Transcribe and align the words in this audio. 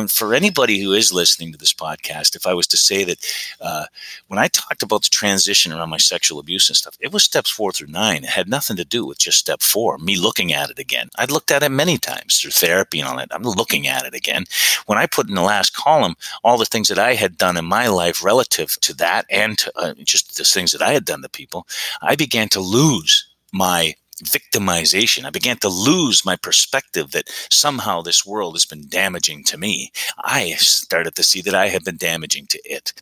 And 0.00 0.10
for 0.10 0.34
anybody 0.34 0.80
who 0.80 0.92
is 0.92 1.12
listening 1.12 1.52
to 1.52 1.58
this 1.58 1.74
podcast, 1.74 2.34
if 2.34 2.46
I 2.46 2.54
was 2.54 2.66
to 2.68 2.76
say 2.76 3.04
that 3.04 3.18
uh, 3.60 3.84
when 4.28 4.38
I 4.38 4.48
talked 4.48 4.82
about 4.82 5.02
the 5.02 5.10
transition 5.10 5.72
around 5.72 5.90
my 5.90 5.98
sexual 5.98 6.38
abuse 6.38 6.68
and 6.68 6.76
stuff, 6.76 6.96
it 7.00 7.12
was 7.12 7.22
steps 7.22 7.50
four 7.50 7.70
through 7.70 7.88
nine. 7.88 8.24
It 8.24 8.30
had 8.30 8.48
nothing 8.48 8.76
to 8.78 8.84
do 8.84 9.04
with 9.04 9.18
just 9.18 9.38
step 9.38 9.60
four, 9.60 9.98
me 9.98 10.16
looking 10.16 10.52
at 10.52 10.70
it 10.70 10.78
again. 10.78 11.10
I'd 11.16 11.30
looked 11.30 11.50
at 11.50 11.62
it 11.62 11.68
many 11.70 11.98
times 11.98 12.40
through 12.40 12.52
therapy 12.52 13.00
and 13.00 13.08
all 13.08 13.16
that. 13.18 13.28
I'm 13.30 13.42
looking 13.42 13.86
at 13.86 14.06
it 14.06 14.14
again. 14.14 14.46
When 14.86 14.98
I 14.98 15.06
put 15.06 15.28
in 15.28 15.34
the 15.34 15.42
last 15.42 15.74
column 15.74 16.16
all 16.42 16.56
the 16.56 16.64
things 16.64 16.88
that 16.88 16.98
I 16.98 17.14
had 17.14 17.36
done 17.36 17.56
in 17.56 17.64
my 17.66 17.88
life 17.88 18.24
relative 18.24 18.78
to 18.80 18.94
that 18.94 19.26
and 19.30 19.58
to, 19.58 19.72
uh, 19.76 19.94
just 20.04 20.36
the 20.36 20.44
things 20.44 20.72
that 20.72 20.82
I 20.82 20.92
had 20.92 21.04
done 21.04 21.22
to 21.22 21.28
people, 21.28 21.66
I 22.00 22.16
began 22.16 22.48
to 22.50 22.60
lose 22.60 23.26
my 23.52 23.94
victimization. 24.24 25.24
I 25.24 25.30
began 25.30 25.56
to 25.58 25.68
lose 25.68 26.24
my 26.24 26.36
perspective 26.36 27.10
that 27.12 27.30
somehow 27.50 28.02
this 28.02 28.24
world 28.26 28.54
has 28.54 28.64
been 28.64 28.88
damaging 28.88 29.44
to 29.44 29.58
me. 29.58 29.92
I 30.18 30.52
started 30.52 31.14
to 31.16 31.22
see 31.22 31.40
that 31.42 31.54
I 31.54 31.68
had 31.68 31.84
been 31.84 31.96
damaging 31.96 32.46
to 32.46 32.60
it. 32.64 32.92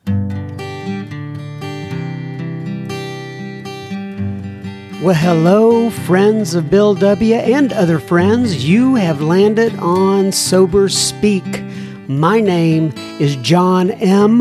Well, 5.00 5.14
hello, 5.14 5.90
friends 5.90 6.54
of 6.54 6.70
Bill 6.70 6.92
W. 6.94 7.34
and 7.36 7.72
other 7.72 8.00
friends. 8.00 8.68
You 8.68 8.96
have 8.96 9.20
landed 9.20 9.76
on 9.78 10.32
Sober 10.32 10.88
Speak. 10.88 11.62
My 12.08 12.40
name 12.40 12.92
is 13.20 13.36
John 13.36 13.92
M. 13.92 14.40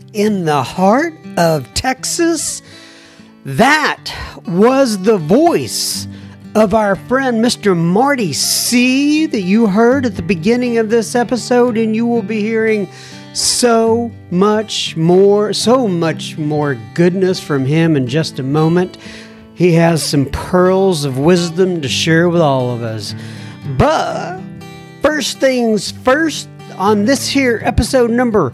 in 0.13 0.45
the 0.45 0.63
heart 0.63 1.13
of 1.37 1.73
Texas. 1.73 2.61
That 3.45 4.13
was 4.45 4.99
the 4.99 5.17
voice 5.17 6.07
of 6.53 6.73
our 6.73 6.95
friend 6.95 7.43
Mr. 7.43 7.75
Marty 7.75 8.33
C. 8.33 9.25
that 9.25 9.41
you 9.41 9.67
heard 9.67 10.05
at 10.05 10.15
the 10.15 10.21
beginning 10.21 10.77
of 10.77 10.89
this 10.89 11.15
episode, 11.15 11.77
and 11.77 11.95
you 11.95 12.05
will 12.05 12.21
be 12.21 12.41
hearing 12.41 12.89
so 13.33 14.11
much 14.29 14.97
more, 14.97 15.53
so 15.53 15.87
much 15.87 16.37
more 16.37 16.77
goodness 16.93 17.39
from 17.39 17.65
him 17.65 17.95
in 17.95 18.05
just 18.05 18.39
a 18.39 18.43
moment. 18.43 18.97
He 19.55 19.73
has 19.73 20.03
some 20.03 20.25
pearls 20.25 21.05
of 21.05 21.17
wisdom 21.17 21.81
to 21.81 21.87
share 21.87 22.27
with 22.27 22.41
all 22.41 22.71
of 22.71 22.83
us. 22.83 23.15
But 23.77 24.41
first 25.01 25.39
things 25.39 25.91
first, 25.91 26.49
on 26.77 27.05
this 27.05 27.27
here 27.27 27.61
episode 27.63 28.09
number 28.09 28.53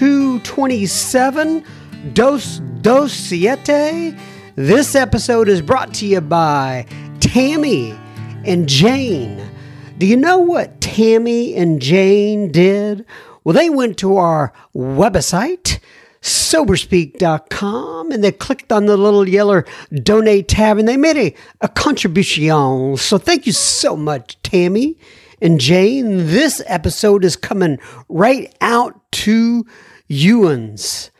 227, 0.00 1.62
Dos 2.14 2.60
Dos 2.80 3.12
Siete. 3.12 4.16
This 4.56 4.94
episode 4.94 5.46
is 5.46 5.60
brought 5.60 5.92
to 5.92 6.06
you 6.06 6.22
by 6.22 6.86
Tammy 7.20 7.94
and 8.46 8.66
Jane. 8.66 9.46
Do 9.98 10.06
you 10.06 10.16
know 10.16 10.38
what 10.38 10.80
Tammy 10.80 11.54
and 11.54 11.82
Jane 11.82 12.50
did? 12.50 13.04
Well, 13.44 13.52
they 13.52 13.68
went 13.68 13.98
to 13.98 14.16
our 14.16 14.54
website, 14.74 15.80
soberspeak.com, 16.22 18.10
and 18.10 18.24
they 18.24 18.32
clicked 18.32 18.72
on 18.72 18.86
the 18.86 18.96
little 18.96 19.28
yellow 19.28 19.64
donate 20.02 20.48
tab 20.48 20.78
and 20.78 20.88
they 20.88 20.96
made 20.96 21.18
a, 21.18 21.34
a 21.60 21.68
contribution. 21.68 22.96
So 22.96 23.18
thank 23.18 23.44
you 23.44 23.52
so 23.52 23.96
much, 23.96 24.40
Tammy 24.40 24.96
and 25.42 25.60
Jane. 25.60 26.26
This 26.28 26.62
episode 26.66 27.22
is 27.22 27.36
coming 27.36 27.78
right 28.08 28.50
out 28.62 28.98
to 29.12 29.66
Ewans. 30.10 31.10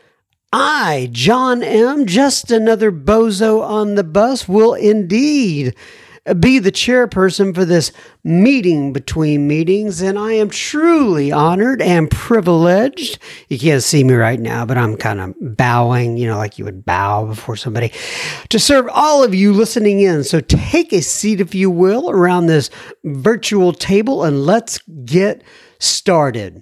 I, 0.51 1.09
John 1.13 1.63
M., 1.63 2.05
just 2.05 2.51
another 2.51 2.91
bozo 2.91 3.63
on 3.63 3.95
the 3.95 4.03
bus, 4.03 4.49
will 4.49 4.73
indeed 4.73 5.73
be 6.39 6.59
the 6.59 6.71
chairperson 6.71 7.55
for 7.55 7.65
this 7.65 7.91
meeting 8.23 8.93
between 8.93 9.47
meetings, 9.47 10.01
and 10.01 10.19
I 10.19 10.33
am 10.33 10.49
truly 10.49 11.31
honored 11.31 11.81
and 11.81 12.11
privileged. 12.11 13.17
You 13.47 13.57
can't 13.57 13.81
see 13.81 14.03
me 14.03 14.13
right 14.13 14.39
now, 14.39 14.65
but 14.65 14.77
I'm 14.77 14.97
kind 14.97 15.19
of 15.19 15.35
bowing, 15.39 16.17
you 16.17 16.27
know, 16.27 16.37
like 16.37 16.59
you 16.59 16.65
would 16.65 16.85
bow 16.85 17.25
before 17.25 17.55
somebody, 17.55 17.91
to 18.49 18.59
serve 18.59 18.87
all 18.91 19.23
of 19.23 19.33
you 19.33 19.53
listening 19.53 20.01
in. 20.01 20.23
So 20.23 20.41
take 20.41 20.91
a 20.93 21.01
seat, 21.01 21.41
if 21.41 21.55
you 21.55 21.71
will, 21.71 22.11
around 22.11 22.47
this 22.47 22.69
virtual 23.03 23.73
table, 23.73 24.23
and 24.23 24.45
let's 24.45 24.79
get 25.05 25.43
started. 25.79 26.61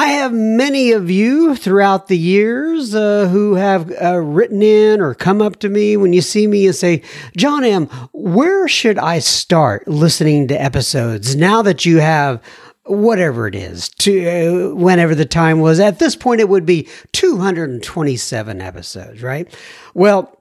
I 0.00 0.06
have 0.06 0.32
many 0.32 0.92
of 0.92 1.10
you 1.10 1.54
throughout 1.54 2.06
the 2.06 2.16
years 2.16 2.94
uh, 2.94 3.28
who 3.28 3.56
have 3.56 3.92
uh, 4.02 4.16
written 4.16 4.62
in 4.62 4.98
or 4.98 5.12
come 5.12 5.42
up 5.42 5.58
to 5.58 5.68
me 5.68 5.94
when 5.98 6.14
you 6.14 6.22
see 6.22 6.46
me 6.46 6.64
and 6.64 6.74
say, 6.74 7.02
John 7.36 7.64
M., 7.64 7.84
where 8.14 8.66
should 8.66 8.96
I 8.96 9.18
start 9.18 9.86
listening 9.86 10.48
to 10.48 10.54
episodes 10.58 11.36
now 11.36 11.60
that 11.60 11.84
you 11.84 11.98
have 11.98 12.42
whatever 12.84 13.46
it 13.46 13.54
is 13.54 13.90
to 13.98 14.70
uh, 14.70 14.74
whenever 14.74 15.14
the 15.14 15.26
time 15.26 15.60
was 15.60 15.78
at 15.78 15.98
this 15.98 16.16
point 16.16 16.40
it 16.40 16.48
would 16.48 16.64
be 16.64 16.88
227 17.12 18.60
episodes 18.60 19.22
right 19.22 19.54
well 19.94 20.39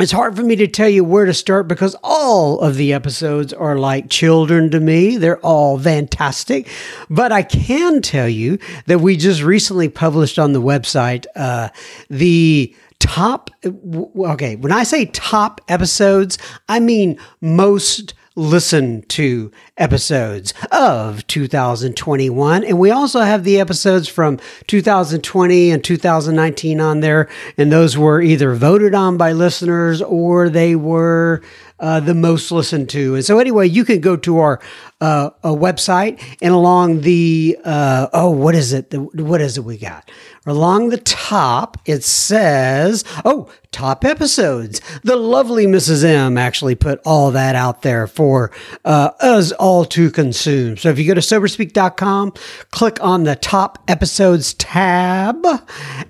it's 0.00 0.10
hard 0.10 0.34
for 0.34 0.42
me 0.42 0.56
to 0.56 0.66
tell 0.66 0.88
you 0.88 1.04
where 1.04 1.24
to 1.24 1.32
start 1.32 1.68
because 1.68 1.94
all 2.02 2.58
of 2.58 2.74
the 2.74 2.92
episodes 2.92 3.52
are 3.52 3.78
like 3.78 4.10
children 4.10 4.68
to 4.72 4.80
me. 4.80 5.16
They're 5.16 5.38
all 5.38 5.78
fantastic. 5.78 6.68
But 7.08 7.30
I 7.30 7.42
can 7.42 8.02
tell 8.02 8.28
you 8.28 8.58
that 8.86 8.98
we 8.98 9.16
just 9.16 9.42
recently 9.42 9.88
published 9.88 10.36
on 10.36 10.52
the 10.52 10.60
website 10.60 11.26
uh, 11.36 11.68
the 12.10 12.74
top. 12.98 13.50
Okay, 13.64 14.56
when 14.56 14.72
I 14.72 14.82
say 14.82 15.06
top 15.06 15.60
episodes, 15.68 16.38
I 16.68 16.80
mean 16.80 17.16
most 17.40 18.14
listened 18.34 19.08
to 19.10 19.52
episodes 19.76 20.54
of 20.70 21.26
2021. 21.26 22.64
And 22.64 22.78
we 22.78 22.90
also 22.90 23.20
have 23.20 23.44
the 23.44 23.58
episodes 23.58 24.08
from 24.08 24.38
2020 24.66 25.70
and 25.70 25.82
2019 25.82 26.80
on 26.80 27.00
there. 27.00 27.28
And 27.58 27.72
those 27.72 27.98
were 27.98 28.20
either 28.20 28.54
voted 28.54 28.94
on 28.94 29.16
by 29.16 29.32
listeners 29.32 30.00
or 30.00 30.48
they 30.48 30.76
were 30.76 31.42
uh, 31.80 32.00
the 32.00 32.14
most 32.14 32.52
listened 32.52 32.88
to. 32.90 33.16
And 33.16 33.24
so, 33.24 33.38
anyway, 33.38 33.68
you 33.68 33.84
can 33.84 34.00
go 34.00 34.16
to 34.16 34.38
our 34.38 34.60
uh, 35.00 35.30
website 35.42 36.22
and 36.40 36.54
along 36.54 37.00
the 37.00 37.58
uh, 37.64 38.06
oh, 38.12 38.30
what 38.30 38.54
is 38.54 38.72
it? 38.72 38.94
What 38.94 39.40
is 39.40 39.58
it 39.58 39.64
we 39.64 39.76
got? 39.76 40.10
Along 40.46 40.90
the 40.90 40.98
top, 40.98 41.78
it 41.86 42.04
says, 42.04 43.02
oh, 43.24 43.50
top 43.72 44.04
episodes. 44.04 44.80
The 45.02 45.16
lovely 45.16 45.66
Mrs. 45.66 46.04
M 46.04 46.38
actually 46.38 46.74
put 46.74 47.00
all 47.04 47.30
that 47.32 47.56
out 47.56 47.82
there 47.82 48.06
for 48.06 48.50
uh, 48.84 49.10
us 49.20 49.52
all 49.64 49.86
to 49.86 50.10
consume. 50.10 50.76
So 50.76 50.90
if 50.90 50.98
you 50.98 51.06
go 51.06 51.14
to 51.14 51.22
soberspeak.com, 51.22 52.34
click 52.70 53.02
on 53.02 53.24
the 53.24 53.34
top 53.34 53.82
episodes 53.88 54.52
tab 54.52 55.42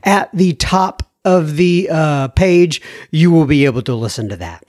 at 0.03 0.29
the 0.35 0.55
top 0.55 1.09
of 1.25 1.55
the 1.55 1.89
uh, 1.89 2.29
page, 2.29 2.83
you 3.13 3.31
will 3.31 3.47
be 3.47 3.65
able 3.65 3.83
to 3.83 3.95
listen 3.95 4.29
to 4.31 4.37
that. 4.39 4.65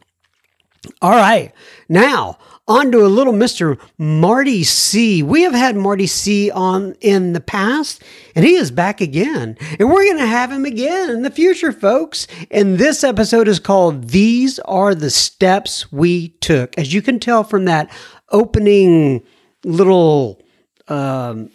All 1.02 1.16
right. 1.16 1.52
Now, 1.90 2.38
on 2.68 2.92
to 2.92 3.06
a 3.06 3.08
little 3.08 3.34
Mr. 3.34 3.80
Marty 3.98 4.64
C. 4.64 5.22
We 5.22 5.44
have 5.44 5.54
had 5.54 5.76
Marty 5.76 6.08
C 6.08 6.50
on 6.50 6.96
in 7.02 7.34
the 7.34 7.40
past, 7.40 8.04
and 8.36 8.44
he 8.44 8.56
is 8.56 8.72
back 8.72 9.02
again. 9.02 9.58
And 9.80 9.90
we're 9.90 10.06
going 10.06 10.18
to 10.18 10.26
have 10.26 10.52
him 10.52 10.66
again 10.66 11.10
in 11.10 11.22
the 11.22 11.30
future, 11.30 11.72
folks. 11.72 12.28
And 12.50 12.78
this 12.78 13.04
episode 13.04 13.48
is 13.48 13.60
called 13.60 14.10
These 14.10 14.58
Are 14.60 14.96
the 14.96 15.12
Steps 15.12 15.92
We 15.92 16.30
Took. 16.40 16.78
As 16.78 16.94
you 16.94 17.04
can 17.04 17.20
tell 17.20 17.44
from 17.44 17.66
that 17.66 17.92
opening 18.32 19.24
little 19.64 20.42
um, 20.88 21.50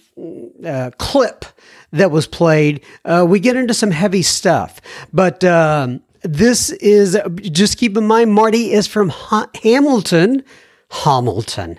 uh, 0.64 0.90
clip 0.98 1.44
that 1.92 2.10
was 2.10 2.26
played, 2.26 2.82
uh, 3.04 3.24
we 3.28 3.40
get 3.40 3.56
into 3.56 3.74
some 3.74 3.90
heavy 3.90 4.22
stuff. 4.22 4.80
But 5.12 5.44
um, 5.44 6.00
this 6.22 6.70
is 6.70 7.18
just 7.42 7.78
keep 7.78 7.96
in 7.96 8.06
mind, 8.06 8.32
Marty 8.32 8.72
is 8.72 8.86
from 8.86 9.08
ha- 9.08 9.50
Hamilton, 9.62 10.44
Hamilton. 10.90 11.78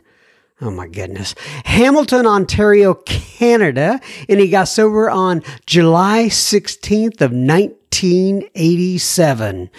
Oh 0.64 0.70
my 0.70 0.88
goodness. 0.88 1.34
Hamilton, 1.66 2.28
Ontario, 2.28 2.94
Canada. 2.94 4.00
And 4.30 4.40
he 4.40 4.48
got 4.48 4.66
sober 4.66 5.10
on 5.10 5.42
July 5.66 6.26
16th 6.26 7.20
of 7.20 7.32
1987. 7.32 9.72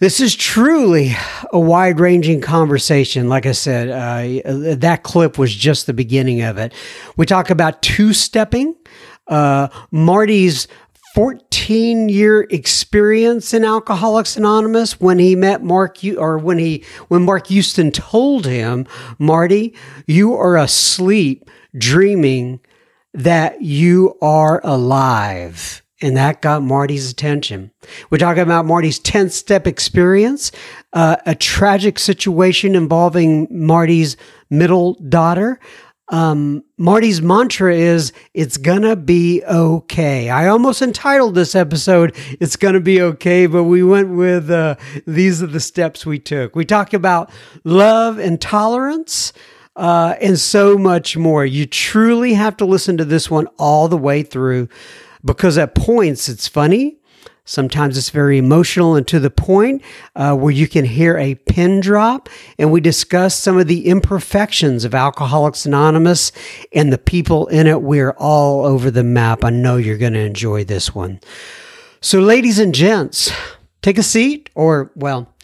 This 0.00 0.18
is 0.18 0.34
truly 0.34 1.14
a 1.52 1.60
wide 1.60 2.00
ranging 2.00 2.40
conversation. 2.40 3.28
Like 3.28 3.44
I 3.44 3.52
said, 3.52 3.90
uh, 3.90 4.76
that 4.76 5.02
clip 5.02 5.36
was 5.36 5.54
just 5.54 5.86
the 5.86 5.92
beginning 5.92 6.40
of 6.40 6.56
it. 6.56 6.72
We 7.18 7.26
talk 7.26 7.50
about 7.50 7.82
two 7.82 8.14
stepping, 8.14 8.76
uh, 9.26 9.68
Marty's 9.90 10.68
14 11.14 12.08
year 12.08 12.46
experience 12.48 13.52
in 13.52 13.62
Alcoholics 13.62 14.38
Anonymous 14.38 14.98
when 15.00 15.18
he 15.18 15.36
met 15.36 15.62
Mark 15.62 15.98
or 16.16 16.38
when 16.38 16.56
he 16.56 16.82
when 17.08 17.22
Mark 17.24 17.48
Houston 17.48 17.90
told 17.90 18.46
him, 18.46 18.86
"Marty, 19.18 19.74
you 20.06 20.32
are 20.34 20.56
asleep 20.56 21.50
dreaming 21.76 22.60
that 23.12 23.60
you 23.60 24.16
are 24.22 24.62
alive." 24.64 25.82
And 26.02 26.16
that 26.16 26.40
got 26.40 26.62
Marty's 26.62 27.10
attention. 27.10 27.70
We're 28.08 28.18
talking 28.18 28.42
about 28.42 28.64
Marty's 28.64 28.98
10th 28.98 29.32
step 29.32 29.66
experience, 29.66 30.50
uh, 30.92 31.16
a 31.26 31.34
tragic 31.34 31.98
situation 31.98 32.74
involving 32.74 33.46
Marty's 33.50 34.16
middle 34.48 34.94
daughter, 34.94 35.60
um, 36.10 36.64
Marty's 36.76 37.22
mantra 37.22 37.74
is, 37.74 38.12
it's 38.34 38.56
gonna 38.56 38.96
be 38.96 39.44
okay. 39.44 40.28
I 40.28 40.48
almost 40.48 40.82
entitled 40.82 41.36
this 41.36 41.54
episode, 41.54 42.16
It's 42.40 42.56
Gonna 42.56 42.80
Be 42.80 43.00
Okay, 43.00 43.46
but 43.46 43.64
we 43.64 43.84
went 43.84 44.10
with, 44.10 44.50
uh, 44.50 44.74
these 45.06 45.40
are 45.40 45.46
the 45.46 45.60
steps 45.60 46.04
we 46.04 46.18
took. 46.18 46.56
We 46.56 46.64
talk 46.64 46.92
about 46.92 47.30
love 47.64 48.18
and 48.18 48.40
tolerance. 48.40 49.32
Uh, 49.76 50.16
and 50.20 50.38
so 50.38 50.76
much 50.76 51.16
more. 51.16 51.46
You 51.46 51.64
truly 51.64 52.34
have 52.34 52.56
to 52.56 52.66
listen 52.66 52.98
to 52.98 53.04
this 53.04 53.30
one 53.30 53.46
all 53.56 53.86
the 53.86 53.96
way 53.96 54.22
through 54.22 54.68
because 55.24 55.58
at 55.58 55.74
points 55.74 56.28
it's 56.28 56.48
funny, 56.48 57.00
Sometimes 57.50 57.98
it's 57.98 58.10
very 58.10 58.38
emotional 58.38 58.94
and 58.94 59.04
to 59.08 59.18
the 59.18 59.28
point 59.28 59.82
uh, 60.14 60.36
where 60.36 60.52
you 60.52 60.68
can 60.68 60.84
hear 60.84 61.18
a 61.18 61.34
pin 61.34 61.80
drop. 61.80 62.28
And 62.58 62.70
we 62.70 62.80
discuss 62.80 63.34
some 63.34 63.58
of 63.58 63.66
the 63.66 63.86
imperfections 63.86 64.84
of 64.84 64.94
Alcoholics 64.94 65.66
Anonymous 65.66 66.30
and 66.72 66.92
the 66.92 66.98
people 66.98 67.48
in 67.48 67.66
it. 67.66 67.82
We're 67.82 68.12
all 68.12 68.64
over 68.64 68.88
the 68.88 69.02
map. 69.02 69.44
I 69.44 69.50
know 69.50 69.78
you're 69.78 69.98
going 69.98 70.12
to 70.12 70.20
enjoy 70.20 70.62
this 70.62 70.94
one. 70.94 71.18
So, 72.00 72.20
ladies 72.20 72.60
and 72.60 72.72
gents, 72.72 73.32
take 73.82 73.98
a 73.98 74.04
seat 74.04 74.48
or, 74.54 74.92
well, 74.94 75.34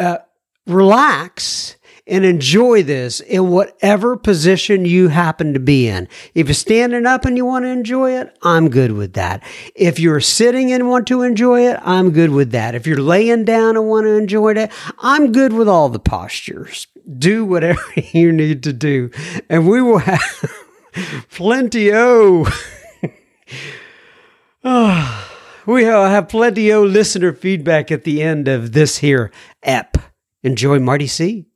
uh, 0.00 0.18
relax 0.66 1.75
and 2.06 2.24
enjoy 2.24 2.82
this 2.82 3.20
in 3.20 3.50
whatever 3.50 4.16
position 4.16 4.84
you 4.84 5.08
happen 5.08 5.52
to 5.52 5.60
be 5.60 5.88
in. 5.88 6.08
If 6.34 6.46
you're 6.46 6.54
standing 6.54 7.06
up 7.06 7.24
and 7.24 7.36
you 7.36 7.44
want 7.44 7.64
to 7.64 7.68
enjoy 7.68 8.12
it, 8.18 8.36
I'm 8.42 8.68
good 8.68 8.92
with 8.92 9.14
that. 9.14 9.42
If 9.74 9.98
you're 9.98 10.20
sitting 10.20 10.72
and 10.72 10.88
want 10.88 11.06
to 11.08 11.22
enjoy 11.22 11.66
it, 11.68 11.80
I'm 11.82 12.10
good 12.10 12.30
with 12.30 12.52
that. 12.52 12.74
If 12.74 12.86
you're 12.86 13.00
laying 13.00 13.44
down 13.44 13.76
and 13.76 13.88
want 13.88 14.04
to 14.06 14.16
enjoy 14.16 14.54
it, 14.54 14.70
I'm 14.98 15.32
good 15.32 15.52
with 15.52 15.68
all 15.68 15.88
the 15.88 15.98
postures. 15.98 16.86
Do 17.18 17.44
whatever 17.44 17.82
you 18.12 18.32
need 18.32 18.62
to 18.64 18.72
do, 18.72 19.10
and 19.48 19.68
we 19.68 19.82
will 19.82 19.98
have 19.98 20.54
plenty 21.30 21.92
of. 21.92 22.48
oh, 24.64 25.32
we 25.66 25.84
have 25.84 26.28
plenty 26.28 26.70
of 26.70 26.84
listener 26.84 27.32
feedback 27.32 27.90
at 27.90 28.04
the 28.04 28.22
end 28.22 28.46
of 28.48 28.72
this 28.72 28.98
here 28.98 29.32
ep. 29.62 29.96
Enjoy 30.42 30.78
Marty 30.78 31.08
C. 31.08 31.46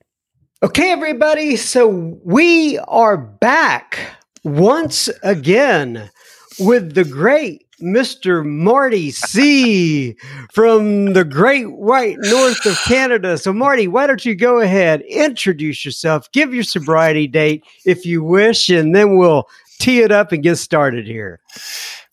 Okay, 0.62 0.90
everybody. 0.90 1.56
So 1.56 1.88
we 2.22 2.76
are 2.80 3.16
back 3.16 3.98
once 4.44 5.08
again 5.22 6.10
with 6.58 6.94
the 6.94 7.06
great 7.06 7.66
Mr. 7.80 8.44
Marty 8.44 9.10
C 9.10 10.16
from 10.52 11.14
the 11.14 11.24
great 11.24 11.72
white 11.72 12.18
north 12.18 12.66
of 12.66 12.78
Canada. 12.84 13.38
So, 13.38 13.54
Marty, 13.54 13.88
why 13.88 14.06
don't 14.06 14.26
you 14.26 14.34
go 14.34 14.60
ahead, 14.60 15.00
introduce 15.08 15.82
yourself, 15.82 16.30
give 16.32 16.52
your 16.52 16.64
sobriety 16.64 17.26
date 17.26 17.64
if 17.86 18.04
you 18.04 18.22
wish, 18.22 18.68
and 18.68 18.94
then 18.94 19.16
we'll 19.16 19.48
tee 19.78 20.02
it 20.02 20.12
up 20.12 20.30
and 20.30 20.42
get 20.42 20.56
started 20.56 21.06
here. 21.06 21.40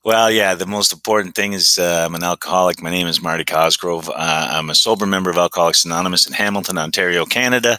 Well, 0.04 0.32
yeah, 0.32 0.56
the 0.56 0.66
most 0.66 0.94
important 0.94 1.36
thing 1.36 1.52
is 1.52 1.78
uh, 1.78 2.04
I'm 2.06 2.16
an 2.16 2.24
alcoholic. 2.24 2.82
My 2.82 2.90
name 2.90 3.08
is 3.08 3.22
Marty 3.22 3.44
Cosgrove. 3.44 4.10
Uh, 4.10 4.48
I'm 4.52 4.70
a 4.70 4.76
sober 4.76 5.06
member 5.06 5.30
of 5.30 5.38
Alcoholics 5.38 5.84
Anonymous 5.84 6.26
in 6.26 6.32
Hamilton, 6.32 6.78
Ontario, 6.78 7.26
Canada. 7.26 7.78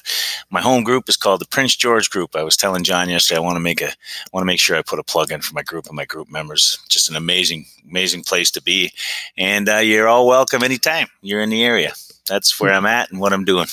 My 0.50 0.60
home 0.60 0.84
group 0.84 1.08
is 1.08 1.16
called 1.16 1.40
the 1.40 1.46
Prince 1.46 1.74
George 1.74 2.10
Group. 2.10 2.36
I 2.36 2.42
was 2.42 2.54
telling 2.56 2.84
John 2.84 3.08
yesterday 3.08 3.38
I 3.38 3.42
want 3.42 3.56
to 3.56 3.60
make 3.60 3.80
a 3.80 3.90
want 4.32 4.42
to 4.42 4.46
make 4.46 4.60
sure 4.60 4.76
I 4.76 4.82
put 4.82 4.98
a 4.98 5.04
plug 5.04 5.32
in 5.32 5.40
for 5.40 5.54
my 5.54 5.62
group 5.62 5.86
and 5.86 5.96
my 5.96 6.04
group 6.04 6.30
members. 6.30 6.78
Just 6.90 7.08
an 7.08 7.16
amazing, 7.16 7.64
amazing 7.88 8.24
place 8.24 8.50
to 8.50 8.62
be, 8.62 8.92
and 9.38 9.66
uh, 9.68 9.76
you're 9.78 10.08
all 10.08 10.26
welcome 10.26 10.62
anytime 10.62 11.06
you're 11.22 11.40
in 11.40 11.50
the 11.50 11.64
area. 11.64 11.94
That's 12.28 12.60
where 12.60 12.74
I'm 12.74 12.84
at 12.84 13.10
and 13.10 13.20
what 13.20 13.32
I'm 13.32 13.46
doing. 13.46 13.68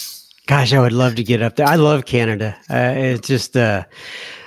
Gosh, 0.48 0.74
I 0.74 0.80
would 0.80 0.94
love 0.94 1.16
to 1.16 1.24
get 1.24 1.42
up 1.42 1.56
there. 1.56 1.66
I 1.66 1.76
love 1.76 2.06
Canada. 2.06 2.56
Uh, 2.70 2.94
it's 2.96 3.28
just, 3.28 3.58
uh, 3.58 3.84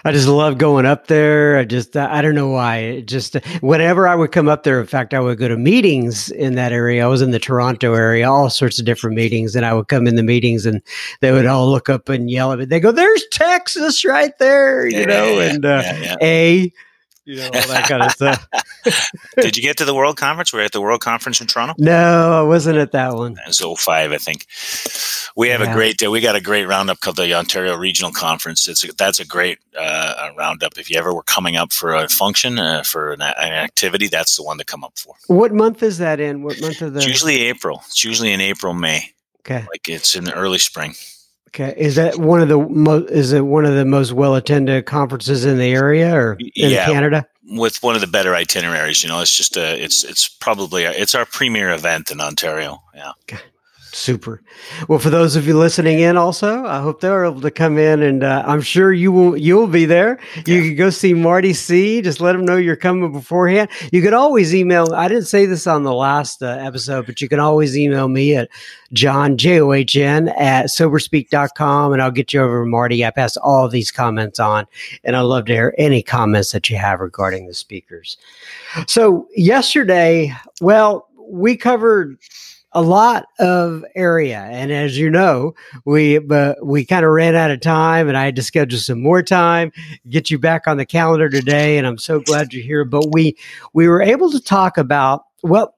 I 0.04 0.12
just 0.12 0.28
love 0.28 0.56
going 0.56 0.86
up 0.86 1.08
there. 1.08 1.58
I 1.58 1.64
just, 1.64 1.96
I 1.96 2.22
don't 2.22 2.36
know 2.36 2.50
why. 2.50 2.76
It 2.76 3.06
just, 3.08 3.34
whenever 3.62 4.06
I 4.06 4.14
would 4.14 4.30
come 4.30 4.48
up 4.48 4.62
there, 4.62 4.80
in 4.80 4.86
fact, 4.86 5.12
I 5.12 5.18
would 5.18 5.38
go 5.38 5.48
to 5.48 5.56
meetings 5.56 6.30
in 6.30 6.54
that 6.54 6.70
area. 6.70 7.04
I 7.04 7.08
was 7.08 7.20
in 7.20 7.32
the 7.32 7.40
Toronto 7.40 7.94
area, 7.94 8.30
all 8.30 8.48
sorts 8.48 8.78
of 8.78 8.86
different 8.86 9.16
meetings, 9.16 9.56
and 9.56 9.66
I 9.66 9.74
would 9.74 9.88
come 9.88 10.06
in 10.06 10.14
the 10.14 10.22
meetings, 10.22 10.66
and 10.66 10.80
they 11.20 11.32
would 11.32 11.46
all 11.46 11.68
look 11.68 11.88
up 11.88 12.08
and 12.08 12.30
yell 12.30 12.52
at 12.52 12.60
me. 12.60 12.64
They 12.64 12.78
go, 12.78 12.92
"There's 12.92 13.26
Texas 13.32 14.04
right 14.04 14.36
there," 14.38 14.86
you 14.86 15.04
know, 15.04 15.40
and 15.40 15.64
uh, 15.64 15.82
yeah, 15.84 16.00
yeah. 16.00 16.16
a 16.22 16.72
you 17.24 17.36
know, 17.36 17.46
all 17.46 17.68
that 17.68 17.84
kind 17.88 18.02
of 18.02 18.12
stuff. 18.12 18.46
Did 19.36 19.56
you 19.56 19.62
get 19.62 19.76
to 19.78 19.84
the 19.84 19.94
World 19.94 20.16
Conference? 20.16 20.52
We 20.52 20.60
are 20.60 20.64
at 20.64 20.72
the 20.72 20.80
World 20.80 21.00
Conference 21.00 21.40
in 21.40 21.46
Toronto. 21.46 21.74
No, 21.78 22.40
I 22.40 22.42
wasn't 22.42 22.78
at 22.78 22.92
that 22.92 23.14
one. 23.14 23.32
It 23.32 23.46
was 23.46 23.60
05, 23.60 24.12
I 24.12 24.18
think. 24.18 24.46
We 25.36 25.48
have 25.48 25.60
yeah. 25.60 25.70
a 25.70 25.74
great. 25.74 25.98
day. 25.98 26.08
We 26.08 26.20
got 26.20 26.36
a 26.36 26.40
great 26.40 26.66
roundup 26.66 27.00
called 27.00 27.16
the 27.16 27.34
Ontario 27.34 27.76
Regional 27.76 28.12
Conference. 28.12 28.68
It's 28.68 28.84
a, 28.84 28.92
that's 28.92 29.20
a 29.20 29.26
great 29.26 29.58
uh, 29.78 30.30
roundup. 30.36 30.78
If 30.78 30.90
you 30.90 30.98
ever 30.98 31.14
were 31.14 31.22
coming 31.22 31.56
up 31.56 31.72
for 31.72 31.94
a 31.94 32.08
function 32.08 32.58
uh, 32.58 32.82
for 32.82 33.12
an, 33.12 33.22
an, 33.22 33.52
activity, 33.52 34.08
that's 34.08 34.36
the 34.36 34.42
one 34.42 34.58
to 34.58 34.64
come 34.64 34.84
up 34.84 34.98
for. 34.98 35.14
What 35.26 35.52
month 35.52 35.82
is 35.82 35.98
that 35.98 36.20
in? 36.20 36.42
What 36.42 36.60
month 36.60 36.82
of 36.82 36.94
the? 36.94 36.98
It's 36.98 37.06
usually 37.06 37.42
April. 37.42 37.82
It's 37.86 38.04
usually 38.04 38.32
in 38.32 38.40
April, 38.40 38.74
May. 38.74 39.12
Okay. 39.40 39.66
Like 39.70 39.88
it's 39.88 40.14
in 40.14 40.24
the 40.24 40.34
early 40.34 40.58
spring. 40.58 40.94
Okay, 41.48 41.74
is 41.78 41.96
that 41.96 42.18
one 42.18 42.42
of 42.42 42.48
the 42.48 42.58
most? 42.58 43.10
Is 43.10 43.32
it 43.32 43.40
one 43.40 43.64
of 43.64 43.74
the 43.74 43.84
most 43.84 44.12
well 44.12 44.34
attended 44.34 44.84
conferences 44.84 45.46
in 45.46 45.56
the 45.56 45.72
area 45.72 46.14
or 46.14 46.36
in 46.38 46.50
yeah, 46.54 46.84
Canada? 46.84 47.26
With 47.50 47.82
one 47.82 47.94
of 47.94 48.02
the 48.02 48.06
better 48.06 48.34
itineraries, 48.34 49.02
you 49.02 49.08
know, 49.08 49.20
it's 49.20 49.34
just 49.34 49.56
a, 49.56 49.82
it's 49.82 50.04
it's 50.04 50.28
probably 50.28 50.84
a, 50.84 50.92
it's 50.92 51.14
our 51.14 51.24
premier 51.24 51.70
event 51.70 52.10
in 52.10 52.20
Ontario. 52.20 52.82
Yeah. 52.94 53.12
Okay. 53.22 53.42
Super. 53.98 54.40
Well, 54.86 55.00
for 55.00 55.10
those 55.10 55.34
of 55.34 55.48
you 55.48 55.58
listening 55.58 55.98
in, 55.98 56.16
also, 56.16 56.64
I 56.64 56.80
hope 56.80 57.00
they're 57.00 57.24
able 57.24 57.40
to 57.40 57.50
come 57.50 57.78
in, 57.78 58.00
and 58.00 58.22
uh, 58.22 58.44
I'm 58.46 58.60
sure 58.60 58.92
you 58.92 59.10
will. 59.10 59.36
You'll 59.36 59.66
be 59.66 59.86
there. 59.86 60.20
Yeah. 60.36 60.54
You 60.54 60.62
can 60.62 60.76
go 60.76 60.90
see 60.90 61.14
Marty 61.14 61.52
C. 61.52 62.00
Just 62.00 62.20
let 62.20 62.36
him 62.36 62.44
know 62.44 62.56
you're 62.56 62.76
coming 62.76 63.10
beforehand. 63.10 63.68
You 63.90 64.00
could 64.00 64.14
always 64.14 64.54
email. 64.54 64.94
I 64.94 65.08
didn't 65.08 65.24
say 65.24 65.46
this 65.46 65.66
on 65.66 65.82
the 65.82 65.92
last 65.92 66.44
uh, 66.44 66.46
episode, 66.60 67.06
but 67.06 67.20
you 67.20 67.28
can 67.28 67.40
always 67.40 67.76
email 67.76 68.06
me 68.06 68.36
at 68.36 68.48
John 68.92 69.36
J 69.36 69.60
O 69.60 69.72
H 69.72 69.96
N 69.96 70.28
at 70.28 70.66
soberspeak.com, 70.66 71.92
and 71.92 72.00
I'll 72.00 72.12
get 72.12 72.32
you 72.32 72.40
over 72.40 72.62
to 72.62 72.70
Marty. 72.70 73.04
I 73.04 73.10
pass 73.10 73.36
all 73.36 73.68
these 73.68 73.90
comments 73.90 74.38
on, 74.38 74.68
and 75.02 75.16
I'd 75.16 75.22
love 75.22 75.46
to 75.46 75.52
hear 75.54 75.74
any 75.76 76.04
comments 76.04 76.52
that 76.52 76.70
you 76.70 76.76
have 76.76 77.00
regarding 77.00 77.48
the 77.48 77.54
speakers. 77.54 78.16
So 78.86 79.26
yesterday, 79.34 80.32
well, 80.60 81.08
we 81.28 81.56
covered 81.56 82.16
a 82.72 82.82
lot 82.82 83.26
of 83.38 83.84
area. 83.94 84.40
And 84.40 84.70
as 84.70 84.98
you 84.98 85.10
know, 85.10 85.54
we 85.84 86.18
uh, 86.18 86.54
we 86.62 86.84
kind 86.84 87.04
of 87.04 87.12
ran 87.12 87.34
out 87.34 87.50
of 87.50 87.60
time, 87.60 88.08
and 88.08 88.16
I 88.16 88.24
had 88.24 88.36
to 88.36 88.42
schedule 88.42 88.78
some 88.78 89.00
more 89.00 89.22
time, 89.22 89.72
get 90.08 90.30
you 90.30 90.38
back 90.38 90.66
on 90.66 90.76
the 90.76 90.86
calendar 90.86 91.28
today. 91.28 91.78
And 91.78 91.86
I'm 91.86 91.98
so 91.98 92.20
glad 92.20 92.52
you're 92.52 92.62
here. 92.62 92.84
But 92.84 93.12
we 93.12 93.36
we 93.72 93.88
were 93.88 94.02
able 94.02 94.30
to 94.30 94.40
talk 94.40 94.78
about 94.78 95.24
well 95.42 95.74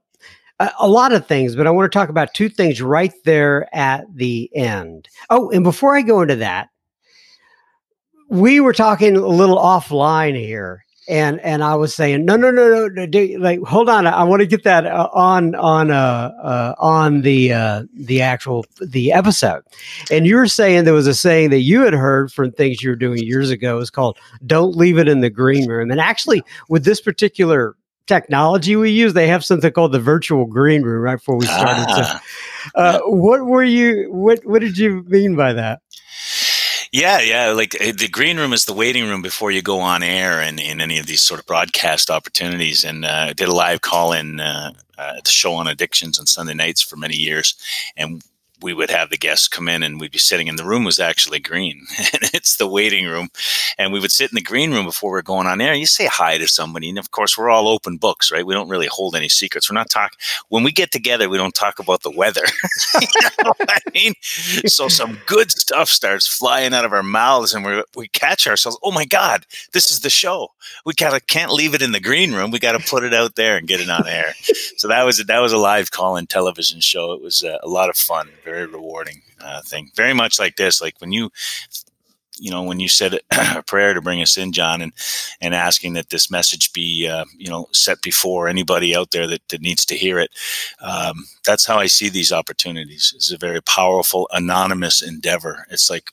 a, 0.59 0.71
a 0.81 0.89
lot 0.89 1.13
of 1.13 1.27
things, 1.27 1.57
but 1.57 1.67
I 1.67 1.71
want 1.71 1.91
to 1.91 1.99
talk 1.99 2.09
about 2.09 2.35
two 2.35 2.49
things 2.49 2.83
right 2.83 3.13
there 3.25 3.69
at 3.75 4.05
the 4.15 4.51
end. 4.55 5.09
Oh, 5.31 5.51
and 5.51 5.65
before 5.65 5.97
I 5.97 6.03
go 6.03 6.23
into 6.23 6.37
that, 6.37 6.71
we 8.29 8.61
were 8.61 8.73
talking 8.73 9.17
a 9.17 9.27
little 9.27 9.59
offline 9.59 10.37
here 10.37 10.85
and 11.09 11.41
and 11.41 11.65
I 11.65 11.75
was 11.75 11.95
saying 11.95 12.25
no 12.25 12.37
no 12.37 12.51
no 12.51 12.89
no, 12.89 13.07
no 13.07 13.39
like 13.39 13.61
hold 13.63 13.89
on 13.89 14.07
I 14.07 14.23
want 14.25 14.41
to 14.41 14.47
get 14.47 14.65
that 14.65 14.87
uh, 14.87 15.09
on 15.13 15.55
on 15.55 15.91
uh, 15.91 16.33
uh 16.43 16.75
on 16.79 17.23
the 17.23 17.53
uh 17.53 17.85
the 17.95 18.23
actual 18.23 18.67
the 18.81 19.13
episode. 19.13 19.63
And 20.11 20.27
you 20.27 20.37
were 20.37 20.47
saying 20.47 20.85
there 20.85 20.95
was 20.95 21.07
a 21.07 21.15
saying 21.15 21.51
that 21.51 21.61
you 21.61 21.83
had 21.83 21.95
heard 21.95 22.33
from 22.33 22.53
things 22.53 22.83
you 22.83 22.91
were 22.91 22.97
doing 22.97 23.19
years 23.19 23.51
ago 23.51 23.79
is 23.79 23.91
called 23.91 24.19
don't 24.47 24.77
leave 24.77 24.99
it 24.99 25.09
in 25.09 25.21
the 25.21 25.31
green 25.31 25.69
room. 25.69 25.91
And 25.91 26.01
actually 26.01 26.43
with 26.69 26.85
this 26.85 27.01
particular 27.01 27.77
technology 28.07 28.75
we 28.75 28.91
use 28.91 29.13
they 29.13 29.29
have 29.29 29.45
something 29.45 29.71
called 29.71 29.93
the 29.93 30.01
virtual 30.01 30.45
green 30.45 30.83
room 30.83 31.01
right 31.01 31.17
before 31.17 31.37
we 31.37 31.47
started 31.47 31.87
ah. 31.89 32.21
so 32.25 32.71
uh, 32.75 32.99
what 33.05 33.47
were 33.47 33.63
you 33.63 34.11
what 34.11 34.45
what 34.45 34.61
did 34.61 34.77
you 34.77 35.05
mean 35.07 35.37
by 35.37 35.53
that 35.53 35.81
yeah, 36.93 37.21
yeah. 37.21 37.51
Like 37.51 37.77
eh, 37.81 37.93
the 37.93 38.09
green 38.09 38.37
room 38.39 38.53
is 38.53 38.65
the 38.65 38.73
waiting 38.73 39.09
room 39.09 39.23
before 39.23 39.51
you 39.51 39.63
go 39.63 39.81
on 39.81 40.03
air 40.03 40.41
and 40.41 40.59
in 40.59 40.81
any 40.81 40.99
of 40.99 41.07
these 41.07 41.23
sort 41.23 41.41
of 41.41 41.47
broadcast 41.47 42.11
opportunities. 42.11 42.85
And 42.85 43.05
uh, 43.05 43.27
I 43.29 43.33
did 43.33 43.49
a 43.49 43.55
live 43.55 43.83
call 43.83 44.13
in 44.13 44.41
uh, 44.41 44.73
uh, 44.99 45.21
the 45.25 45.31
show 45.31 45.55
on 45.55 45.69
addictions 45.69 46.19
on 46.19 46.27
Sunday 46.27 46.55
nights 46.55 46.83
for 46.83 46.97
many 46.97 47.17
years. 47.17 47.55
And 47.97 48.23
we 48.63 48.75
would 48.75 48.91
have 48.91 49.11
the 49.11 49.17
guests 49.17 49.49
come 49.49 49.69
in 49.69 49.83
and 49.83 50.01
we'd 50.01 50.13
be 50.13 50.19
sitting 50.19 50.49
in 50.49 50.57
the 50.57 50.65
room 50.65 50.85
was 50.85 51.01
actually 51.01 51.41
green. 51.41 51.87
And 52.13 52.29
it's 52.35 52.57
the 52.57 52.67
waiting 52.67 53.07
room. 53.07 53.29
And 53.79 53.93
we 53.93 54.01
would 54.01 54.11
sit 54.11 54.31
in 54.31 54.35
the 54.35 54.43
green 54.43 54.73
room 54.73 54.85
before 54.85 55.11
we're 55.11 55.23
going 55.23 55.47
on 55.47 55.61
air. 55.61 55.75
You 55.75 55.87
say 55.87 56.07
hi 56.07 56.39
to 56.39 56.49
somebody 56.49 56.89
and 56.89 56.99
of 56.99 57.13
course 57.13 57.39
we're 57.39 57.51
all 57.51 57.69
open 57.69 57.99
books 57.99 58.33
right? 58.33 58.45
We 58.45 58.55
don't 58.55 58.69
really 58.69 58.89
hold 58.89 59.15
any 59.15 59.29
secrets. 59.29 59.71
We're 59.71 59.75
not 59.75 59.91
talking 59.91 60.19
when 60.49 60.65
we 60.65 60.73
get 60.73 60.91
together 60.91 61.29
we 61.29 61.37
don't 61.37 61.55
talk 61.55 61.79
about 61.79 62.03
the 62.03 62.11
weather. 62.11 62.43
I 62.95 63.81
mean? 63.95 64.15
So 64.67 64.89
some 64.89 65.19
good 65.27 65.51
stuff 65.51 65.89
starts 65.89 66.27
flying 66.27 66.75
out 66.75 66.85
of 66.85 66.93
our 66.93 67.03
mouths 67.03 67.55
and 67.55 67.65
we 67.65 67.83
we 67.95 68.09
catch 68.09 68.47
ourselves 68.47 68.79
oh 68.83 68.91
my 68.93 69.05
god 69.05 69.47
this 69.73 69.91
is 69.91 70.01
the 70.01 70.11
show. 70.11 70.49
We 70.85 70.95
gotta 70.95 71.21
can't 71.21 71.53
leave 71.53 71.75
it 71.75 71.83
in 71.83 71.93
the 71.93 72.01
green 72.01 72.33
room. 72.33 72.51
We 72.51 72.59
got 72.59 72.73
to 72.73 72.91
put 72.91 73.05
it 73.05 73.15
out 73.15 73.37
there 73.37 73.57
and 73.57 73.69
get 73.69 73.81
it 73.81 73.91
on 73.91 74.07
air. 74.07 74.35
So 74.77 74.89
that 74.89 75.05
was 75.05 75.25
that 75.25 75.39
was 75.39 75.53
a 75.53 75.59
live 75.59 75.91
call 75.91 76.17
in 76.17 76.27
television 76.27 76.81
show. 76.81 77.13
It 77.13 77.23
was 77.23 77.45
uh, 77.45 77.59
a 77.63 77.69
lot 77.69 77.89
of 77.89 77.97
fun 77.97 78.29
very 78.51 78.67
rewarding 78.67 79.23
uh, 79.41 79.63
thing. 79.63 79.91
Very 79.95 80.15
much 80.15 80.39
like 80.39 80.57
this, 80.57 80.81
like 80.83 81.01
when 81.01 81.13
you 81.13 81.31
you 82.41 82.51
know, 82.51 82.63
when 82.63 82.81
you 82.81 82.89
said 82.89 83.21
a 83.57 83.63
prayer 83.63 83.95
to 83.95 84.01
bring 84.01 84.23
us 84.23 84.37
in, 84.37 84.53
John, 84.53 84.81
and 84.83 84.93
and 85.41 85.55
asking 85.55 85.95
that 85.95 86.11
this 86.11 86.31
message 86.31 86.73
be, 86.73 87.09
uh, 87.09 87.25
you 87.37 87.49
know, 87.49 87.67
set 87.73 88.03
before 88.03 88.49
anybody 88.49 88.97
out 88.97 89.11
there 89.11 89.27
that, 89.27 89.49
that 89.51 89.61
needs 89.61 89.85
to 89.87 89.97
hear 89.97 90.19
it. 90.19 90.31
Um, 90.81 91.27
that's 91.45 91.67
how 91.67 91.79
I 91.79 91.87
see 91.87 92.09
these 92.09 92.33
opportunities. 92.33 93.13
It's 93.15 93.33
a 93.33 93.39
very 93.39 93.63
powerful, 93.63 94.29
anonymous 94.33 95.03
endeavor. 95.03 95.67
It's 95.71 95.91
like 95.91 96.11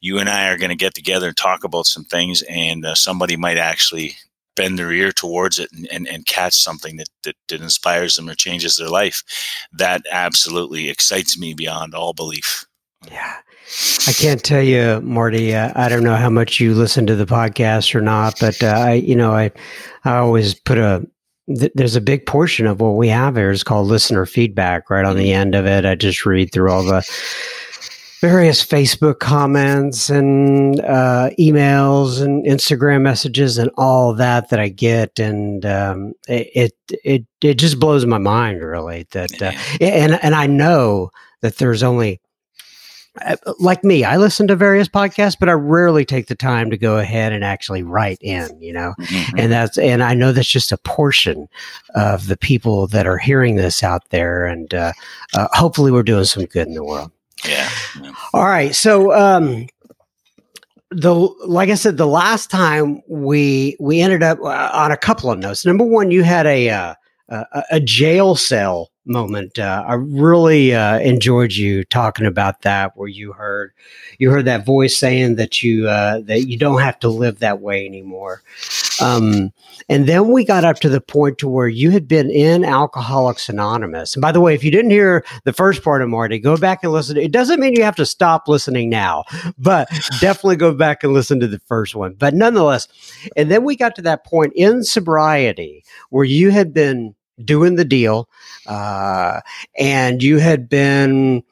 you 0.00 0.18
and 0.18 0.28
I 0.28 0.48
are 0.48 0.58
going 0.58 0.70
to 0.70 0.76
get 0.76 0.94
together 0.94 1.28
and 1.28 1.36
talk 1.36 1.64
about 1.64 1.86
some 1.86 2.04
things, 2.04 2.42
and 2.42 2.84
uh, 2.84 2.94
somebody 2.94 3.36
might 3.36 3.58
actually 3.58 4.16
bend 4.58 4.78
their 4.78 4.92
ear 4.92 5.12
towards 5.12 5.58
it 5.58 5.70
and, 5.72 5.86
and, 5.90 6.08
and 6.08 6.26
catch 6.26 6.54
something 6.54 6.96
that, 6.96 7.08
that, 7.22 7.36
that 7.48 7.62
inspires 7.62 8.16
them 8.16 8.28
or 8.28 8.34
changes 8.34 8.76
their 8.76 8.88
life, 8.88 9.22
that 9.72 10.02
absolutely 10.10 10.90
excites 10.90 11.38
me 11.38 11.54
beyond 11.54 11.94
all 11.94 12.12
belief. 12.12 12.66
Yeah. 13.06 13.36
I 14.08 14.12
can't 14.12 14.42
tell 14.42 14.62
you, 14.62 15.00
Marty. 15.02 15.54
Uh, 15.54 15.72
I 15.76 15.88
don't 15.88 16.02
know 16.02 16.16
how 16.16 16.30
much 16.30 16.58
you 16.58 16.74
listen 16.74 17.06
to 17.06 17.14
the 17.14 17.26
podcast 17.26 17.94
or 17.94 18.00
not, 18.00 18.40
but 18.40 18.60
uh, 18.62 18.66
I, 18.66 18.92
you 18.94 19.14
know, 19.14 19.32
I, 19.32 19.52
I 20.04 20.16
always 20.16 20.54
put 20.54 20.78
a. 20.78 21.06
Th- 21.54 21.72
there's 21.74 21.96
a 21.96 22.00
big 22.00 22.26
portion 22.26 22.66
of 22.66 22.80
what 22.80 22.96
we 22.96 23.08
have 23.08 23.36
here 23.36 23.50
is 23.50 23.62
called 23.62 23.86
listener 23.86 24.26
feedback. 24.26 24.90
Right 24.90 25.04
on 25.04 25.16
the 25.16 25.32
end 25.32 25.54
of 25.54 25.66
it, 25.66 25.84
I 25.84 25.94
just 25.94 26.26
read 26.26 26.50
through 26.50 26.70
all 26.70 26.82
the 26.82 27.06
various 28.20 28.64
Facebook 28.64 29.20
comments 29.20 30.10
and 30.10 30.80
uh, 30.80 31.30
emails 31.38 32.20
and 32.22 32.44
Instagram 32.44 33.02
messages 33.02 33.58
and 33.58 33.70
all 33.76 34.14
that 34.14 34.50
that 34.50 34.60
I 34.60 34.68
get, 34.68 35.18
and 35.18 35.64
um, 35.64 36.14
it, 36.28 36.74
it 37.04 37.26
it 37.42 37.58
just 37.58 37.78
blows 37.78 38.04
my 38.06 38.18
mind 38.18 38.62
really 38.62 39.06
that 39.12 39.42
uh, 39.42 39.52
and 39.80 40.18
and 40.22 40.34
I 40.34 40.46
know 40.46 41.10
that 41.42 41.58
there's 41.58 41.82
only 41.82 42.20
uh, 43.24 43.36
like 43.58 43.84
me, 43.84 44.04
I 44.04 44.16
listen 44.16 44.46
to 44.48 44.56
various 44.56 44.88
podcasts, 44.88 45.36
but 45.38 45.48
I 45.48 45.52
rarely 45.52 46.04
take 46.04 46.26
the 46.26 46.34
time 46.34 46.70
to 46.70 46.76
go 46.76 46.98
ahead 46.98 47.32
and 47.32 47.44
actually 47.44 47.82
write 47.82 48.18
in, 48.20 48.60
you 48.60 48.72
know, 48.72 48.94
mm-hmm. 49.00 49.38
and 49.38 49.50
that's, 49.50 49.78
and 49.78 50.02
I 50.02 50.14
know 50.14 50.32
that's 50.32 50.48
just 50.48 50.72
a 50.72 50.78
portion 50.78 51.48
of 51.94 52.26
the 52.26 52.36
people 52.36 52.86
that 52.88 53.06
are 53.06 53.18
hearing 53.18 53.56
this 53.56 53.82
out 53.82 54.08
there. 54.10 54.46
And 54.46 54.72
uh, 54.72 54.92
uh, 55.34 55.48
hopefully 55.52 55.90
we're 55.90 56.02
doing 56.02 56.24
some 56.24 56.44
good 56.44 56.68
in 56.68 56.74
the 56.74 56.84
world. 56.84 57.10
Yeah. 57.44 57.68
All 58.32 58.44
right. 58.44 58.74
So, 58.74 59.12
um, 59.12 59.66
the 60.90 61.12
like 61.46 61.68
I 61.68 61.74
said, 61.74 61.96
the 61.96 62.06
last 62.06 62.50
time 62.50 63.02
we 63.08 63.76
we 63.78 64.00
ended 64.00 64.22
up 64.22 64.38
uh, 64.40 64.70
on 64.72 64.90
a 64.90 64.96
couple 64.96 65.30
of 65.30 65.38
notes. 65.38 65.66
Number 65.66 65.84
one, 65.84 66.10
you 66.10 66.22
had 66.22 66.46
a 66.46 66.70
uh, 66.70 66.94
a, 67.28 67.62
a 67.72 67.80
jail 67.80 68.34
cell 68.36 68.90
moment. 69.04 69.58
Uh, 69.58 69.84
I 69.86 69.94
really 69.94 70.74
uh, 70.74 70.98
enjoyed 70.98 71.52
you 71.52 71.84
talking 71.84 72.26
about 72.26 72.62
that, 72.62 72.96
where 72.96 73.08
you 73.08 73.32
heard 73.32 73.72
you 74.18 74.30
heard 74.30 74.46
that 74.46 74.64
voice 74.64 74.96
saying 74.96 75.36
that 75.36 75.62
you 75.62 75.88
uh, 75.88 76.20
that 76.20 76.46
you 76.48 76.56
don't 76.56 76.80
have 76.80 76.98
to 77.00 77.08
live 77.08 77.40
that 77.40 77.60
way 77.60 77.86
anymore. 77.86 78.42
Um, 79.00 79.52
and 79.88 80.06
then 80.06 80.28
we 80.28 80.44
got 80.44 80.64
up 80.64 80.80
to 80.80 80.88
the 80.88 81.00
point 81.00 81.38
to 81.38 81.48
where 81.48 81.68
you 81.68 81.90
had 81.90 82.08
been 82.08 82.30
in 82.30 82.64
Alcoholics 82.64 83.48
Anonymous. 83.48 84.14
And 84.14 84.20
by 84.20 84.32
the 84.32 84.40
way, 84.40 84.54
if 84.54 84.64
you 84.64 84.70
didn't 84.70 84.90
hear 84.90 85.24
the 85.44 85.52
first 85.52 85.82
part 85.82 86.02
of 86.02 86.08
Marty, 86.08 86.38
go 86.38 86.56
back 86.56 86.82
and 86.82 86.92
listen. 86.92 87.16
It 87.16 87.32
doesn't 87.32 87.60
mean 87.60 87.74
you 87.74 87.84
have 87.84 87.96
to 87.96 88.06
stop 88.06 88.48
listening 88.48 88.90
now, 88.90 89.24
but 89.56 89.88
definitely 90.20 90.56
go 90.56 90.72
back 90.72 91.04
and 91.04 91.12
listen 91.12 91.40
to 91.40 91.46
the 91.46 91.60
first 91.60 91.94
one. 91.94 92.14
But 92.14 92.34
nonetheless, 92.34 92.88
and 93.36 93.50
then 93.50 93.64
we 93.64 93.76
got 93.76 93.96
to 93.96 94.02
that 94.02 94.24
point 94.24 94.52
in 94.54 94.82
sobriety 94.82 95.84
where 96.10 96.24
you 96.24 96.50
had 96.50 96.74
been 96.74 97.14
doing 97.44 97.76
the 97.76 97.84
deal, 97.84 98.28
uh, 98.66 99.40
and 99.78 100.22
you 100.22 100.38
had 100.38 100.68
been 100.68 101.42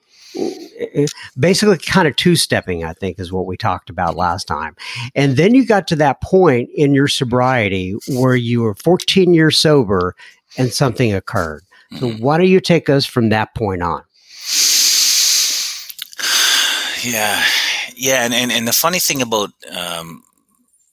basically 1.39 1.79
kind 1.79 2.09
of 2.09 2.17
two 2.17 2.37
stepping, 2.37 2.85
I 2.85 2.93
think, 2.93 3.19
is 3.19 3.33
what 3.33 3.47
we 3.47 3.57
talked 3.57 3.91
about 3.91 4.17
last 4.17 4.47
time. 4.47 4.77
And 5.15 5.37
then 5.37 5.55
you 5.55 5.67
got 5.67 5.87
to 5.89 5.97
that 5.97 6.21
point 6.21 6.71
in 6.75 6.95
your 6.95 7.09
sobriety 7.09 7.95
where 8.09 8.37
you 8.37 8.63
were 8.63 8.75
14 8.75 9.35
years 9.35 9.59
sober 9.59 10.15
and 10.59 10.73
something 10.73 11.13
occurred. 11.13 11.63
So, 11.99 12.09
mm-hmm. 12.09 12.23
why 12.23 12.39
don't 12.39 12.49
you 12.49 12.61
take 12.61 12.89
us 12.89 13.07
from 13.07 13.29
that 13.29 13.55
point 13.55 13.83
on? 13.83 14.03
Yeah. 17.03 17.45
Yeah. 17.95 18.25
And, 18.25 18.35
and, 18.35 18.51
and 18.51 18.67
the 18.67 18.73
funny 18.73 18.99
thing 18.99 19.23
about 19.23 19.51
um, 19.71 20.25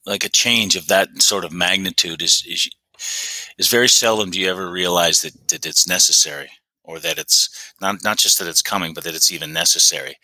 like 0.06 0.24
a 0.24 0.30
change 0.30 0.76
of 0.76 0.88
that 0.88 1.22
sort 1.22 1.46
of 1.46 1.52
magnitude 1.52 2.22
is, 2.22 2.44
is 2.48 2.70
is 3.58 3.68
very 3.68 3.90
seldom 3.90 4.30
do 4.30 4.40
you 4.40 4.50
ever 4.50 4.70
realize 4.70 5.22
that, 5.22 5.48
that 5.50 5.66
it's 5.66 5.88
necessary 5.88 6.50
or 6.84 7.00
that 7.00 7.18
it's 7.18 7.74
not 7.82 8.04
not 8.04 8.18
just 8.18 8.40
that 8.40 8.48
it's 8.48 8.62
coming, 8.62 8.94
but 8.94 9.04
that 9.04 9.16
it's 9.16 9.32
even 9.32 9.54
necessary. 9.54 10.18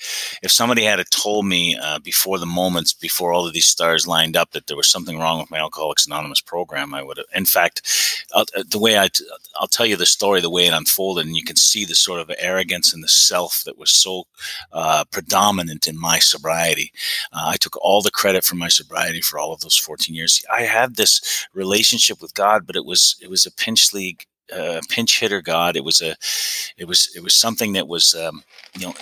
If 0.44 0.51
somebody 0.51 0.84
had 0.84 1.00
told 1.10 1.46
me 1.46 1.78
uh, 1.78 2.00
before 2.00 2.38
the 2.38 2.46
moments, 2.46 2.94
before 2.94 3.34
all 3.34 3.48
of 3.48 3.54
these 3.54 3.68
stars 3.68 4.08
lined 4.08 4.36
up, 4.36 4.51
that 4.51 4.68
there 4.68 4.78
was 4.78 4.88
something 4.88 5.18
wrong 5.18 5.39
with 5.39 5.51
my 5.51 5.58
Alcoholics 5.60 6.06
Anonymous 6.06 6.42
program, 6.42 6.94
I 6.94 7.04
would 7.04 7.18
have. 7.18 7.25
In 7.34 7.46
fact, 7.46 8.25
uh, 8.34 8.46
the 8.70 8.80
way 8.80 9.00
I 9.00 9.08
t- 9.08 9.25
I'll 9.60 9.68
tell 9.68 9.86
you 9.86 9.96
the 9.96 10.06
story, 10.06 10.42
the 10.42 10.50
way 10.50 10.68
it 10.68 10.74
unfolded, 10.74 11.25
and 11.25 11.36
you 11.36 11.44
can 11.44 11.56
see 11.56 11.86
the 11.86 11.96
sort 11.96 12.20
of 12.20 12.32
arrogance 12.38 12.94
and 12.94 13.04
the 13.04 13.08
self 13.08 13.63
that 13.66 13.78
was 13.78 13.92
so 13.92 14.25
uh, 14.74 15.06
predominant 15.12 15.88
in 15.88 16.00
my 16.00 16.20
sobriety. 16.20 16.92
Uh, 17.32 17.48
I 17.48 17.58
took 17.58 17.78
all 17.78 18.01
the 18.01 18.12
credit 18.12 18.44
for 18.44 18.56
my 18.56 18.68
sobriety 18.68 19.22
for 19.22 19.39
all 19.39 19.54
of 19.54 19.62
those 19.62 19.78
14 19.78 20.13
years. 20.13 20.44
I 20.51 20.63
had 20.63 20.96
this 20.96 21.48
relationship 21.54 22.22
with 22.22 22.34
God, 22.34 22.68
but 22.68 22.75
it 22.75 22.86
was 22.86 23.16
it 23.22 23.30
was 23.30 23.46
a 23.46 23.51
pinch 23.51 23.94
league 23.94 24.25
uh, 24.53 24.82
pinch 24.89 25.20
hitter 25.20 25.41
God. 25.41 25.75
It 25.75 25.84
was 25.84 26.01
a, 26.01 26.15
it 26.77 26.88
was 26.88 27.10
it 27.15 27.24
was 27.24 27.34
something 27.34 27.74
that 27.74 27.88
was, 27.88 28.13
um, 28.15 28.44
you 28.77 28.88
know, 28.88 28.94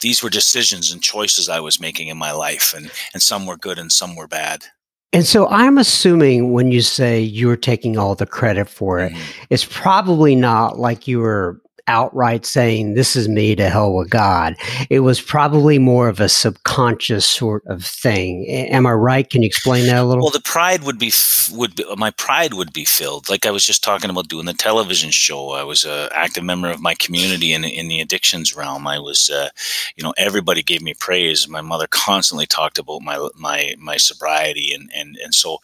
these 0.00 0.22
were 0.22 0.30
decisions 0.30 0.92
and 0.92 1.02
choices 1.02 1.48
I 1.48 1.60
was 1.60 1.80
making 1.80 2.08
in 2.08 2.18
my 2.18 2.32
life, 2.32 2.74
and 2.74 2.90
and 3.12 3.22
some 3.22 3.46
were 3.46 3.56
good 3.56 3.78
and 3.78 3.90
some 3.90 4.16
were 4.16 4.28
bad. 4.28 4.64
And 5.12 5.24
so 5.24 5.48
I'm 5.48 5.78
assuming 5.78 6.52
when 6.52 6.72
you 6.72 6.82
say 6.82 7.20
you're 7.20 7.56
taking 7.56 7.96
all 7.96 8.14
the 8.14 8.26
credit 8.26 8.68
for 8.68 8.98
it, 9.00 9.12
mm-hmm. 9.12 9.44
it's 9.50 9.64
probably 9.64 10.34
not 10.34 10.78
like 10.78 11.08
you 11.08 11.20
were 11.20 11.60
outright 11.88 12.46
saying, 12.46 12.94
This 12.94 13.16
is 13.16 13.28
me 13.28 13.54
to 13.56 13.68
hell 13.68 13.94
with 13.94 14.10
God. 14.10 14.56
It 14.90 15.00
was 15.00 15.20
probably 15.20 15.78
more 15.78 16.08
of 16.08 16.20
a 16.20 16.28
subconscious 16.28 17.26
sort 17.26 17.64
of 17.66 17.84
thing. 17.84 18.46
Am 18.48 18.86
I 18.86 18.92
right? 18.92 19.28
Can 19.28 19.42
you 19.42 19.46
explain 19.46 19.86
that 19.86 19.98
a 19.98 20.04
little? 20.04 20.22
Well, 20.24 20.30
the 20.30 20.40
pride 20.40 20.84
would 20.84 20.98
be, 20.98 21.12
would 21.52 21.76
be, 21.76 21.84
my 21.96 22.10
pride 22.12 22.54
would 22.54 22.72
be 22.72 22.84
filled. 22.84 23.28
Like 23.28 23.46
I 23.46 23.50
was 23.50 23.64
just 23.64 23.84
talking 23.84 24.10
about 24.10 24.28
doing 24.28 24.46
the 24.46 24.52
television 24.52 25.10
show. 25.10 25.50
I 25.50 25.62
was 25.62 25.84
an 25.84 26.08
active 26.12 26.44
member 26.44 26.70
of 26.70 26.80
my 26.80 26.94
community 26.94 27.52
in, 27.52 27.64
in 27.64 27.88
the 27.88 28.00
addictions 28.00 28.56
realm. 28.56 28.86
I 28.86 28.98
was, 28.98 29.30
uh, 29.30 29.50
you 29.96 30.02
know, 30.04 30.14
everybody 30.16 30.62
gave 30.62 30.82
me 30.82 30.94
praise. 30.94 31.48
My 31.48 31.60
mother 31.60 31.86
constantly 31.88 32.46
talked 32.46 32.78
about 32.78 33.02
my, 33.02 33.28
my, 33.36 33.74
my 33.78 33.96
sobriety. 33.96 34.72
And, 34.72 34.90
and, 34.94 35.16
and 35.22 35.34
so 35.34 35.58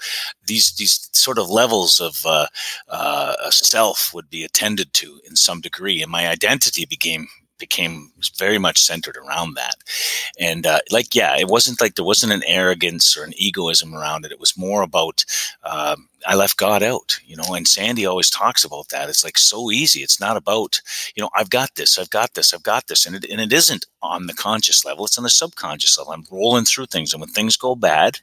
these, 0.47 0.73
these 0.73 1.09
sort 1.13 1.39
of 1.39 1.51
levels 1.51 2.01
of 2.01 2.25
uh, 2.27 2.47
uh, 2.89 3.51
self 3.51 4.13
would 4.15 4.31
be 4.31 4.45
attended 4.45 4.93
to 4.95 5.21
in 5.27 5.37
some 5.37 5.61
degree. 5.61 6.03
My 6.13 6.29
identity 6.29 6.85
became 6.85 7.27
became 7.63 8.11
very 8.37 8.59
much 8.59 8.81
centered 8.81 9.17
around 9.17 9.55
that. 9.55 9.77
And 10.39 10.67
uh, 10.67 10.81
like, 10.91 11.15
yeah, 11.15 11.37
it 11.39 11.47
wasn't 11.47 11.81
like 11.81 11.95
there 11.95 12.05
wasn't 12.05 12.33
an 12.33 12.43
arrogance 12.45 13.17
or 13.17 13.23
an 13.23 13.35
egoism 13.37 13.95
around 13.95 14.25
it. 14.25 14.33
It 14.33 14.41
was 14.41 14.59
more 14.59 14.83
about 14.83 15.25
um, 15.63 16.09
I 16.27 16.35
left 16.35 16.57
God 16.57 16.83
out, 16.83 17.21
you 17.25 17.37
know. 17.37 17.55
And 17.55 17.69
Sandy 17.69 18.05
always 18.05 18.31
talks 18.31 18.65
about 18.65 18.89
that. 18.89 19.09
It's 19.09 19.23
like 19.25 19.39
so 19.39 19.71
easy. 19.71 20.01
It's 20.01 20.21
not 20.21 20.37
about 20.37 20.81
you 21.15 21.23
know 21.23 21.31
I've 21.37 21.51
got 21.51 21.77
this, 21.77 21.99
I've 21.99 22.11
got 22.11 22.35
this, 22.35 22.53
I've 22.53 22.65
got 22.65 22.89
this, 22.89 23.07
and 23.07 23.15
it 23.17 23.25
and 23.31 23.41
it 23.41 23.53
isn't 23.53 23.87
on 24.03 24.27
the 24.27 24.35
conscious 24.35 24.85
level. 24.85 25.05
It's 25.05 25.19
on 25.19 25.25
the 25.25 25.31
subconscious 25.31 25.97
level. 25.97 26.13
I'm 26.13 26.27
rolling 26.33 26.65
through 26.65 26.87
things, 26.87 27.13
and 27.13 27.21
when 27.21 27.31
things 27.31 27.57
go 27.57 27.77
bad, 27.77 28.19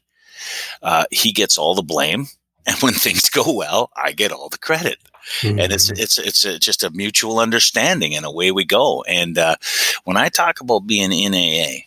uh, 0.84 1.06
he 1.12 1.32
gets 1.32 1.58
all 1.58 1.76
the 1.76 1.92
blame. 1.94 2.28
And 2.68 2.78
when 2.84 2.94
things 2.94 3.30
go 3.30 3.52
well, 3.52 3.90
I 3.96 4.12
get 4.12 4.32
all 4.32 4.50
the 4.50 4.60
credit. 4.60 5.00
Mm-hmm. 5.42 5.60
And 5.60 5.72
it's 5.72 5.90
it's 5.92 6.18
it's 6.18 6.46
a, 6.46 6.60
just 6.60 6.84
a 6.84 6.90
mutual 6.92 7.40
understanding, 7.40 8.16
and 8.16 8.26
away 8.26 8.52
we 8.52 8.66
go. 8.66 9.04
And 9.04 9.38
uh, 9.38 9.56
when 10.04 10.18
I 10.18 10.30
talk 10.30 10.62
about 10.62 10.88
being 10.88 11.12
in 11.12 11.34
AA, 11.34 11.86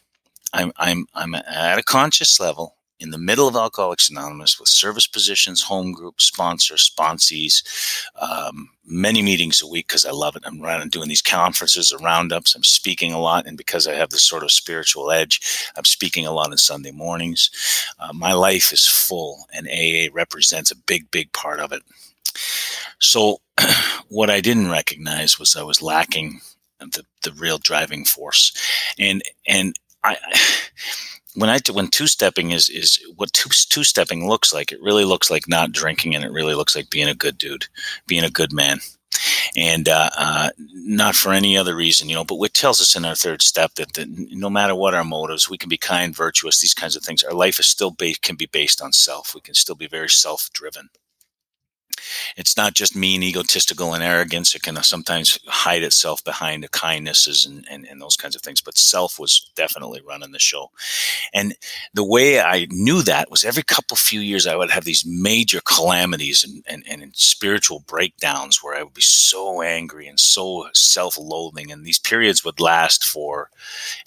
I'm 0.53 0.73
I'm 0.77 1.07
I'm 1.15 1.35
at 1.35 1.79
a 1.79 1.83
conscious 1.83 2.39
level 2.41 2.77
in 3.03 3.11
the 3.11 3.19
middle 3.19 3.49
of 3.49 3.57
Alcoholics 3.57 4.09
Anonymous 4.09 4.61
with 4.61 4.69
service 4.69 5.09
positions, 5.09 5.61
home 5.61 5.93
group, 5.93 6.21
sponsors, 6.21 6.89
sponsees, 6.89 7.65
um, 8.21 8.71
many 8.85 9.23
meetings 9.23 9.61
a 9.61 9.67
week 9.67 9.89
because 9.89 10.05
I 10.05 10.13
love 10.13 10.37
it. 10.37 10.45
I'm 10.47 10.61
running 10.61 10.89
doing 10.89 11.09
these 11.09 11.21
conferences 11.21 11.93
or 11.93 11.99
roundups. 11.99 12.55
I'm 12.55 12.63
speaking 12.63 13.13
a 13.13 13.19
lot, 13.19 13.47
and 13.47 13.59
because 13.59 13.89
I 13.89 13.95
have 13.95 14.11
this 14.11 14.23
sort 14.23 14.45
of 14.45 14.53
spiritual 14.53 15.11
edge, 15.11 15.41
I'm 15.77 15.85
speaking 15.85 16.27
a 16.27 16.33
lot 16.33 16.53
on 16.53 16.57
Sunday 16.57 16.93
mornings. 16.93 17.51
Uh, 17.99 18.13
my 18.13 18.33
life 18.35 18.73
is 18.73 18.87
full, 18.87 19.47
and 19.53 19.67
AA 19.67 20.13
represents 20.13 20.71
a 20.71 20.77
big, 20.77 21.11
big 21.11 21.33
part 21.33 21.59
of 21.59 21.73
it. 21.73 21.83
So, 23.03 23.39
what 24.09 24.31
I 24.31 24.41
didn't 24.41 24.71
recognize 24.71 25.39
was 25.39 25.57
I 25.57 25.63
was 25.63 25.83
lacking 25.83 26.41
the, 26.79 27.05
the 27.23 27.33
real 27.33 27.59
driving 27.59 28.05
force, 28.05 28.53
and 28.99 29.23
and 29.47 29.75
I. 30.03 30.17
When 31.35 31.49
I 31.49 31.61
when 31.73 31.89
two 31.89 32.09
stepping 32.09 32.51
is 32.51 32.69
is 32.69 33.03
what 33.17 33.33
two 33.33 33.85
stepping 33.85 34.29
looks 34.29 34.53
like, 34.53 34.71
it 34.71 34.83
really 34.83 35.07
looks 35.07 35.31
like 35.31 35.49
not 35.49 35.73
drinking, 35.73 36.15
and 36.15 36.23
it 36.23 36.31
really 36.31 36.55
looks 36.55 36.77
like 36.77 36.91
being 36.91 37.09
a 37.09 37.15
good 37.15 37.39
dude, 37.39 37.69
being 38.07 38.23
a 38.23 38.29
good 38.29 38.53
man, 38.53 38.81
and 39.57 39.89
uh, 39.89 40.11
uh, 40.15 40.51
not 40.75 41.15
for 41.15 41.33
any 41.33 41.57
other 41.57 41.75
reason, 41.75 42.11
you 42.11 42.15
know. 42.15 42.25
But 42.25 42.35
what 42.35 42.53
tells 42.53 42.83
us 42.83 42.95
in 42.97 43.07
our 43.07 43.15
third 43.15 43.41
step 43.41 43.73
that, 43.77 43.95
that 43.95 44.09
no 44.11 44.51
matter 44.51 44.75
what 44.75 44.93
our 44.93 45.05
motives, 45.05 45.49
we 45.49 45.57
can 45.57 45.71
be 45.71 45.79
kind, 45.79 46.15
virtuous, 46.15 46.61
these 46.61 46.75
kinds 46.75 46.97
of 46.97 47.03
things. 47.03 47.23
Our 47.23 47.33
life 47.33 47.59
is 47.59 47.67
still 47.67 47.97
can 48.21 48.37
be 48.37 48.51
based 48.53 48.83
on 48.83 48.93
self. 48.93 49.35
We 49.35 49.41
can 49.41 49.55
still 49.55 49.75
be 49.75 49.87
very 49.87 50.11
self 50.11 50.51
driven 50.53 50.91
it's 52.37 52.57
not 52.57 52.75
just 52.75 52.97
mean, 52.97 53.23
egotistical, 53.23 53.95
and 53.95 54.03
arrogance. 54.03 54.55
It 54.55 54.63
can 54.63 54.77
uh, 54.77 54.83
sometimes 54.83 55.39
hide 55.47 55.83
itself 55.83 56.23
behind 56.25 56.63
the 56.63 56.69
kindnesses 56.69 57.47
and, 57.47 57.67
and, 57.71 57.87
and 57.87 58.01
those 58.01 58.17
kinds 58.17 58.37
of 58.37 58.43
things. 58.43 58.61
But 58.61 58.77
self 58.77 59.19
was 59.19 59.51
definitely 59.55 60.01
running 60.07 60.33
the 60.33 60.39
show. 60.39 60.71
And 61.33 61.55
the 61.95 62.05
way 62.05 62.41
I 62.41 62.67
knew 62.71 63.03
that 63.03 63.31
was 63.31 63.45
every 63.45 63.63
couple 63.63 63.97
few 63.97 64.21
years 64.21 64.47
I 64.47 64.57
would 64.57 64.71
have 64.71 64.85
these 64.85 65.05
major 65.07 65.61
calamities 65.65 66.45
and, 66.45 66.65
and, 66.67 67.03
and 67.03 67.15
spiritual 67.17 67.81
breakdowns 67.87 68.63
where 68.63 68.77
I 68.77 68.83
would 68.83 68.95
be 68.95 69.03
so 69.03 69.63
angry 69.63 70.07
and 70.07 70.19
so 70.19 70.69
self 70.73 71.19
loathing. 71.19 71.71
And 71.71 71.85
these 71.85 71.99
periods 71.99 72.45
would 72.45 72.61
last 72.61 73.05
for 73.05 73.51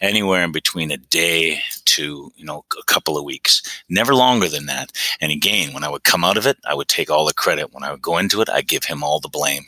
anywhere 0.02 0.44
in 0.44 0.52
between 0.52 0.92
a 0.92 0.98
day 0.98 1.62
to, 1.86 2.32
you 2.36 2.46
know, 2.46 2.66
a 2.80 2.84
couple 2.84 3.18
of 3.18 3.26
weeks, 3.26 3.62
never 3.90 4.14
longer 4.14 4.50
than 4.50 4.66
that. 4.66 4.92
And 5.22 5.32
again, 5.32 5.74
when 5.74 5.84
I 5.84 5.90
would 5.90 6.04
come 6.04 6.24
out 6.24 6.38
of 6.38 6.46
it, 6.46 6.58
I 6.68 6.74
would 6.74 6.88
take 6.88 7.10
all 7.10 7.26
the 7.26 7.34
credit. 7.34 7.74
When 7.74 7.84
I 7.86 7.92
would 7.92 8.02
go 8.02 8.18
into 8.18 8.42
it, 8.42 8.50
I 8.50 8.62
give 8.62 8.86
him 8.86 9.04
all 9.04 9.20
the 9.20 9.30
blame. 9.30 9.66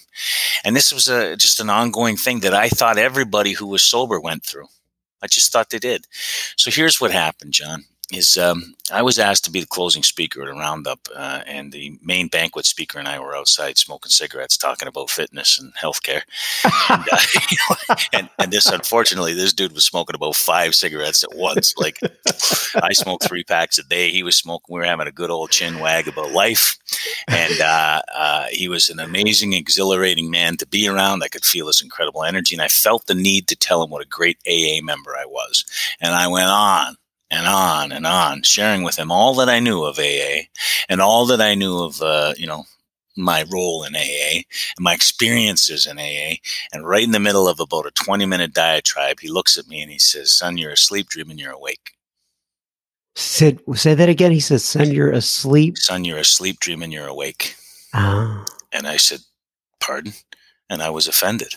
And 0.64 0.76
this 0.76 0.94
was 0.94 1.08
a, 1.08 1.38
just 1.38 1.60
an 1.60 1.70
ongoing 1.70 2.18
thing 2.18 2.42
that 2.42 2.54
I 2.54 2.70
thought 2.70 2.98
everybody 2.98 3.54
who 3.54 3.68
was 3.68 3.84
sober 3.84 4.20
went 4.20 4.44
through. 4.44 4.68
I 5.22 5.28
just 5.28 5.52
thought 5.52 5.70
they 5.70 5.80
did. 5.80 6.06
So 6.58 6.70
here's 6.72 7.02
what 7.02 7.12
happened, 7.12 7.54
John 7.54 7.86
is 8.12 8.38
um, 8.38 8.74
I 8.92 9.02
was 9.02 9.20
asked 9.20 9.44
to 9.46 9.52
be 9.52 9.60
the 9.60 9.68
closing 9.68 10.02
speaker 10.02 10.42
at 10.42 10.48
a 10.48 10.54
roundup, 10.54 11.00
uh, 11.14 11.42
and 11.46 11.74
the 11.74 11.98
main 12.02 12.30
banquet 12.30 12.66
speaker 12.66 13.00
and 13.00 13.08
I 13.08 13.20
were 13.20 13.36
outside 13.36 13.78
smoking 13.78 14.12
cigarettes, 14.12 14.56
talking 14.56 14.88
about 14.88 15.10
fitness 15.10 15.60
and 15.60 15.74
healthcare. 15.76 16.22
and, 16.90 17.06
uh, 17.12 17.20
you 17.52 17.58
know, 17.70 17.96
and, 18.14 18.30
and 18.40 18.52
this, 18.52 18.68
unfortunately, 18.68 19.34
this 19.34 19.52
dude 19.52 19.74
was 19.74 19.84
smoking 19.84 20.16
about 20.16 20.36
five 20.36 20.74
cigarettes 20.74 21.24
at 21.24 21.36
once. 21.36 21.76
Like 21.76 22.00
I 22.82 22.94
smoked 22.94 23.28
three 23.28 23.44
packs 23.44 23.78
a 23.78 23.84
day. 23.84 24.10
He 24.10 24.24
was 24.24 24.38
smoking. 24.38 24.74
We 24.74 24.80
were 24.80 24.86
having 24.86 25.08
a 25.08 25.12
good 25.12 25.30
old 25.30 25.52
chin 25.52 25.80
wag 25.80 26.08
about 26.08 26.32
life, 26.32 26.78
and 27.28 27.60
uh, 27.60 28.02
uh, 28.16 28.46
he 28.52 28.70
was 28.70 28.90
an 28.90 29.00
amazing, 29.00 29.52
exhilarating 29.52 30.32
man 30.32 30.56
to 30.58 30.66
be 30.66 30.88
around. 30.88 31.24
I 31.24 31.28
could 31.28 31.44
feel 31.44 31.68
his 31.68 31.82
incredible 31.82 32.24
energy, 32.24 32.56
and 32.56 32.62
I 32.62 32.70
felt 32.70 33.08
the 33.08 33.16
need 33.16 33.50
to 33.50 33.56
tell 33.58 33.84
him 33.84 33.90
what 33.90 34.06
a 34.06 34.08
great 34.08 34.38
AA 34.48 34.82
member 34.82 35.18
I 35.18 35.26
was. 35.26 35.66
And 36.00 36.16
I 36.16 36.28
went 36.28 36.48
on 36.48 36.96
and 37.30 37.46
on 37.48 37.92
and 37.92 38.06
on, 38.06 38.44
sharing 38.44 38.84
with 38.84 38.98
him 38.98 39.12
all 39.12 39.34
that 39.36 39.50
I 39.50 39.60
knew 39.60 39.84
of 39.84 40.00
AA 40.00 40.44
and 40.90 41.02
all 41.02 41.26
that 41.28 41.42
I 41.42 41.56
knew 41.56 41.80
of, 41.80 42.02
uh, 42.02 42.34
you 42.38 42.48
know, 42.48 42.64
my 43.18 43.44
role 43.52 43.84
in 43.84 43.96
AA 43.96 44.44
and 44.78 44.80
my 44.80 44.94
experiences 44.94 45.88
in 45.88 45.98
AA. 45.98 46.36
And 46.72 46.88
right 46.88 47.04
in 47.04 47.12
the 47.12 47.20
middle 47.20 47.48
of 47.48 47.60
about 47.60 47.88
a 47.88 47.92
20 47.92 48.26
minute 48.26 48.54
diatribe, 48.54 49.20
he 49.20 49.30
looks 49.30 49.58
at 49.58 49.68
me 49.68 49.82
and 49.82 49.92
he 49.92 50.00
says, 50.00 50.32
Son, 50.32 50.58
you're 50.58 50.72
asleep 50.72 51.08
dreaming 51.10 51.38
you're 51.38 51.52
awake. 51.52 51.94
Said, 53.16 53.60
say 53.74 53.96
that 53.96 54.10
again. 54.10 54.32
He 54.32 54.40
says, 54.40 54.64
Son, 54.64 54.92
you're 54.92 55.12
asleep. 55.12 55.78
Son, 55.80 56.06
you're 56.06 56.20
asleep 56.20 56.60
dreaming 56.60 56.92
you're 56.92 57.08
awake. 57.08 57.56
Ah. 57.94 58.46
And 58.72 58.88
I 58.88 58.98
said, 58.98 59.22
Pardon? 59.80 60.14
And 60.70 60.84
I 60.84 60.92
was 60.92 61.08
offended. 61.08 61.56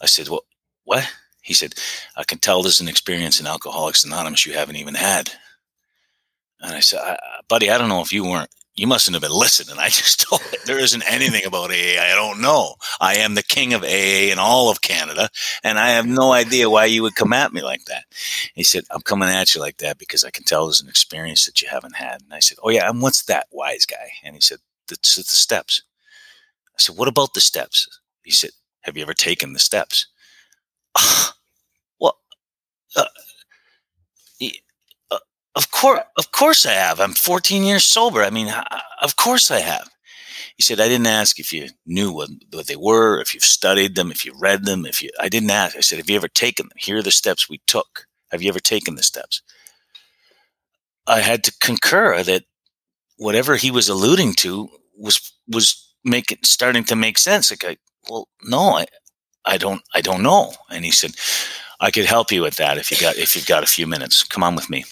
I 0.00 0.06
said, 0.06 0.28
Well, 0.28 0.44
what? 0.84 1.12
He 1.46 1.54
said, 1.54 1.74
I 2.16 2.24
can 2.24 2.38
tell 2.38 2.60
there's 2.60 2.80
an 2.80 2.88
experience 2.88 3.38
in 3.38 3.46
Alcoholics 3.46 4.04
Anonymous 4.04 4.44
you 4.44 4.54
haven't 4.54 4.76
even 4.76 4.96
had. 4.96 5.30
And 6.60 6.74
I 6.74 6.80
said, 6.80 6.98
I, 6.98 7.16
buddy, 7.48 7.70
I 7.70 7.78
don't 7.78 7.88
know 7.88 8.00
if 8.00 8.12
you 8.12 8.24
weren't, 8.24 8.50
you 8.74 8.88
mustn't 8.88 9.14
have 9.14 9.22
been 9.22 9.30
listening. 9.30 9.76
I 9.80 9.88
just 9.88 10.28
told 10.28 10.42
him 10.42 10.58
there 10.66 10.80
isn't 10.80 11.08
anything 11.08 11.46
about 11.46 11.70
AA 11.70 12.02
I 12.02 12.16
don't 12.16 12.40
know. 12.40 12.74
I 13.00 13.18
am 13.18 13.36
the 13.36 13.44
king 13.44 13.74
of 13.74 13.84
AA 13.84 14.32
in 14.32 14.40
all 14.40 14.70
of 14.70 14.80
Canada, 14.80 15.28
and 15.62 15.78
I 15.78 15.90
have 15.90 16.04
no 16.04 16.32
idea 16.32 16.68
why 16.68 16.86
you 16.86 17.04
would 17.04 17.14
come 17.14 17.32
at 17.32 17.52
me 17.52 17.62
like 17.62 17.84
that. 17.84 18.06
He 18.56 18.64
said, 18.64 18.82
I'm 18.90 19.02
coming 19.02 19.28
at 19.28 19.54
you 19.54 19.60
like 19.60 19.76
that 19.76 19.98
because 19.98 20.24
I 20.24 20.30
can 20.30 20.42
tell 20.42 20.66
there's 20.66 20.82
an 20.82 20.88
experience 20.88 21.46
that 21.46 21.62
you 21.62 21.68
haven't 21.68 21.94
had. 21.94 22.22
And 22.22 22.34
I 22.34 22.40
said, 22.40 22.58
Oh, 22.60 22.70
yeah, 22.70 22.90
and 22.90 23.00
what's 23.00 23.22
that, 23.26 23.46
wise 23.52 23.86
guy? 23.86 24.10
And 24.24 24.34
he 24.34 24.40
said, 24.40 24.58
The, 24.88 24.96
the 24.96 25.22
steps. 25.22 25.82
I 26.70 26.78
said, 26.78 26.96
What 26.96 27.06
about 27.06 27.34
the 27.34 27.40
steps? 27.40 27.86
He 28.24 28.32
said, 28.32 28.50
Have 28.80 28.96
you 28.96 29.04
ever 29.04 29.14
taken 29.14 29.52
the 29.52 29.60
steps? 29.60 30.08
well, 32.00 32.18
uh, 32.96 33.04
uh, 35.10 35.18
of 35.54 35.70
course, 35.70 36.00
of 36.18 36.32
course 36.32 36.66
I 36.66 36.72
have. 36.72 37.00
I'm 37.00 37.12
14 37.12 37.64
years 37.64 37.84
sober. 37.84 38.22
I 38.22 38.30
mean, 38.30 38.52
of 39.02 39.16
course 39.16 39.50
I 39.50 39.60
have. 39.60 39.88
He 40.56 40.62
said, 40.62 40.80
I 40.80 40.88
didn't 40.88 41.06
ask 41.06 41.38
if 41.38 41.52
you 41.52 41.68
knew 41.84 42.12
what, 42.12 42.30
what 42.50 42.66
they 42.66 42.76
were, 42.76 43.20
if 43.20 43.34
you've 43.34 43.44
studied 43.44 43.94
them, 43.94 44.10
if 44.10 44.24
you 44.24 44.32
read 44.38 44.64
them, 44.64 44.86
if 44.86 45.02
you, 45.02 45.10
I 45.20 45.28
didn't 45.28 45.50
ask. 45.50 45.76
I 45.76 45.80
said, 45.80 45.98
have 45.98 46.08
you 46.08 46.16
ever 46.16 46.28
taken 46.28 46.68
them? 46.68 46.78
Here 46.78 46.96
are 46.96 47.02
the 47.02 47.10
steps 47.10 47.48
we 47.48 47.60
took. 47.66 48.06
Have 48.30 48.42
you 48.42 48.48
ever 48.48 48.58
taken 48.58 48.94
the 48.94 49.02
steps? 49.02 49.42
I 51.06 51.20
had 51.20 51.44
to 51.44 51.52
concur 51.60 52.22
that 52.22 52.44
whatever 53.18 53.56
he 53.56 53.70
was 53.70 53.88
alluding 53.88 54.32
to 54.34 54.68
was, 54.96 55.32
was 55.46 55.94
making, 56.04 56.38
starting 56.42 56.84
to 56.84 56.96
make 56.96 57.18
sense. 57.18 57.50
Like, 57.50 57.64
I, 57.64 57.76
well, 58.08 58.28
no, 58.42 58.78
I, 58.78 58.86
I 59.46 59.58
don't, 59.58 59.82
I 59.94 60.00
don't 60.00 60.22
know. 60.22 60.52
And 60.70 60.84
he 60.84 60.90
said, 60.90 61.12
I 61.80 61.90
could 61.90 62.06
help 62.06 62.32
you 62.32 62.42
with 62.42 62.56
that 62.56 62.78
if 62.78 62.90
you 62.90 62.96
got, 62.98 63.16
if 63.16 63.36
you've 63.36 63.46
got 63.46 63.62
a 63.62 63.66
few 63.66 63.86
minutes, 63.86 64.24
come 64.24 64.42
on 64.42 64.56
with 64.56 64.70
me. 64.70 64.84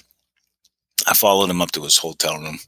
I 1.06 1.14
followed 1.14 1.50
him 1.50 1.60
up 1.60 1.72
to 1.72 1.82
his 1.82 1.98
hotel 1.98 2.38
room, 2.38 2.58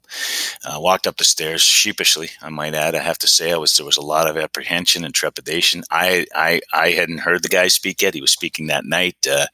uh, 0.65 0.79
walked 0.81 1.07
up 1.07 1.17
the 1.17 1.25
stairs 1.25 1.63
sheepishly. 1.63 2.31
I 2.43 2.51
might 2.51 2.75
add. 2.75 2.95
I 2.95 2.99
have 2.99 3.19
to 3.19 3.27
say, 3.27 3.53
I 3.53 3.57
was 3.57 3.77
there 3.77 3.87
was 3.87 3.97
a 3.97 4.03
lot 4.03 4.29
of 4.29 4.37
apprehension 4.37 5.05
and 5.05 5.15
trepidation. 5.15 5.85
I 5.91 6.27
I, 6.35 6.61
I 6.73 6.91
hadn't 6.91 7.21
heard 7.21 7.43
the 7.43 7.49
guy 7.49 7.69
speak 7.69 8.03
yet. 8.03 8.15
He 8.15 8.21
was 8.21 8.33
speaking 8.33 8.67
that 8.67 8.85
night. 8.85 9.17
Uh, 9.31 9.47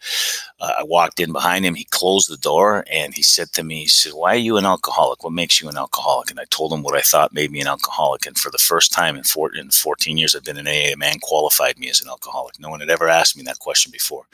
uh, 0.63 0.73
I 0.81 0.85
walked 0.85 1.21
in 1.21 1.33
behind 1.33 1.67
him. 1.67 1.75
He 1.75 1.85
closed 1.85 2.31
the 2.31 2.39
door 2.39 2.85
and 2.91 3.15
he 3.15 3.23
said 3.23 3.53
to 3.53 3.65
me, 3.65 3.81
"He 3.83 3.89
said, 3.89 4.15
why 4.15 4.35
are 4.35 4.47
you 4.49 4.57
an 4.57 4.65
alcoholic? 4.65 5.23
What 5.23 5.35
makes 5.35 5.61
you 5.61 5.69
an 5.69 5.77
alcoholic?" 5.77 6.31
And 6.31 6.41
I 6.41 6.47
told 6.51 6.73
him 6.73 6.83
what 6.83 6.97
I 6.97 7.03
thought 7.03 7.35
made 7.35 7.53
me 7.53 7.61
an 7.61 7.69
alcoholic. 7.69 8.27
And 8.27 8.39
for 8.39 8.51
the 8.51 8.59
first 8.59 8.93
time 8.93 9.17
in, 9.17 9.25
four, 9.25 9.55
in 9.55 9.71
14 9.71 10.17
years 10.17 10.35
I've 10.35 10.45
been 10.45 10.59
in 10.59 10.67
AA, 10.67 10.95
a 10.95 10.97
man 10.97 11.19
qualified 11.21 11.79
me 11.79 11.91
as 11.91 12.01
an 12.01 12.09
alcoholic. 12.09 12.59
No 12.59 12.71
one 12.71 12.81
had 12.81 12.91
ever 12.91 13.09
asked 13.09 13.37
me 13.37 13.43
that 13.45 13.59
question 13.59 13.93
before. 13.93 14.25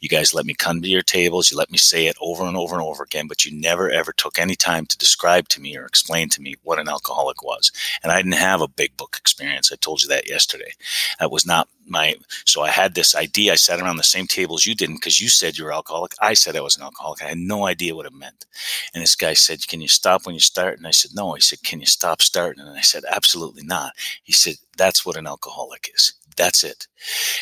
You 0.00 0.08
guys 0.08 0.34
let 0.34 0.46
me 0.46 0.54
come 0.54 0.82
to 0.82 0.88
your 0.88 1.02
tables. 1.02 1.52
You 1.52 1.56
let 1.56 1.70
me 1.70 1.78
say 1.78 2.08
it 2.08 2.16
over 2.20 2.44
and 2.44 2.56
over 2.56 2.74
and 2.74 2.82
over 2.84 3.04
again, 3.04 3.28
but 3.28 3.44
you 3.44 3.52
never 3.52 3.76
never 3.76 3.90
ever 3.90 4.12
took 4.12 4.38
any 4.38 4.56
time 4.56 4.86
to 4.86 4.96
describe 4.96 5.48
to 5.48 5.60
me 5.60 5.76
or 5.76 5.84
explain 5.84 6.28
to 6.30 6.40
me 6.40 6.54
what 6.62 6.78
an 6.78 6.88
alcoholic 6.88 7.42
was. 7.42 7.70
And 8.02 8.10
I 8.10 8.16
didn't 8.16 8.32
have 8.50 8.62
a 8.62 8.68
big 8.68 8.96
book 8.96 9.16
experience. 9.18 9.70
I 9.70 9.76
told 9.76 10.02
you 10.02 10.08
that 10.08 10.28
yesterday. 10.28 10.72
That 11.20 11.30
was 11.30 11.46
not 11.46 11.68
my 11.88 12.14
so 12.44 12.62
I 12.62 12.70
had 12.70 12.94
this 12.94 13.14
idea. 13.14 13.52
I 13.52 13.56
sat 13.56 13.80
around 13.80 13.96
the 13.96 14.02
same 14.02 14.26
table 14.26 14.56
as 14.56 14.66
you 14.66 14.74
didn't 14.74 14.96
because 14.96 15.20
you 15.20 15.28
said 15.28 15.56
you 15.58 15.64
were 15.64 15.72
alcoholic. 15.72 16.12
I 16.20 16.34
said 16.34 16.56
I 16.56 16.60
was 16.60 16.76
an 16.76 16.82
alcoholic. 16.82 17.22
I 17.22 17.28
had 17.28 17.38
no 17.38 17.66
idea 17.66 17.94
what 17.94 18.06
it 18.06 18.12
meant. 18.12 18.46
And 18.94 19.02
this 19.02 19.16
guy 19.16 19.34
said, 19.34 19.66
"Can 19.68 19.80
you 19.80 19.88
stop 19.88 20.26
when 20.26 20.34
you 20.34 20.40
start?" 20.40 20.78
And 20.78 20.86
I 20.86 20.92
said, 20.92 21.12
"No." 21.14 21.34
He 21.34 21.40
said, 21.40 21.62
"Can 21.62 21.80
you 21.80 21.86
stop 21.86 22.22
starting?" 22.22 22.62
And 22.64 22.76
I 22.76 22.82
said, 22.82 23.04
"Absolutely 23.10 23.64
not." 23.64 23.92
He 24.24 24.32
said, 24.32 24.56
"That's 24.76 25.04
what 25.06 25.16
an 25.16 25.26
alcoholic 25.26 25.90
is." 25.94 26.14
That's 26.36 26.64
it. 26.64 26.86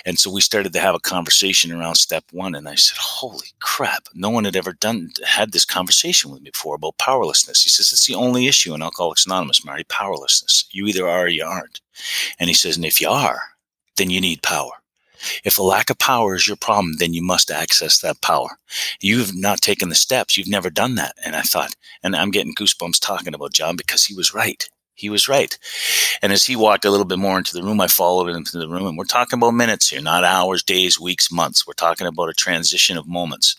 And 0.04 0.18
so 0.18 0.30
we 0.30 0.40
started 0.40 0.72
to 0.72 0.80
have 0.80 0.94
a 0.94 1.00
conversation 1.00 1.72
around 1.72 1.96
step 1.96 2.24
one. 2.30 2.54
And 2.54 2.68
I 2.68 2.76
said, 2.76 2.96
Holy 2.98 3.48
crap. 3.60 4.04
No 4.14 4.30
one 4.30 4.44
had 4.44 4.56
ever 4.56 4.72
done, 4.72 5.10
had 5.26 5.52
this 5.52 5.64
conversation 5.64 6.30
with 6.30 6.42
me 6.42 6.50
before 6.50 6.76
about 6.76 6.98
powerlessness. 6.98 7.62
He 7.62 7.70
says, 7.70 7.90
It's 7.92 8.06
the 8.06 8.14
only 8.14 8.46
issue 8.46 8.74
in 8.74 8.82
Alcoholics 8.82 9.26
Anonymous, 9.26 9.64
Marty, 9.64 9.84
powerlessness. 9.84 10.66
You 10.70 10.86
either 10.86 11.08
are 11.08 11.24
or 11.24 11.28
you 11.28 11.44
aren't. 11.44 11.80
And 12.38 12.48
he 12.48 12.54
says, 12.54 12.76
And 12.76 12.86
if 12.86 13.00
you 13.00 13.08
are, 13.08 13.40
then 13.96 14.10
you 14.10 14.20
need 14.20 14.42
power. 14.42 14.72
If 15.44 15.58
a 15.58 15.62
lack 15.62 15.90
of 15.90 15.98
power 15.98 16.34
is 16.34 16.46
your 16.46 16.56
problem, 16.56 16.96
then 16.98 17.14
you 17.14 17.22
must 17.22 17.50
access 17.50 18.00
that 18.00 18.20
power. 18.20 18.58
You've 19.00 19.34
not 19.34 19.60
taken 19.60 19.88
the 19.88 19.94
steps. 19.94 20.36
You've 20.36 20.48
never 20.48 20.70
done 20.70 20.96
that. 20.96 21.16
And 21.24 21.34
I 21.34 21.42
thought, 21.42 21.74
and 22.02 22.14
I'm 22.14 22.30
getting 22.30 22.54
goosebumps 22.54 23.00
talking 23.00 23.34
about 23.34 23.52
John 23.52 23.76
because 23.76 24.04
he 24.04 24.14
was 24.14 24.34
right. 24.34 24.68
He 24.94 25.10
was 25.10 25.26
right. 25.26 25.58
And 26.22 26.32
as 26.32 26.44
he 26.44 26.56
walked 26.56 26.84
a 26.84 26.90
little 26.90 27.06
bit 27.06 27.18
more 27.18 27.38
into 27.38 27.54
the 27.54 27.62
room, 27.62 27.80
I 27.80 27.88
followed 27.88 28.28
him 28.28 28.36
into 28.36 28.58
the 28.58 28.68
room. 28.68 28.86
And 28.86 28.98
we're 28.98 29.04
talking 29.04 29.38
about 29.38 29.52
minutes 29.52 29.88
here, 29.88 30.00
not 30.00 30.24
hours, 30.24 30.62
days, 30.62 31.00
weeks, 31.00 31.32
months. 31.32 31.66
We're 31.66 31.72
talking 31.72 32.06
about 32.06 32.28
a 32.28 32.34
transition 32.34 32.96
of 32.96 33.08
moments. 33.08 33.56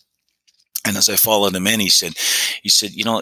And 0.88 0.96
as 0.98 1.10
I 1.10 1.16
followed 1.16 1.56
him 1.56 1.68
in, 1.68 1.80
he 1.80 1.90
said, 1.90 2.14
he 2.62 2.70
said, 2.70 2.92
you 2.92 3.04
know, 3.04 3.22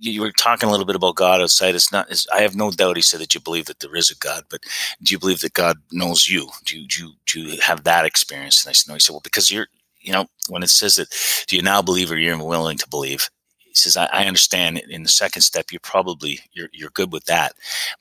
you 0.00 0.20
were 0.22 0.32
talking 0.32 0.68
a 0.68 0.72
little 0.72 0.86
bit 0.86 0.96
about 0.96 1.16
God 1.16 1.40
outside. 1.40 1.74
It's 1.74 1.92
not, 1.92 2.10
it's, 2.10 2.26
I 2.30 2.40
have 2.40 2.56
no 2.56 2.70
doubt, 2.70 2.96
he 2.96 3.02
said, 3.02 3.20
that 3.20 3.34
you 3.34 3.40
believe 3.40 3.66
that 3.66 3.80
there 3.80 3.94
is 3.94 4.10
a 4.10 4.16
God, 4.16 4.44
but 4.48 4.62
do 5.02 5.12
you 5.12 5.18
believe 5.18 5.40
that 5.40 5.52
God 5.52 5.76
knows 5.92 6.28
you? 6.28 6.48
Do 6.64 6.78
you, 6.78 6.86
do 6.86 7.04
you, 7.04 7.12
do 7.26 7.40
you 7.40 7.60
have 7.60 7.84
that 7.84 8.06
experience? 8.06 8.64
And 8.64 8.70
I 8.70 8.72
said, 8.72 8.88
no. 8.88 8.94
He 8.94 9.00
said, 9.00 9.12
well, 9.12 9.20
because 9.22 9.50
you're, 9.50 9.68
you 10.00 10.12
know, 10.12 10.26
when 10.48 10.62
it 10.62 10.70
says 10.70 10.96
that, 10.96 11.08
do 11.46 11.56
you 11.56 11.62
now 11.62 11.82
believe 11.82 12.10
or 12.10 12.18
you're 12.18 12.42
willing 12.42 12.78
to 12.78 12.88
believe? 12.88 13.28
he 13.70 13.74
says, 13.76 13.96
I, 13.96 14.06
I, 14.06 14.24
understand 14.26 14.78
in 14.78 15.04
the 15.04 15.08
second 15.08 15.42
step, 15.42 15.66
you're 15.70 15.78
probably, 15.80 16.40
you're, 16.52 16.68
you're 16.72 16.90
good 16.90 17.12
with 17.12 17.26
that, 17.26 17.52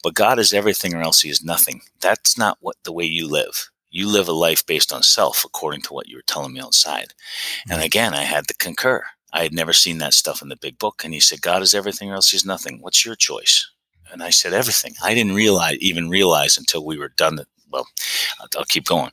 but 0.01 0.15
God 0.15 0.39
is 0.39 0.51
everything 0.51 0.95
or 0.95 1.01
else 1.01 1.21
he 1.21 1.29
is 1.29 1.43
nothing. 1.43 1.81
That's 2.01 2.39
not 2.39 2.57
what 2.59 2.77
the 2.83 2.91
way 2.91 3.05
you 3.05 3.27
live. 3.27 3.69
You 3.91 4.07
live 4.07 4.27
a 4.27 4.33
life 4.33 4.65
based 4.65 4.91
on 4.91 5.03
self, 5.03 5.45
according 5.45 5.81
to 5.83 5.93
what 5.93 6.07
you 6.07 6.15
were 6.15 6.23
telling 6.23 6.53
me 6.53 6.59
outside. 6.59 7.13
And 7.69 7.81
mm. 7.81 7.85
again, 7.85 8.15
I 8.15 8.23
had 8.23 8.47
to 8.47 8.55
concur. 8.55 9.03
I 9.33 9.43
had 9.43 9.53
never 9.53 9.73
seen 9.73 9.99
that 9.99 10.13
stuff 10.13 10.41
in 10.41 10.49
the 10.49 10.55
big 10.55 10.77
book. 10.79 11.03
And 11.03 11.13
he 11.13 11.19
said, 11.19 11.41
God 11.41 11.61
is 11.61 11.73
everything 11.73 12.11
or 12.11 12.15
else 12.15 12.31
he's 12.31 12.45
nothing. 12.45 12.79
What's 12.81 13.05
your 13.05 13.15
choice? 13.15 13.69
And 14.11 14.23
I 14.23 14.31
said, 14.31 14.53
everything. 14.53 14.95
I 15.03 15.13
didn't 15.13 15.35
realize, 15.35 15.77
even 15.77 16.09
realize 16.09 16.57
until 16.57 16.85
we 16.85 16.97
were 16.97 17.09
done 17.09 17.35
that. 17.35 17.47
Well, 17.71 17.87
I'll, 18.39 18.47
I'll 18.57 18.65
keep 18.65 18.85
going. 18.85 19.11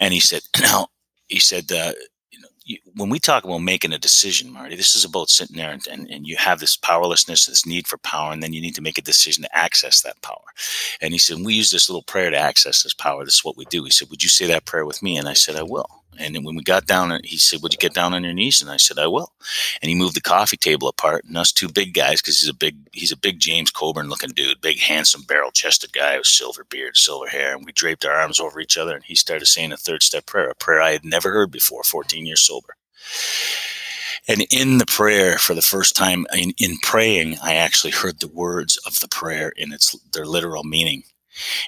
And 0.00 0.12
he 0.12 0.20
said, 0.20 0.42
now, 0.60 0.88
he 1.28 1.38
said, 1.38 1.70
uh, 1.70 1.92
you, 2.64 2.78
when 2.96 3.10
we 3.10 3.18
talk 3.18 3.44
about 3.44 3.58
making 3.58 3.92
a 3.92 3.98
decision, 3.98 4.50
Marty, 4.50 4.74
this 4.74 4.94
is 4.94 5.04
about 5.04 5.28
sitting 5.28 5.56
there 5.56 5.70
and, 5.70 5.86
and, 5.86 6.08
and, 6.08 6.26
you 6.26 6.36
have 6.36 6.60
this 6.60 6.76
powerlessness, 6.76 7.46
this 7.46 7.66
need 7.66 7.86
for 7.86 7.98
power, 7.98 8.32
and 8.32 8.42
then 8.42 8.54
you 8.54 8.60
need 8.60 8.74
to 8.74 8.82
make 8.82 8.96
a 8.96 9.02
decision 9.02 9.42
to 9.42 9.56
access 9.56 10.00
that 10.00 10.20
power. 10.22 10.44
And 11.02 11.12
he 11.12 11.18
said, 11.18 11.38
We 11.44 11.54
use 11.54 11.70
this 11.70 11.88
little 11.90 12.02
prayer 12.02 12.30
to 12.30 12.38
access 12.38 12.82
this 12.82 12.94
power. 12.94 13.24
This 13.24 13.34
is 13.34 13.44
what 13.44 13.56
we 13.56 13.66
do. 13.66 13.84
He 13.84 13.90
said, 13.90 14.08
Would 14.10 14.22
you 14.22 14.30
say 14.30 14.46
that 14.46 14.64
prayer 14.64 14.86
with 14.86 15.02
me? 15.02 15.18
And 15.18 15.28
I 15.28 15.34
said, 15.34 15.56
I 15.56 15.62
will. 15.62 16.03
And 16.18 16.34
then 16.34 16.44
when 16.44 16.56
we 16.56 16.62
got 16.62 16.86
down, 16.86 17.18
he 17.24 17.36
said, 17.36 17.62
Would 17.62 17.72
you 17.72 17.78
get 17.78 17.94
down 17.94 18.14
on 18.14 18.24
your 18.24 18.32
knees? 18.32 18.60
And 18.60 18.70
I 18.70 18.76
said, 18.76 18.98
I 18.98 19.06
will. 19.06 19.32
And 19.82 19.88
he 19.88 19.94
moved 19.94 20.16
the 20.16 20.20
coffee 20.20 20.56
table 20.56 20.88
apart, 20.88 21.24
and 21.24 21.36
us 21.36 21.52
two 21.52 21.68
big 21.68 21.94
guys, 21.94 22.20
because 22.20 22.40
he's 22.40 22.48
a 22.48 22.54
big, 22.54 22.76
he's 22.92 23.12
a 23.12 23.16
big 23.16 23.38
James 23.38 23.70
Coburn 23.70 24.08
looking 24.08 24.30
dude, 24.30 24.60
big, 24.60 24.78
handsome, 24.78 25.22
barrel 25.22 25.50
chested 25.50 25.92
guy 25.92 26.16
with 26.16 26.26
silver 26.26 26.64
beard, 26.64 26.96
silver 26.96 27.28
hair. 27.28 27.54
And 27.54 27.64
we 27.64 27.72
draped 27.72 28.04
our 28.04 28.14
arms 28.14 28.40
over 28.40 28.60
each 28.60 28.76
other, 28.76 28.94
and 28.94 29.04
he 29.04 29.14
started 29.14 29.46
saying 29.46 29.72
a 29.72 29.76
third 29.76 30.02
step 30.02 30.26
prayer, 30.26 30.50
a 30.50 30.54
prayer 30.54 30.80
I 30.80 30.92
had 30.92 31.04
never 31.04 31.30
heard 31.30 31.50
before, 31.50 31.82
14 31.82 32.26
years 32.26 32.40
sober. 32.40 32.76
And 34.26 34.46
in 34.50 34.78
the 34.78 34.86
prayer, 34.86 35.36
for 35.38 35.54
the 35.54 35.62
first 35.62 35.96
time 35.96 36.26
in, 36.34 36.54
in 36.58 36.78
praying, 36.82 37.36
I 37.42 37.56
actually 37.56 37.90
heard 37.90 38.20
the 38.20 38.28
words 38.28 38.78
of 38.86 39.00
the 39.00 39.08
prayer 39.08 39.52
in 39.56 39.72
its 39.72 39.94
their 40.12 40.24
literal 40.24 40.64
meaning. 40.64 41.02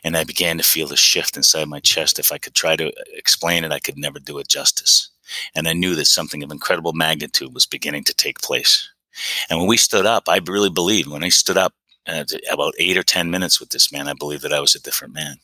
And 0.05 0.16
I 0.16 0.24
began 0.24 0.59
to 0.59 0.64
feel 0.64 0.87
the 0.87 0.96
shift 0.96 1.37
inside 1.37 1.68
my 1.68 1.81
chest. 1.81 2.18
If 2.18 2.33
I 2.33 2.38
could 2.38 2.55
try 2.55 2.76
to 2.76 2.92
explain 3.14 3.64
it, 3.64 3.72
I 3.72 3.81
could 3.81 3.98
never 3.98 4.18
do 4.18 4.38
it 4.38 4.48
justice. 4.48 5.11
And 5.55 5.66
I 5.66 5.72
knew 5.72 5.94
that 5.96 6.07
something 6.07 6.42
of 6.42 6.52
incredible 6.52 6.92
magnitude 6.92 7.55
was 7.55 7.66
beginning 7.66 8.05
to 8.05 8.14
take 8.14 8.40
place. 8.40 8.88
And 9.48 9.59
when 9.59 9.68
we 9.68 9.76
stood 9.76 10.07
up, 10.07 10.29
I 10.29 10.40
really 10.46 10.70
believed 10.70 11.09
when 11.09 11.24
I 11.24 11.31
stood 11.31 11.57
up 11.57 11.74
uh, 12.07 12.24
about 12.50 12.74
eight 12.79 12.96
or 12.96 13.02
10 13.02 13.31
minutes 13.31 13.59
with 13.59 13.70
this 13.70 13.90
man, 13.90 14.09
I 14.09 14.14
believed 14.14 14.42
that 14.42 14.52
I 14.52 14.61
was 14.61 14.74
a 14.74 14.81
different 14.81 15.14
man. 15.14 15.38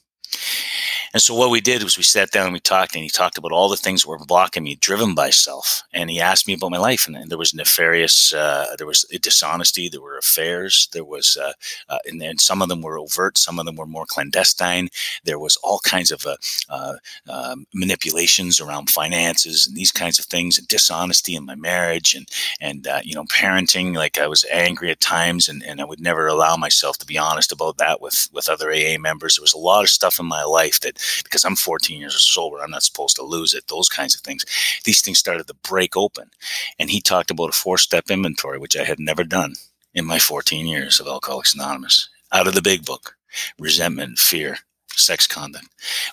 And 1.12 1.20
so 1.20 1.34
what 1.34 1.50
we 1.50 1.60
did 1.60 1.82
was 1.82 1.98
we 1.98 2.02
sat 2.02 2.30
down 2.30 2.46
and 2.46 2.54
we 2.54 2.60
talked, 2.60 2.94
and 2.94 3.04
he 3.04 3.10
talked 3.10 3.36
about 3.36 3.52
all 3.52 3.68
the 3.68 3.76
things 3.76 4.02
that 4.02 4.08
were 4.08 4.18
blocking 4.18 4.64
me, 4.64 4.76
driven 4.76 5.14
by 5.14 5.28
self. 5.28 5.82
And 5.92 6.08
he 6.08 6.20
asked 6.20 6.46
me 6.46 6.54
about 6.54 6.70
my 6.70 6.78
life, 6.78 7.06
and, 7.06 7.14
and 7.14 7.30
there 7.30 7.38
was 7.38 7.52
nefarious, 7.52 8.32
uh, 8.32 8.74
there 8.78 8.86
was 8.86 9.04
dishonesty, 9.20 9.88
there 9.88 10.00
were 10.00 10.16
affairs, 10.16 10.88
there 10.92 11.04
was, 11.04 11.36
uh, 11.36 11.52
uh, 11.90 11.98
and 12.06 12.20
then 12.20 12.38
some 12.38 12.62
of 12.62 12.68
them 12.70 12.80
were 12.80 12.98
overt, 12.98 13.36
some 13.36 13.58
of 13.58 13.66
them 13.66 13.76
were 13.76 13.86
more 13.86 14.06
clandestine. 14.06 14.88
There 15.24 15.38
was 15.38 15.56
all 15.56 15.80
kinds 15.80 16.10
of 16.10 16.26
uh, 16.26 16.36
uh, 16.70 16.94
um, 17.28 17.66
manipulations 17.74 18.58
around 18.58 18.88
finances 18.88 19.66
and 19.66 19.76
these 19.76 19.92
kinds 19.92 20.18
of 20.18 20.24
things, 20.24 20.58
and 20.58 20.66
dishonesty 20.66 21.34
in 21.34 21.44
my 21.44 21.54
marriage, 21.54 22.14
and 22.14 22.26
and 22.60 22.86
uh, 22.86 23.00
you 23.04 23.14
know 23.14 23.24
parenting. 23.24 23.94
Like 23.94 24.18
I 24.18 24.26
was 24.26 24.46
angry 24.50 24.90
at 24.90 25.00
times, 25.00 25.48
and, 25.48 25.62
and 25.62 25.80
I 25.80 25.84
would 25.84 26.00
never 26.00 26.26
allow 26.26 26.56
myself 26.56 26.96
to 26.98 27.06
be 27.06 27.18
honest 27.18 27.52
about 27.52 27.76
that 27.76 28.00
with 28.00 28.28
with 28.32 28.48
other 28.48 28.72
AA 28.72 28.96
members. 28.98 29.36
There 29.36 29.42
was 29.42 29.52
a 29.52 29.58
lot 29.58 29.82
of 29.82 29.90
stuff 29.90 30.18
in 30.18 30.26
my 30.26 30.44
life 30.44 30.80
that 30.80 31.01
because 31.24 31.44
I'm 31.44 31.56
14 31.56 32.00
years 32.00 32.20
sober, 32.20 32.58
I'm 32.58 32.70
not 32.70 32.82
supposed 32.82 33.16
to 33.16 33.22
lose 33.22 33.54
it. 33.54 33.68
Those 33.68 33.88
kinds 33.88 34.14
of 34.14 34.20
things. 34.22 34.44
These 34.84 35.02
things 35.02 35.18
started 35.18 35.46
to 35.46 35.54
break 35.54 35.96
open. 35.96 36.30
And 36.78 36.90
he 36.90 37.00
talked 37.00 37.30
about 37.30 37.50
a 37.50 37.52
four 37.52 37.78
step 37.78 38.10
inventory, 38.10 38.58
which 38.58 38.76
I 38.76 38.84
had 38.84 38.98
never 38.98 39.24
done 39.24 39.54
in 39.94 40.04
my 40.04 40.18
14 40.18 40.66
years 40.66 41.00
of 41.00 41.06
Alcoholics 41.06 41.54
Anonymous 41.54 42.08
out 42.32 42.46
of 42.46 42.54
the 42.54 42.62
big 42.62 42.84
book 42.84 43.16
resentment, 43.58 44.18
fear, 44.18 44.58
sex 44.88 45.26
conduct. 45.26 45.66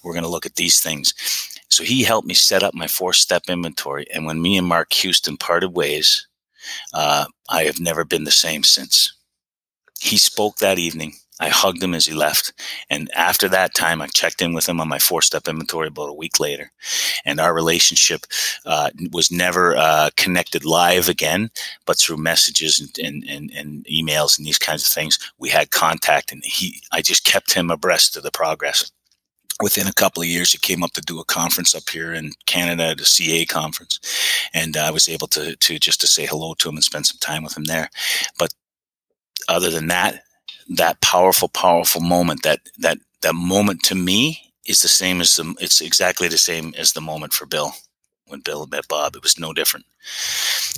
We're 0.04 0.14
going 0.14 0.24
to 0.24 0.30
look 0.30 0.46
at 0.46 0.56
these 0.56 0.80
things. 0.80 1.14
So 1.70 1.84
he 1.84 2.04
helped 2.04 2.28
me 2.28 2.34
set 2.34 2.64
up 2.64 2.74
my 2.74 2.88
four 2.88 3.14
step 3.14 3.44
inventory. 3.48 4.06
And 4.14 4.26
when 4.26 4.42
me 4.42 4.58
and 4.58 4.68
Mark 4.68 4.94
Houston 4.94 5.38
parted 5.38 5.70
ways, 5.70 6.28
uh, 6.94 7.26
I 7.50 7.64
have 7.64 7.80
never 7.80 8.04
been 8.04 8.24
the 8.24 8.32
same 8.32 8.64
since. 8.64 9.14
He 10.00 10.18
spoke 10.18 10.58
that 10.58 10.80
evening 10.80 11.14
I 11.40 11.50
hugged 11.50 11.82
him 11.82 11.94
as 11.94 12.06
he 12.06 12.14
left. 12.14 12.54
And 12.90 13.10
after 13.16 13.48
that 13.50 13.74
time, 13.74 14.02
I 14.02 14.08
checked 14.08 14.42
in 14.42 14.54
with 14.54 14.68
him 14.68 14.82
on 14.82 14.90
my 14.90 15.00
four 15.00 15.22
step 15.22 15.48
inventory 15.48 15.88
about 15.88 16.10
a 16.10 16.14
week 16.14 16.40
later. 16.40 16.72
And 17.26 17.40
our 17.40 17.54
relationship 17.54 18.26
uh, 18.66 18.90
was 19.12 19.32
never 19.32 19.76
uh, 19.78 20.10
connected 20.18 20.66
live 20.66 21.08
again, 21.08 21.50
but 21.86 21.98
through 21.98 22.18
messages 22.18 22.80
and, 22.80 22.90
and, 23.06 23.24
and, 23.30 23.52
and, 23.56 23.86
emails 23.86 24.38
and 24.38 24.46
these 24.46 24.58
kinds 24.58 24.84
of 24.84 24.90
things, 24.90 25.18
we 25.38 25.50
had 25.50 25.72
contact. 25.72 26.32
And 26.32 26.44
he, 26.44 26.82
I 26.92 27.02
just 27.02 27.24
kept 27.24 27.54
him 27.54 27.72
abreast 27.72 28.18
of 28.18 28.24
the 28.24 28.32
progress. 28.32 28.92
Within 29.62 29.88
a 29.88 29.94
couple 29.94 30.22
of 30.22 30.30
years, 30.30 30.52
he 30.52 30.58
came 30.58 30.84
up 30.84 30.92
to 30.94 31.02
do 31.02 31.20
a 31.20 31.26
conference 31.26 31.76
up 31.76 31.90
here 31.90 32.14
in 32.14 32.32
Canada, 32.46 32.96
the 32.96 33.04
CA 33.04 33.46
conference, 33.46 34.00
and 34.54 34.78
I 34.78 34.90
was 34.90 35.10
able 35.10 35.28
to 35.28 35.58
to 35.58 35.78
just 35.78 36.00
to 36.00 36.08
say 36.08 36.26
hello 36.26 36.54
to 36.54 36.70
him 36.70 36.76
and 36.76 36.84
spend 36.84 37.08
some 37.08 37.18
time 37.20 37.44
with 37.44 37.58
him 37.58 37.66
there. 37.66 37.90
But 38.38 38.54
other 39.50 39.70
than 39.70 39.88
that, 39.88 40.24
that 40.70 41.02
powerful, 41.02 41.50
powerful 41.50 42.02
moment, 42.02 42.44
that 42.44 42.62
that 42.78 43.00
that 43.22 43.36
moment 43.36 43.84
to 43.84 43.96
me 43.96 44.54
is 44.68 44.82
the 44.82 44.88
same 44.88 45.22
as 45.22 45.36
the 45.36 45.56
it's 45.60 45.82
exactly 45.82 46.28
the 46.28 46.38
same 46.38 46.74
as 46.78 46.94
the 46.94 47.02
moment 47.02 47.34
for 47.34 47.46
Bill 47.46 47.74
when 48.28 48.42
Bill 48.42 48.68
met 48.68 48.88
Bob. 48.88 49.16
It 49.16 49.24
was 49.24 49.40
no 49.40 49.54
different. 49.54 49.86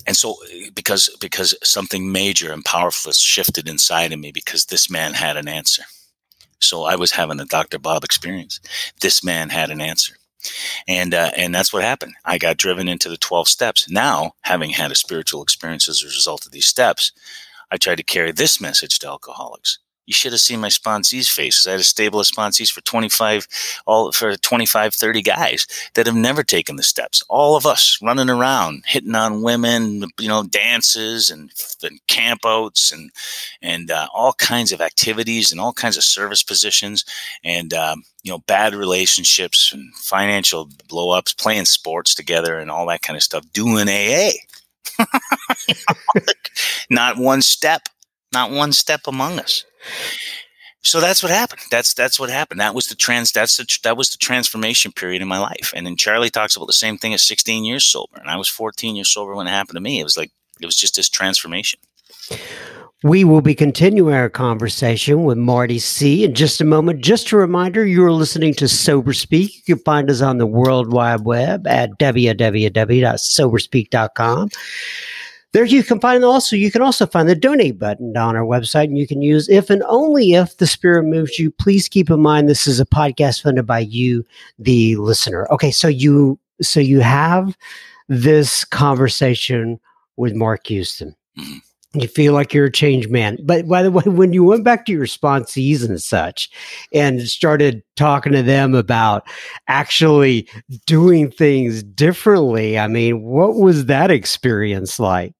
And 0.07 0.15
so 0.15 0.35
because 0.73 1.09
because 1.19 1.55
something 1.63 2.11
major 2.11 2.51
and 2.51 2.65
powerful 2.65 3.09
has 3.09 3.19
shifted 3.19 3.67
inside 3.67 4.13
of 4.13 4.19
me 4.19 4.31
because 4.31 4.65
this 4.65 4.89
man 4.89 5.13
had 5.13 5.37
an 5.37 5.47
answer. 5.47 5.83
So 6.59 6.83
I 6.83 6.95
was 6.95 7.11
having 7.11 7.39
a 7.39 7.45
Dr. 7.45 7.79
Bob 7.79 8.03
experience. 8.03 8.59
This 9.01 9.23
man 9.23 9.49
had 9.49 9.71
an 9.71 9.81
answer. 9.81 10.15
And 10.87 11.13
uh, 11.13 11.31
and 11.37 11.53
that's 11.53 11.71
what 11.71 11.83
happened. 11.83 12.13
I 12.25 12.37
got 12.37 12.57
driven 12.57 12.87
into 12.87 13.09
the 13.09 13.17
12 13.17 13.47
steps. 13.47 13.89
Now, 13.89 14.33
having 14.41 14.71
had 14.71 14.91
a 14.91 14.95
spiritual 14.95 15.43
experience 15.43 15.87
as 15.87 16.01
a 16.01 16.07
result 16.07 16.45
of 16.45 16.51
these 16.51 16.65
steps, 16.65 17.11
I 17.71 17.77
tried 17.77 17.97
to 17.97 18.03
carry 18.03 18.31
this 18.31 18.61
message 18.61 18.99
to 18.99 19.07
alcoholics. 19.07 19.79
You 20.07 20.13
should 20.13 20.33
have 20.33 20.41
seen 20.41 20.59
my 20.59 20.67
sponsees' 20.67 21.29
faces. 21.29 21.67
I 21.67 21.71
had 21.71 21.79
a 21.79 21.83
stable 21.83 22.19
of 22.19 22.25
sponsees 22.25 22.69
for 22.69 22.81
25, 22.81 23.47
all 23.85 24.11
for 24.11 24.35
25, 24.35 24.93
30 24.93 25.21
guys 25.21 25.67
that 25.93 26.05
have 26.05 26.15
never 26.15 26.43
taken 26.43 26.75
the 26.75 26.83
steps. 26.83 27.23
All 27.29 27.55
of 27.55 27.65
us 27.65 27.97
running 28.01 28.29
around, 28.29 28.83
hitting 28.87 29.15
on 29.15 29.41
women, 29.41 30.03
you 30.19 30.27
know, 30.27 30.43
dances 30.43 31.29
and, 31.29 31.51
and 31.83 31.99
campouts 32.09 32.91
and, 32.91 33.11
and 33.61 33.91
uh, 33.91 34.07
all 34.13 34.33
kinds 34.33 34.73
of 34.73 34.81
activities 34.81 35.51
and 35.51 35.61
all 35.61 35.71
kinds 35.71 35.95
of 35.97 36.03
service 36.03 36.43
positions 36.43 37.05
and, 37.43 37.73
um, 37.73 38.03
you 38.23 38.31
know, 38.31 38.39
bad 38.39 38.73
relationships 38.73 39.71
and 39.71 39.95
financial 39.95 40.67
blowups, 40.89 41.37
playing 41.37 41.65
sports 41.65 42.15
together 42.15 42.59
and 42.59 42.69
all 42.69 42.85
that 42.87 43.01
kind 43.01 43.15
of 43.15 43.23
stuff, 43.23 43.45
doing 43.53 43.87
AA. 43.87 44.31
not 46.89 47.17
one 47.17 47.41
step, 47.41 47.83
not 48.33 48.51
one 48.51 48.73
step 48.73 49.01
among 49.07 49.39
us. 49.39 49.65
so 50.83 50.99
that's 50.99 51.23
what 51.23 51.31
happened. 51.31 51.61
That's 51.69 51.93
that's 51.93 52.19
what 52.19 52.29
happened. 52.29 52.59
That 52.59 52.75
was 52.75 52.87
the 52.87 52.95
trans. 52.95 53.31
That's 53.31 53.57
the, 53.57 53.79
that 53.83 53.97
was 53.97 54.09
the 54.09 54.17
transformation 54.17 54.91
period 54.91 55.21
in 55.21 55.27
my 55.27 55.39
life. 55.39 55.73
And 55.75 55.85
then 55.85 55.95
Charlie 55.95 56.29
talks 56.29 56.55
about 56.55 56.67
the 56.67 56.73
same 56.73 56.97
thing 56.97 57.13
as 57.13 57.25
16 57.25 57.63
years 57.63 57.85
sober, 57.85 58.17
and 58.19 58.29
I 58.29 58.37
was 58.37 58.47
14 58.49 58.95
years 58.95 59.09
sober 59.09 59.35
when 59.35 59.47
it 59.47 59.51
happened 59.51 59.77
to 59.77 59.81
me. 59.81 59.99
It 59.99 60.03
was 60.03 60.17
like 60.17 60.31
it 60.59 60.65
was 60.65 60.75
just 60.75 60.95
this 60.95 61.09
transformation. 61.09 61.79
We 63.03 63.23
will 63.23 63.41
be 63.41 63.55
continuing 63.55 64.13
our 64.13 64.29
conversation 64.29 65.23
with 65.23 65.39
Marty 65.39 65.79
C 65.79 66.23
in 66.23 66.35
just 66.35 66.61
a 66.61 66.65
moment. 66.65 67.01
Just 67.01 67.31
a 67.31 67.37
reminder, 67.37 67.83
you're 67.83 68.11
listening 68.11 68.53
to 68.55 68.67
Sober 68.67 69.11
Speak. 69.11 69.63
You 69.65 69.75
can 69.75 69.83
find 69.83 70.11
us 70.11 70.21
on 70.21 70.37
the 70.37 70.45
World 70.45 70.93
Wide 70.93 71.21
Web 71.21 71.65
at 71.65 71.97
www.soberspeak.com. 71.97 74.49
There 75.53 75.65
you 75.65 75.83
can 75.83 75.99
find 75.99 76.23
also 76.23 76.55
you 76.55 76.71
can 76.71 76.81
also 76.83 77.05
find 77.07 77.27
the 77.27 77.35
donate 77.35 77.79
button 77.79 78.15
on 78.15 78.35
our 78.35 78.45
website 78.45 78.83
and 78.85 78.99
you 78.99 79.07
can 79.07 79.23
use 79.23 79.49
if 79.49 79.71
and 79.71 79.81
only 79.87 80.33
if 80.33 80.57
the 80.57 80.67
spirit 80.67 81.03
moves 81.03 81.39
you. 81.39 81.49
Please 81.51 81.89
keep 81.89 82.11
in 82.11 82.21
mind 82.21 82.47
this 82.47 82.67
is 82.67 82.79
a 82.79 82.85
podcast 82.85 83.41
funded 83.41 83.65
by 83.65 83.79
you, 83.79 84.23
the 84.59 84.95
listener. 84.97 85.47
Okay, 85.51 85.71
so 85.71 85.87
you 85.87 86.39
so 86.61 86.79
you 86.79 86.99
have 86.99 87.57
this 88.07 88.63
conversation 88.63 89.79
with 90.17 90.35
Mark 90.35 90.67
Houston. 90.67 91.15
Mm-hmm. 91.37 91.57
You 91.93 92.07
feel 92.07 92.33
like 92.33 92.53
you're 92.53 92.65
a 92.65 92.71
changed 92.71 93.11
man. 93.11 93.37
But 93.43 93.67
by 93.67 93.83
the 93.83 93.91
way, 93.91 94.03
when 94.05 94.33
you 94.33 94.43
went 94.43 94.63
back 94.63 94.85
to 94.85 94.91
your 94.91 95.05
sponsees 95.05 95.87
and 95.87 96.01
such 96.01 96.49
and 96.93 97.27
started 97.27 97.83
talking 97.95 98.31
to 98.33 98.43
them 98.43 98.73
about 98.75 99.27
actually 99.67 100.47
doing 100.85 101.29
things 101.31 101.83
differently, 101.83 102.79
I 102.79 102.87
mean, 102.87 103.21
what 103.23 103.55
was 103.55 103.85
that 103.87 104.09
experience 104.09 104.99
like? 104.99 105.33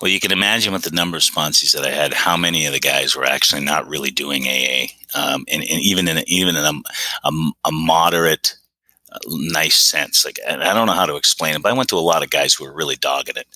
Well, 0.00 0.10
you 0.10 0.20
can 0.20 0.32
imagine 0.32 0.72
with 0.72 0.82
the 0.82 0.90
number 0.90 1.16
of 1.16 1.22
sponsees 1.22 1.74
that 1.74 1.86
I 1.86 1.90
had, 1.90 2.12
how 2.12 2.36
many 2.36 2.66
of 2.66 2.72
the 2.72 2.80
guys 2.80 3.16
were 3.16 3.24
actually 3.24 3.62
not 3.62 3.88
really 3.88 4.10
doing 4.10 4.46
AA, 4.46 4.86
um, 5.14 5.44
and, 5.48 5.62
and, 5.62 5.80
even 5.80 6.06
in 6.06 6.18
a, 6.18 6.24
even 6.26 6.56
in 6.56 6.64
a, 6.64 6.72
a, 7.24 7.50
a 7.64 7.72
moderate, 7.72 8.56
nice 9.26 9.76
sense. 9.76 10.24
Like 10.24 10.38
I 10.48 10.56
don't 10.74 10.86
know 10.86 10.92
how 10.92 11.06
to 11.06 11.16
explain 11.16 11.54
it, 11.54 11.62
but 11.62 11.72
I 11.72 11.76
went 11.76 11.88
to 11.90 11.96
a 11.96 12.00
lot 12.00 12.22
of 12.22 12.30
guys 12.30 12.54
who 12.54 12.64
were 12.64 12.74
really 12.74 12.96
dogging 12.96 13.36
it, 13.36 13.46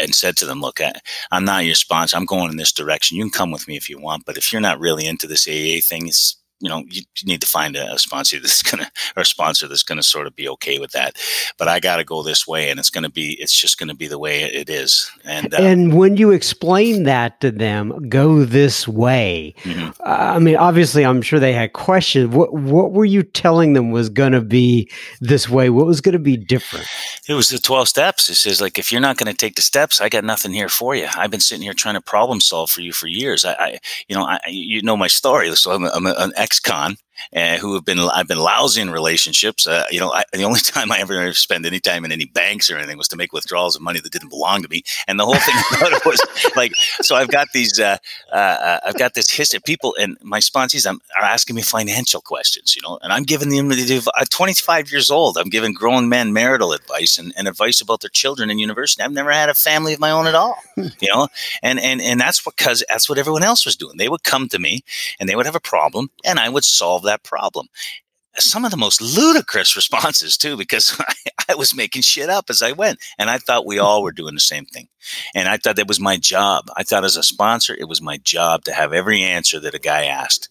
and 0.00 0.14
said 0.14 0.36
to 0.38 0.46
them, 0.46 0.60
"Look, 0.60 0.80
I, 0.80 0.92
I'm 1.30 1.44
not 1.44 1.64
your 1.64 1.74
sponsor. 1.74 2.16
I'm 2.16 2.24
going 2.24 2.50
in 2.50 2.56
this 2.56 2.72
direction. 2.72 3.16
You 3.16 3.24
can 3.24 3.30
come 3.32 3.50
with 3.50 3.68
me 3.68 3.76
if 3.76 3.88
you 3.88 3.98
want, 3.98 4.24
but 4.26 4.36
if 4.36 4.52
you're 4.52 4.60
not 4.60 4.80
really 4.80 5.06
into 5.06 5.26
this 5.26 5.46
AA 5.48 5.80
thing, 5.82 6.08
it's 6.08 6.36
you 6.60 6.68
know 6.68 6.84
you, 6.88 7.02
need 7.24 7.40
to 7.40 7.46
find 7.46 7.76
a, 7.76 7.92
a, 7.92 7.98
sponsor 7.98 8.38
that's 8.40 8.62
gonna 8.62 8.90
or 9.16 9.22
a 9.22 9.26
sponsor 9.26 9.66
that's 9.66 9.82
gonna 9.82 10.02
sort 10.02 10.26
of 10.26 10.36
be 10.36 10.48
okay 10.48 10.78
with 10.78 10.92
that. 10.92 11.16
But 11.58 11.68
i 11.68 11.80
gotta 11.80 12.04
go 12.04 12.22
this 12.22 12.46
way 12.46 12.70
and 12.70 12.78
it's 12.78 12.90
gonna 12.90 13.10
be 13.10 13.40
it's 13.40 13.58
just 13.58 13.78
gonna 13.78 13.94
be 13.94 14.06
the 14.06 14.18
way 14.18 14.42
it 14.42 14.70
is. 14.70 15.10
And 15.24 15.52
uh, 15.54 15.58
and 15.58 15.96
when 15.96 16.16
you 16.16 16.30
explain 16.30 17.04
that 17.04 17.40
to 17.40 17.50
them 17.50 18.08
go 18.08 18.44
this 18.44 18.86
way. 18.86 19.54
Mm-hmm. 19.62 19.90
uh, 20.00 20.34
i 20.36 20.38
mean 20.38 20.56
obviously 20.56 21.04
i'm 21.04 21.22
sure 21.22 21.40
they 21.40 21.52
had 21.52 21.72
questions. 21.72 22.34
What 22.34 22.52
what 22.52 22.92
were 22.92 23.04
you 23.04 23.22
telling 23.22 23.72
them 23.72 23.90
was 23.90 24.08
gonna 24.08 24.40
be 24.42 24.90
this 25.20 25.48
way? 25.48 25.70
What 25.70 25.86
was 25.86 26.00
gonna 26.00 26.18
be 26.18 26.36
different? 26.36 26.86
It 27.28 27.34
was 27.34 27.48
the 27.48 27.58
12 27.58 27.88
steps. 27.88 28.28
It 28.28 28.34
says 28.34 28.60
like 28.60 28.78
if 28.78 28.92
you're 28.92 29.00
not 29.00 29.16
gonna 29.16 29.34
take 29.34 29.56
the 29.56 29.62
steps 29.62 30.00
i 30.00 30.08
got 30.08 30.24
nothing 30.24 30.52
here 30.52 30.68
for 30.68 30.94
you. 30.94 31.08
I've 31.16 31.30
been 31.30 31.40
sitting 31.40 31.62
here 31.62 31.74
trying 31.74 31.94
to 31.94 32.00
problem 32.00 32.40
solve 32.40 32.70
for 32.70 32.80
you 32.80 32.92
for 32.92 33.06
years. 33.06 33.44
I, 33.44 33.52
I 33.52 33.78
you 34.08 34.16
know 34.16 34.24
I, 34.24 34.40
you 34.46 34.82
know 34.82 34.96
my 34.96 35.06
story 35.06 35.54
so 35.54 35.72
i'm, 35.72 35.84
I'm 35.84 36.06
an 36.06 36.32
ex-con 36.50 36.96
uh, 37.34 37.56
who 37.58 37.74
have 37.74 37.84
been 37.84 37.98
I've 37.98 38.28
been 38.28 38.38
lousy 38.38 38.80
in 38.80 38.90
relationships. 38.90 39.66
Uh, 39.66 39.84
you 39.90 40.00
know, 40.00 40.12
I, 40.12 40.24
the 40.32 40.44
only 40.44 40.60
time 40.64 40.90
I 40.92 40.98
ever 40.98 41.32
spent 41.32 41.66
any 41.66 41.80
time 41.80 42.04
in 42.04 42.12
any 42.12 42.26
banks 42.26 42.70
or 42.70 42.76
anything 42.76 42.98
was 42.98 43.08
to 43.08 43.16
make 43.16 43.32
withdrawals 43.32 43.76
of 43.76 43.82
money 43.82 44.00
that 44.00 44.12
didn't 44.12 44.28
belong 44.28 44.62
to 44.62 44.68
me. 44.68 44.82
And 45.06 45.18
the 45.18 45.24
whole 45.24 45.34
thing 45.34 45.54
about 45.76 45.92
it 45.92 46.04
was 46.04 46.20
like, 46.56 46.72
so 47.02 47.16
I've 47.16 47.30
got 47.30 47.48
these, 47.52 47.78
uh, 47.78 47.98
uh, 48.32 48.36
uh 48.36 48.80
I've 48.86 48.98
got 48.98 49.14
this 49.14 49.30
history. 49.30 49.60
People 49.64 49.94
and 50.00 50.16
my 50.22 50.40
sponsees 50.40 50.90
are 50.90 51.24
asking 51.24 51.56
me 51.56 51.62
financial 51.62 52.20
questions, 52.20 52.76
you 52.76 52.82
know, 52.82 52.98
and 53.02 53.12
I'm 53.12 53.24
giving 53.24 53.48
them. 53.48 53.70
I'm 54.14 54.26
25 54.26 54.90
years 54.90 55.10
old. 55.10 55.36
I'm 55.36 55.48
giving 55.48 55.72
grown 55.72 56.08
men 56.08 56.32
marital 56.32 56.72
advice 56.72 57.18
and, 57.18 57.32
and 57.36 57.48
advice 57.48 57.80
about 57.80 58.00
their 58.00 58.10
children 58.10 58.50
in 58.50 58.58
university. 58.58 59.02
I've 59.02 59.12
never 59.12 59.32
had 59.32 59.48
a 59.48 59.54
family 59.54 59.94
of 59.94 60.00
my 60.00 60.10
own 60.10 60.26
at 60.26 60.34
all, 60.34 60.56
you 60.76 61.08
know, 61.12 61.28
and 61.62 61.78
and 61.80 62.00
and 62.00 62.20
that's 62.20 62.40
because 62.40 62.84
that's 62.88 63.08
what 63.08 63.18
everyone 63.18 63.42
else 63.42 63.64
was 63.64 63.76
doing. 63.76 63.96
They 63.96 64.08
would 64.08 64.22
come 64.22 64.48
to 64.48 64.58
me 64.58 64.84
and 65.18 65.28
they 65.28 65.36
would 65.36 65.46
have 65.46 65.56
a 65.56 65.60
problem, 65.60 66.10
and 66.24 66.38
I 66.38 66.48
would 66.48 66.64
solve 66.64 67.02
that 67.04 67.09
problem. 67.18 67.68
Some 68.36 68.64
of 68.64 68.70
the 68.70 68.76
most 68.76 69.00
ludicrous 69.00 69.74
responses 69.80 70.36
too 70.36 70.56
because 70.56 70.96
I, 71.00 71.14
I, 71.50 71.54
was 71.56 71.74
making 71.74 72.02
shit 72.02 72.30
up 72.30 72.48
as 72.48 72.62
i 72.62 72.70
went 72.70 73.00
and 73.18 73.28
i 73.28 73.38
thought 73.38 73.66
we 73.66 73.80
all 73.80 74.04
were 74.04 74.12
doing 74.12 74.34
the 74.34 74.40
same 74.40 74.66
thing. 74.66 74.88
And 75.34 75.48
i 75.48 75.56
thought 75.56 75.76
that 75.76 75.88
was 75.88 75.98
my 75.98 76.16
job. 76.16 76.70
I 76.76 76.84
thought 76.84 77.04
as 77.04 77.16
a 77.16 77.24
sponsor 77.24 77.74
it 77.74 77.88
was 77.88 78.00
my 78.00 78.18
job 78.18 78.64
to 78.64 78.72
have 78.72 78.92
every 78.92 79.22
answer 79.22 79.58
that 79.60 79.74
a 79.74 79.80
guy 79.80 80.04
asked. 80.04 80.48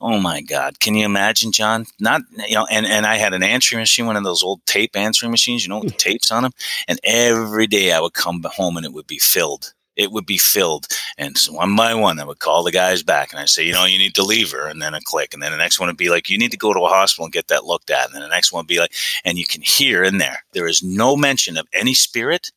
Oh 0.00 0.18
my 0.18 0.40
god. 0.40 0.80
Can 0.80 0.94
you 0.94 1.04
imagine 1.04 1.52
john? 1.52 1.84
Not 2.00 2.22
you 2.48 2.54
know 2.54 2.66
and, 2.70 2.86
and 2.86 3.06
i 3.06 3.16
had 3.16 3.34
an 3.34 3.42
answering 3.42 3.80
machine 3.80 4.06
one 4.06 4.16
of 4.16 4.24
those 4.24 4.42
old 4.42 4.64
tape 4.64 4.96
answering 4.96 5.30
machines 5.30 5.62
you 5.62 5.68
know 5.68 5.80
with 5.80 5.92
the 5.92 5.98
tapes 5.98 6.30
on 6.30 6.42
them 6.44 6.52
and 6.88 6.98
every 7.04 7.66
day 7.66 7.92
i 7.92 8.00
would 8.00 8.14
come 8.14 8.42
home 8.44 8.78
and 8.78 8.86
it 8.86 8.94
would 8.94 9.06
be 9.06 9.18
filled 9.18 9.74
it 10.00 10.12
would 10.12 10.24
be 10.24 10.38
filled. 10.38 10.86
And 11.18 11.36
so 11.36 11.52
one 11.52 11.76
by 11.76 11.94
one, 11.94 12.18
I 12.18 12.24
would 12.24 12.38
call 12.38 12.62
the 12.62 12.72
guys 12.72 13.02
back 13.02 13.32
and 13.32 13.38
I 13.38 13.44
say, 13.44 13.66
you 13.66 13.72
know, 13.72 13.84
you 13.84 13.98
need 13.98 14.14
to 14.14 14.22
leave 14.22 14.50
her. 14.50 14.66
And 14.66 14.80
then 14.80 14.94
a 14.94 15.00
click. 15.00 15.34
And 15.34 15.42
then 15.42 15.52
the 15.52 15.58
next 15.58 15.78
one 15.78 15.88
would 15.88 15.98
be 15.98 16.08
like, 16.08 16.30
you 16.30 16.38
need 16.38 16.50
to 16.52 16.56
go 16.56 16.72
to 16.72 16.80
a 16.80 16.88
hospital 16.88 17.26
and 17.26 17.32
get 17.32 17.48
that 17.48 17.66
looked 17.66 17.90
at. 17.90 18.06
And 18.06 18.14
then 18.14 18.22
the 18.22 18.28
next 18.28 18.50
one 18.50 18.60
would 18.60 18.66
be 18.66 18.78
like, 18.78 18.94
and 19.24 19.38
you 19.38 19.44
can 19.44 19.60
hear 19.60 20.02
in 20.02 20.16
there, 20.16 20.44
there 20.52 20.66
is 20.66 20.82
no 20.82 21.16
mention 21.16 21.58
of 21.58 21.68
any 21.74 21.92
spirit, 21.92 22.50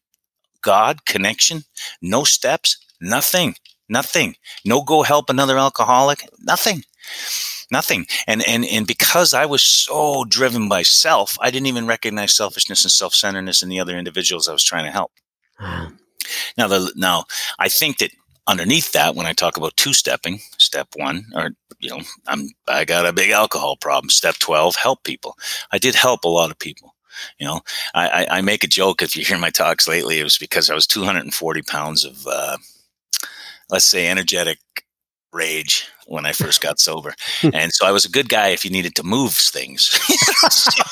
God, 0.62 1.06
connection, 1.06 1.66
no 2.02 2.24
steps, 2.24 2.78
nothing, 3.02 3.56
nothing. 3.90 4.38
No 4.64 4.82
go 4.82 5.04
help 5.04 5.30
another 5.30 5.58
alcoholic, 5.58 6.26
nothing 6.40 6.84
nothing 7.72 8.06
and 8.28 8.48
and 8.48 8.66
and 8.66 8.86
because 8.86 9.34
i 9.34 9.46
was 9.46 9.62
so 9.64 10.26
driven 10.26 10.70
by 10.70 10.84
self 10.84 11.38
i 11.42 11.50
didn't 11.50 11.66
even 11.66 11.88
recognize 11.88 12.32
selfishness 12.32 12.84
and 12.84 12.92
self-centeredness 12.92 13.64
in 13.64 13.70
the 13.70 13.80
other 13.80 13.98
individuals 13.98 14.48
i 14.48 14.54
was 14.54 14.64
trying 14.64 14.86
to 14.86 14.92
help 14.92 15.12
now, 16.58 16.68
the, 16.68 16.92
now 16.96 17.26
I 17.60 17.70
think 17.70 17.98
that 18.00 18.12
underneath 18.48 18.92
that, 18.92 19.16
when 19.16 19.26
I 19.26 19.34
talk 19.34 19.58
about 19.58 19.78
two 19.78 19.94
stepping, 19.94 20.40
step 20.58 20.88
one, 20.96 21.26
or 21.36 21.52
you 21.80 21.90
know, 21.90 22.02
I'm 22.28 22.50
I 22.68 22.86
got 22.86 23.06
a 23.06 23.14
big 23.14 23.32
alcohol 23.32 23.78
problem. 23.78 24.10
Step 24.10 24.36
twelve, 24.40 24.76
help 24.76 25.04
people. 25.04 25.38
I 25.72 25.78
did 25.78 25.96
help 25.96 26.24
a 26.24 26.30
lot 26.30 26.52
of 26.52 26.60
people. 26.60 26.96
You 27.40 27.48
know, 27.48 27.62
I, 27.94 28.08
I, 28.08 28.38
I 28.38 28.42
make 28.42 28.64
a 28.64 28.68
joke 28.68 29.02
if 29.02 29.16
you 29.16 29.24
hear 29.24 29.38
my 29.38 29.50
talks 29.50 29.88
lately. 29.88 30.20
It 30.20 30.24
was 30.24 30.38
because 30.38 30.70
I 30.70 30.76
was 30.76 30.88
240 30.88 31.62
pounds 31.62 32.06
of, 32.06 32.26
uh, 32.26 32.58
let's 33.70 33.86
say, 33.86 34.08
energetic 34.08 34.58
rage 35.34 35.88
when 36.06 36.26
I 36.26 36.32
first 36.32 36.62
got 36.62 36.80
sober. 36.80 37.16
and 37.54 37.72
so 37.74 37.86
I 37.86 37.92
was 37.92 38.06
a 38.06 38.10
good 38.10 38.30
guy 38.30 38.50
if 38.50 38.66
you 38.66 38.72
needed 38.72 38.96
to 38.96 39.04
move 39.04 39.34
things. 39.34 39.86
so, 40.50 40.84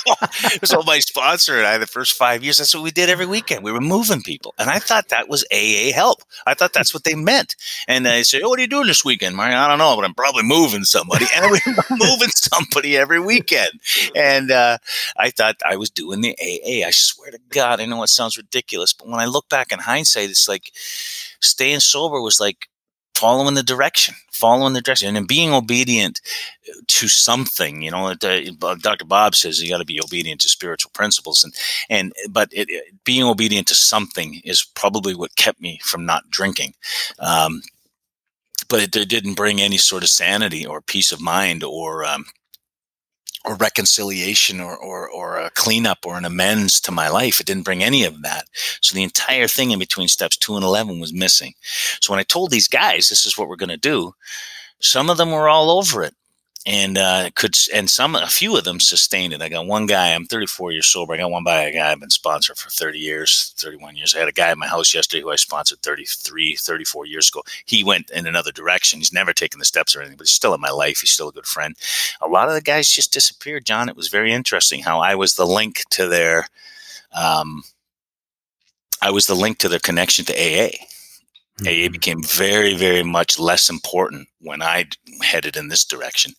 so 0.64 0.84
my 0.84 1.00
sponsor 1.00 1.58
and 1.58 1.68
I, 1.68 1.78
the 1.78 1.88
first 1.88 2.14
five 2.14 2.44
years, 2.44 2.58
that's 2.58 2.74
what 2.74 2.84
we 2.84 2.92
did 2.92 3.10
every 3.10 3.26
weekend. 3.26 3.64
We 3.64 3.72
were 3.72 3.82
moving 3.82 4.22
people. 4.22 4.54
And 4.58 4.70
I 4.70 4.80
thought 4.80 5.10
that 5.10 5.30
was 5.30 5.46
AA 5.52 5.94
help. 5.94 6.24
I 6.46 6.54
thought 6.54 6.74
that's 6.74 6.94
what 6.94 7.04
they 7.04 7.16
meant. 7.16 7.56
And 7.88 8.06
they 8.06 8.24
say, 8.24 8.42
Oh, 8.44 8.50
what 8.50 8.60
are 8.60 8.62
you 8.62 8.68
doing 8.68 8.88
this 8.88 9.06
weekend, 9.06 9.36
Mark? 9.36 9.52
I 9.52 9.68
don't 9.68 9.78
know, 9.78 9.96
but 9.96 10.06
I'm 10.06 10.14
probably 10.14 10.44
moving 10.44 10.84
somebody. 10.84 11.26
And 11.36 11.52
we 11.52 11.60
were 11.66 11.84
moving 11.98 12.30
somebody 12.30 12.98
every 12.98 13.20
weekend. 13.20 13.72
And 14.16 14.52
uh, 14.52 14.78
I 15.18 15.30
thought 15.30 15.58
I 15.66 15.76
was 15.76 15.90
doing 15.90 16.22
the 16.22 16.36
AA. 16.42 16.88
I 16.88 16.92
swear 16.92 17.32
to 17.32 17.40
God, 17.50 17.80
I 17.80 17.86
know 17.86 18.04
it 18.04 18.08
sounds 18.08 18.38
ridiculous, 18.38 18.94
but 18.94 19.08
when 19.08 19.20
I 19.20 19.26
look 19.26 19.50
back 19.50 19.72
in 19.72 19.80
hindsight, 19.80 20.30
it's 20.30 20.48
like 20.48 20.72
staying 21.42 21.80
sober 21.80 22.22
was 22.22 22.40
like 22.40 22.68
following 23.22 23.54
the 23.54 23.62
direction, 23.62 24.16
following 24.32 24.74
the 24.74 24.82
direction, 24.82 25.16
and 25.16 25.28
being 25.28 25.54
obedient 25.54 26.20
to 26.88 27.08
something. 27.08 27.84
You 27.84 27.92
know, 27.92 28.08
uh, 28.08 28.76
Dr. 28.82 29.06
Bob 29.06 29.36
says 29.36 29.62
you 29.62 29.70
got 29.70 29.78
to 29.78 29.86
be 29.86 30.02
obedient 30.02 30.42
to 30.42 30.50
spiritual 30.50 30.90
principles, 30.96 31.44
and 31.44 31.54
and 31.92 32.14
but 32.32 32.50
it, 32.52 32.68
it, 32.72 32.96
being 33.04 33.22
obedient 33.22 33.68
to 33.68 33.76
something 33.76 34.42
is 34.44 34.66
probably 34.74 35.14
what 35.14 35.36
kept 35.36 35.62
me 35.62 35.80
from 35.84 36.04
not 36.04 36.32
drinking. 36.32 36.74
Um, 37.20 37.62
but 38.68 38.82
it, 38.82 38.96
it, 38.96 39.10
didn't 39.10 39.36
bring 39.36 39.62
any 39.62 39.78
sort 39.78 40.02
of 40.02 40.10
sanity 40.10 40.66
or 40.66 40.82
peace 40.82 41.12
of 41.12 41.22
mind 41.22 41.64
or 41.64 42.04
um, 42.04 42.26
or 43.46 43.56
reconciliation 43.56 44.60
or, 44.60 44.78
or, 44.78 45.10
or 45.10 45.38
a 45.38 45.50
cleanup 45.52 46.06
or 46.06 46.18
an 46.18 46.26
amends 46.26 46.80
to 46.82 46.92
my 46.92 47.10
life. 47.10 47.40
It 47.40 47.48
didn't 47.48 47.64
bring 47.66 47.84
any 47.84 48.04
of 48.04 48.22
that. 48.22 48.46
So 48.82 48.94
the 48.94 49.04
entire 49.04 49.48
thing 49.48 49.72
in 49.72 49.80
between 49.80 50.08
steps 50.08 50.38
two 50.38 50.56
and 50.56 50.64
11 50.64 51.00
was 51.00 51.14
missing. 51.14 51.54
So 52.02 52.14
when 52.14 52.20
I 52.20 52.24
told 52.24 52.52
these 52.52 52.68
guys, 52.68 53.10
this 53.10 53.26
is 53.26 53.38
what 53.38 53.48
we're 53.48 53.56
going 53.56 53.70
to 53.70 53.78
do, 53.78 54.14
some 54.80 55.10
of 55.10 55.18
them 55.18 55.32
were 55.32 55.50
all 55.50 55.72
over 55.72 56.04
it 56.04 56.16
and 56.66 56.98
uh, 56.98 57.30
could 57.36 57.56
and 57.74 57.90
some 57.90 58.16
a 58.16 58.28
few 58.28 58.56
of 58.56 58.64
them 58.64 58.80
sustained 58.80 59.34
it. 59.34 59.42
I 59.42 59.50
got 59.50 59.66
one 59.66 59.88
guy. 59.88 60.14
I'm 60.14 60.26
34 60.26 60.72
years 60.72 60.86
sober. 60.86 61.14
I 61.14 61.18
got 61.18 61.32
one 61.32 61.44
by 61.44 61.64
a 61.64 61.74
guy 61.74 61.92
I've 61.92 62.00
been 62.00 62.12
sponsored 62.12 62.58
for 62.58 62.70
30 62.70 63.00
years, 63.00 63.54
31 63.58 63.96
years. 63.96 64.14
I 64.14 64.20
had 64.20 64.28
a 64.28 64.34
guy 64.34 64.50
at 64.50 64.58
my 64.58 64.68
house 64.68 64.94
yesterday 64.94 65.22
who 65.22 65.32
I 65.32 65.38
sponsored 65.38 65.80
33, 65.80 66.56
34 66.56 67.06
years 67.08 67.30
ago. 67.30 67.42
He 67.66 67.84
went 67.84 68.12
in 68.12 68.28
another 68.28 68.52
direction. 68.52 69.00
He's 69.00 69.14
never 69.14 69.34
taken 69.34 69.60
the 69.60 69.66
steps 69.66 69.96
or 69.96 70.02
anything, 70.02 70.18
but 70.18 70.28
he's 70.28 70.36
still 70.36 70.54
in 70.54 70.62
my 70.62 70.70
life. 70.70 71.00
He's 71.00 71.10
still 71.10 71.30
a 71.30 71.34
good 71.34 71.48
friend. 71.48 71.76
A 72.22 72.28
lot 72.28 72.48
of 72.48 72.54
the 72.54 72.62
guys 72.62 72.90
just 72.90 73.12
disappeared. 73.14 73.66
John, 73.66 73.90
it 73.90 73.98
was 73.98 74.10
very 74.10 74.32
interesting 74.32 74.84
how 74.84 75.00
I 75.00 75.16
was 75.16 75.36
the 75.36 75.48
link 75.48 75.82
to 75.92 76.08
their. 76.08 76.48
Um, 77.14 77.64
I 79.02 79.10
was 79.10 79.26
the 79.26 79.36
link 79.36 79.58
to 79.60 79.70
their 79.70 79.80
connection 79.80 80.26
to 80.26 80.34
AA. 80.34 80.70
AA 81.68 81.90
became 81.90 82.24
very, 82.24 82.76
very 82.76 83.04
much 83.04 83.40
less 83.40 83.70
important 83.70 84.28
when 84.40 84.62
I 84.62 84.86
headed 85.22 85.56
in 85.56 85.68
this 85.68 85.86
direction. 85.86 86.34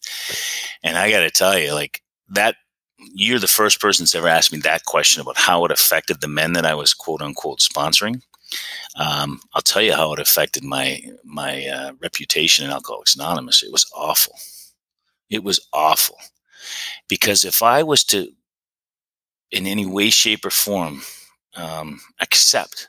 And 0.83 0.99
I 0.99 1.11
got 1.11 1.21
to 1.21 1.31
tell 1.31 1.59
you, 1.59 1.75
like 1.75 2.03
that, 2.29 2.57
you're 3.15 3.39
the 3.39 3.49
first 3.49 3.81
person 3.81 4.05
that's 4.05 4.15
ever 4.15 4.29
asked 4.29 4.53
me 4.53 4.59
that 4.61 4.85
question 4.85 5.21
about 5.21 5.39
how 5.39 5.65
it 5.65 5.71
affected 5.71 6.21
the 6.21 6.29
men 6.29 6.53
that 6.55 6.67
I 6.67 6.75
was 6.75 6.95
quote 6.95 7.23
unquote 7.23 7.61
sponsoring. 7.61 8.23
Um, 8.97 9.41
I'll 9.55 9.63
tell 9.63 9.83
you 9.83 9.95
how 9.95 10.13
it 10.13 10.21
affected 10.21 10.63
my 10.65 11.01
my 11.25 11.67
uh, 11.67 11.93
reputation 12.01 12.65
in 12.65 12.71
Alcoholics 12.71 13.15
Anonymous. 13.15 13.63
It 13.63 13.73
was 13.73 13.91
awful. 13.95 14.35
It 15.31 15.43
was 15.43 15.67
awful 15.73 16.19
because 17.09 17.45
if 17.45 17.63
I 17.63 17.83
was 17.83 18.05
to, 18.05 18.29
in 19.51 19.67
any 19.67 19.87
way, 19.87 20.11
shape, 20.11 20.45
or 20.45 20.51
form, 20.51 21.03
um, 21.57 22.01
accept 22.21 22.89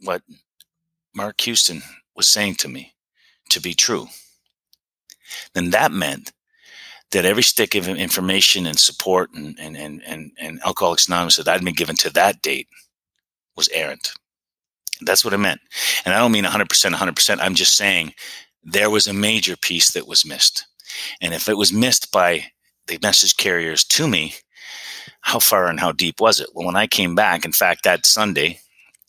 what 0.00 0.22
Mark 1.14 1.40
Houston 1.42 1.82
was 2.16 2.26
saying 2.26 2.56
to 2.56 2.68
me 2.68 2.94
to 3.50 3.60
be 3.60 3.74
true, 3.74 4.06
then 5.54 5.70
that 5.70 5.92
meant 5.92 6.32
that 7.10 7.24
every 7.24 7.42
stick 7.42 7.74
of 7.74 7.88
information 7.88 8.66
and 8.66 8.78
support 8.78 9.30
and, 9.34 9.58
and, 9.60 9.76
and, 9.76 10.02
and, 10.06 10.32
and 10.38 10.60
Alcoholics 10.64 11.06
Anonymous 11.06 11.36
that 11.36 11.48
I'd 11.48 11.64
been 11.64 11.74
given 11.74 11.96
to 11.96 12.10
that 12.10 12.40
date 12.42 12.68
was 13.54 13.68
errant. 13.70 14.12
That's 15.02 15.24
what 15.24 15.34
it 15.34 15.38
meant. 15.38 15.60
And 16.04 16.14
I 16.14 16.18
don't 16.18 16.32
mean 16.32 16.44
100%, 16.44 16.66
100%. 16.66 17.38
I'm 17.40 17.54
just 17.54 17.76
saying 17.76 18.14
there 18.64 18.90
was 18.90 19.06
a 19.06 19.12
major 19.12 19.56
piece 19.56 19.90
that 19.92 20.06
was 20.06 20.24
missed. 20.24 20.66
And 21.20 21.34
if 21.34 21.48
it 21.48 21.56
was 21.56 21.72
missed 21.72 22.12
by 22.12 22.46
the 22.86 22.98
message 23.02 23.36
carriers 23.36 23.84
to 23.84 24.08
me, 24.08 24.34
how 25.20 25.38
far 25.38 25.66
and 25.66 25.80
how 25.80 25.92
deep 25.92 26.20
was 26.20 26.40
it? 26.40 26.48
Well, 26.54 26.66
when 26.66 26.76
I 26.76 26.86
came 26.86 27.14
back, 27.14 27.44
in 27.44 27.52
fact, 27.52 27.84
that 27.84 28.06
Sunday, 28.06 28.60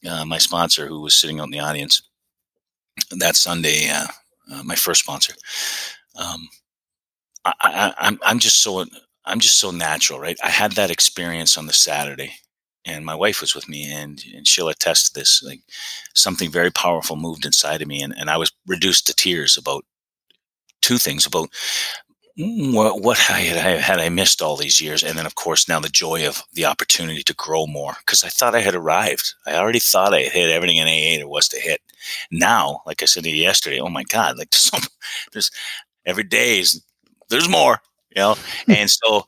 uh, 0.09 0.25
my 0.25 0.37
sponsor, 0.37 0.87
who 0.87 1.01
was 1.01 1.15
sitting 1.15 1.39
out 1.39 1.45
in 1.45 1.51
the 1.51 1.59
audience, 1.59 2.01
that 3.11 3.35
Sunday, 3.35 3.89
uh, 3.89 4.07
uh, 4.51 4.63
my 4.63 4.75
first 4.75 5.01
sponsor, 5.01 5.33
um, 6.15 6.47
I, 7.45 7.53
I, 7.61 7.93
I'm 7.97 8.19
I'm 8.23 8.39
just 8.39 8.61
so 8.61 8.85
I'm 9.25 9.39
just 9.39 9.59
so 9.59 9.71
natural, 9.71 10.19
right? 10.19 10.37
I 10.43 10.49
had 10.49 10.73
that 10.73 10.91
experience 10.91 11.57
on 11.57 11.67
the 11.67 11.73
Saturday, 11.73 12.33
and 12.85 13.05
my 13.05 13.15
wife 13.15 13.41
was 13.41 13.55
with 13.55 13.69
me, 13.69 13.91
and, 13.91 14.23
and 14.35 14.47
she'll 14.47 14.69
attest 14.69 15.13
to 15.13 15.19
this. 15.19 15.41
Like 15.43 15.61
something 16.13 16.51
very 16.51 16.71
powerful 16.71 17.15
moved 17.15 17.45
inside 17.45 17.81
of 17.81 17.87
me, 17.87 18.01
and, 18.01 18.13
and 18.17 18.29
I 18.29 18.37
was 18.37 18.51
reduced 18.67 19.07
to 19.07 19.15
tears 19.15 19.57
about 19.57 19.85
two 20.81 20.97
things 20.97 21.25
about 21.25 21.49
what, 22.37 23.01
what 23.01 23.17
had 23.17 23.57
I, 23.57 23.71
had 23.79 23.99
I 23.99 24.09
missed 24.09 24.41
all 24.41 24.55
these 24.57 24.81
years, 24.81 25.03
and 25.03 25.17
then 25.17 25.25
of 25.25 25.35
course 25.35 25.67
now 25.67 25.79
the 25.79 25.89
joy 25.89 26.27
of 26.27 26.43
the 26.53 26.65
opportunity 26.65 27.21
to 27.23 27.33
grow 27.35 27.67
more 27.67 27.93
because 27.99 28.23
I 28.23 28.29
thought 28.29 28.55
I 28.55 28.61
had 28.61 28.75
arrived. 28.75 29.33
I 29.45 29.55
already 29.55 29.79
thought 29.79 30.13
I 30.13 30.21
had 30.21 30.31
hit 30.31 30.49
everything 30.49 30.77
in 30.77 30.87
AA 30.87 31.17
there 31.17 31.27
was 31.27 31.47
to 31.49 31.59
hit. 31.59 31.81
Now, 32.31 32.81
like 32.87 33.01
I 33.03 33.05
said 33.05 33.23
to 33.23 33.29
you 33.29 33.35
yesterday, 33.35 33.79
oh 33.79 33.89
my 33.89 34.03
God, 34.03 34.37
like 34.37 34.49
there's, 34.51 34.71
there's 35.31 35.51
every 36.05 36.23
day 36.23 36.59
is 36.59 36.83
there's 37.29 37.49
more, 37.49 37.79
you 38.15 38.21
know, 38.21 38.35
and 38.69 38.89
so. 38.89 39.25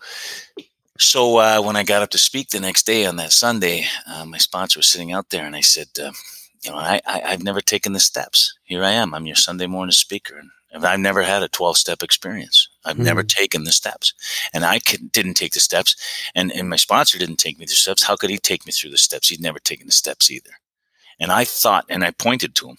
So 0.98 1.38
uh, 1.38 1.62
when 1.62 1.76
I 1.76 1.84
got 1.84 2.02
up 2.02 2.10
to 2.12 2.18
speak 2.18 2.50
the 2.50 2.60
next 2.60 2.86
day 2.86 3.06
on 3.06 3.18
that 3.18 3.32
Sunday, 3.34 3.86
uh, 4.08 4.26
my 4.26 4.38
sponsor 4.38 4.80
was 4.80 4.88
sitting 4.88 5.12
out 5.12 5.30
there, 5.30 5.46
and 5.46 5.56
I 5.56 5.62
said, 5.62 5.88
uh, 6.00 6.12
"You 6.64 6.72
know, 6.72 6.78
I, 6.78 7.02
I 7.06 7.20
have 7.32 7.44
never 7.44 7.62
taken 7.62 7.94
the 7.94 8.00
steps. 8.00 8.54
Here 8.64 8.84
I 8.84 8.92
am. 8.92 9.14
I'm 9.14 9.26
your 9.26 9.36
Sunday 9.36 9.68
morning 9.68 9.92
speaker, 9.92 10.42
and 10.72 10.86
I've 10.86 11.00
never 11.00 11.24
had 11.24 11.44
a 11.44 11.50
12 11.50 11.78
step 11.78 12.02
experience. 12.02 12.65
I've 12.86 12.98
mm 12.98 13.06
never 13.06 13.24
taken 13.24 13.64
the 13.64 13.72
steps 13.72 14.14
and 14.54 14.66
I 14.66 14.80
could, 14.80 15.12
didn't 15.12 15.36
take 15.36 15.54
the 15.54 15.60
steps 15.60 15.96
and, 16.34 16.52
and 16.52 16.70
my 16.70 16.76
sponsor 16.76 17.18
didn't 17.18 17.38
take 17.38 17.60
me 17.60 17.66
through 17.66 17.72
the 17.72 17.76
steps. 17.76 18.04
How 18.04 18.16
could 18.16 18.30
he 18.30 18.38
take 18.38 18.66
me 18.66 18.72
through 18.72 18.92
the 18.92 18.98
steps? 18.98 19.28
He'd 19.30 19.42
never 19.42 19.60
taken 19.60 19.88
the 19.88 19.92
steps 19.94 20.32
either. 20.32 20.52
And 21.20 21.32
I 21.32 21.44
thought, 21.46 21.86
and 21.90 22.04
I 22.04 22.12
pointed 22.12 22.56
to 22.56 22.70
him. 22.70 22.78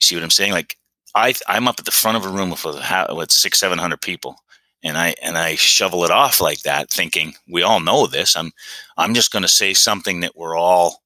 See 0.00 0.14
what 0.16 0.24
I'm 0.24 0.30
saying? 0.30 0.52
Like 0.52 0.76
I, 1.14 1.34
I'm 1.48 1.68
up 1.68 1.76
at 1.78 1.84
the 1.84 1.90
front 1.90 2.16
of 2.16 2.26
a 2.26 2.28
room 2.28 2.50
with, 2.50 2.64
with 2.64 3.30
six, 3.32 3.58
700 3.58 4.00
people 4.00 4.36
and 4.82 4.98
I, 4.98 5.14
and 5.22 5.38
I 5.38 5.56
shovel 5.56 6.04
it 6.04 6.10
off 6.10 6.40
like 6.40 6.62
that 6.62 6.90
thinking 6.90 7.34
we 7.48 7.62
all 7.62 7.80
know 7.80 8.06
this. 8.06 8.36
I'm, 8.36 8.52
I'm 8.96 9.14
just 9.14 9.32
going 9.32 9.42
to 9.42 9.48
say 9.48 9.74
something 9.74 10.20
that 10.20 10.36
we're 10.36 10.56
all, 10.56 11.02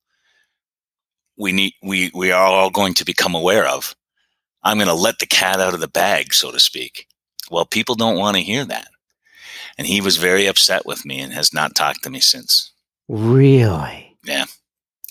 we 1.36 1.52
need, 1.52 1.74
we, 1.82 2.10
we 2.14 2.32
are 2.32 2.46
all 2.46 2.70
going 2.70 2.94
to 2.94 3.04
become 3.04 3.34
aware 3.34 3.66
of 3.66 3.94
I'm 4.64 4.78
going 4.78 4.88
to 4.88 4.94
let 4.94 5.18
the 5.18 5.26
cat 5.26 5.60
out 5.60 5.74
of 5.74 5.80
the 5.80 5.88
bag, 5.88 6.34
so 6.34 6.52
to 6.52 6.60
speak. 6.60 7.07
Well, 7.50 7.64
people 7.64 7.94
don't 7.94 8.18
want 8.18 8.36
to 8.36 8.42
hear 8.42 8.64
that. 8.64 8.88
And 9.76 9.86
he 9.86 10.00
was 10.00 10.16
very 10.16 10.46
upset 10.46 10.86
with 10.86 11.04
me 11.04 11.20
and 11.20 11.32
has 11.32 11.52
not 11.52 11.74
talked 11.74 12.02
to 12.02 12.10
me 12.10 12.20
since. 12.20 12.72
Really? 13.08 14.16
Yeah. 14.24 14.46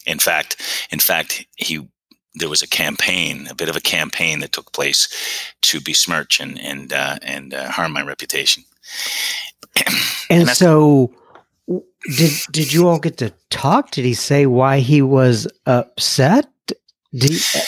In 0.05 0.19
fact, 0.19 0.61
in 0.91 0.99
fact, 0.99 1.45
he 1.55 1.87
there 2.35 2.49
was 2.49 2.61
a 2.61 2.67
campaign, 2.67 3.47
a 3.49 3.55
bit 3.55 3.69
of 3.69 3.75
a 3.75 3.81
campaign 3.81 4.39
that 4.39 4.51
took 4.51 4.71
place 4.73 5.07
to 5.63 5.81
besmirch 5.81 6.39
and 6.39 6.59
and 6.59 6.93
uh, 6.93 7.17
and 7.21 7.53
uh, 7.53 7.69
harm 7.69 7.93
my 7.93 8.01
reputation. 8.01 8.63
and, 10.29 10.41
and 10.41 10.49
so, 10.49 11.13
did 12.15 12.31
did 12.51 12.73
you 12.73 12.87
all 12.87 12.99
get 12.99 13.17
to 13.17 13.33
talk? 13.49 13.91
Did 13.91 14.05
he 14.05 14.13
say 14.13 14.45
why 14.45 14.79
he 14.79 15.01
was 15.01 15.47
upset? 15.65 16.47
Did 17.13 17.31
he, 17.31 17.59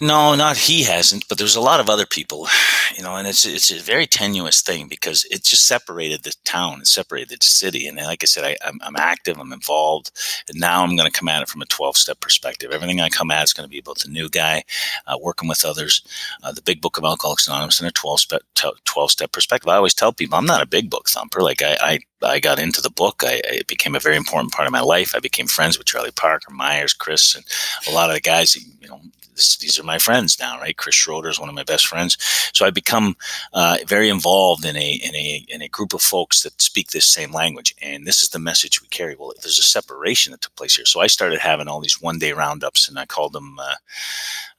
no, 0.00 0.34
not 0.34 0.58
he 0.58 0.82
hasn't, 0.82 1.26
but 1.26 1.38
there's 1.38 1.56
a 1.56 1.60
lot 1.60 1.80
of 1.80 1.88
other 1.88 2.04
people, 2.04 2.46
you 2.94 3.02
know, 3.02 3.16
and 3.16 3.26
it's 3.26 3.46
it's 3.46 3.70
a 3.70 3.80
very 3.80 4.06
tenuous 4.06 4.60
thing 4.60 4.88
because 4.88 5.24
it 5.30 5.42
just 5.42 5.64
separated 5.66 6.22
the 6.22 6.34
town, 6.44 6.80
it 6.80 6.86
separated 6.86 7.40
the 7.40 7.46
city, 7.46 7.86
and 7.86 7.96
like 7.96 8.22
I 8.22 8.26
said, 8.26 8.44
I, 8.44 8.68
am 8.68 8.78
I'm 8.82 8.96
active, 8.96 9.38
I'm 9.38 9.54
involved, 9.54 10.10
and 10.50 10.60
now 10.60 10.82
I'm 10.82 10.96
going 10.96 11.10
to 11.10 11.18
come 11.18 11.28
at 11.28 11.40
it 11.40 11.48
from 11.48 11.62
a 11.62 11.66
12 11.66 11.96
step 11.96 12.20
perspective. 12.20 12.72
Everything 12.72 13.00
I 13.00 13.08
come 13.08 13.30
at 13.30 13.44
is 13.44 13.54
going 13.54 13.66
to 13.66 13.70
be 13.70 13.78
about 13.78 14.00
the 14.00 14.10
new 14.10 14.28
guy, 14.28 14.64
uh, 15.06 15.16
working 15.18 15.48
with 15.48 15.64
others, 15.64 16.02
uh, 16.42 16.52
the 16.52 16.60
Big 16.62 16.82
Book 16.82 16.98
of 16.98 17.04
Alcoholics 17.04 17.48
Anonymous, 17.48 17.80
and 17.80 17.88
a 17.88 17.92
12 17.92 18.20
step 18.20 18.42
12 18.84 19.10
step 19.10 19.32
perspective. 19.32 19.68
I 19.68 19.76
always 19.76 19.94
tell 19.94 20.12
people 20.12 20.36
I'm 20.36 20.44
not 20.44 20.62
a 20.62 20.66
big 20.66 20.90
book 20.90 21.08
thumper. 21.08 21.40
Like 21.40 21.62
I 21.62 21.78
I, 21.80 21.98
I 22.22 22.40
got 22.40 22.58
into 22.58 22.80
the 22.80 22.90
book, 22.90 23.22
I, 23.24 23.40
it 23.44 23.66
became 23.66 23.94
a 23.94 24.00
very 24.00 24.16
important 24.16 24.52
part 24.52 24.66
of 24.66 24.72
my 24.72 24.80
life. 24.80 25.14
I 25.14 25.20
became 25.20 25.46
friends 25.46 25.78
with 25.78 25.86
Charlie 25.86 26.10
Parker, 26.10 26.52
Myers, 26.52 26.92
Chris, 26.92 27.34
and 27.34 27.44
a 27.88 27.92
lot 27.94 28.10
of 28.10 28.14
the 28.14 28.20
guys, 28.20 28.56
you 28.56 28.88
know 28.88 29.00
this, 29.36 29.56
these 29.58 29.78
are 29.78 29.84
my 29.84 29.98
friends 29.98 30.38
now, 30.40 30.58
right? 30.58 30.76
Chris 30.76 30.94
Schroeder 30.94 31.28
is 31.28 31.38
one 31.38 31.48
of 31.48 31.54
my 31.54 31.62
best 31.62 31.86
friends. 31.86 32.16
So 32.52 32.66
I 32.66 32.70
become 32.70 33.16
uh, 33.52 33.78
very 33.86 34.08
involved 34.08 34.64
in 34.64 34.76
a 34.76 34.92
in 34.92 35.14
a 35.14 35.44
in 35.48 35.62
a 35.62 35.68
group 35.68 35.94
of 35.94 36.02
folks 36.02 36.42
that 36.42 36.60
speak 36.60 36.90
this 36.90 37.06
same 37.06 37.32
language, 37.32 37.74
and 37.80 38.06
this 38.06 38.22
is 38.22 38.30
the 38.30 38.38
message 38.38 38.80
we 38.80 38.88
carry. 38.88 39.14
Well, 39.14 39.32
there's 39.42 39.58
a 39.58 39.62
separation 39.62 40.32
that 40.32 40.40
took 40.40 40.56
place 40.56 40.76
here. 40.76 40.86
So 40.86 41.00
I 41.00 41.06
started 41.06 41.38
having 41.38 41.68
all 41.68 41.80
these 41.80 42.00
one 42.00 42.18
day 42.18 42.32
roundups, 42.32 42.88
and 42.88 42.98
I 42.98 43.06
called 43.06 43.34
them 43.34 43.58
uh, 43.60 43.74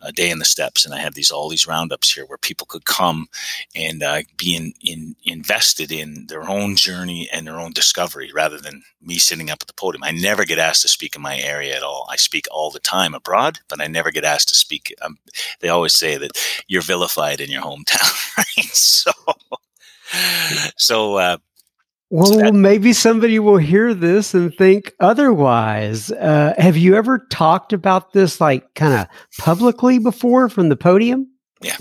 a 0.02 0.12
day 0.12 0.30
in 0.30 0.39
the 0.39 0.46
steps, 0.46 0.86
and 0.86 0.93
I 0.93 1.00
had 1.00 1.15
these 1.15 1.32
all 1.32 1.50
these 1.50 1.67
roundups 1.67 2.13
here 2.13 2.26
where 2.26 2.38
people 2.38 2.67
could 2.67 2.86
come 2.86 3.28
and 3.76 4.04
uh, 4.04 4.22
be 4.38 4.56
in, 4.56 4.74
in 4.82 5.15
invested 5.24 5.91
in 5.91 6.28
their 6.28 6.48
own 6.48 6.76
journey 6.76 7.28
and 7.34 7.46
their 7.47 7.60
own 7.60 7.71
discovery 7.71 8.31
rather 8.33 8.60
than 8.60 8.83
me 9.01 9.17
sitting 9.17 9.49
up 9.49 9.60
at 9.62 9.67
the 9.67 9.73
podium. 9.73 10.03
I 10.03 10.12
never 10.12 10.45
get 10.45 10.60
asked 10.60 10.81
to 10.83 10.88
speak 10.88 11.15
in 11.15 11.21
my 11.21 11.39
area 11.39 11.75
at 11.75 11.83
all. 11.83 12.07
I 12.12 12.17
speak 12.17 12.45
all 12.51 12.69
the 12.71 12.79
time 12.79 13.13
abroad, 13.13 13.60
but 13.67 13.81
I 13.81 13.88
never 13.88 14.12
get 14.12 14.23
asked 14.23 14.49
to 14.49 14.55
speak. 14.55 14.93
Um, 15.01 15.17
they 15.62 15.69
always 15.69 15.97
say 15.97 16.17
that 16.17 16.31
you're 16.67 16.81
vilified 16.81 17.41
in 17.41 17.49
your 17.49 17.62
hometown, 17.62 18.38
right? 18.38 18.65
So, 18.73 19.12
so, 20.77 21.15
uh, 21.15 21.38
well, 22.10 22.25
so 22.25 22.38
that, 22.38 22.53
maybe 22.53 22.93
somebody 22.93 23.39
will 23.39 23.57
hear 23.57 23.93
this 23.93 24.33
and 24.33 24.53
think 24.53 24.93
otherwise. 24.99 26.12
Uh, 26.12 26.53
have 26.57 26.77
you 26.77 26.95
ever 26.95 27.19
talked 27.29 27.73
about 27.73 28.13
this, 28.13 28.39
like, 28.39 28.73
kind 28.75 28.93
of 28.93 29.07
publicly 29.39 29.99
before 29.99 30.47
from 30.47 30.69
the 30.69 30.77
podium? 30.77 31.29
Yeah. 31.62 31.77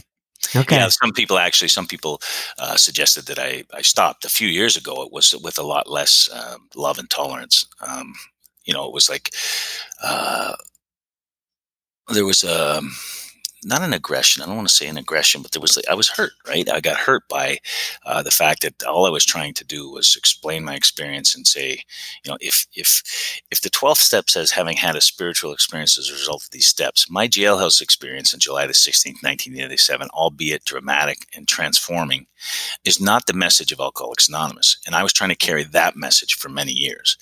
Okay. 0.55 0.89
Some 0.89 1.13
people 1.13 1.39
actually, 1.39 1.69
some 1.69 1.87
people 1.87 2.21
uh, 2.59 2.77
suggested 2.77 3.27
that 3.27 3.39
I, 3.39 3.65
I 3.75 3.83
stopped 3.83 4.25
a 4.25 4.31
few 4.31 4.49
years 4.49 4.77
ago. 4.77 5.03
It 5.03 5.13
was 5.13 5.35
with 5.43 5.59
a 5.59 5.63
lot 5.63 5.89
less 5.91 6.29
uh, 6.33 6.57
love 6.75 6.99
and 6.99 7.09
tolerance. 7.11 7.67
Um, 7.87 8.15
you 8.65 8.75
know, 8.75 8.87
it 8.87 8.93
was 8.93 9.09
like 9.09 9.31
uh, 10.03 10.55
there 12.13 12.27
was 12.27 12.45
a. 12.45 12.79
Um, 12.79 12.93
not 13.67 13.83
an 13.83 13.93
aggression. 13.93 14.43
I 14.43 14.47
don't 14.47 14.57
want 14.57 14.69
to 14.69 14.75
say 14.75 14.87
an 14.87 14.97
aggression, 14.97 15.43
but 15.43 15.51
there 15.51 15.61
was 15.61 15.77
I 15.91 15.95
was 15.95 16.09
hurt, 16.09 16.33
right? 16.47 16.71
I 16.71 16.81
got 16.81 16.97
hurt 16.97 17.29
by 17.29 17.59
uh, 18.05 18.23
the 18.23 18.31
fact 18.31 18.63
that 18.63 18.85
all 18.85 19.07
I 19.07 19.11
was 19.11 19.25
trying 19.25 19.55
to 19.55 19.65
do 19.65 19.91
was 19.91 20.15
explain 20.17 20.65
my 20.65 20.75
experience 20.75 21.35
and 21.35 21.47
say, 21.47 21.83
you 22.25 22.31
know, 22.31 22.39
if 22.41 22.67
if 22.75 23.03
if 23.51 23.61
the 23.61 23.71
12th 23.71 23.97
step 23.99 24.31
says 24.31 24.53
having 24.53 24.77
had 24.77 24.95
a 24.95 25.01
spiritual 25.01 25.53
experience 25.53 25.99
as 25.99 26.09
a 26.09 26.13
result 26.13 26.45
of 26.45 26.51
these 26.51 26.67
steps, 26.67 27.11
my 27.11 27.27
jailhouse 27.27 27.81
experience 27.83 28.33
on 28.33 28.41
July 28.41 28.67
the 28.67 28.73
16th, 28.73 29.23
1987, 29.23 30.09
albeit 30.11 30.65
dramatic 30.65 31.27
and 31.35 31.49
transforming, 31.49 32.27
is 32.85 33.01
not 33.01 33.27
the 33.27 33.33
message 33.33 33.73
of 33.73 33.81
Alcoholics 33.81 34.29
Anonymous. 34.29 34.79
And 34.87 34.95
I 34.95 35.03
was 35.03 35.13
trying 35.13 35.31
to 35.31 35.37
carry 35.37 35.65
that 35.65 35.97
message 35.97 36.37
for 36.37 36.49
many 36.49 36.73
years 36.73 37.19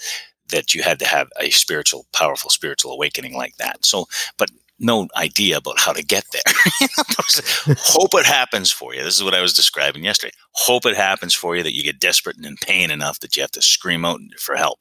that 0.48 0.74
you 0.74 0.82
had 0.82 0.98
to 0.98 1.06
have 1.06 1.28
a 1.40 1.48
spiritual, 1.50 2.06
powerful 2.12 2.50
spiritual 2.50 2.92
awakening 2.92 3.34
like 3.34 3.56
that. 3.56 3.84
So, 3.84 4.06
but 4.36 4.50
no 4.78 5.08
idea 5.16 5.56
about 5.58 5.78
how 5.78 5.92
to 5.92 6.02
get 6.02 6.24
there. 6.32 6.42
Hope 7.78 8.10
it 8.14 8.26
happens 8.26 8.70
for 8.70 8.94
you. 8.94 9.02
This 9.02 9.16
is 9.16 9.24
what 9.24 9.34
I 9.34 9.40
was 9.40 9.52
describing 9.54 10.04
yesterday. 10.04 10.32
Hope 10.54 10.86
it 10.86 10.96
happens 10.96 11.34
for 11.34 11.56
you 11.56 11.62
that 11.62 11.74
you 11.74 11.82
get 11.82 11.98
desperate 11.98 12.36
and 12.36 12.46
in 12.46 12.56
pain 12.56 12.90
enough 12.90 13.20
that 13.20 13.36
you 13.36 13.42
have 13.42 13.50
to 13.50 13.62
scream 13.62 14.04
out 14.04 14.20
for 14.38 14.54
help. 14.54 14.80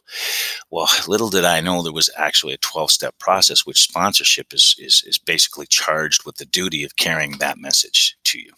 Well, 0.70 0.88
little 1.08 1.30
did 1.30 1.46
I 1.46 1.62
know 1.62 1.82
there 1.82 1.92
was 1.92 2.12
actually 2.16 2.54
a 2.54 2.58
12 2.58 2.92
step 2.92 3.18
process, 3.18 3.66
which 3.66 3.82
sponsorship 3.82 4.54
is, 4.54 4.76
is, 4.78 5.04
is 5.06 5.18
basically 5.18 5.66
charged 5.66 6.26
with 6.26 6.38
the 6.38 6.45
duty 6.45 6.84
of 6.84 6.95
carrying 6.95 7.38
that 7.39 7.58
message 7.58 8.16
to 8.26 8.39
you. 8.39 8.52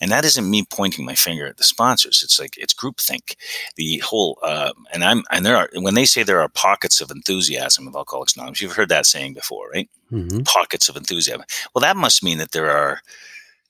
And 0.00 0.10
that 0.10 0.24
isn't 0.24 0.48
me 0.48 0.64
pointing 0.68 1.04
my 1.04 1.14
finger 1.14 1.46
at 1.46 1.56
the 1.56 1.64
sponsors. 1.64 2.22
It's 2.22 2.40
like 2.40 2.56
it's 2.58 2.74
groupthink. 2.74 3.36
The 3.76 3.98
whole 3.98 4.38
uh, 4.42 4.72
and 4.92 5.04
I'm 5.04 5.22
and 5.30 5.46
there 5.46 5.56
are 5.56 5.68
when 5.74 5.94
they 5.94 6.04
say 6.04 6.22
there 6.22 6.40
are 6.40 6.48
pockets 6.48 7.00
of 7.00 7.12
enthusiasm 7.12 7.86
of 7.86 7.94
Alcoholics 7.94 8.34
Anonymous, 8.34 8.60
you've 8.60 8.72
heard 8.72 8.88
that 8.88 9.06
saying 9.06 9.34
before, 9.34 9.70
right? 9.70 9.88
Mm-hmm. 10.10 10.40
Pockets 10.40 10.88
of 10.88 10.96
enthusiasm. 10.96 11.44
Well, 11.74 11.82
that 11.82 11.96
must 11.96 12.24
mean 12.24 12.38
that 12.38 12.50
there 12.50 12.70
are 12.70 13.02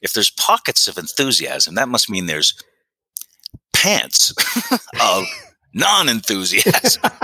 if 0.01 0.13
there's 0.13 0.31
pockets 0.31 0.89
of 0.89 0.99
enthusiasm, 0.99 1.75
that 1.75 1.89
must 1.89 2.11
mean 2.11 2.27
there's 2.27 2.55
pants 3.87 4.35
of 5.01 5.25
non 5.73 6.09
enthusiasm. 6.09 7.03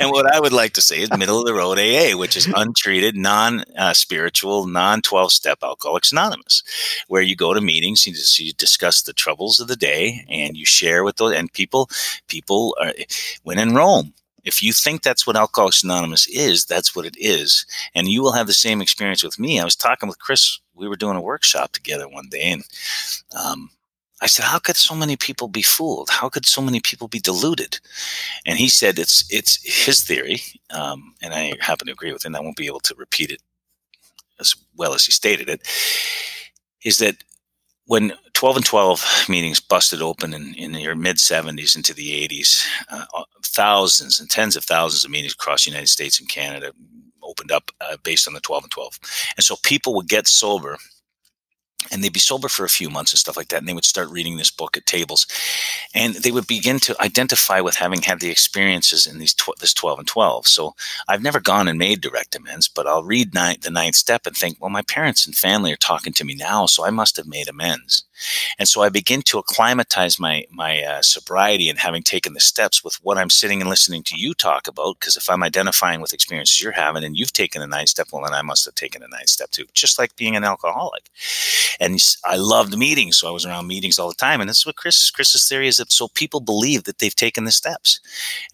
and 0.00 0.10
what 0.10 0.32
I 0.32 0.38
would 0.38 0.52
like 0.52 0.74
to 0.74 0.80
say 0.80 1.00
is 1.00 1.10
middle 1.16 1.40
of 1.40 1.46
the 1.46 1.54
road 1.54 1.78
AA, 1.78 2.16
which 2.16 2.36
is 2.36 2.46
untreated, 2.54 3.16
non 3.16 3.64
spiritual, 3.94 4.66
non 4.66 5.02
12 5.02 5.32
step 5.32 5.58
Alcoholics 5.62 6.12
Anonymous, 6.12 6.62
where 7.08 7.22
you 7.22 7.34
go 7.34 7.52
to 7.52 7.60
meetings, 7.60 8.06
you, 8.06 8.12
just, 8.12 8.38
you 8.38 8.52
discuss 8.52 9.02
the 9.02 9.12
troubles 9.12 9.58
of 9.58 9.66
the 9.66 9.76
day, 9.76 10.24
and 10.28 10.56
you 10.56 10.64
share 10.64 11.02
with 11.02 11.16
those. 11.16 11.34
And 11.34 11.52
people, 11.52 11.90
people 12.28 12.76
are, 12.80 12.92
when 13.42 13.58
in 13.58 13.74
Rome, 13.74 14.12
if 14.44 14.62
you 14.62 14.72
think 14.72 15.02
that's 15.02 15.26
what 15.26 15.36
Alcoholics 15.36 15.82
Anonymous 15.82 16.28
is, 16.28 16.64
that's 16.64 16.94
what 16.94 17.04
it 17.06 17.16
is. 17.18 17.66
And 17.94 18.06
you 18.06 18.22
will 18.22 18.32
have 18.32 18.46
the 18.46 18.52
same 18.54 18.80
experience 18.80 19.24
with 19.24 19.38
me. 19.38 19.58
I 19.58 19.64
was 19.64 19.76
talking 19.76 20.08
with 20.08 20.20
Chris. 20.20 20.60
We 20.74 20.88
were 20.88 20.96
doing 20.96 21.16
a 21.16 21.20
workshop 21.20 21.72
together 21.72 22.08
one 22.08 22.28
day, 22.30 22.52
and 22.52 22.62
um, 23.36 23.70
I 24.20 24.26
said, 24.26 24.44
"How 24.46 24.58
could 24.58 24.76
so 24.76 24.94
many 24.94 25.16
people 25.16 25.48
be 25.48 25.62
fooled? 25.62 26.10
How 26.10 26.28
could 26.28 26.46
so 26.46 26.60
many 26.60 26.80
people 26.80 27.08
be 27.08 27.20
deluded?" 27.20 27.78
And 28.46 28.58
he 28.58 28.68
said, 28.68 28.98
"It's 28.98 29.24
it's 29.30 29.62
his 29.62 30.02
theory, 30.02 30.42
um, 30.70 31.14
and 31.22 31.34
I 31.34 31.54
happen 31.60 31.86
to 31.86 31.92
agree 31.92 32.12
with 32.12 32.24
him. 32.24 32.34
I 32.36 32.40
won't 32.40 32.56
be 32.56 32.66
able 32.66 32.80
to 32.80 32.94
repeat 32.96 33.30
it 33.30 33.42
as 34.40 34.54
well 34.76 34.94
as 34.94 35.04
he 35.04 35.12
stated 35.12 35.48
it. 35.48 35.66
Is 36.84 36.98
that 36.98 37.24
when 37.86 38.12
12 38.34 38.56
and 38.56 38.66
12 38.66 39.24
meetings 39.28 39.60
busted 39.60 40.02
open 40.02 40.34
in, 40.34 40.54
in 40.54 40.74
your 40.74 40.94
mid 40.94 41.16
70s 41.16 41.74
into 41.76 41.94
the 41.94 42.28
80s, 42.28 42.64
uh, 42.90 43.04
thousands 43.42 44.20
and 44.20 44.30
tens 44.30 44.56
of 44.56 44.64
thousands 44.64 45.04
of 45.04 45.10
meetings 45.10 45.32
across 45.32 45.64
the 45.64 45.70
United 45.70 45.88
States 45.88 46.20
and 46.20 46.28
Canada 46.28 46.72
opened 47.22 47.50
up 47.50 47.70
uh, 47.80 47.96
based 48.04 48.28
on 48.28 48.34
the 48.34 48.40
12 48.40 48.64
and 48.64 48.70
12. 48.70 48.98
And 49.36 49.44
so 49.44 49.56
people 49.64 49.94
would 49.94 50.08
get 50.08 50.28
sober 50.28 50.78
and 51.90 52.02
they'd 52.02 52.12
be 52.12 52.18
sober 52.18 52.48
for 52.48 52.64
a 52.64 52.68
few 52.68 52.90
months 52.90 53.12
and 53.12 53.18
stuff 53.18 53.36
like 53.36 53.48
that 53.48 53.58
and 53.58 53.68
they 53.68 53.72
would 53.72 53.84
start 53.84 54.08
reading 54.10 54.36
this 54.36 54.50
book 54.50 54.76
at 54.76 54.86
tables 54.86 55.26
and 55.94 56.14
they 56.16 56.32
would 56.32 56.46
begin 56.46 56.78
to 56.80 57.00
identify 57.00 57.60
with 57.60 57.76
having 57.76 58.02
had 58.02 58.20
the 58.20 58.30
experiences 58.30 59.06
in 59.06 59.18
these 59.18 59.34
tw- 59.34 59.58
this 59.60 59.72
12 59.74 60.00
and 60.00 60.08
12 60.08 60.46
so 60.46 60.74
i've 61.08 61.22
never 61.22 61.40
gone 61.40 61.68
and 61.68 61.78
made 61.78 62.00
direct 62.00 62.34
amends 62.34 62.68
but 62.68 62.86
i'll 62.86 63.04
read 63.04 63.32
ninth, 63.34 63.62
the 63.62 63.70
ninth 63.70 63.94
step 63.94 64.26
and 64.26 64.36
think 64.36 64.56
well 64.60 64.70
my 64.70 64.82
parents 64.82 65.26
and 65.26 65.36
family 65.36 65.72
are 65.72 65.76
talking 65.76 66.12
to 66.12 66.24
me 66.24 66.34
now 66.34 66.66
so 66.66 66.84
i 66.84 66.90
must 66.90 67.16
have 67.16 67.26
made 67.26 67.48
amends 67.48 68.04
and 68.58 68.68
so 68.68 68.82
I 68.82 68.88
begin 68.88 69.22
to 69.22 69.38
acclimatize 69.38 70.18
my 70.18 70.44
my 70.50 70.82
uh, 70.82 71.02
sobriety 71.02 71.68
and 71.68 71.78
having 71.78 72.02
taken 72.02 72.34
the 72.34 72.40
steps 72.40 72.82
with 72.82 72.94
what 73.02 73.18
I'm 73.18 73.30
sitting 73.30 73.60
and 73.60 73.70
listening 73.70 74.02
to 74.04 74.18
you 74.18 74.34
talk 74.34 74.66
about. 74.66 74.98
Because 74.98 75.16
if 75.16 75.30
I'm 75.30 75.42
identifying 75.42 76.00
with 76.00 76.12
experiences 76.12 76.62
you're 76.62 76.72
having 76.72 77.04
and 77.04 77.16
you've 77.16 77.32
taken 77.32 77.62
a 77.62 77.66
ninth 77.66 77.90
step, 77.90 78.08
well, 78.12 78.22
then 78.22 78.34
I 78.34 78.42
must 78.42 78.64
have 78.64 78.74
taken 78.74 79.02
a 79.02 79.08
ninth 79.08 79.28
step 79.28 79.50
too. 79.50 79.66
Just 79.74 79.98
like 79.98 80.16
being 80.16 80.36
an 80.36 80.44
alcoholic. 80.44 81.10
And 81.80 81.98
I 82.24 82.36
loved 82.36 82.76
meetings, 82.76 83.16
so 83.16 83.28
I 83.28 83.32
was 83.32 83.46
around 83.46 83.66
meetings 83.66 83.98
all 83.98 84.08
the 84.08 84.14
time. 84.14 84.40
And 84.40 84.48
this 84.48 84.58
is 84.58 84.66
what 84.66 84.76
Chris 84.76 85.10
Chris's 85.10 85.48
theory 85.48 85.68
is 85.68 85.76
that 85.76 85.92
so 85.92 86.08
people 86.08 86.40
believe 86.40 86.84
that 86.84 86.98
they've 86.98 87.14
taken 87.14 87.44
the 87.44 87.52
steps, 87.52 88.00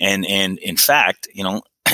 and 0.00 0.26
and 0.26 0.58
in 0.58 0.76
fact, 0.76 1.28
you 1.32 1.44
know. 1.44 1.62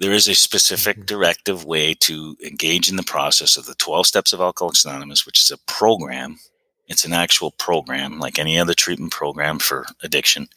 There 0.00 0.12
is 0.12 0.28
a 0.28 0.34
specific 0.34 0.96
mm-hmm. 0.96 1.06
directive 1.06 1.64
way 1.64 1.92
to 1.94 2.36
engage 2.44 2.88
in 2.88 2.94
the 2.94 3.02
process 3.02 3.56
of 3.56 3.66
the 3.66 3.74
12 3.74 4.06
Steps 4.06 4.32
of 4.32 4.40
Alcoholics 4.40 4.84
Anonymous, 4.84 5.26
which 5.26 5.42
is 5.42 5.50
a 5.50 5.58
program. 5.66 6.38
It's 6.86 7.04
an 7.04 7.12
actual 7.12 7.50
program, 7.50 8.20
like 8.20 8.38
any 8.38 8.60
other 8.60 8.74
treatment 8.74 9.10
program 9.10 9.58
for 9.58 9.86
addiction, 10.04 10.48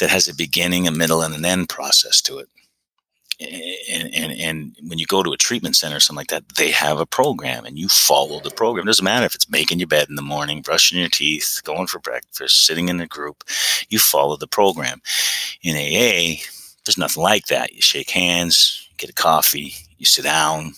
that 0.00 0.10
has 0.10 0.26
a 0.26 0.34
beginning, 0.34 0.88
a 0.88 0.90
middle, 0.90 1.22
and 1.22 1.32
an 1.32 1.44
end 1.44 1.68
process 1.68 2.20
to 2.22 2.38
it. 2.38 2.48
And, 3.38 4.14
and, 4.14 4.32
and 4.32 4.76
when 4.88 4.98
you 4.98 5.04
go 5.04 5.22
to 5.22 5.32
a 5.32 5.36
treatment 5.36 5.76
center 5.76 5.96
or 5.96 6.00
something 6.00 6.20
like 6.20 6.28
that, 6.28 6.56
they 6.56 6.70
have 6.70 6.98
a 6.98 7.06
program 7.06 7.66
and 7.66 7.78
you 7.78 7.88
follow 7.88 8.40
the 8.40 8.50
program. 8.50 8.86
It 8.86 8.86
doesn't 8.86 9.04
matter 9.04 9.26
if 9.26 9.34
it's 9.34 9.50
making 9.50 9.78
your 9.78 9.88
bed 9.88 10.08
in 10.08 10.16
the 10.16 10.22
morning, 10.22 10.62
brushing 10.62 10.98
your 10.98 11.10
teeth, 11.10 11.60
going 11.64 11.86
for 11.86 11.98
breakfast, 11.98 12.64
sitting 12.64 12.88
in 12.88 13.00
a 13.00 13.06
group, 13.06 13.44
you 13.90 13.98
follow 13.98 14.36
the 14.36 14.46
program. 14.46 15.02
In 15.62 15.76
AA, 15.76 16.40
there's 16.84 16.96
nothing 16.96 17.22
like 17.22 17.46
that. 17.48 17.74
You 17.74 17.82
shake 17.82 18.10
hands, 18.10 18.88
get 18.96 19.10
a 19.10 19.14
coffee, 19.14 19.74
you 19.98 20.06
sit 20.06 20.24
down, 20.24 20.72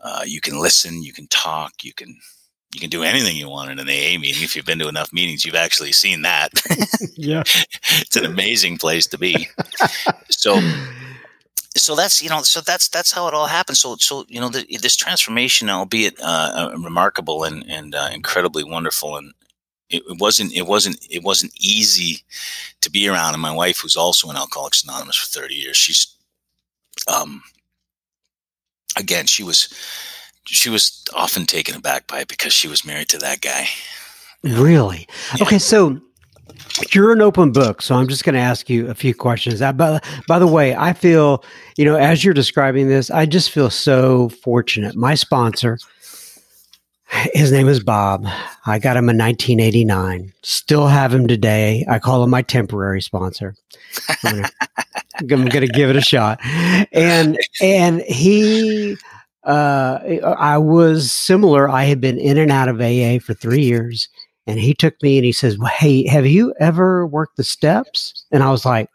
uh, 0.00 0.22
you 0.26 0.40
can 0.40 0.60
listen, 0.60 1.02
you 1.02 1.12
can 1.12 1.26
talk, 1.28 1.84
you 1.84 1.94
can 1.94 2.18
you 2.74 2.80
can 2.80 2.90
do 2.90 3.02
anything 3.02 3.36
you 3.36 3.48
want 3.48 3.70
in 3.70 3.78
an 3.78 3.88
AA 3.88 4.18
meeting. 4.18 4.42
If 4.42 4.54
you've 4.54 4.66
been 4.66 4.78
to 4.80 4.88
enough 4.88 5.10
meetings, 5.12 5.44
you've 5.44 5.54
actually 5.54 5.92
seen 5.92 6.22
that. 6.22 6.50
yeah, 7.16 7.42
it's 7.82 8.16
an 8.16 8.26
amazing 8.26 8.76
place 8.76 9.06
to 9.06 9.18
be. 9.18 9.48
so, 10.28 10.60
so 11.76 11.94
that's 11.94 12.22
you 12.22 12.28
know, 12.28 12.42
so 12.42 12.60
that's 12.60 12.88
that's 12.88 13.12
how 13.12 13.28
it 13.28 13.34
all 13.34 13.46
happens. 13.46 13.80
So, 13.80 13.96
so 13.96 14.24
you 14.28 14.40
know, 14.40 14.48
the, 14.48 14.66
this 14.80 14.96
transformation, 14.96 15.70
albeit 15.70 16.18
uh, 16.20 16.70
uh, 16.74 16.78
remarkable 16.78 17.44
and 17.44 17.64
and 17.68 17.94
uh, 17.94 18.10
incredibly 18.12 18.64
wonderful 18.64 19.16
and 19.16 19.32
it, 19.90 20.02
it 20.08 20.18
wasn't 20.20 20.52
it 20.52 20.66
wasn't 20.66 20.98
it 21.10 21.22
wasn't 21.22 21.52
easy 21.58 22.22
to 22.80 22.90
be 22.90 23.08
around. 23.08 23.34
And 23.34 23.42
my 23.42 23.54
wife, 23.54 23.80
who's 23.80 23.96
also 23.96 24.30
in 24.30 24.36
Alcoholics 24.36 24.84
Anonymous 24.84 25.16
for 25.16 25.26
thirty 25.26 25.54
years, 25.54 25.76
she's 25.76 26.14
um 27.06 27.42
again 28.96 29.26
she 29.26 29.42
was 29.42 29.72
she 30.46 30.70
was 30.70 31.04
often 31.14 31.46
taken 31.46 31.74
aback 31.74 32.06
by 32.06 32.20
it 32.20 32.28
because 32.28 32.52
she 32.52 32.68
was 32.68 32.84
married 32.84 33.08
to 33.10 33.18
that 33.18 33.40
guy. 33.40 33.68
Really? 34.42 35.06
Yeah. 35.36 35.44
Okay, 35.44 35.58
so 35.58 36.00
you're 36.92 37.12
an 37.12 37.20
open 37.20 37.52
book, 37.52 37.82
so 37.82 37.94
I'm 37.94 38.08
just 38.08 38.24
going 38.24 38.34
to 38.34 38.40
ask 38.40 38.68
you 38.68 38.88
a 38.88 38.94
few 38.94 39.14
questions. 39.14 39.62
Uh, 39.62 39.72
by, 39.72 40.00
by 40.26 40.38
the 40.38 40.46
way, 40.46 40.74
I 40.74 40.92
feel, 40.92 41.44
you 41.76 41.84
know, 41.84 41.96
as 41.96 42.24
you're 42.24 42.34
describing 42.34 42.88
this, 42.88 43.10
I 43.10 43.26
just 43.26 43.50
feel 43.50 43.70
so 43.70 44.28
fortunate. 44.28 44.96
My 44.96 45.14
sponsor, 45.14 45.78
his 47.32 47.50
name 47.52 47.68
is 47.68 47.82
Bob. 47.82 48.26
I 48.66 48.78
got 48.78 48.96
him 48.96 49.08
in 49.08 49.16
1989. 49.16 50.32
Still 50.42 50.86
have 50.86 51.12
him 51.12 51.26
today. 51.26 51.84
I 51.88 51.98
call 51.98 52.22
him 52.22 52.30
my 52.30 52.42
temporary 52.42 53.00
sponsor. 53.00 53.54
I'm 54.24 54.44
gonna, 55.26 55.48
gonna 55.50 55.66
give 55.68 55.90
it 55.90 55.96
a 55.96 56.02
shot. 56.02 56.38
And 56.92 57.38
and 57.62 58.02
he 58.02 58.96
uh 59.44 59.98
I 60.38 60.58
was 60.58 61.10
similar. 61.10 61.68
I 61.68 61.84
had 61.84 62.00
been 62.00 62.18
in 62.18 62.36
and 62.36 62.52
out 62.52 62.68
of 62.68 62.80
AA 62.80 63.18
for 63.24 63.32
3 63.32 63.62
years 63.62 64.08
and 64.48 64.58
he 64.58 64.74
took 64.74 65.00
me 65.02 65.18
and 65.18 65.24
he 65.24 65.32
says, 65.32 65.56
well, 65.58 65.68
"Hey, 65.68 66.06
have 66.08 66.26
you 66.26 66.52
ever 66.58 67.06
worked 67.06 67.36
the 67.36 67.44
steps?" 67.44 68.24
And 68.32 68.42
I 68.42 68.50
was 68.50 68.64
like, 68.64 68.88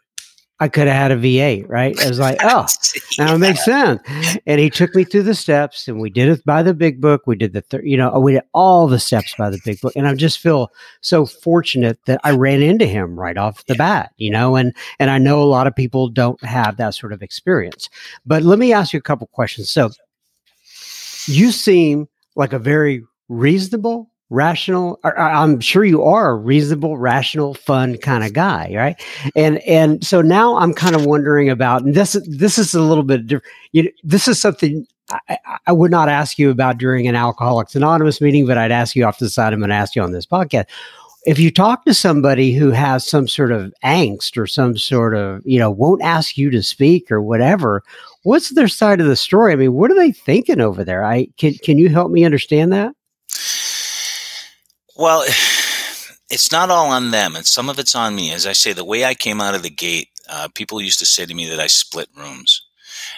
I 0.60 0.68
could 0.68 0.86
have 0.86 0.96
had 0.96 1.10
a 1.10 1.16
V8, 1.16 1.68
right? 1.68 1.98
I 2.00 2.08
was 2.08 2.20
like, 2.20 2.38
oh, 2.42 2.66
now 3.18 3.34
it 3.34 3.38
makes 3.38 3.64
sense. 3.64 4.00
And 4.46 4.60
he 4.60 4.70
took 4.70 4.94
me 4.94 5.02
through 5.02 5.24
the 5.24 5.34
steps, 5.34 5.88
and 5.88 6.00
we 6.00 6.10
did 6.10 6.28
it 6.28 6.44
by 6.44 6.62
the 6.62 6.72
big 6.72 7.00
book. 7.00 7.22
We 7.26 7.34
did 7.34 7.52
the, 7.52 7.60
thir- 7.60 7.84
you 7.84 7.96
know, 7.96 8.18
we 8.20 8.34
did 8.34 8.44
all 8.54 8.86
the 8.86 9.00
steps 9.00 9.34
by 9.36 9.50
the 9.50 9.58
big 9.64 9.80
book, 9.80 9.92
and 9.96 10.06
I 10.06 10.14
just 10.14 10.38
feel 10.38 10.70
so 11.00 11.26
fortunate 11.26 11.98
that 12.06 12.20
I 12.22 12.30
ran 12.30 12.62
into 12.62 12.86
him 12.86 13.18
right 13.18 13.36
off 13.36 13.66
the 13.66 13.74
yeah. 13.74 13.78
bat, 13.78 14.12
you 14.16 14.30
know, 14.30 14.54
and 14.54 14.72
and 15.00 15.10
I 15.10 15.18
know 15.18 15.42
a 15.42 15.44
lot 15.44 15.66
of 15.66 15.74
people 15.74 16.08
don't 16.08 16.42
have 16.44 16.76
that 16.76 16.94
sort 16.94 17.12
of 17.12 17.22
experience. 17.22 17.90
But 18.24 18.44
let 18.44 18.58
me 18.58 18.72
ask 18.72 18.92
you 18.92 18.98
a 18.98 19.02
couple 19.02 19.26
questions. 19.26 19.70
So, 19.70 19.90
you 21.26 21.50
seem 21.50 22.08
like 22.36 22.52
a 22.52 22.60
very 22.60 23.02
reasonable 23.28 24.08
rational 24.34 25.00
i'm 25.16 25.60
sure 25.60 25.84
you 25.84 26.02
are 26.02 26.30
a 26.30 26.36
reasonable 26.36 26.98
rational 26.98 27.54
fun 27.54 27.96
kind 27.98 28.24
of 28.24 28.32
guy 28.32 28.74
right? 28.74 29.02
And 29.36 29.58
and 29.60 30.04
so 30.04 30.20
now 30.20 30.56
i'm 30.56 30.74
kind 30.74 30.94
of 30.94 31.06
wondering 31.06 31.48
about 31.48 31.84
this 31.84 32.16
this 32.26 32.58
is 32.58 32.74
a 32.74 32.82
little 32.82 33.04
bit 33.04 33.26
different. 33.26 33.52
You 33.72 33.84
know, 33.84 33.90
this 34.02 34.28
is 34.28 34.40
something 34.40 34.86
I, 35.28 35.38
I, 35.66 35.72
would 35.72 35.90
not 35.90 36.08
ask 36.08 36.38
you 36.38 36.50
about 36.50 36.78
during 36.78 37.06
an 37.06 37.14
alcoholics 37.14 37.74
anonymous 37.74 38.20
meeting 38.20 38.46
but 38.46 38.58
i'd 38.58 38.72
ask 38.72 38.96
you 38.96 39.04
off 39.04 39.18
the 39.18 39.28
side 39.28 39.52
i'm 39.52 39.60
going 39.60 39.70
to 39.70 39.76
ask 39.76 39.94
you 39.94 40.02
on 40.02 40.12
this 40.12 40.26
podcast. 40.26 40.66
If 41.26 41.38
you 41.38 41.50
talk 41.50 41.86
to 41.86 41.94
somebody 41.94 42.52
who 42.52 42.70
has 42.70 43.06
some 43.06 43.26
sort 43.28 43.50
of 43.50 43.72
angst 43.82 44.36
or 44.36 44.46
some 44.46 44.76
sort 44.76 45.14
of 45.14 45.42
you 45.44 45.58
know 45.58 45.70
won't 45.70 46.02
ask 46.02 46.36
you 46.36 46.50
to 46.50 46.62
speak 46.62 47.10
or 47.10 47.22
whatever 47.22 47.82
what's 48.22 48.50
their 48.50 48.68
side 48.68 49.00
of 49.00 49.06
the 49.06 49.16
story? 49.16 49.52
I 49.52 49.56
mean 49.56 49.74
what 49.74 49.90
are 49.90 49.98
they 49.98 50.12
thinking 50.12 50.60
over 50.60 50.84
there? 50.84 51.04
I 51.04 51.28
can 51.36 51.54
can 51.54 51.78
you 51.78 51.88
help 51.88 52.10
me 52.10 52.24
understand 52.24 52.72
that 52.72 52.94
well, 54.96 55.22
it's 56.30 56.52
not 56.52 56.70
all 56.70 56.88
on 56.90 57.10
them, 57.10 57.36
and 57.36 57.46
some 57.46 57.68
of 57.68 57.78
it's 57.78 57.94
on 57.94 58.14
me. 58.14 58.32
As 58.32 58.46
I 58.46 58.52
say, 58.52 58.72
the 58.72 58.84
way 58.84 59.04
I 59.04 59.14
came 59.14 59.40
out 59.40 59.54
of 59.54 59.62
the 59.62 59.70
gate, 59.70 60.08
uh, 60.28 60.48
people 60.54 60.80
used 60.80 60.98
to 61.00 61.06
say 61.06 61.26
to 61.26 61.34
me 61.34 61.48
that 61.48 61.60
I 61.60 61.66
split 61.66 62.08
rooms. 62.16 62.62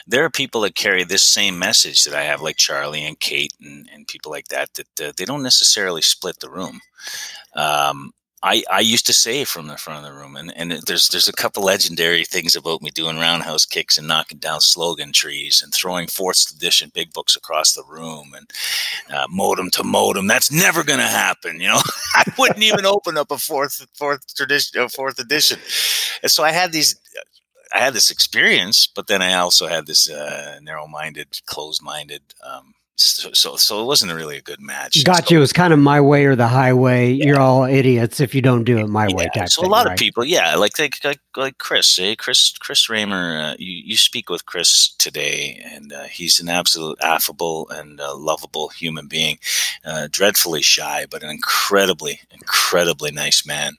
there 0.06 0.24
are 0.24 0.30
people 0.30 0.62
that 0.62 0.74
carry 0.74 1.04
this 1.04 1.22
same 1.22 1.58
message 1.58 2.04
that 2.04 2.14
I 2.14 2.22
have, 2.22 2.42
like 2.42 2.56
Charlie 2.56 3.04
and 3.04 3.18
Kate 3.20 3.52
and, 3.60 3.88
and 3.92 4.08
people 4.08 4.30
like 4.30 4.48
that, 4.48 4.70
that 4.74 5.00
uh, 5.08 5.12
they 5.16 5.24
don't 5.24 5.42
necessarily 5.42 6.02
split 6.02 6.40
the 6.40 6.50
room. 6.50 6.80
Um, 7.54 8.12
I, 8.46 8.62
I 8.70 8.78
used 8.78 9.06
to 9.06 9.12
say 9.12 9.44
from 9.44 9.66
the 9.66 9.76
front 9.76 9.98
of 9.98 10.04
the 10.04 10.16
room, 10.16 10.36
and, 10.36 10.56
and 10.56 10.70
there's 10.86 11.08
there's 11.08 11.26
a 11.26 11.32
couple 11.32 11.64
legendary 11.64 12.24
things 12.24 12.54
about 12.54 12.80
me 12.80 12.90
doing 12.90 13.18
roundhouse 13.18 13.66
kicks 13.66 13.98
and 13.98 14.06
knocking 14.06 14.38
down 14.38 14.60
slogan 14.60 15.12
trees 15.12 15.62
and 15.62 15.74
throwing 15.74 16.06
fourth 16.06 16.54
edition 16.54 16.92
big 16.94 17.12
books 17.12 17.34
across 17.34 17.72
the 17.72 17.82
room 17.82 18.34
and 18.36 18.48
uh, 19.10 19.26
modem 19.28 19.68
to 19.70 19.82
modem. 19.82 20.28
That's 20.28 20.52
never 20.52 20.84
going 20.84 21.00
to 21.00 21.06
happen, 21.06 21.60
you 21.60 21.66
know. 21.66 21.80
I 22.14 22.22
wouldn't 22.38 22.62
even 22.62 22.86
open 22.86 23.18
up 23.18 23.32
a 23.32 23.38
fourth 23.38 23.84
fourth 23.94 24.32
tradition, 24.36 24.88
fourth 24.90 25.18
edition. 25.18 25.58
And 26.22 26.30
so 26.30 26.44
I 26.44 26.52
had 26.52 26.70
these 26.70 26.94
I 27.74 27.80
had 27.80 27.94
this 27.94 28.12
experience, 28.12 28.86
but 28.86 29.08
then 29.08 29.22
I 29.22 29.34
also 29.34 29.66
had 29.66 29.86
this 29.86 30.08
uh, 30.08 30.60
narrow-minded, 30.62 31.40
closed-minded 31.46 32.22
um, 32.48 32.74
so, 32.96 33.30
so, 33.32 33.56
so 33.56 33.82
it 33.82 33.84
wasn't 33.84 34.12
really 34.12 34.38
a 34.38 34.42
good 34.42 34.60
match. 34.60 35.04
Got 35.04 35.28
so, 35.28 35.34
you. 35.34 35.38
It 35.38 35.40
was 35.40 35.52
kind 35.52 35.72
of 35.72 35.78
my 35.78 36.00
way 36.00 36.24
or 36.24 36.34
the 36.34 36.48
highway. 36.48 37.12
Yeah. 37.12 37.26
You're 37.26 37.40
all 37.40 37.64
idiots 37.64 38.20
if 38.20 38.34
you 38.34 38.40
don't 38.40 38.64
do 38.64 38.78
it 38.78 38.88
my 38.88 39.06
yeah. 39.08 39.14
way. 39.14 39.28
So 39.46 39.62
thing, 39.62 39.68
a 39.68 39.72
lot 39.72 39.86
right? 39.86 39.92
of 39.92 39.98
people, 39.98 40.24
yeah, 40.24 40.54
like 40.56 40.78
like 40.78 41.04
like, 41.04 41.20
like 41.36 41.58
Chris, 41.58 41.98
eh? 41.98 42.14
Chris 42.16 42.56
Chris 42.58 42.88
Raymer. 42.88 43.38
Uh, 43.38 43.56
you 43.58 43.82
you 43.84 43.96
speak 43.96 44.30
with 44.30 44.46
Chris 44.46 44.94
today, 44.98 45.62
and 45.64 45.92
uh, 45.92 46.04
he's 46.04 46.40
an 46.40 46.48
absolute 46.48 46.98
affable 47.02 47.68
and 47.70 48.00
uh, 48.00 48.16
lovable 48.16 48.68
human 48.68 49.08
being. 49.08 49.38
Uh, 49.84 50.08
dreadfully 50.10 50.62
shy, 50.62 51.06
but 51.10 51.22
an 51.22 51.28
incredibly 51.30 52.20
incredibly 52.30 53.10
nice 53.10 53.46
man. 53.46 53.74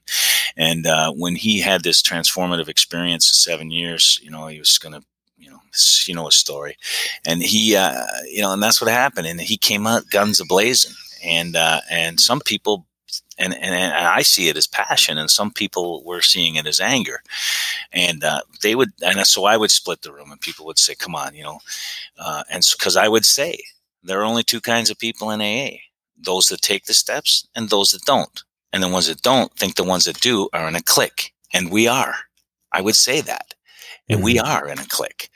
And 0.56 0.86
uh, 0.86 1.12
when 1.12 1.36
he 1.36 1.60
had 1.60 1.84
this 1.84 2.02
transformative 2.02 2.68
experience 2.68 3.28
seven 3.28 3.72
years, 3.72 4.20
you 4.22 4.32
know, 4.32 4.48
he 4.48 4.60
was 4.60 4.78
going 4.78 4.94
to 4.94 5.06
you 6.08 6.16
know, 6.16 6.26
his 6.26 6.36
story, 6.36 6.78
and 7.26 7.42
he, 7.42 7.76
uh, 7.76 8.06
you 8.30 8.42
know, 8.42 8.54
and 8.54 8.64
that's 8.64 8.82
what 8.82 8.90
happened. 8.92 9.28
And 9.28 9.42
he 9.42 9.58
came 9.58 9.88
out 9.88 10.10
guns 10.12 10.40
a 10.40 10.46
blazing, 10.46 10.94
and 11.24 11.56
uh, 11.56 11.82
and 11.90 12.20
some 12.20 12.42
people. 12.42 12.86
And, 13.40 13.54
and, 13.54 13.76
and 13.76 13.94
I 13.94 14.24
see 14.24 14.50
it 14.50 14.58
as 14.58 14.68
passion, 14.68 15.18
and 15.18 15.30
some 15.30 15.52
people 15.52 16.04
were 16.04 16.22
seeing 16.22 16.56
it 16.56 16.66
as 16.66 16.80
anger, 16.82 17.22
and 17.92 18.24
uh, 18.24 18.42
they 18.64 18.76
would, 18.76 18.90
and 19.06 19.26
so 19.28 19.46
I 19.46 19.58
would 19.58 19.72
split 19.72 20.02
the 20.02 20.12
room, 20.14 20.32
and 20.32 20.42
people 20.42 20.66
would 20.66 20.80
say, 20.80 20.96
"Come 20.96 21.16
on," 21.16 21.36
you 21.36 21.44
know, 21.44 21.60
uh, 22.20 22.44
and 22.52 22.66
because 22.78 22.94
so, 22.96 23.02
I 23.02 23.08
would 23.08 23.26
say 23.26 23.60
there 24.04 24.20
are 24.20 24.26
only 24.26 24.44
two 24.44 24.62
kinds 24.62 24.90
of 24.90 25.00
people 25.00 25.32
in 25.32 25.42
AA: 25.42 25.78
those 26.18 26.48
that 26.48 26.62
take 26.62 26.86
the 26.86 26.94
steps 26.94 27.48
and 27.56 27.70
those 27.70 27.92
that 27.92 28.04
don't, 28.06 28.44
and 28.74 28.84
the 28.84 28.90
ones 28.90 29.08
that 29.08 29.22
don't 29.22 29.54
think 29.54 29.76
the 29.76 29.84
ones 29.84 30.06
that 30.06 30.22
do 30.22 30.50
are 30.54 30.68
in 30.68 30.76
a 30.76 30.82
clique, 30.84 31.34
and 31.54 31.72
we 31.72 31.88
are. 31.88 32.16
I 32.72 32.82
would 32.82 32.96
say 32.96 33.22
that 33.22 33.54
and 34.10 34.24
we 34.24 34.36
Mm-hmm. 34.36 34.48
are 34.48 34.68
in 34.68 34.80
a 34.80 34.86
clique. 34.86 35.30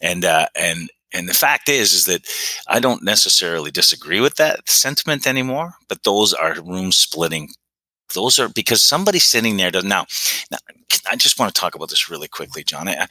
And 0.00 0.24
uh, 0.24 0.46
and 0.56 0.90
and 1.12 1.28
the 1.28 1.34
fact 1.34 1.68
is, 1.68 1.92
is 1.92 2.04
that 2.06 2.26
I 2.68 2.80
don't 2.80 3.02
necessarily 3.04 3.70
disagree 3.70 4.20
with 4.20 4.36
that 4.36 4.68
sentiment 4.68 5.26
anymore. 5.26 5.74
But 5.88 6.02
those 6.04 6.34
are 6.34 6.60
room 6.62 6.92
splitting. 6.92 7.50
Those 8.14 8.38
are 8.38 8.48
because 8.48 8.82
somebody 8.82 9.18
sitting 9.18 9.56
there 9.56 9.70
does 9.70 9.84
now. 9.84 10.06
Now, 10.50 10.58
I 11.10 11.16
just 11.16 11.38
want 11.38 11.54
to 11.54 11.60
talk 11.60 11.74
about 11.74 11.90
this 11.90 12.08
really 12.10 12.28
quickly, 12.28 12.62
John. 12.64 12.88
I, 12.88 13.06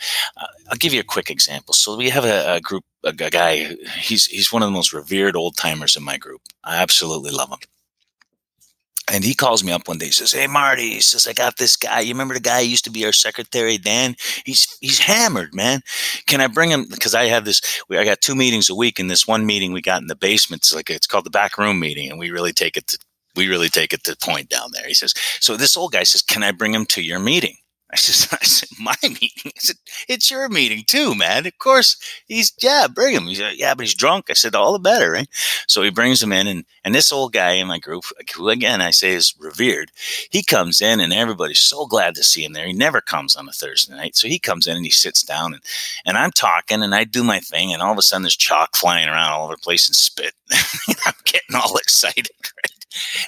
will 0.70 0.78
give 0.78 0.94
you 0.94 1.02
a 1.02 1.04
quick 1.04 1.30
example. 1.30 1.74
So 1.74 1.98
we 1.98 2.10
have 2.10 2.26
a, 2.26 2.56
a 2.56 2.62
group, 2.62 2.84
a, 3.04 3.10
a 3.10 3.30
guy. 3.30 3.76
He's 4.00 4.26
he's 4.26 4.54
one 4.54 4.64
of 4.64 4.68
the 4.68 4.74
most 4.74 4.94
revered 4.94 5.36
old 5.36 5.58
timers 5.58 5.96
in 5.98 6.04
my 6.04 6.18
group. 6.18 6.42
I 6.64 6.78
absolutely 6.82 7.32
love 7.32 7.50
him. 7.50 7.60
And 9.12 9.24
he 9.24 9.36
calls 9.36 9.64
me 9.64 9.72
up 9.72 9.88
one 9.88 10.00
day. 10.00 10.08
He 10.08 10.12
says, 10.12 10.32
"Hey, 10.32 10.48
Marty," 10.48 10.96
he 10.96 11.00
says, 11.00 11.28
"I 11.28 11.34
got 11.34 11.58
this 11.58 11.76
guy. 11.76 12.00
You 12.00 12.14
remember 12.14 12.34
the 12.34 12.40
guy 12.40 12.64
who 12.64 12.70
used 12.70 12.86
to 12.86 12.90
be 12.92 13.06
our 13.06 13.12
secretary, 13.12 13.78
Dan? 13.78 14.16
He's 14.46 14.68
he's 14.82 15.00
hammered, 15.00 15.54
man. 15.54 15.82
Can 16.28 16.42
I 16.42 16.48
bring 16.48 16.72
him? 16.72 16.88
Because 16.90 17.14
I 17.14 17.26
have 17.26 17.46
this. 17.46 17.62
We, 17.88 17.98
I 18.00 18.06
got 18.06 18.22
two 18.22 18.36
meetings 18.36 18.70
a 18.70 18.76
week, 18.76 18.98
and 18.98 19.10
this 19.10 19.28
one 19.28 19.46
meeting 19.46 19.74
we 19.74 19.82
got 19.82 20.02
in 20.02 20.08
the 20.08 20.16
basement. 20.16 20.64
It's 20.64 20.74
like 20.74 20.90
it's 20.90 21.08
called 21.08 21.26
the 21.26 21.30
back 21.30 21.58
room 21.58 21.80
meeting, 21.80 22.10
and 22.10 22.18
we 22.20 22.32
really 22.32 22.54
take 22.54 22.78
it 22.78 22.88
to 22.88 22.98
we 23.36 23.48
really 23.48 23.70
take 23.70 23.94
it 23.94 24.04
to 24.06 24.16
point 24.16 24.50
down 24.50 24.72
there. 24.74 24.88
He 24.88 24.94
says, 24.94 25.14
so 25.40 25.58
this 25.58 25.78
old 25.78 25.92
guy 25.92 26.04
says, 26.04 26.22
"Can 26.22 26.44
I 26.44 26.52
bring 26.52 26.74
him 26.74 26.86
to 26.88 27.02
your 27.04 27.20
meeting?" 27.20 27.58
I 27.98 27.98
said, 27.98 28.38
I 28.42 28.44
said, 28.44 28.70
my 28.80 28.96
meeting? 29.04 29.30
I 29.46 29.52
said, 29.60 29.78
it's 30.10 30.30
your 30.30 30.50
meeting 30.50 30.84
too, 30.86 31.16
man. 31.16 31.46
Of 31.46 31.58
course, 31.60 31.98
he's, 32.28 32.54
yeah, 32.62 32.88
bring 32.94 33.16
him. 33.16 33.24
He's 33.24 33.42
like, 33.42 33.58
yeah, 33.58 33.74
but 33.74 33.86
he's 33.86 33.96
drunk. 33.96 34.26
I 34.30 34.34
said, 34.34 34.54
all 34.54 34.74
the 34.74 34.80
better, 34.80 35.12
right? 35.12 35.30
So 35.68 35.82
he 35.82 35.90
brings 35.90 36.22
him 36.22 36.32
in, 36.34 36.48
and, 36.48 36.66
and 36.84 36.94
this 36.94 37.12
old 37.12 37.34
guy 37.34 37.52
in 37.54 37.68
my 37.68 37.80
group, 37.80 38.04
who 38.36 38.50
again 38.50 38.82
I 38.82 38.92
say 38.92 39.14
is 39.14 39.34
revered, 39.40 39.92
he 40.30 40.44
comes 40.44 40.82
in, 40.82 41.00
and 41.00 41.14
everybody's 41.14 41.62
so 41.62 41.86
glad 41.86 42.16
to 42.16 42.24
see 42.24 42.44
him 42.44 42.54
there. 42.54 42.68
He 42.68 42.74
never 42.74 43.02
comes 43.02 43.36
on 43.36 43.48
a 43.48 43.52
Thursday 43.54 43.96
night. 43.96 44.16
So 44.16 44.28
he 44.28 44.40
comes 44.40 44.68
in 44.68 44.76
and 44.76 44.86
he 44.86 44.92
sits 44.92 45.24
down, 45.24 45.54
and, 45.54 45.64
and 46.06 46.18
I'm 46.18 46.32
talking, 46.32 46.84
and 46.84 46.94
I 46.94 47.06
do 47.06 47.24
my 47.24 47.40
thing, 47.40 47.74
and 47.74 47.82
all 47.82 47.94
of 47.94 47.98
a 47.98 48.02
sudden 48.02 48.24
there's 48.24 48.36
chalk 48.36 48.76
flying 48.76 49.08
around 49.08 49.32
all 49.32 49.46
over 49.46 49.56
the 49.56 49.62
place 49.62 49.88
and 49.88 49.96
spit. 49.96 50.34
I'm 51.06 51.14
getting 51.24 51.56
all 51.56 51.78
excited, 51.78 52.28
right? 52.44 52.75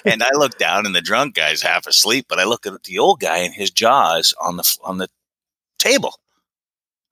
And 0.04 0.22
I 0.22 0.30
look 0.32 0.58
down, 0.58 0.86
and 0.86 0.94
the 0.94 1.00
drunk 1.00 1.34
guy's 1.34 1.62
half 1.62 1.86
asleep. 1.86 2.26
But 2.28 2.38
I 2.38 2.44
look 2.44 2.66
at 2.66 2.84
the 2.84 2.98
old 2.98 3.20
guy, 3.20 3.38
and 3.38 3.54
his 3.54 3.70
jaws 3.70 4.34
on 4.40 4.56
the 4.56 4.78
on 4.82 4.98
the 4.98 5.08
table, 5.78 6.14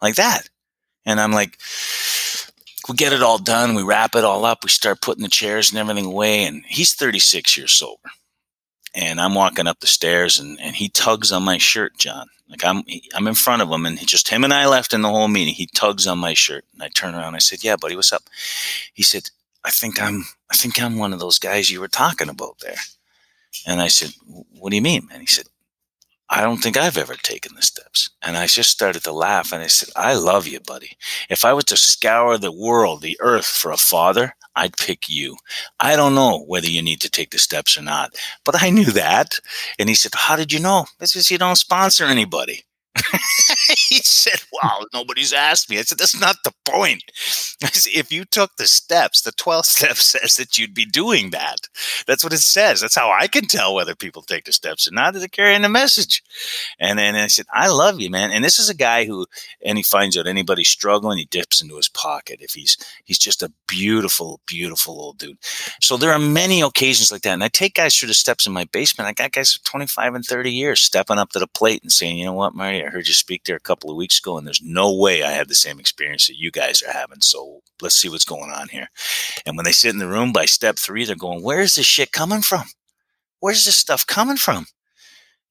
like 0.02 0.16
that. 0.16 0.48
And 1.04 1.20
I'm 1.20 1.32
like, 1.32 1.58
we 2.88 2.96
get 2.96 3.12
it 3.12 3.22
all 3.22 3.38
done. 3.38 3.74
We 3.74 3.82
wrap 3.82 4.14
it 4.14 4.24
all 4.24 4.44
up. 4.44 4.64
We 4.64 4.70
start 4.70 5.00
putting 5.00 5.22
the 5.22 5.28
chairs 5.28 5.70
and 5.70 5.78
everything 5.78 6.06
away. 6.06 6.44
And 6.44 6.64
he's 6.66 6.94
36 6.94 7.56
years 7.56 7.72
sober. 7.72 8.10
And 8.94 9.20
I'm 9.20 9.34
walking 9.34 9.66
up 9.66 9.80
the 9.80 9.86
stairs, 9.86 10.40
and, 10.40 10.58
and 10.58 10.74
he 10.74 10.88
tugs 10.88 11.30
on 11.30 11.42
my 11.44 11.58
shirt, 11.58 11.98
John. 11.98 12.28
Like 12.48 12.64
I'm, 12.64 12.82
I'm 13.14 13.26
in 13.26 13.34
front 13.34 13.60
of 13.60 13.68
him, 13.68 13.84
and 13.84 13.98
just 14.06 14.30
him 14.30 14.42
and 14.42 14.54
I 14.54 14.66
left 14.66 14.94
in 14.94 15.02
the 15.02 15.10
whole 15.10 15.28
meeting. 15.28 15.52
He 15.52 15.66
tugs 15.66 16.06
on 16.06 16.18
my 16.18 16.32
shirt, 16.32 16.64
and 16.72 16.82
I 16.82 16.88
turn 16.88 17.14
around. 17.14 17.34
I 17.34 17.38
said, 17.38 17.62
"Yeah, 17.62 17.76
buddy, 17.76 17.96
what's 17.96 18.12
up?" 18.12 18.22
He 18.94 19.02
said, 19.02 19.28
I 19.66 19.70
think 19.70 20.00
I'm 20.00 20.24
I 20.50 20.56
think 20.56 20.80
I'm 20.80 20.96
one 20.96 21.12
of 21.12 21.18
those 21.20 21.38
guys 21.38 21.70
you 21.70 21.80
were 21.80 21.88
talking 21.88 22.28
about 22.30 22.60
there. 22.60 22.76
And 23.66 23.82
I 23.82 23.88
said, 23.88 24.10
What 24.26 24.70
do 24.70 24.76
you 24.76 24.82
mean, 24.82 25.08
And 25.12 25.20
He 25.20 25.26
said, 25.26 25.46
I 26.28 26.40
don't 26.40 26.58
think 26.58 26.76
I've 26.76 26.96
ever 26.96 27.14
taken 27.14 27.54
the 27.54 27.62
steps. 27.62 28.10
And 28.22 28.36
I 28.36 28.46
just 28.46 28.70
started 28.70 29.04
to 29.04 29.12
laugh 29.12 29.52
and 29.52 29.62
I 29.62 29.68
said, 29.68 29.90
I 29.94 30.14
love 30.14 30.46
you, 30.46 30.58
buddy. 30.60 30.96
If 31.30 31.44
I 31.44 31.52
was 31.52 31.64
to 31.66 31.76
scour 31.76 32.36
the 32.36 32.50
world, 32.50 33.00
the 33.02 33.16
earth 33.20 33.46
for 33.46 33.70
a 33.70 33.76
father, 33.76 34.34
I'd 34.56 34.76
pick 34.76 35.08
you. 35.08 35.36
I 35.78 35.94
don't 35.94 36.14
know 36.16 36.44
whether 36.46 36.68
you 36.68 36.82
need 36.82 37.00
to 37.02 37.10
take 37.10 37.30
the 37.30 37.38
steps 37.38 37.78
or 37.78 37.82
not, 37.82 38.16
but 38.44 38.60
I 38.60 38.70
knew 38.70 38.86
that. 38.86 39.38
And 39.78 39.88
he 39.88 39.94
said, 39.94 40.12
How 40.14 40.36
did 40.36 40.52
you 40.52 40.60
know? 40.60 40.86
Because 40.98 41.30
you 41.30 41.38
don't 41.38 41.56
sponsor 41.56 42.04
anybody. 42.04 42.64
he 43.88 43.98
said, 43.98 44.40
Wow, 44.52 44.84
nobody's 44.92 45.32
asked 45.32 45.70
me. 45.70 45.78
I 45.78 45.82
said, 45.82 45.98
That's 45.98 46.18
not 46.18 46.36
the 46.44 46.52
point. 46.64 47.02
I 47.62 47.68
said, 47.68 47.92
if 47.98 48.12
you 48.12 48.24
took 48.24 48.56
the 48.56 48.66
steps, 48.66 49.22
the 49.22 49.32
12 49.32 49.66
steps 49.66 50.04
says 50.06 50.36
that 50.36 50.58
you'd 50.58 50.74
be 50.74 50.84
doing 50.84 51.30
that. 51.30 51.68
That's 52.06 52.22
what 52.22 52.32
it 52.32 52.38
says. 52.38 52.80
That's 52.80 52.94
how 52.94 53.10
I 53.10 53.26
can 53.26 53.46
tell 53.46 53.74
whether 53.74 53.94
people 53.94 54.22
take 54.22 54.44
the 54.44 54.52
steps 54.52 54.86
or 54.88 54.92
not. 54.94 55.14
They're 55.14 55.28
carrying 55.28 55.62
the 55.62 55.68
message. 55.68 56.22
And 56.78 56.98
then 56.98 57.14
I 57.14 57.26
said, 57.28 57.46
I 57.52 57.68
love 57.68 58.00
you, 58.00 58.10
man. 58.10 58.30
And 58.30 58.44
this 58.44 58.58
is 58.58 58.68
a 58.68 58.74
guy 58.74 59.04
who, 59.04 59.26
and 59.64 59.78
he 59.78 59.82
finds 59.84 60.16
out 60.16 60.26
anybody 60.26 60.64
struggling, 60.64 61.18
he 61.18 61.26
dips 61.26 61.62
into 61.62 61.76
his 61.76 61.88
pocket. 61.88 62.38
If 62.40 62.52
he's, 62.52 62.76
he's 63.04 63.18
just 63.18 63.42
a 63.42 63.52
beautiful, 63.66 64.40
beautiful 64.46 65.00
old 65.00 65.18
dude. 65.18 65.38
So 65.80 65.96
there 65.96 66.12
are 66.12 66.18
many 66.18 66.60
occasions 66.60 67.10
like 67.10 67.22
that. 67.22 67.32
And 67.32 67.44
I 67.44 67.48
take 67.48 67.74
guys 67.74 67.96
through 67.96 68.08
the 68.08 68.14
steps 68.14 68.46
in 68.46 68.52
my 68.52 68.64
basement. 68.64 69.08
I 69.08 69.12
got 69.12 69.32
guys 69.32 69.52
for 69.52 69.64
25 69.64 70.14
and 70.14 70.24
30 70.24 70.52
years 70.52 70.80
stepping 70.80 71.18
up 71.18 71.30
to 71.30 71.38
the 71.38 71.46
plate 71.46 71.82
and 71.82 71.92
saying, 71.92 72.18
you 72.18 72.24
know 72.24 72.32
what, 72.32 72.54
Marty, 72.54 72.84
I 72.84 72.88
heard 72.88 73.08
you 73.08 73.14
speak 73.14 73.44
there 73.44 73.55
a 73.56 73.60
couple 73.60 73.90
of 73.90 73.96
weeks 73.96 74.18
ago, 74.18 74.38
and 74.38 74.46
there's 74.46 74.62
no 74.62 74.94
way 74.94 75.22
I 75.22 75.32
had 75.32 75.48
the 75.48 75.54
same 75.54 75.80
experience 75.80 76.26
that 76.26 76.38
you 76.38 76.50
guys 76.50 76.82
are 76.82 76.92
having. 76.92 77.20
So 77.20 77.62
let's 77.82 77.94
see 77.94 78.08
what's 78.08 78.24
going 78.24 78.50
on 78.50 78.68
here. 78.68 78.88
And 79.44 79.56
when 79.56 79.64
they 79.64 79.72
sit 79.72 79.92
in 79.92 79.98
the 79.98 80.08
room 80.08 80.32
by 80.32 80.44
step 80.44 80.76
three, 80.76 81.04
they're 81.04 81.16
going, 81.16 81.42
Where's 81.42 81.74
this 81.74 81.86
shit 81.86 82.12
coming 82.12 82.42
from? 82.42 82.64
Where's 83.40 83.64
this 83.64 83.76
stuff 83.76 84.06
coming 84.06 84.36
from? 84.36 84.66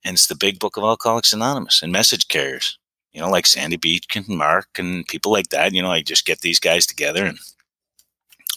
And 0.04 0.14
it's 0.14 0.28
the 0.28 0.36
big 0.36 0.60
book 0.60 0.78
of 0.78 0.84
Alcoholics 0.84 1.34
Anonymous 1.34 1.82
and 1.82 1.92
message 1.92 2.28
carriers, 2.28 2.78
you 3.12 3.20
know, 3.20 3.30
like 3.30 3.48
Sandy 3.48 3.78
Beach 3.78 4.06
and 4.16 4.28
Mark 4.28 4.68
and 4.78 5.08
people 5.08 5.32
like 5.32 5.50
that. 5.50 5.74
You 5.74 5.82
know, 5.82 5.92
I 5.92 6.02
just 6.02 6.26
get 6.26 6.42
these 6.42 6.60
guys 6.60 6.86
together 6.86 7.26
and 7.26 7.40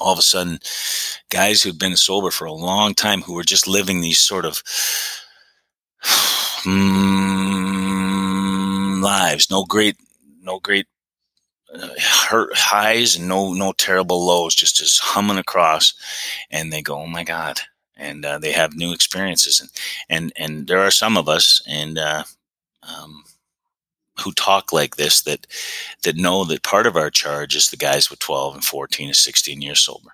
all 0.00 0.12
of 0.12 0.18
a 0.18 0.22
sudden, 0.22 0.60
guys 1.30 1.62
who've 1.62 1.78
been 1.78 1.96
sober 1.96 2.30
for 2.30 2.44
a 2.44 2.52
long 2.52 2.94
time 2.94 3.22
who 3.22 3.34
were 3.34 3.44
just 3.44 3.66
living 3.66 4.00
these 4.00 4.20
sort 4.20 4.44
of 4.44 4.62
mm, 6.64 8.17
lives, 9.02 9.50
no 9.50 9.64
great, 9.64 9.96
no 10.42 10.58
great 10.60 10.86
uh, 11.74 11.88
hurt 12.28 12.56
highs 12.56 13.16
and 13.16 13.28
no 13.28 13.52
no 13.52 13.72
terrible 13.72 14.24
lows, 14.26 14.54
just 14.54 14.76
just 14.76 15.00
humming 15.00 15.38
across, 15.38 15.94
and 16.50 16.72
they 16.72 16.82
go, 16.82 16.96
oh 16.96 17.06
my 17.06 17.24
god, 17.24 17.60
and 17.96 18.24
uh, 18.24 18.38
they 18.38 18.52
have 18.52 18.74
new 18.74 18.92
experiences, 18.92 19.60
and 19.60 19.70
and 20.08 20.32
and 20.36 20.66
there 20.68 20.80
are 20.80 20.90
some 20.90 21.16
of 21.16 21.28
us, 21.28 21.62
and 21.66 21.98
uh, 21.98 22.24
um, 22.82 23.24
who 24.20 24.32
talk 24.32 24.72
like 24.72 24.96
this 24.96 25.22
that 25.22 25.46
that 26.04 26.16
know 26.16 26.44
that 26.44 26.62
part 26.62 26.86
of 26.86 26.96
our 26.96 27.10
charge 27.10 27.54
is 27.56 27.70
the 27.70 27.76
guys 27.76 28.10
with 28.10 28.18
12 28.20 28.54
and 28.54 28.64
14 28.64 29.08
and 29.08 29.16
16 29.16 29.62
years 29.62 29.80
sober 29.80 30.12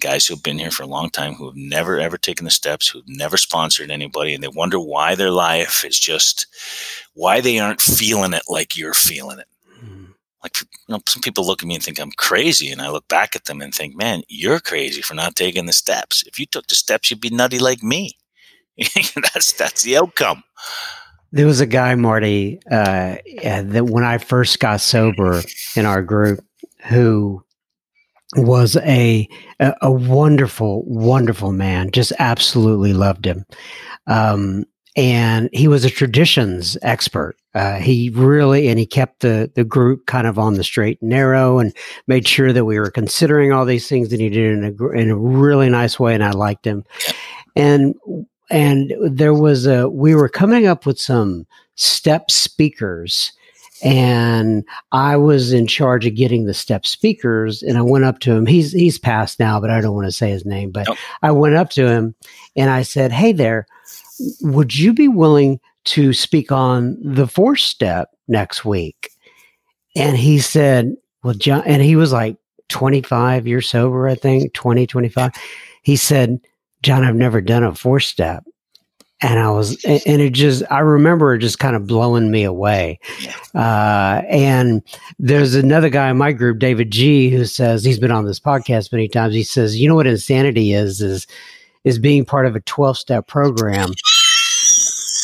guys 0.00 0.26
who've 0.26 0.42
been 0.42 0.58
here 0.58 0.70
for 0.70 0.82
a 0.82 0.88
long 0.88 1.10
time 1.10 1.34
who 1.34 1.46
have 1.46 1.56
never 1.56 1.98
ever 1.98 2.16
taken 2.18 2.44
the 2.44 2.50
steps 2.50 2.88
who've 2.88 3.08
never 3.08 3.36
sponsored 3.36 3.90
anybody 3.90 4.34
and 4.34 4.42
they 4.42 4.48
wonder 4.48 4.78
why 4.78 5.14
their 5.14 5.30
life 5.30 5.84
is 5.84 5.98
just 5.98 6.46
why 7.14 7.40
they 7.40 7.58
aren't 7.58 7.80
feeling 7.80 8.32
it 8.32 8.42
like 8.48 8.76
you're 8.76 8.94
feeling 8.94 9.38
it 9.38 9.46
like 10.46 10.60
you 10.60 10.94
know, 10.94 11.00
some 11.06 11.22
people 11.22 11.44
look 11.44 11.62
at 11.62 11.68
me 11.68 11.74
and 11.74 11.82
think 11.82 11.98
I'm 11.98 12.12
crazy, 12.12 12.70
and 12.70 12.80
I 12.80 12.90
look 12.90 13.08
back 13.08 13.34
at 13.34 13.46
them 13.46 13.60
and 13.60 13.74
think, 13.74 13.96
man, 13.96 14.22
you're 14.28 14.60
crazy 14.60 15.02
for 15.02 15.14
not 15.14 15.34
taking 15.34 15.66
the 15.66 15.72
steps. 15.72 16.22
If 16.26 16.38
you 16.38 16.46
took 16.46 16.68
the 16.68 16.74
steps, 16.74 17.10
you'd 17.10 17.20
be 17.20 17.30
nutty 17.30 17.58
like 17.58 17.82
me. 17.82 18.16
that's 19.32 19.52
that's 19.52 19.82
the 19.82 19.96
outcome. 19.96 20.42
There 21.32 21.46
was 21.46 21.60
a 21.60 21.66
guy, 21.66 21.94
Marty, 21.96 22.60
uh, 22.70 23.16
that 23.42 23.86
when 23.86 24.04
I 24.04 24.18
first 24.18 24.60
got 24.60 24.80
sober 24.80 25.42
in 25.74 25.84
our 25.84 26.02
group, 26.02 26.40
who 26.84 27.44
was 28.36 28.76
a, 28.76 29.28
a, 29.60 29.90
wonderful, 29.90 30.84
wonderful 30.86 31.52
man. 31.52 31.90
Just 31.90 32.12
absolutely 32.18 32.92
loved 32.92 33.24
him. 33.24 33.44
Um, 34.06 34.64
and 34.96 35.50
he 35.52 35.68
was 35.68 35.84
a 35.84 35.90
traditions 35.90 36.78
expert. 36.82 37.36
Uh, 37.54 37.76
he 37.76 38.10
really 38.10 38.68
and 38.68 38.78
he 38.78 38.86
kept 38.86 39.20
the 39.20 39.50
the 39.54 39.64
group 39.64 40.06
kind 40.06 40.26
of 40.26 40.38
on 40.38 40.54
the 40.54 40.64
straight 40.64 41.00
and 41.00 41.10
narrow, 41.10 41.58
and 41.58 41.74
made 42.06 42.26
sure 42.26 42.52
that 42.52 42.64
we 42.64 42.78
were 42.78 42.90
considering 42.90 43.52
all 43.52 43.64
these 43.64 43.88
things 43.88 44.08
that 44.08 44.20
he 44.20 44.30
did 44.30 44.52
in 44.58 44.64
a 44.64 44.88
in 44.92 45.10
a 45.10 45.16
really 45.16 45.68
nice 45.68 46.00
way, 46.00 46.14
and 46.14 46.24
I 46.24 46.30
liked 46.30 46.66
him. 46.66 46.84
And 47.54 47.94
and 48.50 48.92
there 49.02 49.34
was 49.34 49.66
a 49.66 49.88
we 49.88 50.14
were 50.14 50.28
coming 50.28 50.66
up 50.66 50.86
with 50.86 50.98
some 50.98 51.46
step 51.74 52.30
speakers 52.30 53.32
and 53.82 54.64
I 54.92 55.16
was 55.16 55.52
in 55.52 55.66
charge 55.66 56.06
of 56.06 56.14
getting 56.14 56.46
the 56.46 56.54
step 56.54 56.86
speakers. 56.86 57.62
And 57.62 57.76
I 57.76 57.82
went 57.82 58.04
up 58.04 58.20
to 58.20 58.32
him. 58.32 58.46
He's 58.46 58.72
he's 58.72 58.98
passed 58.98 59.38
now, 59.38 59.60
but 59.60 59.70
I 59.70 59.80
don't 59.80 59.94
want 59.94 60.06
to 60.06 60.12
say 60.12 60.30
his 60.30 60.46
name. 60.46 60.70
But 60.70 60.86
nope. 60.88 60.98
I 61.22 61.30
went 61.30 61.56
up 61.56 61.70
to 61.70 61.86
him 61.86 62.14
and 62.54 62.70
I 62.70 62.82
said, 62.82 63.12
"Hey 63.12 63.32
there, 63.32 63.66
would 64.40 64.76
you 64.76 64.92
be 64.92 65.08
willing 65.08 65.60
to 65.86 66.12
speak 66.12 66.50
on 66.50 66.96
the 67.02 67.26
fourth 67.26 67.60
step 67.60 68.10
next 68.28 68.64
week?" 68.64 69.10
And 69.94 70.16
he 70.16 70.38
said, 70.38 70.94
"Well, 71.22 71.34
John," 71.34 71.62
and 71.66 71.82
he 71.82 71.96
was 71.96 72.12
like 72.12 72.36
25 72.68 73.46
years 73.46 73.68
sober, 73.68 74.08
I 74.08 74.14
think, 74.14 74.52
20, 74.54 74.86
25. 74.86 75.32
He 75.82 75.96
said, 75.96 76.40
"John, 76.82 77.04
I've 77.04 77.14
never 77.14 77.40
done 77.40 77.64
a 77.64 77.74
four 77.74 78.00
step." 78.00 78.44
And 79.22 79.38
I 79.38 79.50
was, 79.50 79.82
and 79.84 80.20
it 80.20 80.32
just, 80.34 80.62
I 80.70 80.80
remember 80.80 81.34
it 81.34 81.38
just 81.38 81.58
kind 81.58 81.74
of 81.74 81.86
blowing 81.86 82.30
me 82.30 82.44
away. 82.44 83.00
Uh, 83.54 84.22
and 84.28 84.82
there's 85.18 85.54
another 85.54 85.88
guy 85.88 86.10
in 86.10 86.18
my 86.18 86.32
group, 86.32 86.58
David 86.58 86.90
G, 86.90 87.30
who 87.30 87.46
says 87.46 87.82
he's 87.84 87.98
been 87.98 88.10
on 88.10 88.26
this 88.26 88.40
podcast 88.40 88.92
many 88.92 89.08
times. 89.08 89.34
He 89.34 89.42
says, 89.42 89.78
you 89.78 89.88
know 89.88 89.94
what 89.94 90.06
insanity 90.06 90.72
is, 90.72 91.00
is, 91.00 91.26
is 91.84 91.98
being 91.98 92.24
part 92.24 92.46
of 92.46 92.56
a 92.56 92.60
12 92.60 92.98
step 92.98 93.26
program 93.26 93.90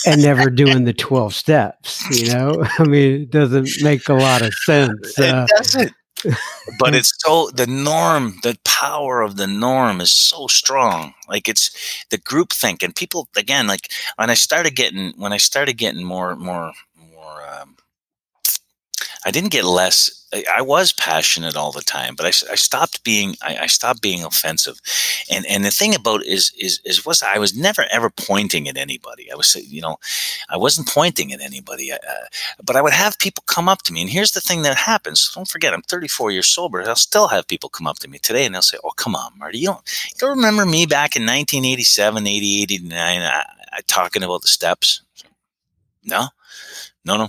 and 0.06 0.22
never 0.22 0.48
doing 0.48 0.84
the 0.84 0.94
12 0.94 1.34
steps, 1.34 2.02
you 2.18 2.32
know? 2.32 2.64
I 2.78 2.84
mean, 2.84 3.22
it 3.22 3.30
doesn't 3.30 3.68
make 3.82 4.08
a 4.08 4.14
lot 4.14 4.40
of 4.40 4.54
sense. 4.64 5.18
Uh, 5.18 5.46
it 5.48 5.56
doesn't 5.56 5.92
but 6.78 6.94
it's 6.94 7.12
so 7.18 7.50
the 7.54 7.66
norm 7.66 8.34
the 8.42 8.56
power 8.64 9.22
of 9.22 9.36
the 9.36 9.46
norm 9.46 10.00
is 10.00 10.12
so 10.12 10.46
strong. 10.46 11.14
Like 11.28 11.48
it's 11.48 11.70
the 12.10 12.18
group 12.18 12.50
think 12.52 12.82
and 12.82 12.94
people 12.94 13.28
again 13.36 13.66
like 13.66 13.90
when 14.16 14.30
i 14.30 14.34
started 14.34 14.76
getting 14.76 15.12
when 15.16 15.32
i 15.32 15.36
started 15.38 15.74
getting 15.74 16.04
more 16.04 16.36
more 16.36 16.72
i 19.24 19.30
didn't 19.30 19.50
get 19.50 19.64
less 19.64 20.22
I 20.32 20.62
was 20.62 20.92
passionate 20.92 21.56
all 21.56 21.72
the 21.72 21.82
time, 21.82 22.14
but 22.16 22.24
I, 22.24 22.52
I 22.52 22.54
stopped 22.54 23.04
being 23.04 23.36
I, 23.42 23.58
I, 23.62 23.66
stopped 23.66 24.00
being 24.00 24.24
offensive, 24.24 24.80
and 25.30 25.44
and 25.46 25.62
the 25.62 25.70
thing 25.70 25.94
about 25.94 26.24
is 26.24 26.52
is 26.58 26.80
is 26.86 27.04
was 27.04 27.22
I 27.22 27.38
was 27.38 27.54
never 27.54 27.84
ever 27.90 28.08
pointing 28.08 28.66
at 28.66 28.78
anybody. 28.78 29.30
I 29.30 29.34
was 29.34 29.54
you 29.54 29.82
know, 29.82 29.98
I 30.48 30.56
wasn't 30.56 30.88
pointing 30.88 31.32
at 31.32 31.42
anybody, 31.42 31.92
uh, 31.92 31.98
but 32.64 32.76
I 32.76 32.82
would 32.82 32.94
have 32.94 33.18
people 33.18 33.44
come 33.46 33.68
up 33.68 33.82
to 33.82 33.92
me. 33.92 34.00
And 34.00 34.10
here's 34.10 34.32
the 34.32 34.40
thing 34.40 34.62
that 34.62 34.76
happens: 34.76 35.30
don't 35.34 35.48
forget, 35.48 35.74
I'm 35.74 35.82
34 35.82 36.30
years 36.30 36.46
sober. 36.46 36.82
I'll 36.82 36.96
still 36.96 37.28
have 37.28 37.46
people 37.46 37.68
come 37.68 37.86
up 37.86 37.98
to 37.98 38.08
me 38.08 38.18
today, 38.18 38.46
and 38.46 38.54
they'll 38.54 38.62
say, 38.62 38.78
"Oh, 38.82 38.92
come 38.96 39.14
on, 39.14 39.38
Marty, 39.38 39.58
you 39.58 39.66
don't 39.66 39.82
you 40.06 40.18
don't 40.18 40.36
remember 40.36 40.64
me 40.64 40.86
back 40.86 41.14
in 41.14 41.22
1987, 41.24 42.26
80, 42.26 42.62
89, 42.62 43.22
I, 43.22 43.44
I, 43.70 43.80
talking 43.86 44.22
about 44.22 44.40
the 44.42 44.48
steps?" 44.48 45.02
No, 46.04 46.28
no, 47.04 47.18
no. 47.18 47.28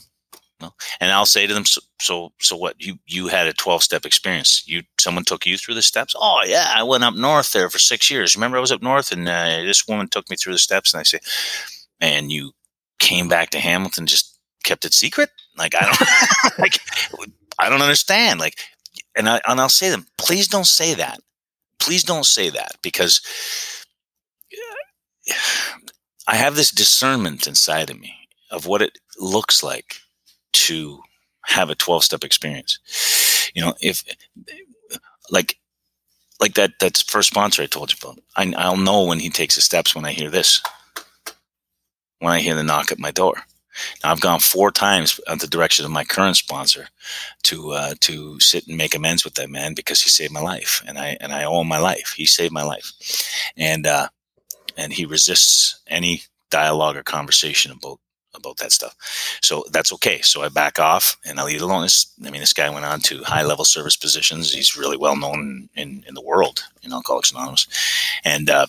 No. 0.64 0.74
And 1.02 1.12
I'll 1.12 1.26
say 1.26 1.46
to 1.46 1.54
them, 1.54 1.66
so, 1.66 1.82
so, 2.00 2.32
so 2.40 2.56
what? 2.56 2.76
You 2.80 2.98
you 3.06 3.28
had 3.28 3.48
a 3.48 3.54
twelve 3.54 3.84
step 3.84 4.06
experience. 4.06 4.66
You 4.66 4.84
someone 4.98 5.26
took 5.26 5.46
you 5.46 5.58
through 5.58 5.74
the 5.74 5.82
steps. 5.82 6.16
Oh 6.18 6.42
yeah, 6.48 6.72
I 6.74 6.84
went 6.84 7.04
up 7.04 7.16
north 7.16 7.52
there 7.52 7.70
for 7.70 7.80
six 7.80 8.10
years. 8.10 8.34
Remember, 8.34 8.56
I 8.56 8.62
was 8.62 8.72
up 8.72 8.82
north, 8.82 9.12
and 9.12 9.28
uh, 9.28 9.62
this 9.64 9.86
woman 9.90 10.08
took 10.08 10.30
me 10.30 10.38
through 10.38 10.54
the 10.54 10.60
steps. 10.60 10.94
And 10.94 11.02
I 11.02 11.04
say, 11.04 11.20
and 12.00 12.32
you 12.32 12.54
came 13.00 13.28
back 13.28 13.50
to 13.50 13.60
Hamilton, 13.60 14.06
just 14.06 14.40
kept 14.64 14.86
it 14.86 14.94
secret. 14.94 15.32
Like 15.58 15.76
I 15.76 15.82
don't, 15.82 16.60
like 16.60 16.80
I 17.60 17.68
don't 17.68 17.82
understand. 17.82 18.40
Like, 18.40 18.56
and 19.18 19.28
I 19.28 19.42
and 19.46 19.60
I'll 19.60 19.68
say 19.68 19.88
to 19.88 19.98
them, 19.98 20.06
please 20.18 20.48
don't 20.48 20.68
say 20.68 20.94
that. 20.94 21.20
Please 21.82 22.06
don't 22.06 22.26
say 22.26 22.50
that 22.52 22.78
because 22.82 23.20
I 26.26 26.36
have 26.38 26.56
this 26.56 26.72
discernment 26.72 27.48
inside 27.48 27.90
of 27.90 28.00
me 28.00 28.16
of 28.50 28.66
what 28.66 28.82
it 28.82 28.98
looks 29.20 29.62
like 29.62 29.98
to 30.54 31.02
have 31.46 31.70
a 31.70 31.76
12 31.76 32.04
step 32.04 32.24
experience. 32.24 32.80
You 33.54 33.64
know, 33.64 33.74
if 33.82 34.04
like, 35.30 35.58
like 36.40 36.56
that, 36.56 36.74
that's 36.80 37.02
first 37.02 37.30
sponsor 37.30 37.62
I 37.62 37.68
told 37.68 37.92
you 37.92 37.98
about. 38.02 38.20
I, 38.36 38.54
I'll 38.58 38.78
know 38.78 39.06
when 39.06 39.20
he 39.20 39.30
takes 39.30 39.56
the 39.56 39.62
steps 39.62 39.96
when 39.96 40.06
I 40.06 40.12
hear 40.12 40.30
this, 40.30 40.62
when 42.20 42.34
I 42.34 42.40
hear 42.40 42.56
the 42.56 42.64
knock 42.64 42.92
at 42.92 43.00
my 43.00 43.12
door. 43.12 43.36
Now 44.04 44.12
I've 44.12 44.22
gone 44.22 44.40
four 44.40 44.72
times 44.72 45.20
at 45.28 45.40
the 45.40 45.48
direction 45.48 45.86
of 45.86 45.92
my 45.92 46.04
current 46.04 46.38
sponsor 46.38 46.90
to 47.44 47.72
uh, 47.72 47.94
to 48.02 48.40
sit 48.40 48.68
and 48.68 48.78
make 48.78 48.96
amends 48.96 49.26
with 49.26 49.34
that 49.36 49.50
man 49.50 49.74
because 49.74 50.02
he 50.02 50.10
saved 50.10 50.32
my 50.32 50.42
life, 50.42 50.84
and 50.88 50.98
I 51.00 51.18
and 51.20 51.34
I 51.34 51.46
owe 51.46 51.62
him 51.62 51.68
my 51.68 51.80
life. 51.80 52.14
He 52.16 52.26
saved 52.26 52.54
my 52.54 52.64
life, 52.64 52.92
and 53.58 53.88
uh, 53.88 54.10
and 54.78 54.94
he 54.94 55.06
resists 55.06 55.82
any 55.88 56.22
dialogue 56.50 56.96
or 56.96 57.04
conversation 57.04 57.72
about 57.72 58.00
about 58.36 58.58
that 58.58 58.72
stuff. 58.72 58.96
So 59.42 59.64
that's 59.72 59.94
okay. 59.94 60.22
So 60.22 60.44
I 60.44 60.50
back 60.50 60.80
off 60.80 61.18
and 61.26 61.40
I 61.40 61.44
leave 61.44 61.58
it 61.58 61.62
alone. 61.62 61.84
This, 61.84 62.12
I 62.26 62.30
mean, 62.30 62.42
this 62.42 62.54
guy 62.54 62.70
went 62.70 62.86
on 62.86 63.00
to 63.02 63.24
high 63.24 63.44
level 63.44 63.66
service 63.66 63.96
positions. 63.96 64.52
He's 64.52 64.76
really 64.76 64.98
well 64.98 65.16
known 65.16 65.70
in, 65.76 66.04
in 66.08 66.14
the 66.14 66.22
world 66.22 66.64
in 66.82 66.94
Alcoholics 66.94 67.32
Anonymous. 67.32 67.68
And 68.24 68.50
uh, 68.50 68.68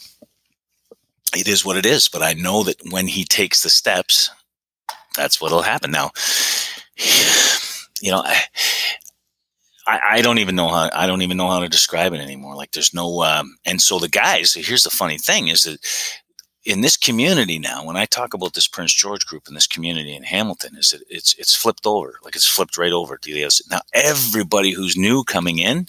it 1.35 1.49
is 1.49 1.65
what 1.65 1.77
it 1.77 1.87
is. 1.87 2.09
But 2.09 2.23
I 2.23 2.35
know 2.35 2.63
that 2.65 2.77
when 2.91 3.07
he 3.07 3.25
takes 3.25 3.63
the 3.63 3.71
steps, 3.71 4.31
that's 5.17 5.41
what'll 5.41 5.63
happen. 5.63 5.91
Now, 5.91 6.11
you 8.01 8.11
know, 8.11 8.23
I, 8.25 8.43
I, 9.87 10.01
I, 10.13 10.23
don't 10.23 10.39
even 10.39 10.57
know 10.57 10.69
how 10.69 10.91
I 10.93 11.07
don't 11.07 11.23
even 11.23 11.37
know 11.37 11.49
how 11.49 11.61
to 11.61 11.69
describe 11.69 12.13
it 12.15 12.21
anymore. 12.21 12.57
Like 12.57 12.73
there's 12.73 12.95
no 12.95 13.23
um, 13.23 13.57
and 13.65 13.81
so 13.81 13.99
the 13.99 14.09
guys. 14.09 14.55
Here's 14.55 14.85
the 14.85 14.91
funny 14.91 15.19
thing: 15.19 15.49
is 15.49 15.65
that 15.65 15.79
in 16.65 16.81
this 16.81 16.97
community 16.97 17.59
now, 17.59 17.85
when 17.85 17.97
I 17.97 18.07
talk 18.07 18.33
about 18.33 18.55
this 18.55 18.67
Prince 18.67 18.93
George 18.93 19.27
group 19.27 19.49
in 19.49 19.55
this 19.55 19.67
community 19.67 20.15
in 20.15 20.23
Hamilton, 20.23 20.77
is 20.77 20.91
that 20.91 21.03
it's 21.09 21.35
it's 21.35 21.55
flipped 21.55 21.87
over, 21.87 22.19
like 22.23 22.35
it's 22.35 22.49
flipped 22.49 22.79
right 22.79 22.93
over. 22.93 23.19
Now 23.71 23.81
everybody 23.93 24.71
who's 24.73 24.97
new 24.97 25.25
coming 25.25 25.59
in, 25.59 25.89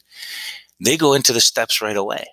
they 0.83 0.97
go 0.97 1.13
into 1.13 1.31
the 1.33 1.41
steps 1.41 1.81
right 1.81 1.95
away. 1.95 2.27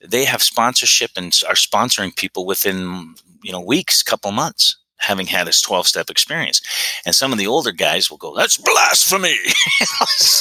They 0.00 0.24
have 0.24 0.42
sponsorship 0.42 1.10
and 1.16 1.36
are 1.48 1.54
sponsoring 1.54 2.14
people 2.14 2.46
within 2.46 3.14
you 3.42 3.50
know 3.50 3.60
weeks, 3.60 4.02
couple 4.02 4.30
months, 4.30 4.76
having 4.98 5.26
had 5.26 5.48
this 5.48 5.60
twelve 5.60 5.88
step 5.88 6.08
experience. 6.08 6.62
And 7.04 7.16
some 7.16 7.32
of 7.32 7.38
the 7.38 7.48
older 7.48 7.72
guys 7.72 8.10
will 8.10 8.18
go, 8.18 8.36
"That's 8.36 8.58
blasphemy." 8.58 9.34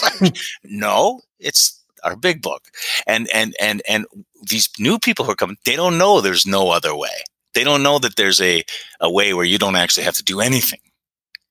like, 0.22 0.38
no, 0.64 1.22
it's 1.40 1.82
our 2.04 2.16
big 2.16 2.44
book. 2.44 2.68
And 3.08 3.28
and 3.34 3.56
and 3.60 3.82
and 3.90 4.06
these 4.48 4.70
new 4.78 5.00
people 5.00 5.26
who 5.26 5.32
are 5.32 5.36
coming, 5.36 5.58
they 5.66 5.76
don't 5.76 5.98
know 5.98 6.22
there's 6.22 6.46
no 6.46 6.70
other 6.70 6.96
way 6.96 7.10
they 7.58 7.64
don't 7.64 7.84
know 7.84 8.00
that 8.00 8.16
there's 8.16 8.40
a, 8.40 8.64
a 9.00 9.12
way 9.12 9.34
where 9.34 9.46
you 9.46 9.58
don't 9.58 9.76
actually 9.76 10.04
have 10.04 10.16
to 10.18 10.24
do 10.24 10.40
anything 10.40 10.80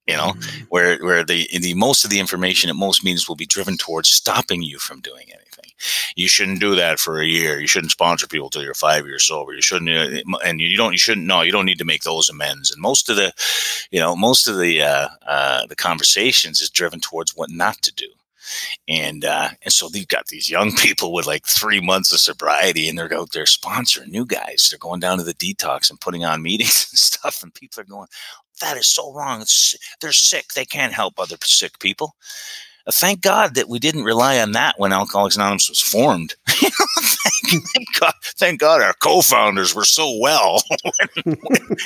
you 0.07 0.17
know? 0.17 0.33
Mm-hmm. 0.33 0.65
where 0.69 0.99
where 0.99 1.25
the 1.25 1.49
the 1.59 1.75
most 1.75 2.05
of 2.05 2.11
the 2.11 2.21
information 2.21 2.71
at 2.71 2.77
most 2.77 3.05
meetings 3.05 3.29
will 3.29 3.37
be 3.37 3.47
driven 3.47 3.77
towards 3.77 4.09
stopping 4.09 4.63
you 4.63 4.79
from 4.79 5.01
doing 5.01 5.27
anything. 5.29 5.73
You 6.15 6.29
shouldn't 6.29 6.61
do 6.61 6.75
that 6.75 6.99
for 6.99 7.21
a 7.21 7.27
year. 7.27 7.61
You 7.61 7.67
shouldn't 7.67 7.93
sponsor 7.93 8.27
people 8.27 8.49
till 8.49 8.63
you're 8.63 8.75
five 8.75 9.05
years 9.05 9.25
sober. 9.25 9.53
You 9.53 9.63
shouldn't 9.63 9.91
uh, 9.91 10.39
and 10.45 10.61
you 10.61 10.77
don't 10.77 10.93
you 10.93 10.99
shouldn't 10.99 11.27
no 11.27 11.43
you 11.43 11.53
don't 11.53 11.67
need 11.67 11.79
to 11.79 11.85
make 11.85 12.05
those 12.05 12.29
amends. 12.29 12.71
And 12.71 12.81
most 12.81 13.11
of 13.11 13.17
the 13.17 13.33
you 13.91 14.01
know 14.01 14.15
most 14.17 14.47
of 14.47 14.59
the 14.59 14.83
uh, 14.83 15.09
uh, 15.27 15.67
the 15.67 15.77
conversations 15.77 16.61
is 16.61 16.71
driven 16.71 17.01
towards 17.01 17.37
what 17.37 17.51
not 17.51 17.83
to 17.83 17.93
do 17.93 18.09
and 18.89 19.25
uh, 19.25 19.51
and 19.63 19.73
so 19.73 19.89
they've 19.89 20.09
got 20.09 20.27
these 20.27 20.51
young 20.51 20.73
people 20.77 21.13
with 21.13 21.27
like 21.27 21.47
three 21.47 21.81
months 21.81 22.13
of 22.13 22.21
sobriety, 22.21 22.89
and 22.89 22.99
they're 22.99 23.13
out 23.15 23.33
there 23.33 23.45
sponsoring 23.45 24.09
new 24.09 24.27
guys. 24.27 24.69
They're 24.71 24.79
going 24.79 25.01
down 25.01 25.19
to 25.19 25.25
the 25.25 25.35
detox 25.35 25.91
and 25.91 26.01
putting 26.01 26.25
on 26.25 26.43
meetings 26.43 26.89
and 26.93 26.99
stuff, 26.99 27.43
and 27.43 27.53
people 27.55 27.81
are 27.83 27.85
going, 27.85 28.09
"That 28.61 28.77
is 28.77 28.87
so 28.87 29.13
wrong. 29.13 29.43
It's, 29.43 29.75
they're 30.01 30.13
sick. 30.13 30.49
They 30.55 30.65
can't 30.65 30.93
help 30.93 31.19
other 31.19 31.37
sick 31.43 31.79
people." 31.79 32.17
Thank 32.93 33.21
God 33.21 33.55
that 33.57 33.69
we 33.69 33.79
didn't 33.79 34.05
rely 34.05 34.39
on 34.41 34.53
that 34.53 34.79
when 34.79 34.93
Alcoholics 34.93 35.37
Anonymous 35.37 35.69
was 35.69 35.81
formed. 35.81 36.35
thank, 36.47 37.65
thank, 37.75 38.01
God, 38.01 38.13
thank 38.23 38.61
God 38.61 38.83
our 38.83 38.95
co-founders 38.95 39.75
were 39.75 39.85
so 39.85 40.19
well 40.21 40.63
when, 41.25 41.37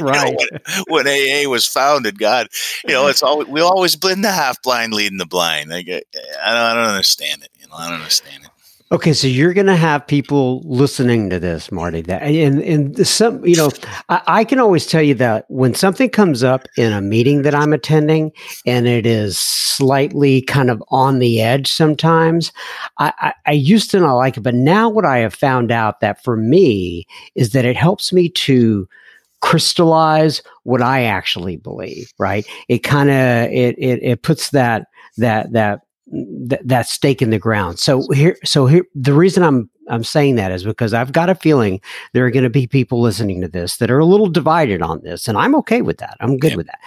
right. 0.01 0.30
You 0.30 0.48
know, 0.51 0.59
when, 0.88 1.07
when, 1.07 1.09
AA 1.09 1.48
was 1.48 1.66
founded. 1.66 2.18
God, 2.18 2.48
you 2.86 2.94
know, 2.94 3.07
it's 3.07 3.22
all 3.22 3.44
we 3.44 3.61
always 3.61 3.96
been 3.96 4.20
the 4.20 4.30
half 4.30 4.62
blind 4.62 4.92
leading 4.92 5.18
the 5.18 5.26
blind. 5.26 5.72
I, 5.72 5.78
I, 5.78 5.82
don't, 5.82 6.05
I 6.44 6.74
don't 6.74 6.84
understand 6.84 7.42
it. 7.42 7.51
You 7.59 7.68
know, 7.68 7.74
I 7.76 7.88
don't 7.88 8.01
understand 8.01 8.44
it. 8.44 8.49
Okay, 8.93 9.12
so 9.12 9.28
you're 9.28 9.55
going 9.55 9.68
to 9.68 9.76
have 9.76 10.05
people 10.05 10.62
listening 10.64 11.30
to 11.30 11.38
this, 11.38 11.70
Marty. 11.70 12.01
That 12.01 12.22
and 12.22 12.61
and 12.61 13.07
some, 13.07 13.45
you 13.47 13.55
know, 13.55 13.70
I, 14.09 14.20
I, 14.26 14.45
can 14.45 14.59
always 14.59 14.84
tell 14.84 15.01
you 15.01 15.14
that 15.14 15.45
when 15.49 15.74
something 15.74 16.11
comes 16.11 16.43
up 16.43 16.66
in 16.76 16.93
a 16.93 17.01
meeting 17.01 17.43
that 17.43 17.55
I'm 17.55 17.72
attending, 17.72 18.32
and 18.66 18.88
it 18.88 19.07
is 19.07 19.38
slightly 19.38 20.43
kind 20.43 20.70
of 20.70 20.82
on 20.88 21.20
the 21.20 21.41
edge. 21.41 21.70
Sometimes, 21.70 22.51
I, 22.99 23.12
I, 23.20 23.34
I 23.47 23.53
used 23.53 23.93
to 23.93 24.01
not 24.01 24.16
like 24.16 24.36
it, 24.36 24.41
but 24.41 24.57
now 24.57 24.88
what 24.88 25.05
I 25.05 25.18
have 25.18 25.34
found 25.34 25.70
out 25.70 26.01
that 26.01 26.24
for 26.24 26.36
me 26.36 27.07
is 27.36 27.53
that 27.53 27.64
it 27.64 27.76
helps 27.76 28.12
me 28.12 28.28
to 28.28 28.88
crystallize 29.41 30.43
what 30.64 30.82
I 30.82 31.05
actually 31.05 31.59
believe. 31.59 32.12
Right? 32.18 32.45
It 32.68 32.80
kind 32.80 33.09
of 33.09 33.53
it, 33.53 33.78
it 33.78 34.03
it 34.03 34.22
puts 34.24 34.51
that 34.51 34.88
that 35.16 35.53
that 35.53 35.82
th- 36.11 36.61
that 36.64 36.86
stake 36.86 37.22
in 37.22 37.30
the 37.30 37.38
ground. 37.38 37.78
So 37.78 38.06
here, 38.12 38.36
so 38.44 38.66
here, 38.66 38.84
the 38.94 39.12
reason 39.12 39.42
I'm 39.42 39.70
I'm 39.88 40.04
saying 40.04 40.36
that 40.36 40.52
is 40.52 40.64
because 40.64 40.94
I've 40.94 41.12
got 41.12 41.30
a 41.30 41.34
feeling 41.34 41.80
there 42.12 42.24
are 42.24 42.30
going 42.30 42.44
to 42.44 42.50
be 42.50 42.66
people 42.66 43.00
listening 43.00 43.40
to 43.40 43.48
this 43.48 43.78
that 43.78 43.90
are 43.90 43.98
a 43.98 44.06
little 44.06 44.28
divided 44.28 44.82
on 44.82 45.00
this, 45.02 45.26
and 45.28 45.36
I'm 45.36 45.54
okay 45.56 45.82
with 45.82 45.98
that. 45.98 46.16
I'm 46.20 46.38
good 46.38 46.56
with 46.56 46.66
that. 46.66 46.78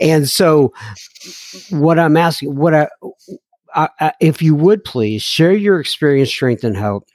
And 0.00 0.28
so, 0.28 0.72
what 1.70 1.98
I'm 1.98 2.16
asking, 2.16 2.56
what 2.56 2.74
I, 2.74 2.88
I, 3.74 3.88
I, 4.00 4.12
if 4.20 4.40
you 4.40 4.54
would 4.54 4.82
please 4.84 5.22
share 5.22 5.52
your 5.52 5.78
experience, 5.78 6.30
strength, 6.30 6.64
and 6.64 6.76
hope 6.76 7.06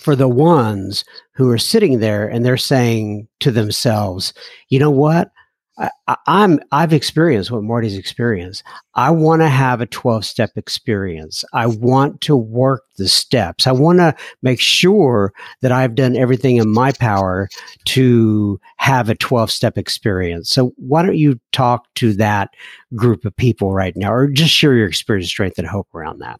for 0.00 0.16
the 0.16 0.28
ones 0.28 1.04
who 1.34 1.50
are 1.50 1.58
sitting 1.58 1.98
there 1.98 2.26
and 2.28 2.44
they're 2.44 2.56
saying 2.56 3.28
to 3.40 3.50
themselves, 3.50 4.32
you 4.68 4.78
know 4.78 4.90
what? 4.90 5.30
I, 5.78 6.16
am 6.26 6.60
I've 6.70 6.92
experienced 6.92 7.50
what 7.50 7.62
Marty's 7.62 7.96
experienced. 7.96 8.62
I 8.94 9.10
want 9.10 9.40
to 9.40 9.48
have 9.48 9.80
a 9.80 9.86
12 9.86 10.24
step 10.24 10.50
experience. 10.56 11.44
I 11.52 11.66
want 11.66 12.20
to 12.22 12.36
work 12.36 12.84
the 12.96 13.08
steps. 13.08 13.66
I 13.66 13.72
want 13.72 13.98
to 13.98 14.14
make 14.42 14.60
sure 14.60 15.32
that 15.62 15.72
I've 15.72 15.94
done 15.94 16.14
everything 16.14 16.56
in 16.56 16.70
my 16.70 16.92
power 16.92 17.48
to 17.86 18.60
have 18.76 19.08
a 19.08 19.14
12 19.14 19.50
step 19.50 19.78
experience. 19.78 20.50
So 20.50 20.74
why 20.76 21.02
don't 21.02 21.16
you 21.16 21.40
talk 21.52 21.92
to 21.94 22.12
that 22.14 22.50
group 22.94 23.24
of 23.24 23.34
people 23.36 23.72
right 23.72 23.96
now 23.96 24.12
or 24.12 24.28
just 24.28 24.52
share 24.52 24.74
your 24.74 24.88
experience, 24.88 25.28
strength 25.28 25.58
and 25.58 25.66
hope 25.66 25.88
around 25.94 26.18
that? 26.18 26.38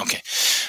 Okay. 0.00 0.20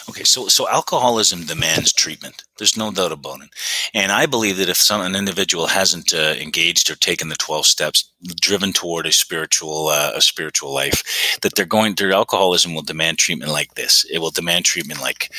Okay. 0.10 0.24
So, 0.24 0.48
so 0.48 0.68
alcoholism 0.68 1.46
demands 1.46 1.94
treatment. 1.94 2.44
There's 2.58 2.78
no 2.78 2.92
doubt 2.92 3.12
about 3.12 3.42
it. 3.42 3.50
And 3.94 4.12
I 4.12 4.26
believe 4.26 4.58
that 4.58 4.70
if 4.70 4.78
some, 4.78 5.02
an 5.02 5.16
individual 5.16 5.68
hasn't 5.68 6.14
uh, 6.14 6.36
engaged 6.40 6.90
or 6.90 6.96
taken 6.96 7.30
the 7.30 7.36
12 7.36 7.66
steps, 7.66 8.10
driven 8.40 8.72
toward 8.72 9.06
a 9.06 9.12
spiritual, 9.12 9.88
uh, 9.88 10.12
a 10.14 10.22
spiritual 10.22 10.74
life, 10.74 11.38
that 11.42 11.56
they're 11.56 11.66
going, 11.66 11.96
their 11.96 12.12
alcoholism 12.12 12.74
will 12.74 12.84
demand 12.84 13.18
treatment 13.18 13.52
like 13.52 13.74
this. 13.74 14.06
It 14.06 14.20
will 14.20 14.30
demand 14.30 14.66
treatment 14.66 15.02
like, 15.02 15.32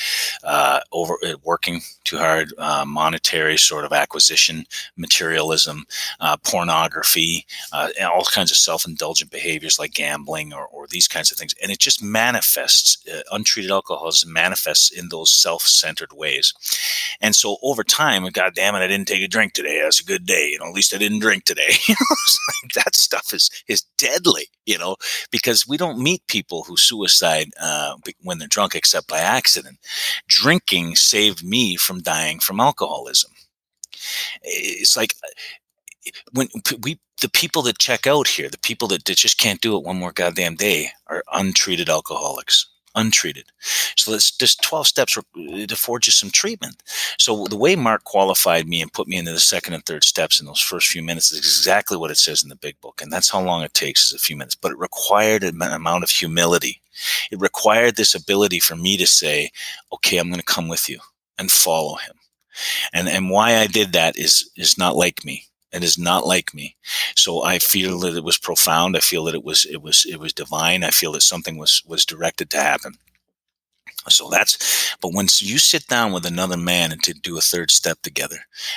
uh, 0.43 0.81
over 0.93 1.19
uh, 1.25 1.37
working 1.45 1.83
too 2.03 2.19
hard, 2.19 2.53
uh, 2.59 2.85
monetary 2.87 3.59
sort 3.59 3.85
of 3.85 3.93
acquisition, 3.93 4.67
materialism, 4.97 5.87
uh, 6.21 6.37
pornography, 6.39 7.47
and 7.73 8.09
all 8.09 8.25
kinds 8.25 8.51
of 8.51 8.57
self-indulgent 8.57 9.31
behaviors 9.31 9.79
like 9.79 9.95
gambling 9.95 10.53
or, 10.53 10.67
or 10.67 10.87
these 10.89 11.09
kinds 11.09 11.31
of 11.31 11.39
things. 11.39 11.55
And 11.63 11.71
it 11.71 11.79
just 11.79 12.03
manifests, 12.03 12.99
untreated 13.31 13.71
alcoholism 13.71 14.33
manifests 14.33 14.54
in 14.97 15.09
those 15.09 15.33
self-centered 15.33 16.13
ways. 16.13 16.53
And 17.21 17.35
so 17.35 17.57
over 17.63 17.85
time, 17.85 18.27
God 18.31 18.55
damn 18.55 18.75
it, 18.75 18.79
I 18.79 18.87
didn't 18.87 19.09
take 19.09 19.23
a 19.23 19.29
drink 19.29 19.53
today. 19.53 19.81
That's 19.83 20.01
a 20.01 20.05
good 20.05 20.27
day. 20.27 20.51
You 20.53 20.59
know, 20.59 20.67
at 20.67 20.75
least 20.75 20.95
I 20.95 20.99
didn't 20.99 21.21
drink 21.21 21.45
today. 21.45 21.73
that 22.75 22.95
stuff 22.95 23.33
is 23.33 23.51
is 23.69 23.83
deadly. 23.97 24.47
You 24.67 24.79
know, 24.79 24.97
because 25.31 25.67
we 25.67 25.77
don't 25.77 25.99
meet 25.99 26.27
people 26.27 26.65
who 26.65 26.77
suicide 26.77 27.51
uh, 27.61 27.97
when 28.23 28.39
they're 28.39 28.49
drunk 28.49 28.75
except 28.75 29.09
by 29.09 29.19
accident. 29.19 29.79
Drinking 30.27 30.97
saved 30.97 31.45
me 31.45 31.77
from 31.77 32.01
dying 32.01 32.41
from 32.41 32.61
alcoholism. 32.61 33.33
It's 34.43 34.97
like 34.97 35.15
when 36.33 36.49
we 36.83 36.99
the 37.21 37.31
people 37.31 37.63
that 37.63 37.79
check 37.79 38.07
out 38.07 38.29
here, 38.29 38.49
the 38.49 38.59
people 38.59 38.89
that, 38.89 39.05
that 39.05 39.17
just 39.17 39.39
can't 39.39 39.61
do 39.61 39.77
it 39.77 39.85
one 39.85 39.97
more 39.97 40.13
goddamn 40.13 40.57
day, 40.57 40.91
are 41.07 41.23
untreated 41.33 41.89
alcoholics 41.89 42.67
untreated. 42.95 43.47
So 43.97 44.11
there's 44.11 44.31
just 44.31 44.63
12 44.63 44.87
steps 44.87 45.15
to 45.15 45.77
forge 45.77 46.07
you 46.07 46.13
some 46.13 46.31
treatment. 46.31 46.83
So 47.19 47.47
the 47.47 47.57
way 47.57 47.77
Mark 47.77 48.05
qualified 48.05 48.69
me 48.69 48.81
and 48.81 48.93
put 48.93 49.09
me 49.09 49.17
into 49.17 49.33
the 49.33 49.39
second 49.41 49.75
and 49.75 49.85
third 49.85 50.05
steps 50.05 50.41
in 50.41 50.47
those 50.47 50.61
first 50.61 50.89
few 50.89 51.03
minutes 51.03 51.33
is 51.33 51.39
exactly 51.39 51.97
what 51.97 52.11
it 52.11 52.19
says 52.19 52.43
in 52.43 52.49
the 52.49 52.57
big 52.57 52.81
book. 52.81 53.01
And 53.03 53.13
that's 53.13 53.31
how 53.31 53.41
long 53.41 53.63
it 53.63 53.75
takes 53.75 54.07
is 54.07 54.15
a 54.15 54.19
few 54.19 54.37
minutes, 54.37 54.55
but 54.55 54.73
it 54.73 54.79
required 54.79 55.45
an 55.45 55.61
amount 55.63 56.05
of 56.05 56.11
humility. 56.11 56.81
It 57.31 57.41
required 57.41 57.97
this 57.97 58.15
ability 58.15 58.61
for 58.61 58.77
me 58.77 58.97
to 58.97 59.07
say, 59.07 59.51
okay, 59.93 60.19
I'm 60.19 60.29
going 60.29 60.41
to 60.41 60.45
come 60.45 60.69
with 60.69 60.89
you 60.89 60.99
and 61.39 61.51
follow 61.51 61.97
him. 61.97 62.15
And, 62.93 63.09
and 63.09 63.31
why 63.31 63.57
I 63.57 63.67
did 63.67 63.93
that 63.95 64.17
is, 64.17 64.49
is 64.57 64.79
not 64.79 64.95
like 64.95 65.25
me 65.25 65.47
and 65.75 65.85
is 65.85 65.99
not 65.99 66.27
like 66.27 66.55
me. 66.55 66.77
So 67.17 67.43
I 67.43 67.59
feel 67.59 67.99
that 68.01 68.17
it 68.17 68.25
was 68.25 68.39
profound. 68.39 68.97
I 68.97 69.01
feel 69.01 69.25
that 69.25 69.35
it 69.35 69.45
was 69.45 69.67
it 69.67 69.83
was 69.83 70.07
it 70.09 70.19
was 70.21 70.33
divine. 70.33 70.85
I 70.85 70.91
feel 70.91 71.13
that 71.13 71.23
something 71.23 71.59
was 71.59 71.83
was 71.87 72.07
directed 72.07 72.49
to 72.51 72.59
happen. 72.59 72.95
So 74.09 74.29
that's, 74.29 74.95
but 75.01 75.15
once 75.15 75.41
you 75.41 75.59
sit 75.59 75.87
down 75.87 76.13
with 76.13 76.27
another 76.27 76.59
man 76.59 76.93
and 76.93 77.03
to 77.05 77.15
do 77.15 77.39
a 77.39 77.41
third 77.41 77.71
step 77.71 78.03
together, 78.03 78.37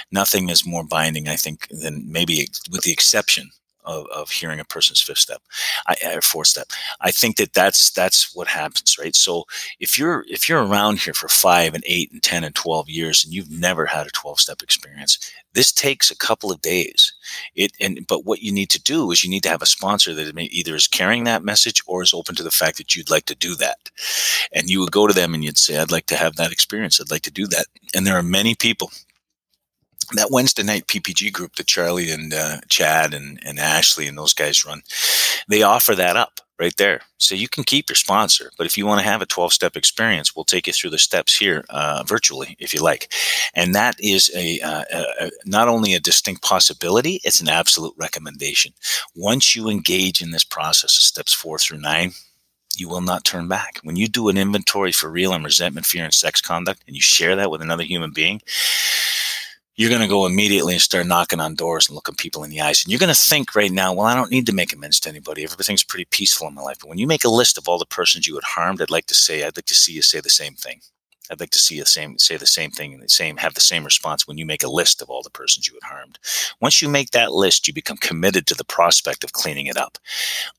nothing 0.10 0.48
is 0.48 0.66
more 0.66 0.86
binding, 0.86 1.28
I 1.28 1.36
think, 1.36 1.68
than 1.70 2.10
maybe 2.10 2.48
with 2.72 2.84
the 2.84 2.93
exception 2.93 3.52
of, 3.88 4.06
of 4.08 4.30
hearing 4.30 4.60
a 4.60 4.66
person's 4.66 5.02
fifth 5.02 5.18
step 5.18 5.42
or 6.14 6.22
fourth 6.22 6.48
step. 6.48 6.68
I 7.02 7.12
think 7.12 7.38
that 7.38 7.54
that's 7.54 7.90
that's 7.92 8.36
what 8.36 8.48
happens, 8.48 8.98
right? 9.00 9.16
So 9.16 9.46
if 9.80 9.98
you're 9.98 10.26
if 10.28 10.48
you're 10.48 10.66
around 10.66 11.00
here 11.00 11.14
for 11.14 11.28
five 11.28 11.74
and 11.74 11.84
eight 11.88 12.12
and 12.12 12.22
ten 12.22 12.44
and 12.44 12.54
twelve 12.54 12.90
years 12.90 13.24
and 13.24 13.34
you've 13.34 13.50
never 13.50 13.86
had 13.86 14.08
a 14.08 14.12
twelve 14.12 14.40
step 14.40 14.62
experience, 14.62 15.18
this 15.54 15.72
takes 15.72 16.12
a 16.12 16.18
couple 16.18 16.52
of 16.52 16.62
days. 16.62 17.14
It 17.56 17.72
and 17.80 18.06
but 18.08 18.26
what 18.26 18.42
you 18.42 18.52
need 18.52 18.70
to 18.72 18.82
do 18.82 19.12
is 19.12 19.24
you 19.24 19.30
need 19.30 19.44
to 19.44 19.50
have 19.50 19.62
a 19.62 19.68
sponsor 19.68 20.14
that 20.14 20.38
either 20.38 20.76
is 20.76 20.88
carrying 20.88 21.24
that 21.24 21.44
message 21.44 21.82
or 21.88 22.04
is 22.04 22.14
open 22.14 22.36
to 22.36 22.44
the 22.44 22.52
fact 22.52 22.78
that 22.78 22.96
you'd 22.96 23.10
like 23.10 23.26
to 23.26 23.36
do 23.36 23.56
that, 23.56 23.78
and 24.52 24.70
you 24.70 24.80
would 24.80 24.92
go 24.92 25.08
to 25.08 25.14
them 25.14 25.34
and 25.34 25.44
you'd 25.44 25.58
say, 25.58 25.78
"I'd 25.78 25.92
like 25.92 26.06
to 26.08 26.16
have 26.16 26.36
that 26.36 26.52
experience. 26.52 27.00
I'd 27.00 27.12
like 27.12 27.24
to 27.24 27.32
do 27.32 27.48
that." 27.48 27.66
And 27.96 28.06
there 28.06 28.18
are 28.18 28.24
many 28.24 28.56
people 28.56 28.92
that 30.14 30.32
Wednesday 30.32 30.64
night 30.64 30.88
PPG 30.88 31.34
group 31.34 31.55
that 31.55 31.68
Charlie 31.68 32.10
and 32.10 32.34
uh, 32.34 32.58
Chad 32.70 33.14
and, 33.14 33.39
and 33.45 33.60
Ashley 33.60 34.08
and 34.08 34.18
those 34.18 34.34
guys 34.34 34.66
run, 34.66 34.82
they 35.47 35.64
offer 35.64 35.95
that 35.95 36.16
up 36.16 36.39
right 36.60 36.76
there. 36.78 37.01
So 37.18 37.36
you 37.36 37.47
can 37.47 37.64
keep 37.64 37.89
your 37.89 37.95
sponsor, 37.95 38.51
but 38.58 38.66
if 38.66 38.78
you 38.78 38.86
want 38.86 38.99
to 38.99 39.05
have 39.05 39.22
a 39.22 39.28
12 39.28 39.53
step 39.53 39.76
experience, 39.76 40.36
we'll 40.36 40.45
take 40.45 40.68
you 40.68 40.74
through 40.74 40.89
the 40.91 40.97
steps 40.97 41.36
here 41.36 41.64
uh, 41.70 42.03
virtually 42.08 42.55
if 42.60 42.74
you 42.74 42.82
like. 42.82 43.12
And 43.53 43.76
that 43.76 43.95
is 43.99 44.32
a, 44.36 44.60
uh, 44.62 44.84
a, 44.91 45.32
not 45.45 45.68
only 45.68 45.93
a 45.93 45.99
distinct 45.99 46.41
possibility, 46.41 47.20
it's 47.24 47.41
an 47.41 47.49
absolute 47.49 47.93
recommendation. 47.97 48.74
Once 49.16 49.55
you 49.55 49.70
engage 49.70 50.22
in 50.22 50.32
this 50.32 50.43
process 50.43 50.97
of 50.97 51.03
steps 51.03 51.34
four 51.34 51.60
through 51.60 51.80
nine, 51.80 52.14
you 52.76 52.88
will 52.88 53.01
not 53.01 53.24
turn 53.24 53.47
back. 53.47 53.80
When 53.84 53.95
you 53.95 54.08
do 54.08 54.30
an 54.30 54.38
inventory 54.38 54.91
for 54.91 55.10
real 55.10 55.34
on 55.34 55.43
resentment, 55.43 55.86
fear, 55.86 56.03
and 56.03 56.14
sex 56.14 56.41
conduct, 56.41 56.84
and 56.88 56.95
you 56.95 57.01
share 57.01 57.36
that 57.36 57.49
with 57.49 57.62
another 57.62 57.84
human 57.84 58.12
being, 58.12 58.41
you're 59.78 59.91
going 59.91 60.01
to 60.01 60.07
go 60.07 60.25
immediately 60.25 60.73
and 60.73 60.82
start 60.82 61.05
knocking 61.05 61.39
on 61.39 61.53
doors 61.53 61.88
and 61.88 61.95
looking 61.95 62.15
people 62.15 62.43
in 62.43 62.49
the 62.49 62.59
eyes. 62.59 62.84
And 62.84 62.91
you're 62.91 62.99
going 62.99 63.13
to 63.13 63.19
think 63.19 63.55
right 63.55 63.71
now, 63.71 63.93
well, 63.93 64.07
I 64.07 64.15
don't 64.15 64.32
need 64.32 64.47
to 64.47 64.53
make 64.53 64.73
amends 64.73 64.99
to 65.01 65.09
anybody. 65.09 65.43
Everything's 65.43 65.84
pretty 65.84 66.05
peaceful 66.05 66.47
in 66.47 66.55
my 66.55 66.63
life. 66.63 66.80
But 66.80 66.89
when 66.89 66.97
you 66.97 67.05
make 67.05 67.23
a 67.23 67.30
list 67.30 67.59
of 67.59 67.67
all 67.67 67.78
the 67.78 67.86
persons 67.86 68.28
you 68.28 68.34
had 68.34 68.43
harmed, 68.43 68.82
I'd 68.82 68.89
like 68.89 69.05
to 69.05 69.13
say, 69.13 69.43
I'd 69.43 69.55
like 69.55 69.67
to 69.67 69.75
see 69.75 69.93
you 69.93 70.01
say 70.01 70.19
the 70.19 70.30
same 70.30 70.55
thing. 70.55 70.82
I'd 71.30 71.39
like 71.39 71.51
to 71.51 71.59
see 71.59 71.75
you 71.75 71.86
same, 71.86 72.17
say 72.17 72.38
the 72.38 72.47
same 72.47 72.71
thing 72.71 72.93
and 72.93 73.03
the 73.03 73.09
same, 73.09 73.38
have 73.38 73.53
the 73.53 73.61
same 73.61 73.84
response 73.84 74.28
when 74.28 74.38
you 74.38 74.45
make 74.45 74.63
a 74.63 74.69
list 74.69 75.01
of 75.01 75.09
all 75.09 75.21
the 75.21 75.30
persons 75.30 75.67
you 75.67 75.75
had 75.75 75.93
harmed. 75.93 76.17
Once 76.59 76.82
you 76.82 76.89
make 76.89 77.11
that 77.11 77.34
list, 77.34 77.67
you 77.67 77.73
become 77.73 77.97
committed 77.97 78.47
to 78.47 78.55
the 78.55 78.65
prospect 78.65 79.23
of 79.23 79.34
cleaning 79.34 79.67
it 79.67 79.78
up. 79.78 79.99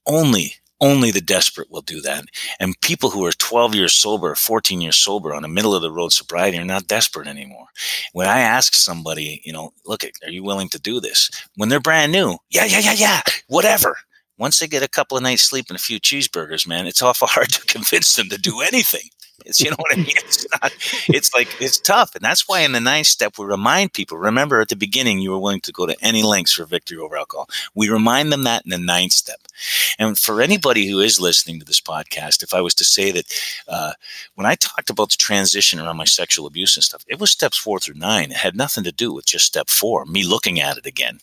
Only 0.07 0.55
only 0.81 1.11
the 1.11 1.21
desperate 1.21 1.71
will 1.71 1.83
do 1.83 2.01
that. 2.03 2.25
And 2.61 2.81
people 2.81 3.11
who 3.11 3.25
are 3.25 3.33
12 3.33 3.75
years 3.75 3.95
sober, 3.95 4.35
14 4.35 4.81
years 4.81 4.97
sober 4.97 5.35
on 5.35 5.45
a 5.45 5.49
middle 5.49 5.75
of 5.75 5.83
the 5.83 5.91
road 5.91 6.13
sobriety 6.13 6.59
are 6.59 6.65
not 6.65 6.87
desperate 6.87 7.27
anymore. 7.27 7.67
When 8.13 8.29
I 8.29 8.41
ask 8.41 8.75
somebody, 8.75 9.41
you 9.45 9.53
know, 9.53 9.73
look, 9.87 10.05
are 10.05 10.31
you 10.31 10.43
willing 10.43 10.69
to 10.71 10.81
do 10.81 11.01
this? 11.01 11.31
When 11.57 11.69
they're 11.69 11.81
brand 11.81 12.13
new, 12.13 12.39
yeah, 12.51 12.65
yeah, 12.65 12.81
yeah, 12.81 12.93
yeah, 12.93 13.21
whatever. 13.49 13.97
Once 14.39 14.61
they 14.61 14.69
get 14.69 14.85
a 14.85 14.89
couple 14.89 15.17
of 15.17 15.23
nights 15.23 15.43
sleep 15.43 15.67
and 15.69 15.77
a 15.77 15.83
few 15.83 15.99
cheeseburgers, 15.99 16.67
man, 16.67 16.87
it's 16.87 17.03
awful 17.03 17.27
hard 17.31 17.51
to 17.51 17.67
convince 17.67 18.15
them 18.15 18.29
to 18.29 18.39
do 18.39 18.61
anything. 18.61 19.09
It's 19.47 19.61
you 19.61 19.71
know 19.71 19.77
what 19.79 19.93
I 19.95 19.97
mean. 19.97 20.07
It's 20.17 20.47
not. 20.51 20.73
It's 21.09 21.33
like 21.35 21.57
it's 21.61 21.79
tough, 21.79 22.15
and 22.15 22.25
that's 22.25 22.49
why 22.49 22.61
in 22.61 22.73
the 22.73 22.81
ninth 22.81 23.07
step 23.07 23.39
we 23.39 23.47
remind 23.47 23.93
people. 23.93 24.19
Remember 24.19 24.61
at 24.61 24.69
the 24.69 24.77
beginning 24.77 25.21
you 25.21 25.31
were 25.31 25.39
willing 25.39 25.61
to 25.63 25.73
go 25.73 25.87
to 25.87 25.97
any 26.05 26.23
lengths 26.23 26.53
for 26.53 26.65
victory 26.65 26.99
over 26.99 27.17
alcohol. 27.17 27.49
We 27.75 27.89
remind 27.89 28.33
them 28.33 28.45
that 28.45 28.65
in 28.65 28.71
the 28.71 28.79
ninth 28.79 29.13
step, 29.13 29.41
And 29.99 30.19
for 30.19 30.43
anybody 30.43 30.89
who 30.89 31.01
is 31.01 31.21
listening 31.21 31.59
to 31.61 31.65
this 31.65 31.81
podcast, 31.81 32.43
if 32.43 32.53
I 32.55 32.61
was 32.61 32.75
to 32.77 32.85
say 32.85 33.11
that 33.13 33.27
uh, 33.69 33.93
when 34.35 34.47
I 34.47 34.57
talked 34.57 34.91
about 34.91 35.11
the 35.11 35.17
transition 35.17 35.81
around 35.81 35.97
my 35.97 36.05
sexual 36.05 36.47
abuse 36.47 36.77
and 36.77 36.85
stuff, 36.85 37.05
it 37.09 37.21
was 37.21 37.31
steps 37.31 37.57
four 37.59 37.79
through 37.81 37.95
nine. 37.97 38.31
It 38.33 38.39
had 38.39 38.57
nothing 38.57 38.85
to 38.85 38.93
do 38.93 39.13
with 39.13 39.27
just 39.27 39.47
step 39.47 39.71
four, 39.71 40.05
me 40.05 40.25
looking 40.25 40.61
at 40.61 40.79
it 40.79 40.87
again. 40.87 41.21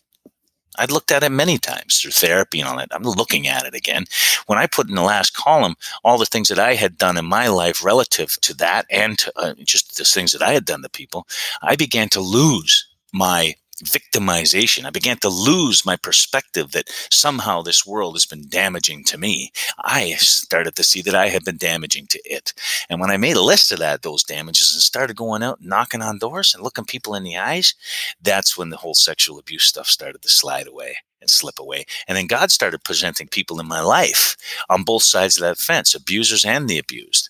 I'd 0.78 0.92
looked 0.92 1.12
at 1.12 1.24
it 1.24 1.32
many 1.32 1.58
times 1.58 2.00
through 2.00 2.12
therapy 2.12 2.60
and 2.60 2.70
all 2.70 2.78
that. 2.78 2.90
I'm 2.92 3.04
looking 3.04 3.48
at 3.48 3.66
it 3.66 3.74
again. 3.74 4.06
When 4.48 4.60
I 4.60 4.68
put 4.68 4.90
in 4.90 4.96
the 4.96 5.02
last 5.02 5.36
column 5.36 5.76
all 6.04 6.18
the 6.18 6.26
things 6.26 6.48
that 6.50 6.60
I 6.60 6.76
had 6.76 6.98
done 6.98 7.18
in 7.18 7.26
my 7.26 7.48
life 7.48 7.84
relative 7.84 8.40
to 8.42 8.54
that 8.56 8.86
and 8.90 9.18
to, 9.20 9.32
uh, 9.38 9.54
just 9.64 9.98
the 9.98 10.04
things 10.04 10.32
that 10.32 10.42
I 10.42 10.54
had 10.54 10.66
done 10.66 10.82
to 10.82 10.90
people, 10.90 11.28
I 11.62 11.76
began 11.76 12.10
to 12.10 12.22
lose 12.22 12.88
my 13.14 13.56
victimization. 13.84 14.86
I 14.86 14.90
began 14.90 15.18
to 15.18 15.30
lose 15.30 15.86
my 15.86 15.98
perspective 15.98 16.72
that 16.72 16.90
somehow 17.12 17.62
this 17.62 17.86
world 17.86 18.16
has 18.16 18.26
been 18.26 18.48
damaging 18.48 19.04
to 19.06 19.18
me. 19.18 19.52
I 19.80 20.12
started 20.14 20.76
to 20.76 20.84
see 20.84 21.02
that 21.02 21.16
I 21.16 21.28
had 21.28 21.44
been 21.44 21.58
damaging 21.58 22.08
to 22.08 22.22
it. 22.24 22.54
And 22.90 23.02
when 23.02 23.12
I 23.12 23.18
made 23.18 23.36
a 23.36 23.42
list 23.42 23.72
of 23.72 23.80
that, 23.80 24.02
those 24.02 24.24
damages 24.24 24.74
and 24.74 24.82
started 24.82 25.18
going 25.18 25.44
out 25.44 25.62
knocking 25.62 26.02
on 26.02 26.20
doors 26.20 26.54
and 26.54 26.64
looking 26.64 26.86
people 26.86 27.16
in 27.16 27.24
the 27.24 27.38
eyes, 27.38 27.74
that's 28.22 28.58
when 28.58 28.70
the 28.70 28.78
whole 28.78 28.94
sexual 28.94 29.40
abuse 29.40 29.66
stuff 29.66 29.88
started 29.88 30.22
to 30.22 30.30
slide 30.30 30.68
away 30.68 30.98
and 31.20 31.30
slip 31.30 31.60
away. 31.60 31.86
And 32.08 32.18
then 32.18 32.28
God 32.28 32.52
started 32.52 32.84
presenting 32.84 33.28
people 33.28 33.60
in 33.60 33.68
my 33.68 33.82
life 33.82 34.38
on 34.70 34.84
both 34.84 35.04
sides 35.04 35.38
of 35.38 35.42
that 35.42 35.58
fence, 35.58 35.94
abusers 35.94 36.46
and 36.46 36.70
the 36.70 36.78
abused. 36.78 37.30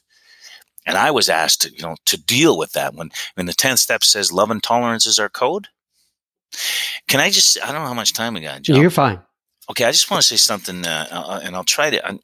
And 0.85 0.97
I 0.97 1.09
was 1.09 1.29
asked 1.29 1.63
to, 1.63 1.73
you 1.73 1.81
know, 1.81 1.95
to 2.05 2.17
deal 2.21 2.55
with 2.57 2.73
that 2.73 2.93
when, 2.93 3.09
when 3.33 3.47
the 3.47 3.53
10th 3.53 3.79
step 3.79 4.03
says 4.03 4.31
love 4.31 4.51
and 4.51 4.61
tolerance 4.61 5.07
is 5.07 5.17
our 5.17 5.29
code 5.29 5.69
can 7.07 7.19
I 7.19 7.29
just? 7.29 7.61
I 7.61 7.71
don't 7.71 7.81
know 7.81 7.87
how 7.87 7.93
much 7.93 8.13
time 8.13 8.33
we 8.33 8.41
got. 8.41 8.61
John. 8.61 8.81
You're 8.81 8.89
fine. 8.89 9.21
Okay, 9.69 9.85
I 9.85 9.91
just 9.91 10.09
want 10.11 10.21
to 10.21 10.27
say 10.27 10.35
something, 10.35 10.85
uh, 10.85 11.07
uh, 11.11 11.39
and 11.43 11.55
I'll 11.55 11.63
try 11.63 11.89
to. 11.89 12.19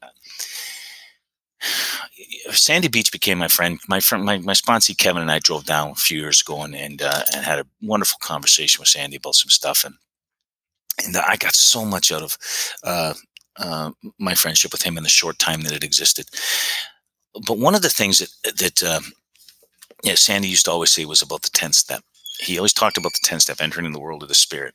Sandy 2.50 2.88
Beach 2.88 3.12
became 3.12 3.38
my 3.38 3.48
friend. 3.48 3.78
My 3.88 4.00
friend, 4.00 4.24
my, 4.24 4.38
my 4.38 4.52
sponsee 4.52 4.96
Kevin 4.96 5.22
and 5.22 5.30
I 5.30 5.38
drove 5.38 5.64
down 5.64 5.90
a 5.90 5.94
few 5.94 6.18
years 6.20 6.40
ago 6.40 6.62
and 6.62 6.74
and, 6.74 7.02
uh, 7.02 7.22
and 7.34 7.44
had 7.44 7.58
a 7.58 7.66
wonderful 7.82 8.18
conversation 8.20 8.80
with 8.80 8.88
Sandy 8.88 9.16
about 9.16 9.34
some 9.34 9.50
stuff, 9.50 9.84
and 9.84 9.94
and 11.04 11.16
I 11.16 11.36
got 11.36 11.54
so 11.54 11.84
much 11.84 12.12
out 12.12 12.22
of 12.22 12.38
uh, 12.84 13.14
uh, 13.58 13.90
my 14.18 14.34
friendship 14.34 14.72
with 14.72 14.82
him 14.82 14.96
in 14.96 15.02
the 15.02 15.08
short 15.08 15.38
time 15.38 15.62
that 15.62 15.72
it 15.72 15.84
existed. 15.84 16.26
But 17.46 17.58
one 17.58 17.74
of 17.74 17.82
the 17.82 17.90
things 17.90 18.18
that 18.18 18.56
that 18.58 18.82
um, 18.82 19.12
yeah, 20.02 20.14
Sandy 20.14 20.48
used 20.48 20.66
to 20.66 20.70
always 20.72 20.90
say 20.90 21.04
was 21.04 21.22
about 21.22 21.42
the 21.42 21.50
tenth 21.50 21.74
step, 21.74 22.02
he 22.38 22.58
always 22.58 22.72
talked 22.72 22.96
about 22.96 23.12
the 23.12 23.20
10 23.22 23.40
step 23.40 23.60
entering 23.60 23.90
the 23.92 24.00
world 24.00 24.22
of 24.22 24.28
the 24.28 24.34
spirit. 24.34 24.74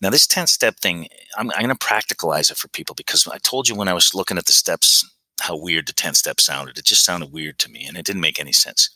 Now, 0.00 0.10
this 0.10 0.26
10 0.26 0.46
step 0.46 0.76
thing, 0.76 1.08
I'm, 1.36 1.50
I'm 1.52 1.64
going 1.64 1.76
to 1.76 1.86
practicalize 1.86 2.50
it 2.50 2.56
for 2.56 2.68
people 2.68 2.94
because 2.94 3.26
I 3.26 3.38
told 3.38 3.68
you 3.68 3.74
when 3.74 3.88
I 3.88 3.94
was 3.94 4.14
looking 4.14 4.38
at 4.38 4.46
the 4.46 4.52
steps 4.52 5.04
how 5.42 5.56
weird 5.56 5.86
the 5.86 5.92
10th 5.92 6.16
step 6.16 6.40
sounded. 6.40 6.78
It 6.78 6.84
just 6.84 7.04
sounded 7.04 7.32
weird 7.32 7.58
to 7.60 7.70
me 7.70 7.84
and 7.84 7.96
it 7.96 8.06
didn't 8.06 8.22
make 8.22 8.38
any 8.40 8.52
sense. 8.52 8.90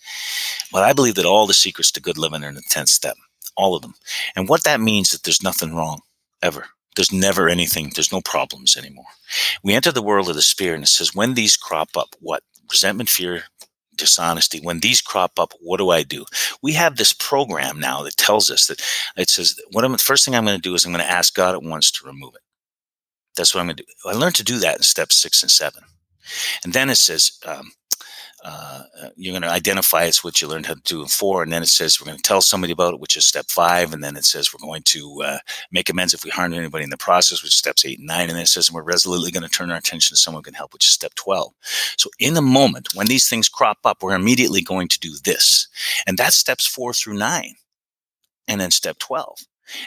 But 0.72 0.84
I 0.84 0.92
believe 0.92 1.16
that 1.16 1.26
all 1.26 1.46
the 1.46 1.54
secrets 1.54 1.90
to 1.92 2.00
good 2.00 2.16
living 2.16 2.44
are 2.44 2.48
in 2.48 2.54
the 2.54 2.62
10th 2.62 2.88
step, 2.88 3.16
all 3.56 3.74
of 3.74 3.82
them. 3.82 3.94
And 4.36 4.48
what 4.48 4.64
that 4.64 4.80
means 4.80 5.08
is 5.08 5.12
that 5.14 5.24
there's 5.24 5.42
nothing 5.42 5.74
wrong 5.74 6.00
ever. 6.42 6.66
There's 6.94 7.12
never 7.12 7.48
anything, 7.48 7.92
there's 7.94 8.12
no 8.12 8.22
problems 8.22 8.76
anymore. 8.76 9.04
We 9.62 9.74
enter 9.74 9.92
the 9.92 10.02
world 10.02 10.28
of 10.28 10.34
the 10.36 10.42
spirit 10.42 10.76
and 10.76 10.84
it 10.84 10.88
says, 10.88 11.14
when 11.14 11.34
these 11.34 11.56
crop 11.56 11.96
up, 11.96 12.14
what? 12.20 12.42
Resentment, 12.70 13.08
fear, 13.08 13.44
dishonesty, 13.96 14.60
when 14.60 14.80
these 14.80 15.00
crop 15.00 15.38
up, 15.38 15.52
what 15.60 15.78
do 15.78 15.90
I 15.90 16.02
do? 16.02 16.24
We 16.62 16.72
have 16.74 16.96
this 16.96 17.12
program 17.12 17.80
now 17.80 18.02
that 18.02 18.16
tells 18.16 18.50
us 18.50 18.66
that 18.66 18.82
it 19.16 19.30
says, 19.30 19.58
what 19.72 19.84
I'm, 19.84 19.92
the 19.92 19.98
first 19.98 20.24
thing 20.24 20.34
I'm 20.34 20.44
going 20.44 20.56
to 20.56 20.62
do 20.62 20.74
is 20.74 20.84
I'm 20.84 20.92
going 20.92 21.04
to 21.04 21.10
ask 21.10 21.34
God 21.34 21.54
at 21.54 21.62
once 21.62 21.90
to 21.92 22.06
remove 22.06 22.34
it. 22.34 22.42
That's 23.36 23.54
what 23.54 23.60
I'm 23.60 23.66
going 23.66 23.76
to 23.76 23.82
do. 23.82 24.08
I 24.08 24.14
learned 24.14 24.36
to 24.36 24.44
do 24.44 24.58
that 24.60 24.76
in 24.76 24.82
steps 24.82 25.14
six 25.16 25.42
and 25.42 25.50
seven. 25.50 25.82
And 26.64 26.72
then 26.72 26.90
it 26.90 26.96
says, 26.96 27.38
um, 27.44 27.72
uh, 28.48 28.84
you're 29.16 29.32
going 29.32 29.42
to 29.42 29.50
identify 29.50 30.04
it's 30.04 30.22
what 30.22 30.40
you 30.40 30.46
learned 30.46 30.66
how 30.66 30.74
to 30.74 30.80
do 30.84 31.02
in 31.02 31.08
four, 31.08 31.42
and 31.42 31.52
then 31.52 31.62
it 31.62 31.68
says 31.68 32.00
we're 32.00 32.06
going 32.06 32.16
to 32.16 32.22
tell 32.22 32.40
somebody 32.40 32.72
about 32.72 32.94
it, 32.94 33.00
which 33.00 33.16
is 33.16 33.26
step 33.26 33.46
five, 33.46 33.92
and 33.92 34.04
then 34.04 34.16
it 34.16 34.24
says 34.24 34.52
we're 34.52 34.64
going 34.64 34.82
to 34.84 35.22
uh, 35.24 35.38
make 35.72 35.90
amends 35.90 36.14
if 36.14 36.24
we 36.24 36.30
harmed 36.30 36.54
anybody 36.54 36.84
in 36.84 36.90
the 36.90 36.96
process, 36.96 37.42
which 37.42 37.52
is 37.52 37.58
steps 37.58 37.84
eight 37.84 37.98
and 37.98 38.06
nine, 38.06 38.28
and 38.28 38.36
then 38.36 38.44
it 38.44 38.48
says 38.48 38.70
we're 38.70 38.82
resolutely 38.82 39.32
going 39.32 39.42
to 39.42 39.48
turn 39.48 39.72
our 39.72 39.76
attention 39.76 40.14
to 40.14 40.16
someone 40.16 40.40
who 40.40 40.44
can 40.44 40.54
help, 40.54 40.72
which 40.72 40.86
is 40.86 40.92
step 40.92 41.14
twelve. 41.16 41.52
So 41.96 42.08
in 42.20 42.34
the 42.34 42.42
moment 42.42 42.94
when 42.94 43.08
these 43.08 43.28
things 43.28 43.48
crop 43.48 43.78
up, 43.84 44.02
we're 44.02 44.14
immediately 44.14 44.62
going 44.62 44.88
to 44.88 45.00
do 45.00 45.16
this, 45.24 45.66
and 46.06 46.16
that's 46.16 46.36
steps 46.36 46.66
four 46.66 46.92
through 46.94 47.18
nine, 47.18 47.54
and 48.46 48.60
then 48.60 48.70
step 48.70 48.98
twelve. 48.98 49.38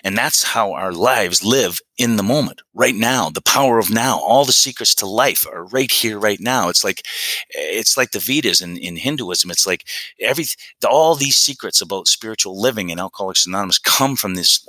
And 0.04 0.18
that's 0.18 0.44
how 0.44 0.74
our 0.74 0.92
lives 0.92 1.44
live 1.44 1.82
in 1.98 2.16
the 2.16 2.24
moment, 2.24 2.62
right 2.74 2.96
now. 2.96 3.30
The 3.30 3.42
power 3.42 3.78
of 3.78 3.92
now. 3.92 4.20
All 4.20 4.46
the 4.46 4.54
secrets 4.54 4.96
to 4.96 5.06
life 5.06 5.46
are 5.52 5.66
right 5.66 5.92
here, 5.92 6.18
right 6.18 6.40
now. 6.40 6.70
It's 6.70 6.84
like, 6.84 7.06
it's 7.50 7.98
like 7.98 8.12
the 8.12 8.20
Vedas 8.20 8.62
in, 8.62 8.78
in 8.78 8.96
Hinduism. 8.96 9.52
It's 9.52 9.68
like 9.68 9.86
every, 10.20 10.46
all 10.88 11.16
these 11.16 11.36
secrets 11.36 11.82
about 11.82 12.08
spiritual 12.08 12.60
living 12.60 12.90
and 12.90 13.00
Alcoholics 13.00 13.46
Anonymous 13.46 13.80
come 13.80 14.16
from 14.16 14.36
this 14.36 14.66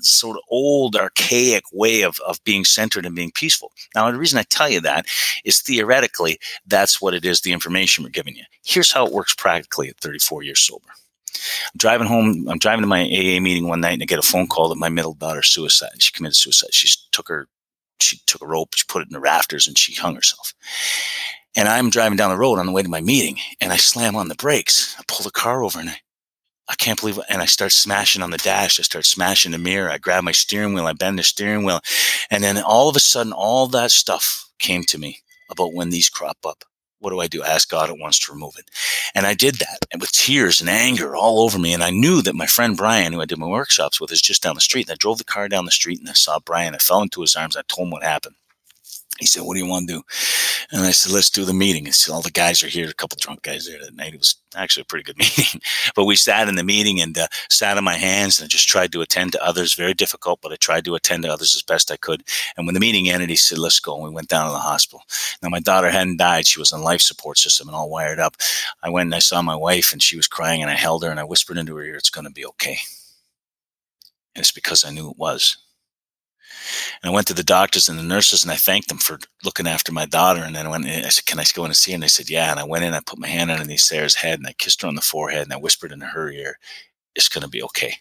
sort 0.00 0.36
of 0.36 0.42
old, 0.48 0.96
archaic 0.96 1.64
way 1.72 2.02
of, 2.02 2.18
of 2.26 2.42
being 2.44 2.64
centered 2.64 3.04
and 3.04 3.14
being 3.14 3.32
peaceful. 3.32 3.72
Now, 3.94 4.10
the 4.10 4.18
reason 4.18 4.38
I 4.38 4.44
tell 4.44 4.68
you 4.68 4.80
that 4.80 5.06
is 5.44 5.60
theoretically, 5.60 6.38
that's 6.66 7.00
what 7.02 7.14
it 7.14 7.24
is, 7.24 7.40
the 7.40 7.52
information 7.52 8.02
we're 8.02 8.10
giving 8.10 8.36
you. 8.36 8.44
Here's 8.64 8.92
how 8.92 9.06
it 9.06 9.12
works 9.12 9.34
practically 9.34 9.88
at 9.88 9.98
34 9.98 10.42
years 10.42 10.60
sober. 10.60 10.88
I'm 11.66 11.78
driving 11.78 12.06
home. 12.06 12.46
I'm 12.48 12.58
driving 12.58 12.82
to 12.82 12.86
my 12.88 13.02
AA 13.02 13.40
meeting 13.40 13.68
one 13.68 13.80
night 13.80 13.94
and 13.94 14.02
I 14.02 14.06
get 14.06 14.18
a 14.18 14.22
phone 14.22 14.46
call 14.46 14.68
that 14.68 14.76
my 14.76 14.88
middle 14.88 15.14
daughter 15.14 15.42
suicide. 15.42 16.00
She 16.02 16.12
committed 16.12 16.36
suicide. 16.36 16.72
She 16.72 16.88
took 17.12 17.28
her, 17.28 17.48
she 18.00 18.18
took 18.26 18.42
a 18.42 18.46
rope, 18.46 18.74
she 18.74 18.84
put 18.88 19.02
it 19.02 19.08
in 19.08 19.14
the 19.14 19.20
rafters 19.20 19.66
and 19.66 19.76
she 19.78 19.94
hung 19.94 20.14
herself. 20.14 20.54
And 21.56 21.68
I'm 21.68 21.90
driving 21.90 22.16
down 22.16 22.30
the 22.30 22.36
road 22.38 22.58
on 22.58 22.66
the 22.66 22.72
way 22.72 22.82
to 22.82 22.88
my 22.88 23.00
meeting 23.00 23.38
and 23.60 23.72
I 23.72 23.76
slam 23.76 24.16
on 24.16 24.28
the 24.28 24.34
brakes. 24.34 24.96
I 24.98 25.02
pull 25.06 25.24
the 25.24 25.30
car 25.30 25.64
over 25.64 25.80
and 25.80 25.90
I, 25.90 25.96
I 26.68 26.74
can't 26.76 27.00
believe 27.00 27.18
it. 27.18 27.24
And 27.28 27.42
I 27.42 27.46
start 27.46 27.72
smashing 27.72 28.22
on 28.22 28.30
the 28.30 28.38
dash. 28.38 28.78
I 28.78 28.84
start 28.84 29.04
smashing 29.04 29.52
the 29.52 29.58
mirror. 29.58 29.90
I 29.90 29.98
grab 29.98 30.22
my 30.22 30.32
steering 30.32 30.74
wheel. 30.74 30.86
I 30.86 30.92
bend 30.92 31.18
the 31.18 31.24
steering 31.24 31.64
wheel. 31.64 31.80
And 32.30 32.44
then 32.44 32.58
all 32.58 32.88
of 32.88 32.96
a 32.96 33.00
sudden, 33.00 33.32
all 33.32 33.66
that 33.68 33.90
stuff 33.90 34.48
came 34.60 34.84
to 34.84 34.98
me 34.98 35.22
about 35.50 35.74
when 35.74 35.90
these 35.90 36.08
crop 36.08 36.38
up 36.46 36.64
what 37.00 37.10
do 37.10 37.20
I 37.20 37.26
do? 37.26 37.42
Ask 37.42 37.70
God 37.70 37.90
at 37.90 37.98
once 37.98 38.18
to 38.20 38.32
remove 38.32 38.54
it. 38.58 38.70
And 39.14 39.26
I 39.26 39.34
did 39.34 39.56
that 39.56 39.86
and 39.92 40.00
with 40.00 40.12
tears 40.12 40.60
and 40.60 40.70
anger 40.70 41.16
all 41.16 41.40
over 41.40 41.58
me. 41.58 41.72
And 41.72 41.82
I 41.82 41.90
knew 41.90 42.22
that 42.22 42.34
my 42.34 42.46
friend 42.46 42.76
Brian, 42.76 43.12
who 43.12 43.20
I 43.20 43.26
did 43.26 43.38
my 43.38 43.46
workshops 43.46 44.00
with, 44.00 44.12
is 44.12 44.22
just 44.22 44.42
down 44.42 44.54
the 44.54 44.60
street. 44.60 44.86
And 44.88 44.92
I 44.92 44.96
drove 44.98 45.18
the 45.18 45.24
car 45.24 45.48
down 45.48 45.64
the 45.64 45.70
street 45.72 45.98
and 45.98 46.08
I 46.08 46.12
saw 46.12 46.38
Brian. 46.38 46.74
I 46.74 46.78
fell 46.78 47.02
into 47.02 47.22
his 47.22 47.34
arms. 47.34 47.56
I 47.56 47.62
told 47.68 47.88
him 47.88 47.92
what 47.92 48.02
happened. 48.02 48.36
He 49.20 49.26
said, 49.26 49.42
What 49.42 49.54
do 49.54 49.60
you 49.60 49.66
want 49.68 49.86
to 49.86 49.94
do? 49.94 50.02
And 50.72 50.82
I 50.82 50.90
said, 50.90 51.12
Let's 51.12 51.30
do 51.30 51.44
the 51.44 51.52
meeting. 51.52 51.86
And 51.86 51.94
said, 51.94 52.12
All 52.12 52.22
the 52.22 52.30
guys 52.30 52.62
are 52.62 52.68
here, 52.68 52.88
a 52.88 52.94
couple 52.94 53.18
drunk 53.20 53.42
guys 53.42 53.66
there 53.66 53.78
that 53.78 53.94
night. 53.94 54.14
It 54.14 54.18
was 54.18 54.34
actually 54.56 54.82
a 54.82 54.86
pretty 54.86 55.04
good 55.04 55.18
meeting. 55.18 55.60
but 55.94 56.06
we 56.06 56.16
sat 56.16 56.48
in 56.48 56.56
the 56.56 56.64
meeting 56.64 57.00
and 57.00 57.16
uh, 57.16 57.28
sat 57.50 57.76
on 57.76 57.84
my 57.84 57.94
hands 57.94 58.40
and 58.40 58.50
just 58.50 58.68
tried 58.68 58.92
to 58.92 59.02
attend 59.02 59.32
to 59.32 59.44
others. 59.44 59.74
Very 59.74 59.94
difficult, 59.94 60.40
but 60.40 60.52
I 60.52 60.56
tried 60.56 60.86
to 60.86 60.94
attend 60.94 61.22
to 61.24 61.32
others 61.32 61.54
as 61.54 61.62
best 61.62 61.90
I 61.92 61.96
could. 61.98 62.24
And 62.56 62.66
when 62.66 62.74
the 62.74 62.80
meeting 62.80 63.10
ended, 63.10 63.28
he 63.28 63.36
said, 63.36 63.58
Let's 63.58 63.78
go. 63.78 63.94
And 63.94 64.04
we 64.04 64.10
went 64.10 64.28
down 64.28 64.46
to 64.46 64.52
the 64.52 64.58
hospital. 64.58 65.02
Now, 65.42 65.50
my 65.50 65.60
daughter 65.60 65.90
hadn't 65.90 66.18
died. 66.18 66.46
She 66.46 66.58
was 66.58 66.72
on 66.72 66.82
life 66.82 67.02
support 67.02 67.36
system 67.38 67.68
and 67.68 67.76
all 67.76 67.90
wired 67.90 68.18
up. 68.18 68.36
I 68.82 68.88
went 68.88 69.08
and 69.08 69.14
I 69.14 69.20
saw 69.20 69.42
my 69.42 69.56
wife 69.56 69.92
and 69.92 70.02
she 70.02 70.16
was 70.16 70.26
crying 70.26 70.62
and 70.62 70.70
I 70.70 70.74
held 70.74 71.04
her 71.04 71.10
and 71.10 71.20
I 71.20 71.24
whispered 71.24 71.58
into 71.58 71.76
her 71.76 71.84
ear, 71.84 71.96
It's 71.96 72.10
going 72.10 72.26
to 72.26 72.32
be 72.32 72.46
okay. 72.46 72.78
And 74.34 74.42
it's 74.42 74.52
because 74.52 74.84
I 74.84 74.90
knew 74.90 75.10
it 75.10 75.18
was. 75.18 75.58
And 77.02 77.10
I 77.10 77.14
went 77.14 77.26
to 77.28 77.34
the 77.34 77.42
doctors 77.42 77.88
and 77.88 77.98
the 77.98 78.02
nurses 78.02 78.42
and 78.42 78.52
I 78.52 78.56
thanked 78.56 78.88
them 78.88 78.98
for 78.98 79.18
looking 79.44 79.66
after 79.66 79.92
my 79.92 80.06
daughter. 80.06 80.42
And 80.42 80.54
then 80.54 80.66
I 80.66 80.70
went, 80.70 80.86
I 80.86 81.08
said, 81.08 81.26
Can 81.26 81.38
I 81.38 81.44
go 81.54 81.64
in 81.64 81.70
and 81.70 81.76
see 81.76 81.92
her? 81.92 81.94
And 81.94 82.02
they 82.02 82.08
said, 82.08 82.30
Yeah. 82.30 82.50
And 82.50 82.60
I 82.60 82.64
went 82.64 82.84
in, 82.84 82.94
I 82.94 83.00
put 83.04 83.18
my 83.18 83.28
hand 83.28 83.50
underneath 83.50 83.80
Sarah's 83.80 84.14
head 84.16 84.38
and 84.38 84.46
I 84.46 84.52
kissed 84.52 84.82
her 84.82 84.88
on 84.88 84.94
the 84.94 85.00
forehead 85.00 85.42
and 85.42 85.52
I 85.52 85.56
whispered 85.56 85.92
into 85.92 86.06
her 86.06 86.30
ear, 86.30 86.58
It's 87.14 87.28
going 87.28 87.42
to 87.42 87.48
be 87.48 87.62
okay. 87.64 87.94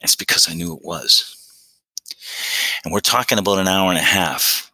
And 0.00 0.04
it's 0.04 0.16
because 0.16 0.48
I 0.48 0.54
knew 0.54 0.74
it 0.74 0.84
was. 0.84 1.36
And 2.84 2.92
we're 2.92 3.00
talking 3.00 3.38
about 3.38 3.58
an 3.58 3.68
hour 3.68 3.90
and 3.90 3.98
a 3.98 4.02
half 4.02 4.70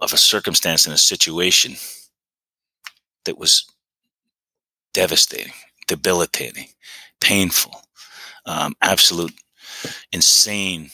of 0.00 0.12
a 0.12 0.18
circumstance 0.18 0.86
and 0.86 0.94
a 0.94 0.98
situation 0.98 1.76
that 3.24 3.38
was 3.38 3.66
devastating, 4.92 5.52
debilitating, 5.86 6.68
painful, 7.20 7.74
um, 8.46 8.74
absolute, 8.82 9.32
insane 10.12 10.90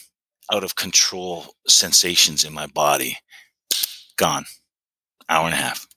out 0.51 0.63
of 0.63 0.75
control 0.75 1.55
sensations 1.67 2.43
in 2.43 2.53
my 2.53 2.67
body 2.67 3.17
gone. 4.17 4.45
Hour 5.29 5.45
and 5.45 5.53
a 5.53 5.57
half. 5.57 5.87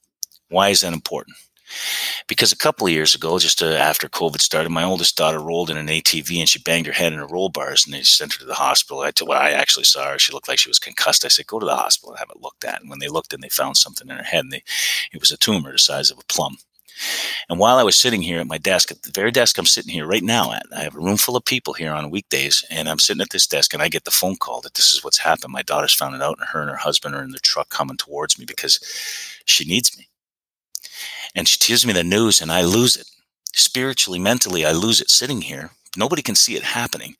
Why 0.48 0.68
is 0.68 0.82
that 0.82 0.92
important? 0.92 1.36
Because 2.28 2.52
a 2.52 2.56
couple 2.56 2.86
of 2.86 2.92
years 2.92 3.14
ago, 3.14 3.38
just 3.38 3.62
uh, 3.62 3.66
after 3.66 4.08
COVID 4.08 4.40
started, 4.40 4.70
my 4.70 4.84
oldest 4.84 5.16
daughter 5.16 5.40
rolled 5.40 5.70
in 5.70 5.76
an 5.76 5.88
ATV 5.88 6.38
and 6.38 6.48
she 6.48 6.58
banged 6.60 6.86
her 6.86 6.92
head 6.92 7.12
in 7.12 7.18
a 7.18 7.26
roll 7.26 7.48
bars 7.48 7.84
and 7.84 7.92
they 7.92 8.02
sent 8.02 8.34
her 8.34 8.38
to 8.38 8.44
the 8.44 8.54
hospital. 8.54 9.00
I, 9.00 9.10
told, 9.10 9.30
well, 9.30 9.40
I 9.40 9.50
actually 9.50 9.84
saw 9.84 10.10
her. 10.10 10.18
She 10.18 10.32
looked 10.32 10.48
like 10.48 10.58
she 10.58 10.70
was 10.70 10.78
concussed. 10.78 11.24
I 11.24 11.28
said, 11.28 11.46
go 11.46 11.58
to 11.58 11.66
the 11.66 11.74
hospital 11.74 12.12
and 12.12 12.18
have 12.18 12.30
it 12.30 12.40
looked 12.40 12.64
at. 12.64 12.80
And 12.80 12.90
when 12.90 13.00
they 13.00 13.08
looked 13.08 13.32
and 13.32 13.42
they 13.42 13.48
found 13.48 13.76
something 13.76 14.08
in 14.08 14.16
her 14.16 14.22
head 14.22 14.44
and 14.44 14.52
they, 14.52 14.62
it 15.12 15.20
was 15.20 15.32
a 15.32 15.36
tumor 15.36 15.72
the 15.72 15.78
size 15.78 16.10
of 16.10 16.18
a 16.18 16.24
plum. 16.28 16.58
And 17.48 17.58
while 17.58 17.76
I 17.76 17.82
was 17.82 17.96
sitting 17.96 18.22
here 18.22 18.40
at 18.40 18.46
my 18.46 18.58
desk, 18.58 18.90
at 18.90 19.02
the 19.02 19.10
very 19.12 19.30
desk 19.30 19.58
I'm 19.58 19.66
sitting 19.66 19.92
here 19.92 20.06
right 20.06 20.22
now 20.22 20.52
at, 20.52 20.66
I 20.74 20.80
have 20.82 20.94
a 20.94 21.00
room 21.00 21.16
full 21.16 21.36
of 21.36 21.44
people 21.44 21.74
here 21.74 21.92
on 21.92 22.10
weekdays, 22.10 22.64
and 22.70 22.88
I'm 22.88 22.98
sitting 22.98 23.20
at 23.20 23.30
this 23.30 23.46
desk 23.46 23.74
and 23.74 23.82
I 23.82 23.88
get 23.88 24.04
the 24.04 24.10
phone 24.10 24.36
call 24.36 24.60
that 24.62 24.74
this 24.74 24.94
is 24.94 25.04
what's 25.04 25.18
happened. 25.18 25.52
My 25.52 25.62
daughter's 25.62 25.94
found 25.94 26.14
it 26.14 26.22
out, 26.22 26.38
and 26.38 26.48
her 26.48 26.60
and 26.60 26.70
her 26.70 26.76
husband 26.76 27.14
are 27.14 27.22
in 27.22 27.30
the 27.30 27.38
truck 27.38 27.68
coming 27.68 27.96
towards 27.96 28.38
me 28.38 28.44
because 28.44 28.78
she 29.44 29.64
needs 29.64 29.96
me. 29.98 30.08
And 31.34 31.48
she 31.48 31.58
tells 31.58 31.84
me 31.84 31.92
the 31.92 32.04
news, 32.04 32.40
and 32.40 32.52
I 32.52 32.62
lose 32.62 32.96
it. 32.96 33.08
Spiritually, 33.54 34.18
mentally, 34.18 34.64
I 34.64 34.72
lose 34.72 35.00
it 35.00 35.10
sitting 35.10 35.42
here. 35.42 35.70
Nobody 35.96 36.22
can 36.22 36.34
see 36.34 36.56
it 36.56 36.62
happening. 36.62 37.14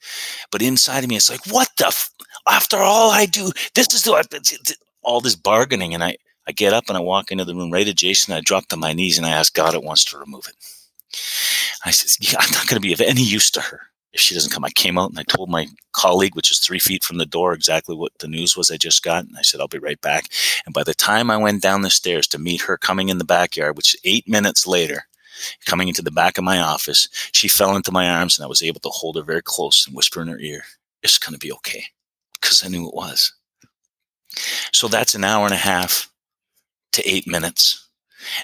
But 0.51 0.63
inside 0.63 1.05
of 1.05 1.11
me, 1.11 1.17
it's 1.17 1.31
like, 1.31 1.47
what 1.47 1.69
the? 1.79 1.87
F- 1.87 2.11
after 2.49 2.77
all 2.77 3.11
I 3.11 3.27
do, 3.27 3.53
this 3.75 3.95
is 3.95 4.03
the, 4.03 4.77
all 5.03 5.21
this 5.21 5.37
bargaining. 5.37 5.95
And 5.95 6.03
I, 6.03 6.17
I 6.47 6.53
get 6.53 6.73
up 6.73 6.85
and 6.89 6.97
I 6.97 7.01
walk 7.01 7.31
into 7.31 7.45
the 7.45 7.55
room 7.55 7.73
right 7.73 7.89
adjacent. 7.89 8.37
I 8.37 8.41
drop 8.41 8.67
to 8.69 8.77
my 8.77 8.93
knees 8.93 9.17
and 9.17 9.27
I 9.27 9.31
ask 9.31 9.55
God 9.55 9.75
at 9.75 9.83
once 9.83 10.05
to 10.07 10.19
remove 10.19 10.47
it. 10.49 10.57
I 11.85 11.91
said, 11.91 12.27
yeah, 12.27 12.39
I'm 12.41 12.51
not 12.53 12.67
going 12.67 12.81
to 12.81 12.87
be 12.87 12.93
of 12.93 13.01
any 13.01 13.23
use 13.23 13.51
to 13.53 13.61
her 13.61 13.81
if 14.13 14.21
she 14.21 14.35
doesn't 14.35 14.53
come. 14.53 14.65
I 14.65 14.71
came 14.71 14.97
out 14.99 15.11
and 15.11 15.19
I 15.19 15.25
told 15.25 15.51
my 15.51 15.67
colleague, 15.93 16.37
which 16.37 16.51
is 16.51 16.59
three 16.59 16.79
feet 16.79 17.03
from 17.03 17.19
the 17.19 17.27
door, 17.27 17.53
exactly 17.53 17.97
what 17.97 18.13
the 18.21 18.29
news 18.29 18.57
was 18.57 18.71
I 18.71 18.77
just 18.77 19.03
got. 19.03 19.25
And 19.25 19.37
I 19.37 19.43
said, 19.43 19.61
I'll 19.61 19.69
be 19.69 19.79
right 19.79 20.01
back. 20.01 20.27
And 20.65 20.75
by 20.75 20.85
the 20.85 20.95
time 20.95 21.31
I 21.31 21.37
went 21.37 21.63
down 21.63 21.83
the 21.83 21.91
stairs 21.91 22.27
to 22.29 22.39
meet 22.39 22.63
her 22.63 22.77
coming 22.77 23.09
in 23.09 23.19
the 23.19 23.25
backyard, 23.25 23.77
which 23.77 23.95
is 23.95 24.01
eight 24.05 24.29
minutes 24.29 24.67
later, 24.67 25.07
coming 25.67 25.89
into 25.89 26.03
the 26.03 26.13
back 26.13 26.39
of 26.39 26.45
my 26.45 26.61
office, 26.61 27.09
she 27.33 27.49
fell 27.49 27.77
into 27.77 27.93
my 27.93 28.09
arms 28.09 28.39
and 28.39 28.45
I 28.45 28.49
was 28.49 28.63
able 28.63 28.81
to 28.81 28.89
hold 28.89 29.17
her 29.17 29.23
very 29.23 29.43
close 29.43 29.87
and 29.87 29.97
whisper 29.97 30.23
in 30.23 30.29
her 30.29 30.39
ear, 30.39 30.63
It's 31.03 31.19
going 31.19 31.35
to 31.35 31.39
be 31.39 31.53
okay. 31.53 31.85
Because 32.41 32.65
I 32.65 32.69
knew 32.69 32.87
it 32.87 32.95
was. 32.95 33.33
So 34.73 34.89
that's 34.89 35.15
an 35.15 35.25
hour 35.25 35.45
and 35.45 35.55
a 35.55 35.59
half 35.59 36.11
to 36.95 37.09
eight 37.09 37.27
minutes. 37.27 37.89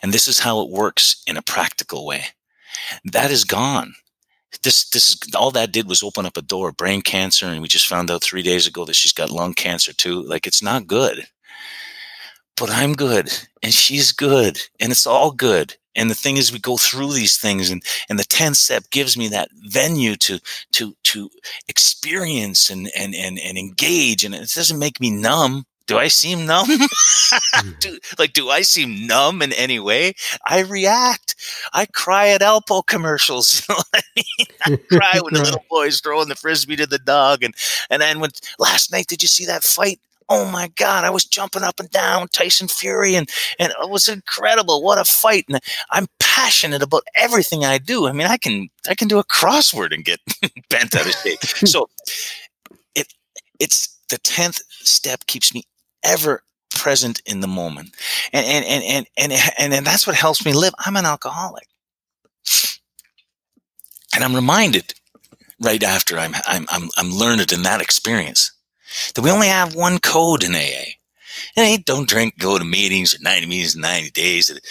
And 0.03 0.13
this 0.13 0.29
is 0.29 0.41
how 0.41 0.61
it 0.61 0.71
works 0.71 1.23
in 1.27 1.37
a 1.37 1.43
practical 1.43 2.07
way. 2.07 2.25
That 3.05 3.31
is 3.31 3.45
gone. 3.45 3.95
This, 4.63 4.89
this 4.91 5.11
is 5.11 5.35
all 5.35 5.51
that 5.53 5.73
did 5.73 5.89
was 5.89 6.03
open 6.03 6.27
up 6.27 6.37
a 6.37 6.43
door, 6.43 6.73
brain 6.73 7.03
cancer. 7.03 7.47
And 7.47 7.63
we 7.63 7.69
just 7.69 7.87
found 7.87 8.11
out 8.11 8.23
three 8.23 8.43
days 8.43 8.67
ago 8.67 8.85
that 8.85 8.97
she's 8.97 9.13
got 9.13 9.31
lung 9.31 9.55
cancer 9.55 9.93
too. 9.93 10.23
Like 10.23 10.47
it's 10.47 10.63
not 10.63 10.87
good, 10.87 11.27
but 12.57 12.71
I'm 12.71 12.95
good 12.95 13.31
and 13.63 13.73
she's 13.73 14.13
good 14.13 14.61
and 14.81 14.93
it's 14.93 15.07
all 15.07 15.31
good. 15.31 15.77
And 15.97 16.09
the 16.11 16.15
thing 16.15 16.37
is, 16.37 16.53
we 16.53 16.61
go 16.61 16.77
through 16.77 17.13
these 17.15 17.37
things, 17.37 17.69
and, 17.69 17.83
and 18.09 18.17
the 18.19 18.25
10th 18.25 18.57
step 18.57 18.85
gives 18.91 19.17
me 19.17 19.27
that 19.29 19.49
venue 19.65 20.15
to 20.17 20.39
to 20.73 20.95
to 21.03 21.29
experience 21.69 22.71
and 22.71 22.91
and 22.97 23.15
and, 23.15 23.41
and 23.41 23.59
engage. 23.59 24.25
And 24.25 24.35
it 24.35 24.53
doesn't 24.55 24.79
make 24.79 25.01
me 25.01 25.11
numb 25.11 25.67
do 25.91 25.99
I 25.99 26.07
seem 26.07 26.47
numb? 26.47 26.69
do, 27.81 27.99
like, 28.17 28.33
do 28.33 28.49
I 28.49 28.63
seem 28.63 29.09
numb 29.09 29.43
in 29.43 29.53
any 29.53 29.81
way? 29.81 30.13
I 30.47 30.61
react. 30.61 31.35
I 31.73 31.87
cry 31.87 32.29
at 32.29 32.43
Alpo 32.43 32.87
commercials. 32.87 33.67
You 33.71 33.75
know 33.75 33.83
I, 33.95 34.03
mean? 34.17 34.47
I 34.65 34.97
cry 34.97 35.21
when 35.21 35.35
the 35.35 35.43
little 35.43 35.65
boy's 35.69 36.01
throwing 36.01 36.29
the 36.29 36.35
frisbee 36.37 36.77
to 36.77 36.87
the 36.87 36.99
dog, 36.99 37.43
and 37.43 37.55
and 37.89 38.01
then 38.01 38.21
when 38.21 38.31
last 38.59 38.93
night, 38.93 39.07
did 39.07 39.23
you 39.23 39.29
see 39.29 39.47
that 39.47 39.63
fight? 39.63 40.01
Oh 40.29 40.49
my 40.51 40.69
God, 40.77 41.05
I 41.05 41.11
was 41.11 41.25
jumping 41.25 41.63
up 41.63 41.81
and 41.81 41.91
down, 41.91 42.29
Tyson 42.29 42.69
Fury, 42.69 43.15
and 43.17 43.29
and 43.59 43.73
it 43.83 43.91
was 43.91 44.09
incredible. 44.09 44.83
What 44.83 44.99
a 44.99 45.05
fight! 45.05 45.45
And 45.49 45.61
I'm 45.91 46.07
passionate 46.19 46.83
about 46.83 47.03
everything 47.15 47.65
I 47.65 47.79
do. 47.79 48.07
I 48.07 48.13
mean, 48.13 48.27
I 48.27 48.37
can 48.37 48.69
I 48.89 48.95
can 48.95 49.09
do 49.09 49.19
a 49.19 49.25
crossword 49.25 49.93
and 49.93 50.05
get 50.05 50.21
bent 50.69 50.95
out 50.95 51.07
of 51.07 51.13
shape. 51.13 51.43
so 51.45 51.89
it 52.95 53.13
it's 53.59 53.97
the 54.09 54.19
tenth 54.19 54.61
step 54.83 55.27
keeps 55.27 55.55
me 55.55 55.65
ever 56.03 56.43
present 56.71 57.21
in 57.27 57.41
the 57.41 57.49
moment. 57.49 57.95
And, 58.33 58.47
and, 58.47 58.65
and, 58.65 58.85
and, 58.85 59.07
and, 59.19 59.33
and, 59.59 59.75
and 59.75 59.87
that's 59.87 60.07
what 60.07 60.17
helps 60.17 60.45
me 60.45 60.53
live. 60.53 60.75
I'm 60.79 60.97
an 60.97 61.07
alcoholic. 61.07 61.67
And 64.15 64.25
I'm 64.25 64.35
reminded 64.35 64.95
right 65.61 65.83
after 65.83 66.19
I'm, 66.19 66.35
I'm, 66.47 66.67
I'm, 66.71 66.89
I'm 66.97 67.11
learned 67.11 67.53
in 67.53 67.63
that 67.63 67.81
experience 67.81 68.53
that 69.15 69.23
we 69.23 69.31
only 69.31 69.47
have 69.49 69.75
one 69.75 69.99
code 69.99 70.43
in 70.43 70.55
AA. 70.55 70.97
It 71.57 71.85
don't 71.85 72.09
drink, 72.09 72.39
go 72.39 72.59
to 72.59 72.65
meetings 72.65 73.15
or 73.15 73.19
90 73.23 73.47
meetings 73.47 73.77
90 73.77 74.11
days. 74.11 74.51
It, 74.51 74.65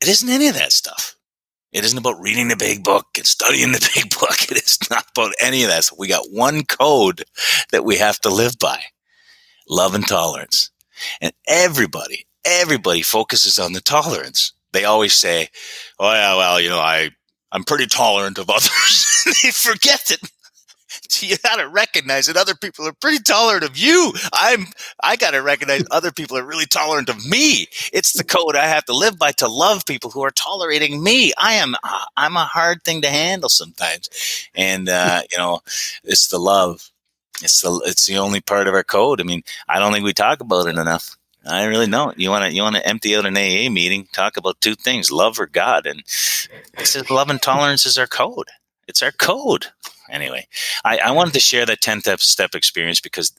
it 0.00 0.08
isn't 0.08 0.28
any 0.28 0.48
of 0.48 0.54
that 0.54 0.72
stuff. 0.72 1.16
It 1.72 1.84
isn't 1.84 1.98
about 1.98 2.20
reading 2.20 2.48
the 2.48 2.56
big 2.56 2.82
book 2.82 3.06
and 3.16 3.26
studying 3.26 3.72
the 3.72 3.90
big 3.94 4.10
book. 4.18 4.50
It 4.50 4.56
is 4.56 4.78
not 4.90 5.04
about 5.14 5.34
any 5.40 5.64
of 5.64 5.70
that. 5.70 5.84
So 5.84 5.96
we 5.98 6.08
got 6.08 6.30
one 6.30 6.64
code 6.64 7.24
that 7.72 7.84
we 7.84 7.96
have 7.96 8.18
to 8.20 8.30
live 8.30 8.58
by 8.58 8.82
love 9.68 9.94
and 9.94 10.06
tolerance. 10.06 10.70
And 11.20 11.32
everybody, 11.46 12.26
everybody 12.44 13.02
focuses 13.02 13.58
on 13.58 13.72
the 13.72 13.80
tolerance. 13.80 14.52
They 14.72 14.84
always 14.84 15.14
say, 15.14 15.48
oh 15.98 16.12
yeah, 16.12 16.36
well, 16.36 16.60
you 16.60 16.68
know, 16.68 16.80
I, 16.80 17.10
I'm 17.52 17.64
pretty 17.64 17.86
tolerant 17.86 18.38
of 18.38 18.50
others. 18.50 19.24
they 19.42 19.50
forget 19.50 20.02
that 20.08 20.20
you 21.20 21.36
got 21.38 21.56
to 21.56 21.68
recognize 21.68 22.26
that 22.26 22.36
other 22.36 22.54
people 22.54 22.86
are 22.86 22.92
pretty 22.92 23.22
tolerant 23.22 23.64
of 23.64 23.76
you. 23.76 24.12
I'm, 24.32 24.66
I 25.02 25.16
got 25.16 25.32
to 25.32 25.42
recognize 25.42 25.84
other 25.90 26.12
people 26.12 26.36
are 26.36 26.44
really 26.44 26.66
tolerant 26.66 27.08
of 27.08 27.24
me. 27.26 27.66
It's 27.92 28.12
the 28.12 28.24
code 28.24 28.56
I 28.56 28.66
have 28.66 28.84
to 28.86 28.96
live 28.96 29.18
by 29.18 29.32
to 29.32 29.48
love 29.48 29.86
people 29.86 30.10
who 30.10 30.22
are 30.24 30.30
tolerating 30.30 31.02
me. 31.02 31.32
I 31.38 31.54
am, 31.54 31.74
I'm 32.16 32.36
a 32.36 32.44
hard 32.44 32.84
thing 32.84 33.02
to 33.02 33.08
handle 33.10 33.48
sometimes. 33.48 34.08
And, 34.54 34.88
uh, 34.88 35.22
you 35.30 35.38
know, 35.38 35.60
it's 36.04 36.28
the 36.28 36.38
love 36.38 36.90
it's 37.42 37.60
the 37.62 37.80
it's 37.86 38.06
the 38.06 38.18
only 38.18 38.40
part 38.40 38.68
of 38.68 38.74
our 38.74 38.84
code. 38.84 39.20
I 39.20 39.24
mean, 39.24 39.42
I 39.68 39.78
don't 39.78 39.92
think 39.92 40.04
we 40.04 40.12
talk 40.12 40.40
about 40.40 40.66
it 40.66 40.78
enough. 40.78 41.16
I 41.46 41.64
really 41.64 41.86
don't. 41.86 42.18
You 42.18 42.30
want 42.30 42.44
to 42.44 42.52
you 42.52 42.62
want 42.62 42.76
to 42.76 42.86
empty 42.86 43.16
out 43.16 43.26
an 43.26 43.36
AA 43.36 43.70
meeting, 43.70 44.08
talk 44.12 44.36
about 44.36 44.60
two 44.60 44.74
things: 44.74 45.10
love 45.10 45.38
or 45.38 45.46
God, 45.46 45.86
and 45.86 46.02
this 46.76 46.96
is 46.96 47.10
love 47.10 47.30
and 47.30 47.40
tolerance 47.40 47.86
is 47.86 47.98
our 47.98 48.06
code. 48.06 48.48
It's 48.86 49.02
our 49.02 49.12
code. 49.12 49.66
Anyway, 50.10 50.46
I, 50.86 50.98
I 50.98 51.10
wanted 51.10 51.34
to 51.34 51.40
share 51.40 51.66
that 51.66 51.82
10th 51.82 52.18
step 52.20 52.54
experience 52.54 52.98
because 52.98 53.30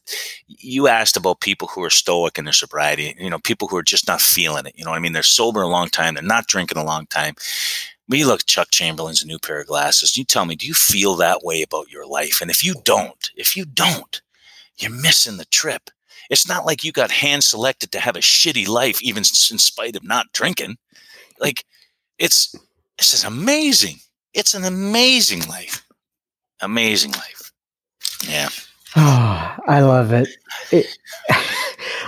you 0.46 0.88
asked 0.88 1.18
about 1.18 1.40
people 1.42 1.68
who 1.68 1.84
are 1.84 1.90
stoic 1.90 2.38
in 2.38 2.46
their 2.46 2.54
sobriety, 2.54 3.16
you 3.18 3.32
know, 3.32 3.40
people 3.40 3.68
who 3.68 3.76
are 3.76 3.84
just 3.84 4.08
not 4.08 4.22
feeling 4.22 4.68
it. 4.68 4.74
You 4.78 4.86
know 4.86 4.92
I 4.92 5.00
mean? 5.00 5.14
They're 5.14 5.24
sober 5.24 5.64
a 5.64 5.68
long 5.68 5.90
time, 5.90 6.14
they're 6.14 6.24
not 6.24 6.46
drinking 6.46 6.78
a 6.78 6.86
long 6.86 7.08
time 7.08 7.34
when 8.10 8.18
you 8.18 8.26
look 8.26 8.40
at 8.40 8.48
Chuck 8.48 8.70
Chamberlain's 8.72 9.24
new 9.24 9.38
pair 9.38 9.62
of 9.62 9.68
glasses, 9.68 10.18
you 10.18 10.24
tell 10.24 10.44
me, 10.44 10.56
do 10.56 10.66
you 10.66 10.74
feel 10.74 11.16
that 11.18 11.44
way 11.44 11.62
about 11.62 11.92
your 11.92 12.08
life? 12.08 12.42
And 12.42 12.50
if 12.50 12.64
you 12.64 12.74
don't, 12.84 13.30
if 13.36 13.56
you 13.56 13.66
don't, 13.66 14.20
you're 14.78 14.90
missing 14.90 15.38
the 15.38 15.46
trip. 15.46 15.92
It's 16.32 16.48
not 16.48 16.66
like 16.66 16.84
you 16.84 16.92
got 16.92 17.12
hand 17.12 17.44
selected 17.44 17.92
to 17.92 18.00
have 18.00 18.16
a 18.16 18.20
shitty 18.20 18.68
life, 18.68 19.00
even 19.04 19.20
in 19.20 19.60
spite 19.60 19.96
of 19.96 20.04
not 20.04 20.34
drinking. 20.34 20.78
Like, 21.40 21.66
it's 22.18 22.56
this 22.98 23.14
is 23.14 23.24
amazing. 23.24 23.98
It's 24.34 24.56
an 24.56 24.66
amazing 24.66 25.48
life. 25.48 25.86
Amazing 26.62 27.12
life. 27.12 27.52
Yeah. 28.28 28.50
Oh, 28.96 29.56
I 29.68 29.82
love 29.82 30.12
it. 30.12 30.30
it 30.72 30.88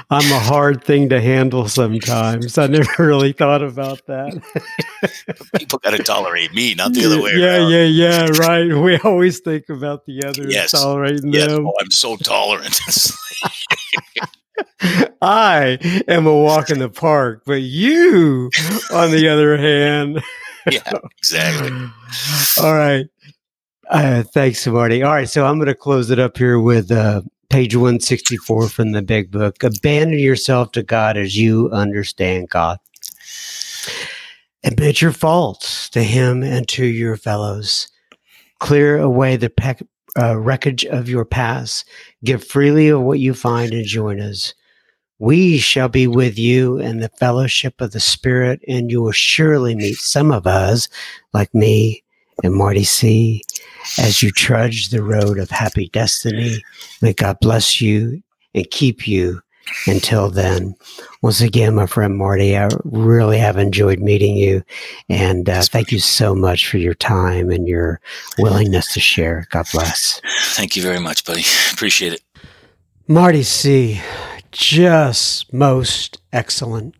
I'm 0.09 0.29
a 0.32 0.39
hard 0.39 0.84
thing 0.84 1.09
to 1.09 1.21
handle 1.21 1.67
sometimes. 1.69 2.57
I 2.57 2.67
never 2.67 2.91
really 3.05 3.32
thought 3.32 3.63
about 3.63 4.05
that. 4.07 4.41
People 5.57 5.79
got 5.79 5.91
to 5.91 6.03
tolerate 6.03 6.53
me, 6.53 6.73
not 6.73 6.93
the 6.93 7.05
other 7.05 7.21
way 7.21 7.34
yeah, 7.36 7.57
around. 7.57 7.71
Yeah, 7.71 7.84
yeah, 7.84 8.25
yeah, 8.25 8.38
right. 8.39 8.67
We 8.82 8.97
always 8.99 9.39
think 9.39 9.69
about 9.69 10.05
the 10.05 10.23
others 10.25 10.53
yes. 10.53 10.71
tolerating 10.71 11.32
yes. 11.32 11.47
them. 11.47 11.65
Oh, 11.65 11.73
I'm 11.79 11.91
so 11.91 12.17
tolerant. 12.17 12.79
I 15.21 15.77
am 16.07 16.27
a 16.27 16.36
walk 16.36 16.71
in 16.71 16.79
the 16.79 16.89
park, 16.89 17.43
but 17.45 17.61
you, 17.61 18.49
on 18.91 19.11
the 19.11 19.29
other 19.29 19.55
hand. 19.55 20.21
yeah, 20.69 20.91
exactly. 21.19 21.71
All 22.61 22.73
right. 22.73 23.05
Uh, 23.91 24.23
thanks, 24.23 24.65
Marty. 24.65 25.03
All 25.03 25.11
right, 25.11 25.29
so 25.29 25.45
I'm 25.45 25.57
going 25.57 25.67
to 25.67 25.75
close 25.75 26.09
it 26.11 26.17
up 26.17 26.37
here 26.37 26.57
with 26.61 26.91
uh, 26.93 27.23
page 27.49 27.75
164 27.75 28.69
from 28.69 28.93
the 28.93 29.01
big 29.01 29.29
book. 29.29 29.61
Abandon 29.63 30.17
yourself 30.17 30.71
to 30.71 30.81
God 30.81 31.17
as 31.17 31.37
you 31.37 31.69
understand 31.71 32.49
God. 32.49 32.79
Admit 34.63 35.01
your 35.01 35.11
faults 35.11 35.89
to 35.89 36.03
Him 36.03 36.41
and 36.41 36.69
to 36.69 36.85
your 36.85 37.17
fellows. 37.17 37.89
Clear 38.59 38.97
away 38.97 39.35
the 39.35 39.49
pe- 39.49 39.75
uh, 40.17 40.37
wreckage 40.39 40.85
of 40.85 41.09
your 41.09 41.25
past. 41.25 41.83
Give 42.23 42.41
freely 42.41 42.87
of 42.87 43.01
what 43.01 43.19
you 43.19 43.33
find 43.33 43.73
and 43.73 43.85
join 43.85 44.21
us. 44.21 44.53
We 45.19 45.57
shall 45.57 45.89
be 45.89 46.07
with 46.07 46.39
you 46.39 46.77
in 46.77 47.01
the 47.01 47.09
fellowship 47.09 47.81
of 47.81 47.91
the 47.91 47.99
Spirit, 47.99 48.61
and 48.69 48.89
you 48.89 49.01
will 49.01 49.11
surely 49.11 49.75
meet 49.75 49.97
some 49.97 50.31
of 50.31 50.47
us, 50.47 50.87
like 51.33 51.53
me 51.53 52.05
and 52.41 52.53
Marty 52.53 52.85
C., 52.85 53.43
as 53.97 54.21
you 54.21 54.32
trudge 54.32 54.89
the 54.89 55.03
road 55.03 55.39
of 55.39 55.49
happy 55.49 55.89
destiny. 55.89 56.61
May 57.01 57.13
God 57.13 57.38
bless 57.41 57.82
you 57.82 58.21
and 58.53 58.69
keep 58.69 59.07
you 59.07 59.41
until 59.88 60.29
then. 60.29 60.75
Once 61.21 61.41
again, 61.41 61.75
my 61.75 61.86
friend 61.86 62.17
Marty, 62.17 62.57
I 62.57 62.69
really 62.84 63.38
have 63.38 63.57
enjoyed 63.57 63.99
meeting 63.99 64.36
you. 64.36 64.63
And 65.09 65.49
uh, 65.49 65.61
thank 65.63 65.91
you 65.91 65.99
so 65.99 66.34
much 66.34 66.67
for 66.67 66.77
your 66.77 66.93
time 66.93 67.49
and 67.51 67.67
your 67.67 68.01
willingness 68.38 68.93
to 68.93 68.99
share. 68.99 69.47
God 69.49 69.67
bless. 69.71 70.21
Thank 70.55 70.75
you 70.75 70.82
very 70.82 70.99
much, 70.99 71.25
buddy. 71.25 71.43
Appreciate 71.71 72.13
it. 72.13 72.21
Marty 73.07 73.43
C., 73.43 74.01
just 74.51 75.51
most 75.53 76.19
excellent. 76.34 76.95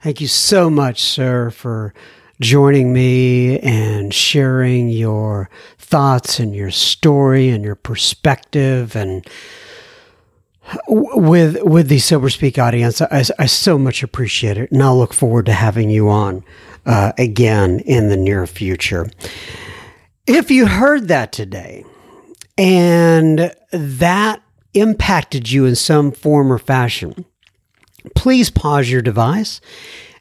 Thank 0.00 0.20
you 0.20 0.28
so 0.28 0.70
much, 0.70 1.02
sir, 1.02 1.50
for 1.50 1.94
joining 2.40 2.92
me 2.92 3.58
and 3.60 4.14
sharing 4.14 4.88
your 4.88 5.50
thoughts 5.88 6.38
and 6.38 6.54
your 6.54 6.70
story 6.70 7.48
and 7.48 7.64
your 7.64 7.74
perspective 7.74 8.94
and 8.94 9.26
with 10.86 11.62
with 11.62 11.88
the 11.88 11.98
sober 11.98 12.28
speak 12.28 12.58
audience 12.58 13.00
I, 13.00 13.24
I 13.38 13.46
so 13.46 13.78
much 13.78 14.02
appreciate 14.02 14.58
it. 14.58 14.70
And 14.70 14.82
i'll 14.82 14.98
look 14.98 15.14
forward 15.14 15.46
to 15.46 15.52
having 15.52 15.88
you 15.88 16.10
on 16.10 16.44
uh, 16.84 17.12
again 17.16 17.80
in 17.80 18.08
the 18.08 18.16
near 18.16 18.46
future. 18.46 19.10
If 20.26 20.50
you 20.50 20.66
heard 20.66 21.08
that 21.08 21.32
today 21.32 21.84
and 22.58 23.54
that 23.72 24.42
impacted 24.74 25.50
you 25.50 25.64
in 25.64 25.74
some 25.74 26.12
form 26.12 26.52
or 26.52 26.58
fashion 26.58 27.24
please 28.14 28.50
pause 28.50 28.90
your 28.90 29.02
device 29.02 29.60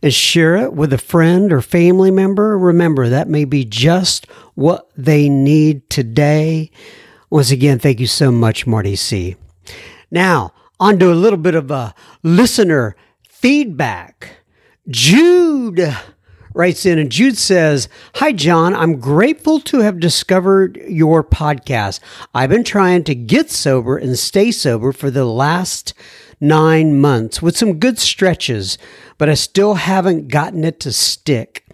and 0.02 0.14
share 0.14 0.56
it 0.58 0.74
with 0.74 0.94
a 0.94 0.98
friend 0.98 1.52
or 1.52 1.62
family 1.62 2.12
member. 2.12 2.58
Remember 2.58 3.10
that 3.10 3.28
may 3.28 3.46
be 3.46 3.66
just 3.66 4.28
what 4.58 4.90
they 4.98 5.30
need 5.30 5.88
today 5.90 6.70
once 7.30 7.52
again 7.52 7.80
thank 7.80 8.00
you 8.00 8.08
so 8.08 8.32
much 8.32 8.66
marty 8.66 8.96
c 8.96 9.36
now, 10.10 10.54
on 10.80 11.00
to 11.00 11.12
a 11.12 11.16
little 11.16 11.40
bit 11.40 11.56
of 11.56 11.70
a 11.70 11.94
listener 12.24 12.96
feedback. 13.28 14.38
Jude 14.88 15.96
writes 16.54 16.86
in, 16.86 16.98
and 16.98 17.12
Jude 17.12 17.38
says, 17.38 17.90
Hi, 18.16 18.32
John. 18.32 18.74
I'm 18.74 19.00
grateful 19.00 19.60
to 19.62 19.80
have 19.80 20.00
discovered 20.00 20.78
your 20.88 21.24
podcast. 21.24 22.00
I've 22.34 22.50
been 22.50 22.64
trying 22.64 23.04
to 23.06 23.16
get 23.16 23.52
sober 23.52 23.98
and 23.98 24.18
stay 24.18 24.52
sober 24.52 24.94
for 24.94 25.12
the 25.12 25.26
last 25.26 25.94
nine 26.40 26.98
months 27.00 27.42
with 27.42 27.58
some 27.58 27.80
good 27.80 28.00
stretches, 28.00 28.78
but 29.18 29.30
I 29.30 29.34
still 29.34 29.74
haven't 29.74 30.30
gotten 30.30 30.64
it 30.64 30.80
to 30.82 30.94
stick. 30.94 31.67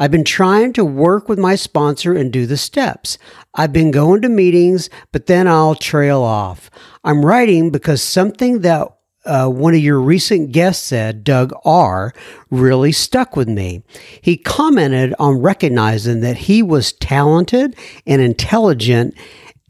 I've 0.00 0.10
been 0.10 0.24
trying 0.24 0.72
to 0.72 0.84
work 0.84 1.28
with 1.28 1.38
my 1.38 1.56
sponsor 1.56 2.14
and 2.14 2.32
do 2.32 2.46
the 2.46 2.56
steps. 2.56 3.18
I've 3.54 3.72
been 3.72 3.90
going 3.90 4.22
to 4.22 4.30
meetings, 4.30 4.88
but 5.12 5.26
then 5.26 5.46
I'll 5.46 5.74
trail 5.74 6.22
off. 6.22 6.70
I'm 7.04 7.24
writing 7.24 7.70
because 7.70 8.02
something 8.02 8.60
that 8.60 8.88
uh, 9.26 9.48
one 9.48 9.74
of 9.74 9.80
your 9.80 10.00
recent 10.00 10.52
guests 10.52 10.86
said, 10.86 11.22
Doug 11.22 11.52
R., 11.66 12.14
really 12.50 12.92
stuck 12.92 13.36
with 13.36 13.48
me. 13.48 13.82
He 14.22 14.38
commented 14.38 15.14
on 15.18 15.42
recognizing 15.42 16.20
that 16.20 16.38
he 16.38 16.62
was 16.62 16.94
talented 16.94 17.76
and 18.06 18.22
intelligent, 18.22 19.14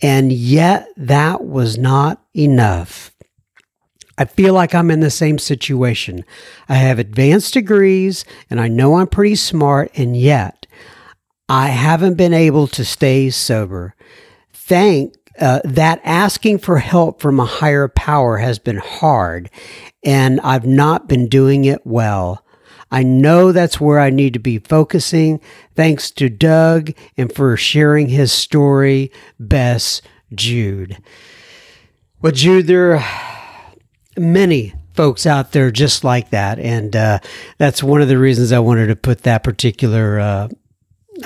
and 0.01 0.33
yet 0.33 0.87
that 0.97 1.43
was 1.43 1.77
not 1.77 2.23
enough. 2.37 3.11
I 4.21 4.27
feel 4.27 4.53
like 4.53 4.75
I'm 4.75 4.91
in 4.91 5.01
the 5.01 5.11
same 5.11 5.39
situation. 5.39 6.27
I 6.69 6.75
have 6.75 6.99
advanced 6.99 7.55
degrees 7.55 8.27
and 8.51 8.61
I 8.61 8.69
know 8.69 8.97
I'm 8.97 9.07
pretty 9.07 9.35
smart, 9.35 9.91
and 9.95 10.15
yet 10.15 10.67
I 11.49 11.69
haven't 11.69 12.19
been 12.19 12.35
able 12.35 12.67
to 12.67 12.85
stay 12.85 13.31
sober. 13.31 13.95
Thank 14.53 15.15
uh, 15.41 15.61
that 15.65 16.03
asking 16.05 16.59
for 16.59 16.81
help 16.81 17.23
from 17.23 17.41
a 17.41 17.47
higher 17.47 17.89
power 17.89 18.37
has 18.37 18.59
been 18.59 18.77
hard, 18.77 19.49
and 20.05 20.39
I've 20.43 20.67
not 20.67 21.09
been 21.09 21.27
doing 21.27 21.65
it 21.65 21.87
well. 21.87 22.45
I 22.91 23.03
know 23.03 23.53
that's 23.53 23.81
where 23.81 24.01
I 24.01 24.11
need 24.11 24.35
to 24.35 24.39
be 24.39 24.59
focusing. 24.59 25.41
Thanks 25.75 26.11
to 26.11 26.29
Doug 26.29 26.91
and 27.17 27.35
for 27.35 27.57
sharing 27.57 28.09
his 28.09 28.33
story. 28.33 29.13
Bess 29.39 30.03
Jude. 30.35 30.99
Well, 32.21 32.33
Jude, 32.33 32.67
there 32.67 33.03
many 34.21 34.75
folks 34.95 35.27
out 35.27 35.53
there 35.53 35.71
just 35.71 36.05
like 36.05 36.31
that. 36.31 36.59
And 36.59 36.95
uh, 36.95 37.19
that's 37.59 37.83
one 37.83 38.03
of 38.03 38.09
the 38.09 38.19
reasons 38.19 38.53
I 38.53 38.59
wanted 38.59 38.89
to 38.89 38.97
put 38.97 39.23
that 39.23 39.43
particular 39.43 40.21
uh, 40.21 40.49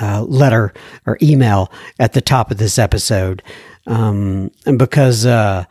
uh, 0.01 0.21
letter 0.21 0.73
or 1.05 1.17
email 1.21 1.71
at 1.99 2.13
the 2.13 2.21
top 2.21 2.51
of 2.51 2.57
this 2.57 2.79
episode. 2.79 3.43
Um, 3.85 4.51
and 4.65 4.79
because 4.79 5.25
uh, 5.25 5.65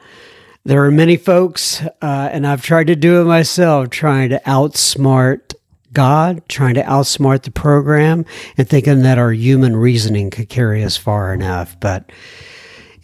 there 0.65 0.85
are 0.85 0.91
many 0.91 1.17
folks, 1.17 1.83
uh, 2.03 2.29
and 2.33 2.47
I've 2.47 2.63
tried 2.63 2.89
to 2.89 2.97
do 2.97 3.21
it 3.21 3.25
myself, 3.25 3.91
trying 3.91 4.31
to 4.31 4.41
outsmart 4.47 5.55
God, 5.93 6.43
trying 6.49 6.75
to 6.75 6.83
outsmart 6.83 7.43
the 7.43 7.51
program, 7.51 8.25
and 8.59 8.69
thinking 8.69 9.03
that 9.03 9.19
our 9.19 9.33
human 9.33 9.77
reasoning 9.77 10.31
could 10.31 10.49
carry 10.49 10.83
us 10.85 10.97
far 10.97 11.33
enough. 11.33 11.79
But 11.81 12.11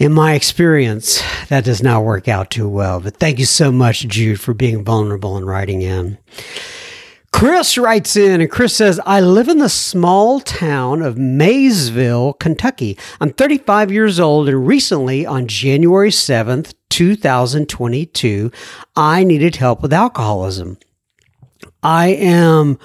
in 0.01 0.15
my 0.15 0.33
experience, 0.33 1.23
that 1.49 1.63
does 1.63 1.83
not 1.83 2.03
work 2.03 2.27
out 2.27 2.51
too 2.51 2.67
well. 2.67 3.01
But 3.01 3.19
thank 3.19 3.39
you 3.39 3.45
so 3.45 3.71
much, 3.71 4.09
Jude, 4.09 4.41
for 4.41 4.55
being 4.55 4.83
vulnerable 4.83 5.37
and 5.37 5.47
writing 5.47 5.83
in. 5.83 6.17
Chris 7.33 7.77
writes 7.77 8.17
in, 8.17 8.41
and 8.41 8.51
Chris 8.51 8.75
says, 8.75 8.99
I 9.05 9.21
live 9.21 9.49
in 9.49 9.59
the 9.59 9.69
small 9.69 10.41
town 10.41 11.03
of 11.03 11.19
Maysville, 11.19 12.33
Kentucky. 12.33 12.97
I'm 13.21 13.31
35 13.31 13.93
years 13.93 14.19
old, 14.19 14.49
and 14.49 14.67
recently, 14.67 15.27
on 15.27 15.47
January 15.47 16.11
7th, 16.11 16.73
2022, 16.89 18.51
I 18.97 19.23
needed 19.23 19.57
help 19.57 19.83
with 19.83 19.93
alcoholism. 19.93 20.79
I 21.83 22.09
am 22.09 22.79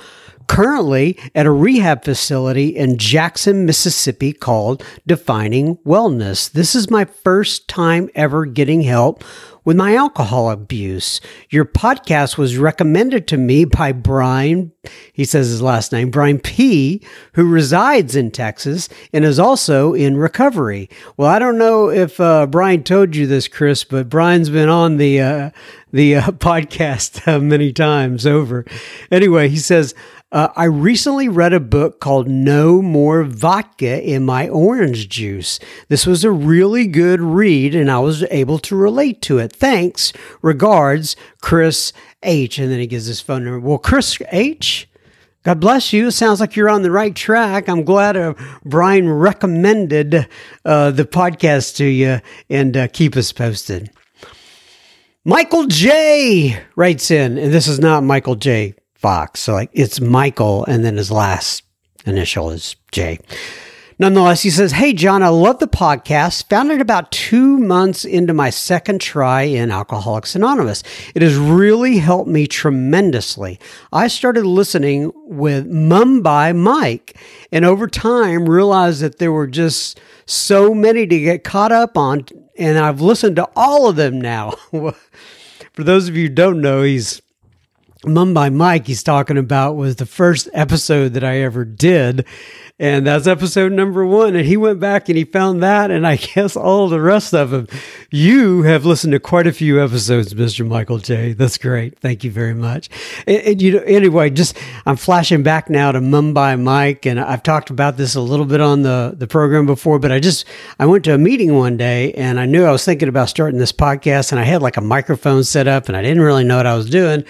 currently 0.48 1.18
at 1.34 1.46
a 1.46 1.52
rehab 1.52 2.04
facility 2.04 2.70
in 2.70 2.98
Jackson, 2.98 3.66
Mississippi 3.66 4.34
called 4.34 4.84
Defining 5.06 5.78
Wellness. 5.78 6.52
This 6.52 6.76
is 6.76 6.90
my 6.90 7.06
first 7.06 7.68
time 7.68 8.10
ever 8.16 8.46
getting 8.46 8.82
help 8.82 9.24
with 9.66 9.76
my 9.76 9.96
alcohol 9.96 10.52
abuse. 10.52 11.20
Your 11.50 11.66
podcast 11.66 12.38
was 12.38 12.58
recommended 12.58 13.28
to 13.28 13.38
me 13.38 13.66
by 13.66 13.92
Brian, 13.92 14.72
he 15.12 15.26
says 15.26 15.50
his 15.50 15.62
last 15.62 15.92
name, 15.92 16.12
Brian 16.12 16.40
P., 16.40 17.02
who 17.34 17.50
resides 17.50 18.16
in 18.16 18.30
Texas 18.30 18.88
and 19.12 19.26
is 19.26 19.40
also 19.40 19.94
in 19.94 20.18
recovery. 20.18 20.90
Well, 21.18 21.30
I 21.30 21.40
don't 21.40 21.58
know 21.58 21.90
if 21.90 22.20
uh, 22.20 22.46
Brian 22.46 22.84
told 22.84 23.16
you 23.16 23.26
this, 23.26 23.48
Chris, 23.48 23.84
but 23.84 24.08
Brian's 24.08 24.52
been 24.52 24.70
on 24.70 24.98
the 24.98 25.20
uh, 25.20 25.50
the 25.92 26.16
uh, 26.18 26.22
podcast 26.32 27.28
uh, 27.28 27.40
many 27.40 27.74
times 27.74 28.28
over. 28.28 28.66
Anyway, 29.10 29.50
he 29.50 29.58
says, 29.58 29.96
uh, 30.32 30.50
I 30.56 30.66
recently 30.66 31.30
read 31.30 31.54
a 31.54 31.60
book 31.60 32.00
called 32.00 32.28
No 32.28 32.82
More 32.82 33.24
Vodka 33.24 34.02
in 34.04 34.24
My 34.24 34.50
Orange 34.50 35.08
Juice. 35.08 35.60
This 35.88 36.06
was 36.06 36.24
a 36.24 36.32
really 36.32 36.88
good 36.88 37.22
read, 37.22 37.76
and 37.76 37.90
I 37.90 38.00
was 38.00 38.24
able 38.24 38.60
to 38.60 38.76
relate 38.76 39.22
to 39.24 39.38
it. 39.38 39.54
Thanks. 39.54 40.12
Regards, 40.42 41.16
Chris 41.42 41.94
H. 42.24 42.58
And 42.58 42.72
then 42.72 42.80
he 42.80 42.88
gives 42.88 43.06
his 43.06 43.22
phone 43.22 43.46
number. 43.46 43.60
Well, 43.60 43.78
Chris 43.78 44.18
H., 44.32 44.90
God 45.44 45.60
bless 45.60 45.94
you. 45.94 46.08
It 46.08 46.14
sounds 46.14 46.40
like 46.40 46.56
you're 46.56 46.70
on 46.72 46.82
the 46.82 46.90
right 46.90 47.16
track. 47.16 47.70
I'm 47.70 47.84
glad 47.84 48.18
uh, 48.18 48.34
Brian 48.66 49.08
recommended 49.08 50.28
uh, 50.66 50.90
the 50.90 51.06
podcast 51.06 51.76
to 51.76 51.86
you 51.86 52.20
and 52.50 52.76
uh, 52.76 52.88
keep 52.88 53.16
us 53.16 53.32
posted. 53.32 53.92
Michael 55.24 55.68
J 55.68 56.60
writes 56.76 57.12
in, 57.12 57.38
and 57.38 57.54
this 57.54 57.68
is 57.68 57.80
not 57.80 58.04
Michael 58.04 58.36
J. 58.36 58.74
Fox. 58.96 59.42
So 59.42 59.54
like 59.54 59.70
it's 59.74 60.02
Michael 60.02 60.66
and 60.66 60.84
then 60.84 60.98
his 60.98 61.12
last 61.12 61.64
initial 62.06 62.50
is 62.52 62.76
J. 62.92 63.20
Nonetheless, 63.98 64.42
he 64.42 64.50
says, 64.50 64.74
Hey, 64.74 64.92
John, 64.92 65.24
I 65.24 65.30
love 65.30 65.60
the 65.60 65.68
podcast. 65.68 66.50
Found 66.50 66.70
it 66.70 66.82
about 66.82 67.12
two 67.12 67.58
months 67.58 68.04
into 68.04 68.34
my 68.34 68.50
second 68.50 69.00
try 69.00 69.44
in 69.44 69.72
Alcoholics 69.72 70.36
Anonymous. 70.36 70.84
It 71.14 71.22
has 71.22 71.38
really 71.38 71.98
helped 72.00 72.30
me 72.30 72.46
tremendously. 72.46 73.58
I 73.94 74.10
started 74.10 74.46
listening 74.46 75.14
with 75.16 75.72
Mumbai 75.72 76.54
Mike, 76.54 77.18
and 77.54 77.64
over 77.64 77.88
time 77.88 78.50
realized 78.50 79.02
that 79.02 79.18
there 79.18 79.32
were 79.32 79.48
just 79.48 79.98
so 80.26 80.74
many 80.74 81.08
to 81.08 81.20
get 81.20 81.46
caught 81.46 81.72
up 81.72 81.98
on, 81.98 82.26
and 82.58 82.78
I've 82.78 83.00
listened 83.00 83.38
to 83.38 83.50
all 83.56 83.88
of 83.88 83.96
them 83.96 84.20
now. 84.20 84.52
For 85.72 85.84
those 85.84 86.10
of 86.10 86.18
you 86.18 86.28
who 86.28 86.36
don't 86.36 86.60
know, 86.60 86.82
he's 86.82 87.22
Mumbai 88.06 88.54
Mike 88.54 88.88
he's 88.88 89.04
talking 89.04 89.38
about 89.38 89.76
was 89.76 89.96
the 89.98 90.06
first 90.06 90.48
episode 90.54 91.14
that 91.14 91.24
I 91.24 91.40
ever 91.40 91.66
did. 91.66 92.26
And 92.78 93.08
that's 93.08 93.26
episode 93.26 93.72
number 93.72 94.06
one. 94.06 94.36
And 94.36 94.46
he 94.46 94.58
went 94.58 94.82
back 94.82 95.08
and 95.08 95.18
he 95.18 95.24
found 95.24 95.64
that. 95.64 95.92
And 95.92 96.06
I 96.06 96.16
guess 96.36 96.58
all 96.58 96.90
the 96.90 97.00
rest 97.00 97.34
of 97.34 97.52
them. 97.52 97.68
You 98.12 98.64
have 98.64 98.86
listened 98.86 99.14
to 99.14 99.20
quite 99.20 99.48
a 99.48 99.54
few 99.54 99.82
episodes, 99.82 100.34
Mr. 100.34 100.68
Michael 100.68 100.98
J. 100.98 101.32
That's 101.32 101.58
great. 101.58 101.98
Thank 102.00 102.26
you 102.26 102.32
very 102.32 102.54
much. 102.54 102.90
And, 103.26 103.38
and 103.38 103.62
you 103.62 103.74
know, 103.74 103.80
anyway, 103.86 104.30
just 104.30 104.58
I'm 104.86 104.98
flashing 104.98 105.42
back 105.42 105.70
now 105.70 105.94
to 105.94 106.02
Mumbai 106.02 106.62
Mike. 106.62 107.06
And 107.06 107.18
I've 107.18 107.44
talked 107.44 107.70
about 107.70 107.96
this 107.96 108.14
a 108.14 108.22
little 108.22 108.46
bit 108.46 108.60
on 108.60 108.82
the, 108.82 109.16
the 109.18 109.28
program 109.28 109.66
before, 109.66 109.98
but 109.98 110.12
I 110.12 110.20
just, 110.20 110.46
I 110.78 110.86
went 110.86 111.06
to 111.06 111.14
a 111.14 111.18
meeting 111.18 111.56
one 111.56 111.78
day 111.78 112.12
and 112.14 112.42
I 112.42 112.46
knew 112.46 112.66
I 112.66 112.72
was 112.72 112.84
thinking 112.84 113.08
about 113.08 113.30
starting 113.30 113.58
this 113.58 113.72
podcast 113.72 114.34
and 114.34 114.40
I 114.40 114.44
had 114.44 114.62
like 114.62 114.76
a 114.76 114.82
microphone 114.82 115.46
set 115.46 115.70
up 115.70 115.88
and 115.88 115.96
I 115.96 116.02
didn't 116.02 116.22
really 116.22 116.44
know 116.44 116.58
what 116.58 116.68
I 116.68 116.76
was 116.76 116.90
doing. 116.90 117.24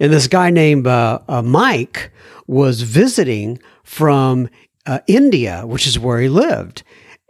And 0.00 0.10
this 0.10 0.26
guy 0.26 0.48
named 0.48 0.86
uh, 0.86 1.18
uh, 1.28 1.42
Mike 1.42 2.12
was 2.46 2.80
visiting 2.80 3.60
from 3.82 4.48
uh, 4.86 5.00
India, 5.06 5.66
which 5.66 5.86
is 5.86 5.98
where 5.98 6.20
he 6.20 6.28
lived. 6.28 6.82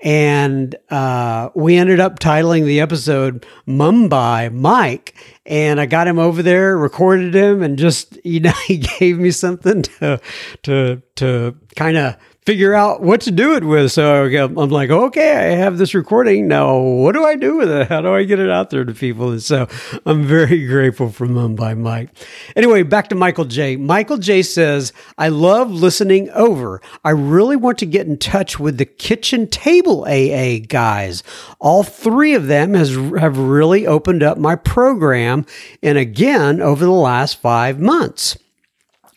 and 0.03 0.77
uh, 0.91 1.49
we 1.55 1.77
ended 1.77 2.01
up 2.01 2.19
titling 2.19 2.65
the 2.67 2.81
episode 2.81 3.47
Mumbai 3.67 4.53
Mike. 4.53 5.15
And 5.47 5.81
I 5.81 5.87
got 5.87 6.07
him 6.07 6.19
over 6.19 6.43
there, 6.43 6.77
recorded 6.77 7.35
him, 7.35 7.63
and 7.63 7.79
just 7.79 8.19
you 8.25 8.41
know 8.41 8.53
he 8.67 8.79
gave 8.79 9.19
me 9.19 9.31
something 9.31 9.83
to 9.83 10.21
to 10.65 11.03
to 11.17 11.57
kind 11.77 11.97
of 11.97 12.17
figure 12.47 12.75
out 12.75 13.03
what 13.03 13.21
to 13.23 13.33
do 13.33 13.57
it 13.57 13.65
with. 13.65 13.91
So 13.91 14.25
I'm 14.25 14.55
like, 14.71 14.89
okay, 14.89 15.33
I 15.33 15.57
have 15.57 15.79
this 15.79 15.95
recording. 15.95 16.47
Now, 16.47 16.79
what 16.79 17.13
do 17.13 17.25
I 17.25 17.35
do 17.35 17.57
with 17.57 17.69
it? 17.69 17.89
How 17.89 18.01
do 18.01 18.15
I 18.15 18.23
get 18.23 18.39
it 18.39 18.49
out 18.49 18.71
there 18.71 18.85
to 18.85 18.95
people? 18.95 19.33
And 19.33 19.43
so 19.43 19.67
I'm 20.07 20.23
very 20.23 20.65
grateful 20.69 21.11
for 21.11 21.27
Mumbai 21.27 21.77
Mike. 21.77 22.11
Anyway, 22.55 22.85
back 22.85 23.09
to 23.09 23.17
Michael 23.17 23.47
J. 23.47 23.75
Michael 23.75 24.19
J 24.19 24.43
says, 24.43 24.93
I 25.19 25.29
love 25.29 25.73
listening 25.73 26.31
over. 26.31 26.81
I 27.05 27.11
really 27.11 27.57
want 27.57 27.79
to 27.79 27.87
get 27.87 28.07
in 28.07 28.17
touch 28.17 28.61
with 28.61 28.79
the 28.79 28.87
kitchen 28.87 29.49
table 29.49 30.05
AA 30.05 30.61
guys. 30.67 31.25
All 31.59 31.83
three 31.83 32.35
of 32.35 32.47
them 32.47 32.75
has, 32.75 32.95
have 33.19 33.39
really 33.39 33.89
opened 33.89 34.23
up 34.23 34.39
my 34.39 34.55
program. 34.55 35.47
And 35.83 35.99
again, 35.99 36.63
over 36.63 36.85
the 36.85 36.93
last 36.93 37.41
five 37.41 37.81
months. 37.81 38.39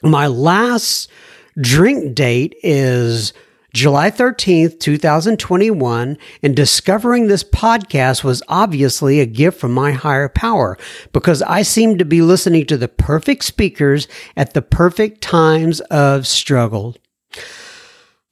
My 0.02 0.26
last 0.26 1.12
drink 1.60 2.16
date 2.16 2.56
is 2.64 3.34
July 3.74 4.10
13th, 4.10 4.80
2021, 4.80 6.18
and 6.42 6.56
discovering 6.56 7.28
this 7.28 7.44
podcast 7.44 8.24
was 8.24 8.42
obviously 8.48 9.20
a 9.20 9.26
gift 9.26 9.60
from 9.60 9.74
my 9.74 9.92
higher 9.92 10.30
power 10.30 10.78
because 11.14 11.42
I 11.44 11.62
seem 11.62 11.98
to 11.98 12.06
be 12.06 12.22
listening 12.22 12.66
to 12.68 12.78
the 12.78 12.88
perfect 12.88 13.44
speakers 13.44 14.08
at 14.36 14.54
the 14.54 14.62
perfect 14.62 15.22
times 15.22 15.82
of 15.82 16.26
struggle. 16.26 16.98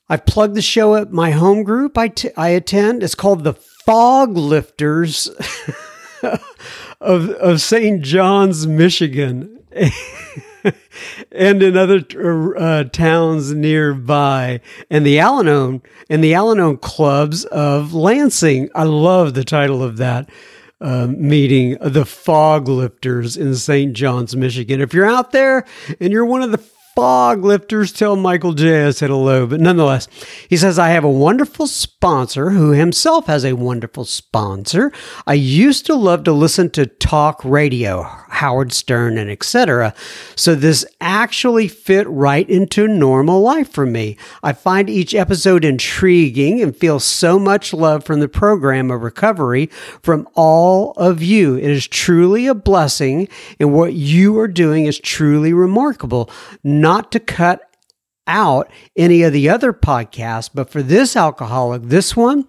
I've 0.09 0.25
plugged 0.25 0.55
the 0.55 0.61
show 0.61 0.95
at 0.95 1.11
my 1.11 1.31
home 1.31 1.63
group 1.63 1.97
I, 1.97 2.07
t- 2.07 2.31
I 2.37 2.49
attend. 2.49 3.03
It's 3.03 3.13
called 3.13 3.43
the 3.43 3.53
Fog 3.53 4.35
Lifters 4.37 5.27
of, 7.01 7.29
of 7.29 7.61
St. 7.61 8.01
John's, 8.01 8.65
Michigan. 8.65 9.59
and 11.31 11.63
in 11.63 11.77
other 11.77 12.57
uh, 12.57 12.83
towns 12.85 13.53
nearby, 13.53 14.61
and 14.89 15.05
the 15.05 15.19
Al-Anon 15.19 15.81
and 16.09 16.23
the 16.23 16.33
Al-Anon 16.33 16.77
clubs 16.77 17.45
of 17.45 17.93
Lansing. 17.93 18.69
I 18.75 18.83
love 18.83 19.33
the 19.33 19.43
title 19.43 19.83
of 19.83 19.97
that 19.97 20.29
uh, 20.79 21.07
meeting, 21.07 21.77
the 21.81 22.05
Fog 22.05 22.67
Lifters 22.67 23.35
in 23.35 23.55
St. 23.55 23.93
John's, 23.93 24.35
Michigan. 24.35 24.81
If 24.81 24.93
you're 24.93 25.09
out 25.09 25.31
there 25.31 25.65
and 25.99 26.11
you're 26.11 26.25
one 26.25 26.43
of 26.43 26.51
the 26.51 26.59
fog 26.97 27.45
lifters 27.45 27.91
tell 27.91 28.15
Michael 28.15 28.53
J. 28.53 28.87
I 28.87 28.89
said 28.89 29.11
hello. 29.11 29.45
But 29.45 29.59
nonetheless, 29.59 30.07
he 30.49 30.57
says, 30.57 30.79
I 30.79 30.87
have 30.87 31.03
a 31.03 31.09
wonderful 31.11 31.67
sponsor 31.67 32.49
who 32.49 32.71
himself 32.71 33.27
has 33.27 33.45
a 33.45 33.53
wonderful 33.53 34.03
sponsor. 34.03 34.91
I 35.27 35.35
used 35.35 35.85
to 35.85 35.93
love 35.93 36.23
to 36.23 36.31
listen 36.31 36.71
to 36.71 36.87
talk 36.87 37.45
radio, 37.45 38.01
Howard 38.29 38.73
Stern 38.73 39.19
and 39.19 39.29
etc. 39.29 39.93
So 40.35 40.55
this 40.55 40.87
actually 40.99 41.67
fit 41.67 42.07
right 42.09 42.49
into 42.49 42.87
normal 42.87 43.41
life 43.41 43.71
for 43.71 43.85
me. 43.85 44.17
I 44.41 44.53
find 44.53 44.89
each 44.89 45.13
episode 45.13 45.63
intriguing 45.63 46.63
and 46.63 46.75
feel 46.75 46.99
so 46.99 47.37
much 47.37 47.73
love 47.73 48.05
from 48.05 48.21
the 48.21 48.27
program 48.27 48.89
of 48.89 49.03
recovery 49.03 49.67
from 50.01 50.27
all 50.33 50.93
of 50.93 51.21
you. 51.21 51.57
It 51.57 51.69
is 51.69 51.87
truly 51.87 52.47
a 52.47 52.55
blessing 52.55 53.27
and 53.59 53.71
what 53.71 53.93
you 53.93 54.39
are 54.39 54.47
doing 54.47 54.87
is 54.87 54.99
truly 54.99 55.53
remarkable. 55.53 56.31
Not 56.63 56.86
not 56.87 57.11
to 57.11 57.19
cut 57.19 57.59
out 58.27 58.71
any 58.95 59.21
of 59.21 59.33
the 59.33 59.49
other 59.49 59.73
podcasts, 59.73 60.49
but 60.53 60.69
for 60.69 60.81
this 60.81 61.17
alcoholic, 61.17 61.81
this 61.81 62.15
one, 62.15 62.47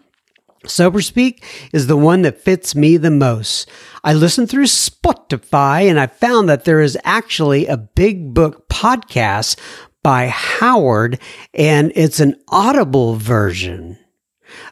Sober 0.64 1.00
Speak, 1.00 1.44
is 1.72 1.88
the 1.88 1.96
one 1.96 2.22
that 2.22 2.40
fits 2.40 2.76
me 2.76 2.96
the 2.96 3.10
most. 3.10 3.68
I 4.04 4.14
listened 4.14 4.48
through 4.48 4.66
Spotify 4.66 5.90
and 5.90 5.98
I 5.98 6.06
found 6.06 6.48
that 6.48 6.62
there 6.62 6.80
is 6.80 6.96
actually 7.02 7.66
a 7.66 7.76
big 7.76 8.32
book 8.32 8.68
podcast 8.68 9.58
by 10.04 10.28
Howard, 10.28 11.18
and 11.52 11.90
it's 11.96 12.20
an 12.20 12.36
audible 12.46 13.16
version. 13.16 13.98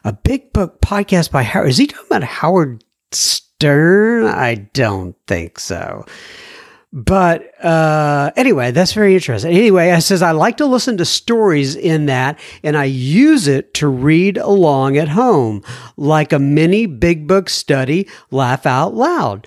A 0.05 0.13
big 0.13 0.53
book 0.53 0.79
podcast 0.79 1.29
by 1.29 1.43
Howard. 1.43 1.71
Is 1.71 1.77
he 1.77 1.87
talking 1.87 2.07
about 2.07 2.23
Howard 2.23 2.85
Stern? 3.11 4.27
I 4.27 4.55
don't 4.55 5.17
think 5.27 5.59
so. 5.59 6.05
But 6.97 7.63
uh, 7.63 8.31
anyway, 8.35 8.71
that's 8.71 8.93
very 8.93 9.13
interesting. 9.13 9.55
Anyway, 9.55 9.91
I 9.91 9.99
says 9.99 10.23
I 10.23 10.31
like 10.31 10.57
to 10.57 10.65
listen 10.65 10.97
to 10.97 11.05
stories 11.05 11.75
in 11.75 12.07
that, 12.07 12.39
and 12.63 12.75
I 12.75 12.85
use 12.85 13.47
it 13.47 13.75
to 13.75 13.87
read 13.87 14.39
along 14.39 14.97
at 14.97 15.09
home, 15.09 15.63
like 15.95 16.33
a 16.33 16.39
mini 16.39 16.87
big 16.87 17.27
book 17.27 17.49
study. 17.49 18.09
Laugh 18.31 18.65
out 18.65 18.95
loud. 18.95 19.45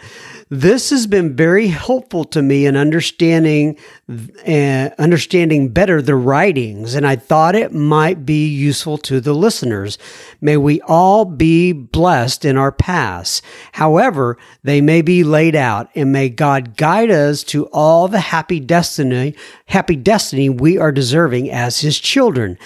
This 0.52 0.90
has 0.90 1.06
been 1.06 1.36
very 1.36 1.68
helpful 1.68 2.24
to 2.24 2.42
me 2.42 2.66
in 2.66 2.76
understanding 2.76 3.78
uh, 4.08 4.90
understanding 4.98 5.68
better 5.68 6.02
the 6.02 6.16
writings, 6.16 6.96
and 6.96 7.06
I 7.06 7.14
thought 7.14 7.54
it 7.54 7.72
might 7.72 8.26
be 8.26 8.48
useful 8.48 8.98
to 8.98 9.20
the 9.20 9.32
listeners. 9.32 9.96
May 10.40 10.56
we 10.56 10.80
all 10.80 11.24
be 11.24 11.72
blessed 11.72 12.44
in 12.44 12.56
our 12.56 12.72
paths. 12.72 13.42
However, 13.70 14.38
they 14.64 14.80
may 14.80 15.02
be 15.02 15.22
laid 15.22 15.54
out, 15.54 15.88
and 15.94 16.10
may 16.10 16.28
God 16.28 16.76
guide 16.76 17.12
us 17.12 17.44
to 17.44 17.66
all 17.66 18.08
the 18.08 18.18
happy 18.18 18.58
destiny, 18.58 19.36
happy 19.66 19.94
destiny 19.94 20.48
we 20.48 20.76
are 20.78 20.90
deserving 20.90 21.48
as 21.48 21.78
His 21.78 22.00
children. 22.00 22.58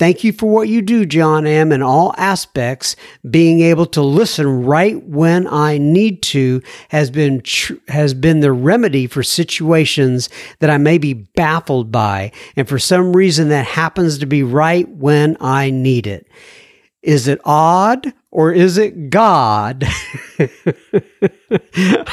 Thank 0.00 0.24
you 0.24 0.32
for 0.32 0.48
what 0.48 0.70
you 0.70 0.80
do, 0.80 1.04
John 1.04 1.46
M. 1.46 1.72
in 1.72 1.82
all 1.82 2.14
aspects. 2.16 2.96
Being 3.30 3.60
able 3.60 3.84
to 3.84 4.00
listen 4.00 4.64
right 4.64 4.96
when 5.04 5.46
I 5.46 5.76
need 5.76 6.22
to 6.22 6.62
has 6.88 7.10
been 7.10 7.42
tr- 7.42 7.74
has 7.88 8.14
been 8.14 8.40
the 8.40 8.50
remedy 8.50 9.06
for 9.06 9.22
situations 9.22 10.30
that 10.60 10.70
I 10.70 10.78
may 10.78 10.96
be 10.96 11.12
baffled 11.12 11.92
by, 11.92 12.32
and 12.56 12.66
for 12.66 12.78
some 12.78 13.14
reason 13.14 13.50
that 13.50 13.66
happens 13.66 14.16
to 14.16 14.26
be 14.26 14.42
right 14.42 14.88
when 14.88 15.36
I 15.38 15.68
need 15.68 16.06
it. 16.06 16.26
Is 17.02 17.28
it 17.28 17.40
odd 17.44 18.12
or 18.30 18.52
is 18.52 18.76
it 18.76 19.08
God? 19.08 19.84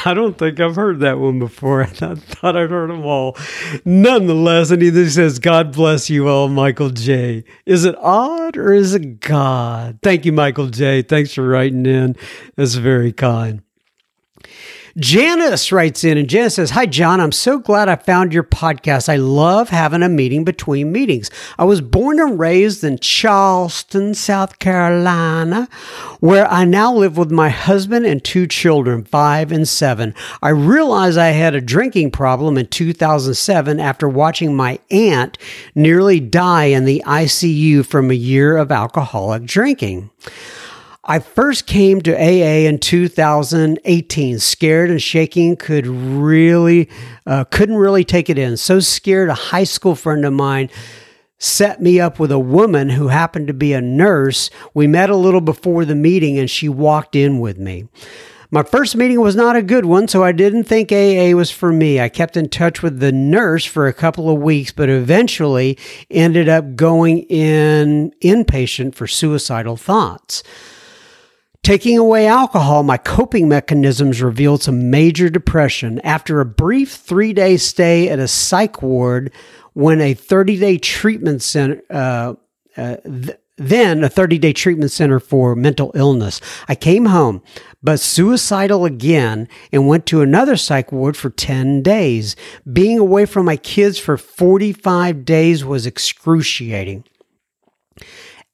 I 0.04 0.14
don't 0.14 0.38
think 0.38 0.60
I've 0.60 0.76
heard 0.76 1.00
that 1.00 1.18
one 1.18 1.38
before. 1.38 1.82
I 1.82 1.86
thought 1.86 2.56
I'd 2.56 2.70
heard 2.70 2.90
them 2.90 3.04
all. 3.04 3.36
Nonetheless, 3.84 4.70
and 4.70 4.80
he 4.80 5.08
says, 5.10 5.38
God 5.38 5.72
bless 5.72 6.08
you 6.08 6.28
all, 6.28 6.48
Michael 6.48 6.90
J. 6.90 7.44
Is 7.66 7.84
it 7.84 7.96
odd 7.98 8.56
or 8.56 8.72
is 8.72 8.94
it 8.94 9.20
God? 9.20 9.98
Thank 10.02 10.24
you, 10.24 10.32
Michael 10.32 10.68
J. 10.68 11.02
Thanks 11.02 11.34
for 11.34 11.46
writing 11.46 11.84
in. 11.84 12.16
That's 12.56 12.74
very 12.74 13.12
kind. 13.12 13.62
Janice 14.98 15.70
writes 15.70 16.02
in 16.02 16.18
and 16.18 16.28
Janice 16.28 16.56
says, 16.56 16.70
Hi, 16.70 16.84
John. 16.84 17.20
I'm 17.20 17.30
so 17.30 17.60
glad 17.60 17.88
I 17.88 17.94
found 17.94 18.34
your 18.34 18.42
podcast. 18.42 19.08
I 19.08 19.14
love 19.14 19.68
having 19.68 20.02
a 20.02 20.08
meeting 20.08 20.42
between 20.44 20.90
meetings. 20.90 21.30
I 21.56 21.64
was 21.64 21.80
born 21.80 22.18
and 22.18 22.38
raised 22.38 22.82
in 22.82 22.98
Charleston, 22.98 24.14
South 24.14 24.58
Carolina, 24.58 25.68
where 26.18 26.50
I 26.50 26.64
now 26.64 26.92
live 26.92 27.16
with 27.16 27.30
my 27.30 27.48
husband 27.48 28.06
and 28.06 28.24
two 28.24 28.48
children, 28.48 29.04
five 29.04 29.52
and 29.52 29.68
seven. 29.68 30.14
I 30.42 30.48
realized 30.48 31.16
I 31.16 31.28
had 31.28 31.54
a 31.54 31.60
drinking 31.60 32.10
problem 32.10 32.58
in 32.58 32.66
2007 32.66 33.78
after 33.78 34.08
watching 34.08 34.56
my 34.56 34.80
aunt 34.90 35.38
nearly 35.76 36.18
die 36.18 36.64
in 36.64 36.86
the 36.86 37.04
ICU 37.06 37.86
from 37.86 38.10
a 38.10 38.14
year 38.14 38.56
of 38.56 38.72
alcoholic 38.72 39.44
drinking. 39.44 40.10
I 41.10 41.20
first 41.20 41.66
came 41.66 42.02
to 42.02 42.14
AA 42.14 42.68
in 42.68 42.78
2018, 42.80 44.38
scared 44.40 44.90
and 44.90 45.00
shaking, 45.00 45.56
could 45.56 45.86
really, 45.86 46.90
uh, 47.24 47.44
couldn't 47.44 47.78
really 47.78 48.04
take 48.04 48.28
it 48.28 48.36
in. 48.36 48.58
So 48.58 48.78
scared, 48.80 49.30
a 49.30 49.34
high 49.34 49.64
school 49.64 49.94
friend 49.94 50.26
of 50.26 50.34
mine 50.34 50.68
set 51.38 51.80
me 51.80 51.98
up 51.98 52.18
with 52.18 52.30
a 52.30 52.38
woman 52.38 52.90
who 52.90 53.08
happened 53.08 53.46
to 53.46 53.54
be 53.54 53.72
a 53.72 53.80
nurse. 53.80 54.50
We 54.74 54.86
met 54.86 55.08
a 55.08 55.16
little 55.16 55.40
before 55.40 55.86
the 55.86 55.94
meeting 55.94 56.38
and 56.38 56.50
she 56.50 56.68
walked 56.68 57.16
in 57.16 57.40
with 57.40 57.56
me. 57.56 57.88
My 58.50 58.62
first 58.62 58.94
meeting 58.94 59.22
was 59.22 59.34
not 59.34 59.56
a 59.56 59.62
good 59.62 59.86
one, 59.86 60.08
so 60.08 60.22
I 60.22 60.32
didn't 60.32 60.64
think 60.64 60.92
AA 60.92 61.34
was 61.34 61.50
for 61.50 61.72
me. 61.72 62.00
I 62.00 62.10
kept 62.10 62.36
in 62.36 62.50
touch 62.50 62.82
with 62.82 63.00
the 63.00 63.12
nurse 63.12 63.64
for 63.64 63.86
a 63.86 63.94
couple 63.94 64.28
of 64.28 64.42
weeks, 64.42 64.72
but 64.72 64.90
eventually 64.90 65.78
ended 66.10 66.50
up 66.50 66.76
going 66.76 67.20
in 67.30 68.12
inpatient 68.22 68.94
for 68.94 69.06
suicidal 69.06 69.78
thoughts. 69.78 70.42
Taking 71.62 71.98
away 71.98 72.26
alcohol, 72.26 72.82
my 72.82 72.96
coping 72.96 73.48
mechanisms 73.48 74.22
revealed 74.22 74.62
some 74.62 74.90
major 74.90 75.28
depression. 75.28 76.00
After 76.00 76.40
a 76.40 76.46
brief 76.46 76.92
three 76.92 77.32
day 77.32 77.56
stay 77.58 78.08
at 78.08 78.18
a 78.18 78.28
psych 78.28 78.80
ward, 78.82 79.32
when 79.74 80.00
a 80.00 80.14
30 80.14 80.58
day 80.58 80.78
treatment 80.78 81.42
center, 81.42 81.82
uh, 81.90 82.34
uh, 82.76 82.96
th- 83.04 83.38
then 83.58 84.04
a 84.04 84.08
30 84.08 84.38
day 84.38 84.52
treatment 84.52 84.90
center 84.92 85.20
for 85.20 85.54
mental 85.54 85.90
illness. 85.94 86.40
I 86.68 86.74
came 86.74 87.06
home, 87.06 87.42
but 87.82 88.00
suicidal 88.00 88.84
again 88.84 89.48
and 89.72 89.88
went 89.88 90.06
to 90.06 90.22
another 90.22 90.56
psych 90.56 90.92
ward 90.92 91.16
for 91.16 91.30
10 91.30 91.82
days. 91.82 92.36
Being 92.72 92.98
away 92.98 93.26
from 93.26 93.46
my 93.46 93.56
kids 93.56 93.98
for 93.98 94.16
45 94.16 95.24
days 95.24 95.64
was 95.64 95.86
excruciating. 95.86 97.04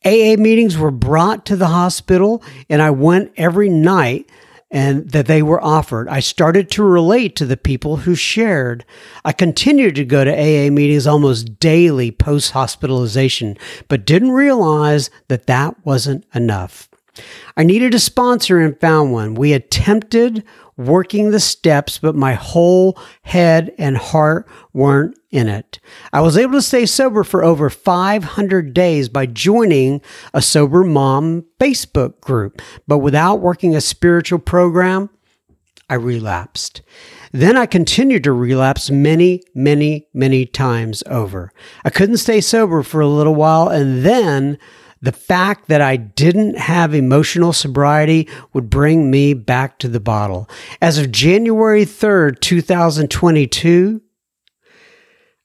AA 0.04 0.36
meetings 0.38 0.76
were 0.76 0.90
brought 0.90 1.46
to 1.46 1.56
the 1.56 1.68
hospital, 1.68 2.42
and 2.68 2.82
I 2.82 2.90
went 2.90 3.32
every 3.36 3.68
night 3.68 4.30
and 4.70 5.10
that 5.12 5.26
they 5.26 5.40
were 5.40 5.62
offered. 5.62 6.08
I 6.08 6.18
started 6.18 6.68
to 6.72 6.82
relate 6.82 7.36
to 7.36 7.46
the 7.46 7.56
people 7.56 7.98
who 7.98 8.16
shared. 8.16 8.84
I 9.24 9.32
continued 9.32 9.94
to 9.94 10.04
go 10.04 10.24
to 10.24 10.32
AA 10.32 10.68
meetings 10.70 11.06
almost 11.06 11.60
daily 11.60 12.10
post 12.10 12.50
hospitalization, 12.50 13.56
but 13.88 14.04
didn't 14.04 14.32
realize 14.32 15.10
that 15.28 15.46
that 15.46 15.76
wasn't 15.86 16.26
enough. 16.34 16.88
I 17.56 17.62
needed 17.62 17.94
a 17.94 18.00
sponsor 18.00 18.58
and 18.58 18.78
found 18.80 19.12
one. 19.12 19.34
We 19.34 19.52
attempted 19.52 20.42
working 20.76 21.30
the 21.30 21.40
steps, 21.40 21.98
but 21.98 22.14
my 22.14 22.34
whole 22.34 22.98
head 23.22 23.72
and 23.78 23.96
heart 23.96 24.48
weren't 24.72 25.18
in 25.30 25.48
it. 25.48 25.80
I 26.12 26.20
was 26.20 26.36
able 26.36 26.54
to 26.54 26.62
stay 26.62 26.86
sober 26.86 27.24
for 27.24 27.44
over 27.44 27.70
500 27.70 28.74
days 28.74 29.08
by 29.08 29.26
joining 29.26 30.00
a 30.32 30.42
sober 30.42 30.84
mom 30.84 31.44
Facebook 31.58 32.20
group, 32.20 32.60
but 32.86 32.98
without 32.98 33.40
working 33.40 33.74
a 33.74 33.80
spiritual 33.80 34.38
program, 34.38 35.10
I 35.88 35.94
relapsed. 35.94 36.82
Then 37.32 37.56
I 37.56 37.66
continued 37.66 38.24
to 38.24 38.32
relapse 38.32 38.90
many, 38.90 39.42
many, 39.54 40.06
many 40.14 40.46
times 40.46 41.02
over. 41.06 41.52
I 41.84 41.90
couldn't 41.90 42.18
stay 42.18 42.40
sober 42.40 42.82
for 42.82 43.00
a 43.00 43.08
little 43.08 43.34
while, 43.34 43.68
and 43.68 44.04
then 44.04 44.58
the 45.04 45.12
fact 45.12 45.68
that 45.68 45.82
I 45.82 45.96
didn't 45.96 46.56
have 46.56 46.94
emotional 46.94 47.52
sobriety 47.52 48.26
would 48.54 48.70
bring 48.70 49.10
me 49.10 49.34
back 49.34 49.78
to 49.80 49.88
the 49.88 50.00
bottle. 50.00 50.48
As 50.80 50.96
of 50.96 51.12
January 51.12 51.84
3rd, 51.84 52.40
2022, 52.40 54.00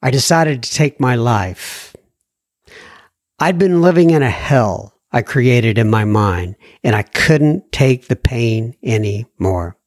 I 0.01 0.11
decided 0.11 0.63
to 0.63 0.73
take 0.73 1.01
my 1.01 1.15
life. 1.15 1.93
I'd 3.37 3.59
been 3.59 3.81
living 3.81 4.11
in 4.11 4.23
a 4.23 4.29
hell 4.29 4.93
I 5.11 5.23
created 5.23 5.77
in 5.77 5.89
my 5.89 6.05
mind, 6.05 6.55
and 6.81 6.95
I 6.95 7.01
couldn't 7.01 7.71
take 7.73 8.07
the 8.07 8.15
pain 8.15 8.75
anymore. 8.81 9.77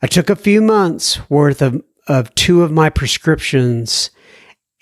I 0.00 0.06
took 0.06 0.30
a 0.30 0.36
few 0.36 0.62
months 0.62 1.28
worth 1.28 1.60
of, 1.60 1.82
of 2.06 2.34
two 2.34 2.62
of 2.62 2.72
my 2.72 2.88
prescriptions, 2.88 4.10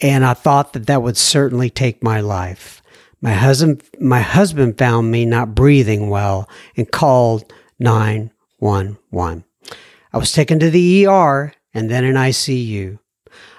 and 0.00 0.24
I 0.24 0.34
thought 0.34 0.74
that 0.74 0.86
that 0.86 1.02
would 1.02 1.16
certainly 1.16 1.70
take 1.70 2.04
my 2.04 2.20
life. 2.20 2.75
My 3.26 3.32
husband, 3.32 3.82
my 3.98 4.20
husband 4.20 4.78
found 4.78 5.10
me 5.10 5.26
not 5.26 5.52
breathing 5.52 6.10
well 6.10 6.48
and 6.76 6.88
called 6.88 7.52
911. 7.80 9.44
I 10.12 10.16
was 10.16 10.30
taken 10.30 10.60
to 10.60 10.70
the 10.70 11.08
ER 11.08 11.52
and 11.74 11.90
then 11.90 12.04
an 12.04 12.14
ICU. 12.14 13.00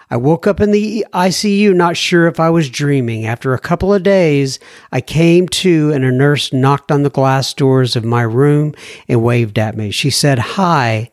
I 0.10 0.16
woke 0.16 0.48
up 0.48 0.62
in 0.62 0.72
the 0.72 1.06
ICU 1.14 1.76
not 1.76 1.98
sure 1.98 2.28
if 2.28 2.40
I 2.40 2.50
was 2.50 2.70
dreaming. 2.70 3.26
After 3.26 3.54
a 3.54 3.60
couple 3.60 3.94
of 3.94 4.04
days, 4.04 4.58
I 4.94 5.02
came 5.02 5.50
to 5.50 5.92
and 5.92 6.06
a 6.06 6.14
nurse 6.14 6.54
knocked 6.54 6.90
on 6.90 7.04
the 7.04 7.10
glass 7.10 7.54
doors 7.54 7.98
of 7.98 8.06
my 8.06 8.22
room 8.22 8.74
and 9.10 9.22
waved 9.22 9.60
at 9.60 9.76
me. 9.76 9.92
She 9.92 10.12
said 10.12 10.40
hi, 10.40 11.12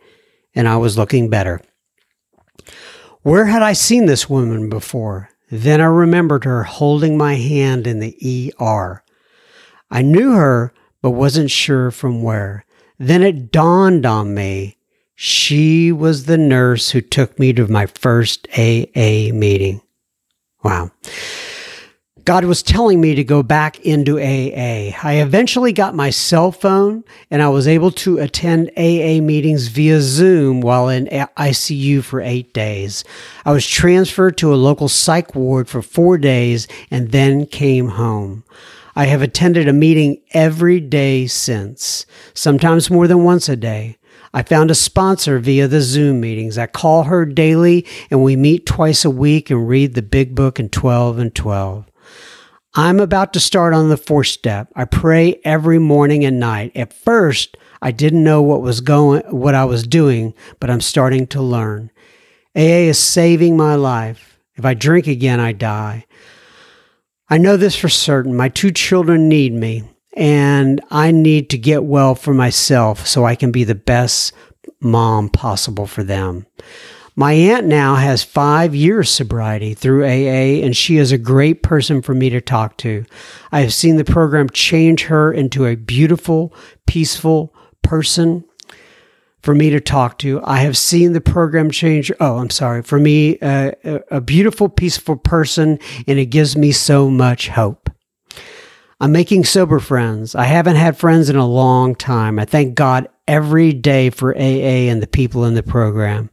and 0.54 0.68
I 0.68 0.76
was 0.76 0.96
looking 0.96 1.28
better. 1.28 1.60
Where 3.22 3.46
had 3.46 3.62
I 3.62 3.72
seen 3.72 4.06
this 4.06 4.30
woman 4.30 4.68
before? 4.68 5.30
Then 5.54 5.80
I 5.80 5.84
remembered 5.84 6.42
her 6.42 6.64
holding 6.64 7.16
my 7.16 7.34
hand 7.34 7.86
in 7.86 8.00
the 8.00 8.52
ER. 8.60 9.04
I 9.88 10.02
knew 10.02 10.32
her, 10.32 10.74
but 11.00 11.12
wasn't 11.12 11.52
sure 11.52 11.92
from 11.92 12.24
where. 12.24 12.64
Then 12.98 13.22
it 13.22 13.52
dawned 13.52 14.04
on 14.04 14.34
me 14.34 14.78
she 15.14 15.92
was 15.92 16.26
the 16.26 16.36
nurse 16.36 16.90
who 16.90 17.00
took 17.00 17.38
me 17.38 17.52
to 17.52 17.68
my 17.68 17.86
first 17.86 18.48
AA 18.58 19.30
meeting. 19.32 19.80
Wow. 20.64 20.90
God 22.24 22.46
was 22.46 22.62
telling 22.62 23.02
me 23.02 23.14
to 23.16 23.24
go 23.24 23.42
back 23.42 23.80
into 23.80 24.18
AA. 24.18 24.96
I 25.02 25.16
eventually 25.16 25.74
got 25.74 25.94
my 25.94 26.08
cell 26.08 26.52
phone 26.52 27.04
and 27.30 27.42
I 27.42 27.50
was 27.50 27.68
able 27.68 27.90
to 27.90 28.18
attend 28.18 28.70
AA 28.78 29.20
meetings 29.20 29.66
via 29.66 30.00
Zoom 30.00 30.62
while 30.62 30.88
in 30.88 31.04
ICU 31.06 32.02
for 32.02 32.22
eight 32.22 32.54
days. 32.54 33.04
I 33.44 33.52
was 33.52 33.66
transferred 33.66 34.38
to 34.38 34.54
a 34.54 34.56
local 34.56 34.88
psych 34.88 35.34
ward 35.34 35.68
for 35.68 35.82
four 35.82 36.16
days 36.16 36.66
and 36.90 37.10
then 37.12 37.44
came 37.44 37.88
home. 37.88 38.44
I 38.96 39.04
have 39.04 39.20
attended 39.20 39.68
a 39.68 39.74
meeting 39.74 40.22
every 40.30 40.80
day 40.80 41.26
since, 41.26 42.06
sometimes 42.32 42.90
more 42.90 43.06
than 43.06 43.24
once 43.24 43.50
a 43.50 43.56
day. 43.56 43.98
I 44.32 44.42
found 44.42 44.70
a 44.70 44.74
sponsor 44.74 45.38
via 45.40 45.68
the 45.68 45.82
Zoom 45.82 46.22
meetings. 46.22 46.56
I 46.56 46.68
call 46.68 47.04
her 47.04 47.26
daily 47.26 47.84
and 48.10 48.24
we 48.24 48.34
meet 48.34 48.64
twice 48.64 49.04
a 49.04 49.10
week 49.10 49.50
and 49.50 49.68
read 49.68 49.92
the 49.92 50.00
big 50.00 50.34
book 50.34 50.58
in 50.58 50.70
12 50.70 51.18
and 51.18 51.34
12. 51.34 51.84
I'm 52.76 52.98
about 52.98 53.32
to 53.34 53.40
start 53.40 53.72
on 53.72 53.88
the 53.88 53.96
fourth 53.96 54.26
step. 54.26 54.68
I 54.74 54.84
pray 54.84 55.40
every 55.44 55.78
morning 55.78 56.24
and 56.24 56.40
night. 56.40 56.72
At 56.74 56.92
first, 56.92 57.56
I 57.80 57.92
didn't 57.92 58.24
know 58.24 58.42
what 58.42 58.62
was 58.62 58.80
going, 58.80 59.22
what 59.30 59.54
I 59.54 59.64
was 59.64 59.86
doing, 59.86 60.34
but 60.58 60.70
I'm 60.70 60.80
starting 60.80 61.28
to 61.28 61.40
learn. 61.40 61.92
AA 62.56 62.90
is 62.90 62.98
saving 62.98 63.56
my 63.56 63.76
life. 63.76 64.40
If 64.56 64.64
I 64.64 64.74
drink 64.74 65.06
again, 65.06 65.38
I 65.38 65.52
die. 65.52 66.04
I 67.30 67.38
know 67.38 67.56
this 67.56 67.76
for 67.76 67.88
certain. 67.88 68.34
My 68.34 68.48
two 68.48 68.72
children 68.72 69.28
need 69.28 69.52
me, 69.52 69.84
and 70.16 70.80
I 70.90 71.12
need 71.12 71.50
to 71.50 71.58
get 71.58 71.84
well 71.84 72.16
for 72.16 72.34
myself 72.34 73.06
so 73.06 73.24
I 73.24 73.36
can 73.36 73.52
be 73.52 73.62
the 73.62 73.76
best 73.76 74.32
mom 74.80 75.28
possible 75.28 75.86
for 75.86 76.02
them. 76.02 76.46
My 77.16 77.32
aunt 77.32 77.66
now 77.66 77.94
has 77.94 78.24
five 78.24 78.74
years 78.74 79.08
sobriety 79.08 79.72
through 79.72 80.04
AA, 80.04 80.64
and 80.64 80.76
she 80.76 80.96
is 80.96 81.12
a 81.12 81.18
great 81.18 81.62
person 81.62 82.02
for 82.02 82.12
me 82.12 82.28
to 82.30 82.40
talk 82.40 82.76
to. 82.78 83.04
I 83.52 83.60
have 83.60 83.72
seen 83.72 83.96
the 83.96 84.04
program 84.04 84.48
change 84.50 85.04
her 85.04 85.32
into 85.32 85.64
a 85.64 85.76
beautiful, 85.76 86.52
peaceful 86.86 87.54
person 87.82 88.44
for 89.42 89.54
me 89.54 89.70
to 89.70 89.78
talk 89.78 90.18
to. 90.18 90.40
I 90.42 90.58
have 90.58 90.76
seen 90.76 91.12
the 91.12 91.20
program 91.20 91.70
change. 91.70 92.10
Oh, 92.18 92.38
I'm 92.38 92.50
sorry. 92.50 92.82
For 92.82 92.98
me, 92.98 93.38
uh, 93.38 93.72
a 94.10 94.20
beautiful, 94.20 94.68
peaceful 94.68 95.16
person, 95.16 95.78
and 96.08 96.18
it 96.18 96.26
gives 96.26 96.56
me 96.56 96.72
so 96.72 97.08
much 97.10 97.48
hope. 97.48 97.90
I'm 99.00 99.12
making 99.12 99.44
sober 99.44 99.78
friends. 99.78 100.34
I 100.34 100.44
haven't 100.44 100.76
had 100.76 100.96
friends 100.96 101.28
in 101.28 101.36
a 101.36 101.46
long 101.46 101.94
time. 101.94 102.40
I 102.40 102.44
thank 102.44 102.74
God 102.74 103.08
every 103.28 103.72
day 103.72 104.10
for 104.10 104.34
AA 104.34 104.88
and 104.90 105.00
the 105.00 105.06
people 105.06 105.44
in 105.44 105.54
the 105.54 105.62
program. 105.62 106.30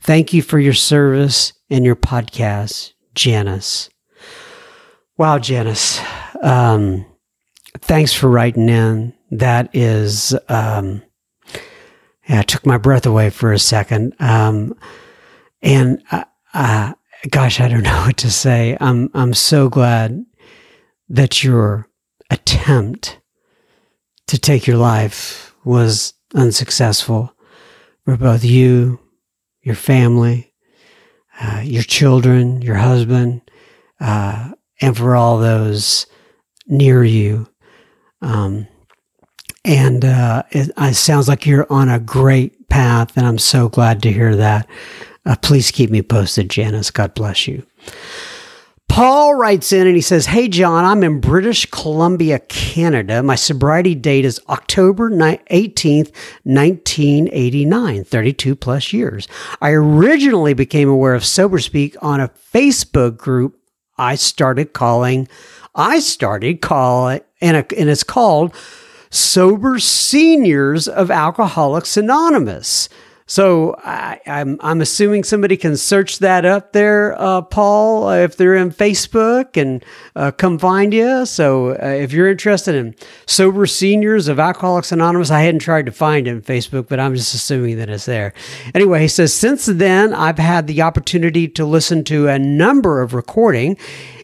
Thank 0.00 0.32
you 0.32 0.42
for 0.42 0.58
your 0.58 0.74
service 0.74 1.52
and 1.68 1.84
your 1.84 1.96
podcast, 1.96 2.92
Janice. 3.14 3.90
Wow, 5.16 5.38
Janice. 5.38 6.00
Um, 6.42 7.04
thanks 7.78 8.12
for 8.12 8.28
writing 8.28 8.68
in. 8.68 9.12
That 9.30 9.68
is, 9.74 10.34
um, 10.48 11.02
yeah, 12.28 12.40
it 12.40 12.48
took 12.48 12.64
my 12.64 12.78
breath 12.78 13.06
away 13.06 13.30
for 13.30 13.52
a 13.52 13.58
second. 13.58 14.14
Um, 14.18 14.74
and 15.62 16.02
uh, 16.10 16.24
uh, 16.54 16.94
gosh, 17.28 17.60
I 17.60 17.68
don't 17.68 17.82
know 17.84 18.02
what 18.06 18.16
to 18.18 18.30
say. 18.30 18.76
I'm 18.80 19.10
I'm 19.14 19.34
so 19.34 19.68
glad 19.68 20.24
that 21.08 21.44
your 21.44 21.88
attempt 22.30 23.20
to 24.28 24.38
take 24.38 24.66
your 24.66 24.78
life 24.78 25.54
was 25.64 26.14
unsuccessful 26.34 27.34
for 28.04 28.16
both 28.16 28.44
you 28.44 28.98
your 29.62 29.74
family, 29.74 30.52
uh, 31.40 31.60
your 31.64 31.82
children, 31.82 32.62
your 32.62 32.76
husband, 32.76 33.42
uh, 34.00 34.52
and 34.80 34.96
for 34.96 35.14
all 35.14 35.38
those 35.38 36.06
near 36.66 37.04
you. 37.04 37.48
Um, 38.22 38.66
and 39.64 40.04
uh, 40.04 40.42
it, 40.50 40.70
it, 40.76 40.94
sounds 40.94 41.28
like 41.28 41.46
you're 41.46 41.70
on 41.70 41.88
a 41.88 41.98
great 41.98 42.68
path, 42.68 43.16
and 43.16 43.26
I'm 43.26 43.38
so 43.38 43.68
glad 43.68 44.02
to 44.02 44.12
hear 44.12 44.36
that. 44.36 44.66
Uh, 45.26 45.36
please 45.42 45.70
keep 45.70 45.90
me 45.90 46.00
posted, 46.02 46.48
Janice. 46.48 46.90
God 46.90 47.14
bless 47.14 47.46
you. 47.46 47.66
Paul 48.90 49.36
writes 49.36 49.72
in 49.72 49.86
and 49.86 49.94
he 49.94 50.02
says, 50.02 50.26
Hey, 50.26 50.48
John, 50.48 50.84
I'm 50.84 51.04
in 51.04 51.20
British 51.20 51.64
Columbia, 51.66 52.40
Canada. 52.40 53.22
My 53.22 53.36
sobriety 53.36 53.94
date 53.94 54.24
is 54.24 54.40
October 54.48 55.08
18th, 55.10 56.12
1989, 56.42 58.04
32 58.04 58.56
plus 58.56 58.92
years. 58.92 59.28
I 59.62 59.70
originally 59.70 60.54
became 60.54 60.88
aware 60.88 61.14
of 61.14 61.22
SoberSpeak 61.22 61.94
on 62.02 62.20
a 62.20 62.32
Facebook 62.52 63.16
group 63.16 63.56
I 63.96 64.16
started 64.16 64.72
calling, 64.72 65.28
I 65.72 66.00
started 66.00 66.60
calling, 66.60 67.20
and, 67.40 67.56
and 67.56 67.88
it's 67.88 68.02
called 68.02 68.52
Sober 69.08 69.78
Seniors 69.78 70.88
of 70.88 71.12
Alcoholics 71.12 71.96
Anonymous. 71.96 72.88
So 73.30 73.76
I, 73.78 74.20
am 74.26 74.58
I'm, 74.58 74.58
I'm 74.60 74.80
assuming 74.80 75.22
somebody 75.22 75.56
can 75.56 75.76
search 75.76 76.18
that 76.18 76.44
up 76.44 76.72
there, 76.72 77.14
uh, 77.16 77.42
Paul, 77.42 78.08
uh, 78.08 78.16
if 78.16 78.36
they're 78.36 78.56
in 78.56 78.72
Facebook 78.72 79.56
and 79.56 79.84
uh, 80.16 80.32
come 80.32 80.58
find 80.58 80.92
you. 80.92 81.24
So 81.26 81.70
uh, 81.80 81.86
if 81.86 82.12
you're 82.12 82.28
interested 82.28 82.74
in 82.74 82.96
sober 83.26 83.66
seniors 83.66 84.26
of 84.26 84.40
Alcoholics 84.40 84.90
Anonymous, 84.90 85.30
I 85.30 85.42
hadn't 85.42 85.60
tried 85.60 85.86
to 85.86 85.92
find 85.92 86.26
it 86.26 86.30
in 86.32 86.42
Facebook, 86.42 86.88
but 86.88 86.98
I'm 86.98 87.14
just 87.14 87.32
assuming 87.32 87.78
that 87.78 87.88
it's 87.88 88.06
there. 88.06 88.34
Anyway, 88.74 89.02
he 89.02 89.06
says 89.06 89.32
since 89.32 89.64
then 89.64 90.12
I've 90.12 90.38
had 90.38 90.66
the 90.66 90.82
opportunity 90.82 91.46
to 91.46 91.64
listen 91.64 92.02
to 92.06 92.26
a 92.26 92.36
number 92.36 93.00
of 93.00 93.14
recording 93.14 93.76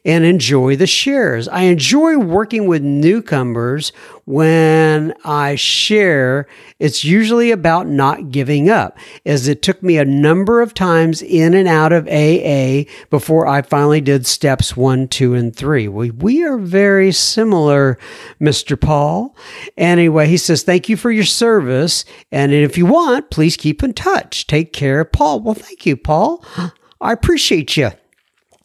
and 0.07 0.25
enjoy 0.25 0.77
the 0.77 0.87
shares. 0.87 1.49
I 1.49 1.63
enjoy 1.63 2.17
working 2.17 2.69
with 2.69 2.81
newcomers 2.81 3.91
when 4.25 5.13
I 5.25 5.57
share. 5.57 6.47
It's 6.79 7.05
usually 7.05 7.51
about 7.51 7.89
not 7.89 8.31
giving 8.31 8.71
up, 8.71 8.97
as 9.27 9.49
it 9.49 9.63
took 9.63 9.83
me 9.83 9.99
a 9.99 10.05
number 10.05 10.63
of 10.63 10.75
times 10.75 11.23
in 11.23 11.55
and 11.55 11.67
out 11.67 11.93
of 11.93 12.07
AA 12.07 12.89
before 13.11 13.49
I 13.49 13.63
finally 13.63 14.01
did 14.01 14.27
steps 14.27 14.77
one, 14.77 15.09
two, 15.09 15.35
and 15.35 15.55
three. 15.55 15.89
We, 15.89 16.13
we 16.13 16.45
are 16.45 16.57
very 16.57 17.11
similar, 17.11 17.99
Mr. 18.41 18.81
Paul. 18.81 19.37
Anyway, 19.77 20.29
he 20.29 20.37
says, 20.37 20.63
Thank 20.63 20.89
you 20.89 20.97
for 20.97 21.11
your 21.11 21.25
service. 21.25 22.05
And 22.31 22.53
if 22.53 22.79
you 22.79 22.87
want, 22.87 23.31
please 23.31 23.57
keep 23.57 23.83
in 23.83 23.93
touch. 23.93 24.47
Take 24.47 24.73
care, 24.73 25.05
Paul. 25.05 25.41
Well, 25.41 25.55
thank 25.55 25.85
you, 25.85 25.97
Paul. 25.97 26.45
I 27.01 27.13
appreciate 27.13 27.77
you. 27.77 27.91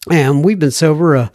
And 0.10 0.44
we've 0.44 0.58
been 0.58 0.72
sober 0.72 1.16
uh, 1.16 1.30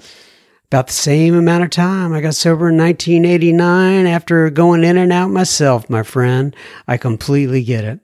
about 0.66 0.88
the 0.88 0.92
same 0.92 1.34
amount 1.36 1.64
of 1.64 1.70
time. 1.70 2.12
I 2.12 2.20
got 2.20 2.34
sober 2.34 2.68
in 2.68 2.76
1989 2.76 4.06
after 4.06 4.50
going 4.50 4.82
in 4.82 4.96
and 4.96 5.12
out 5.12 5.30
myself, 5.30 5.88
my 5.88 6.02
friend. 6.02 6.54
I 6.88 6.96
completely 6.96 7.62
get 7.62 7.84
it. 7.84 8.00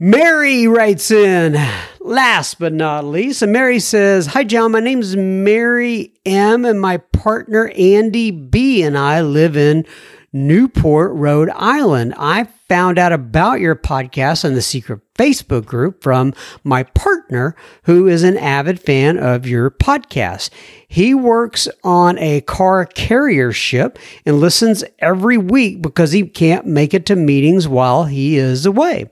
Mary 0.00 0.66
writes 0.66 1.10
in, 1.10 1.56
last 2.00 2.58
but 2.58 2.72
not 2.72 3.04
least, 3.04 3.42
and 3.42 3.52
Mary 3.52 3.78
says, 3.78 4.28
Hi, 4.28 4.42
John. 4.44 4.72
My 4.72 4.80
name's 4.80 5.14
Mary 5.14 6.14
M., 6.24 6.64
and 6.64 6.80
my 6.80 6.96
partner 6.96 7.70
Andy 7.76 8.30
B. 8.30 8.82
and 8.82 8.96
I 8.96 9.20
live 9.20 9.56
in 9.56 9.84
Newport, 10.32 11.12
Rhode 11.12 11.50
Island. 11.50 12.14
I 12.16 12.48
found 12.70 13.00
out 13.00 13.12
about 13.12 13.58
your 13.58 13.74
podcast 13.74 14.44
on 14.44 14.54
the 14.54 14.62
secret 14.62 15.00
Facebook 15.18 15.66
group 15.66 16.04
from 16.04 16.32
my 16.62 16.84
partner, 16.84 17.56
who 17.82 18.06
is 18.06 18.22
an 18.22 18.36
avid 18.36 18.78
fan 18.78 19.18
of 19.18 19.44
your 19.44 19.72
podcast. 19.72 20.50
He 20.86 21.12
works 21.12 21.66
on 21.82 22.16
a 22.18 22.42
car 22.42 22.84
carrier 22.86 23.50
ship 23.50 23.98
and 24.24 24.38
listens 24.38 24.84
every 25.00 25.36
week 25.36 25.82
because 25.82 26.12
he 26.12 26.28
can't 26.28 26.64
make 26.64 26.94
it 26.94 27.06
to 27.06 27.16
meetings 27.16 27.66
while 27.66 28.04
he 28.04 28.36
is 28.36 28.64
away. 28.64 29.10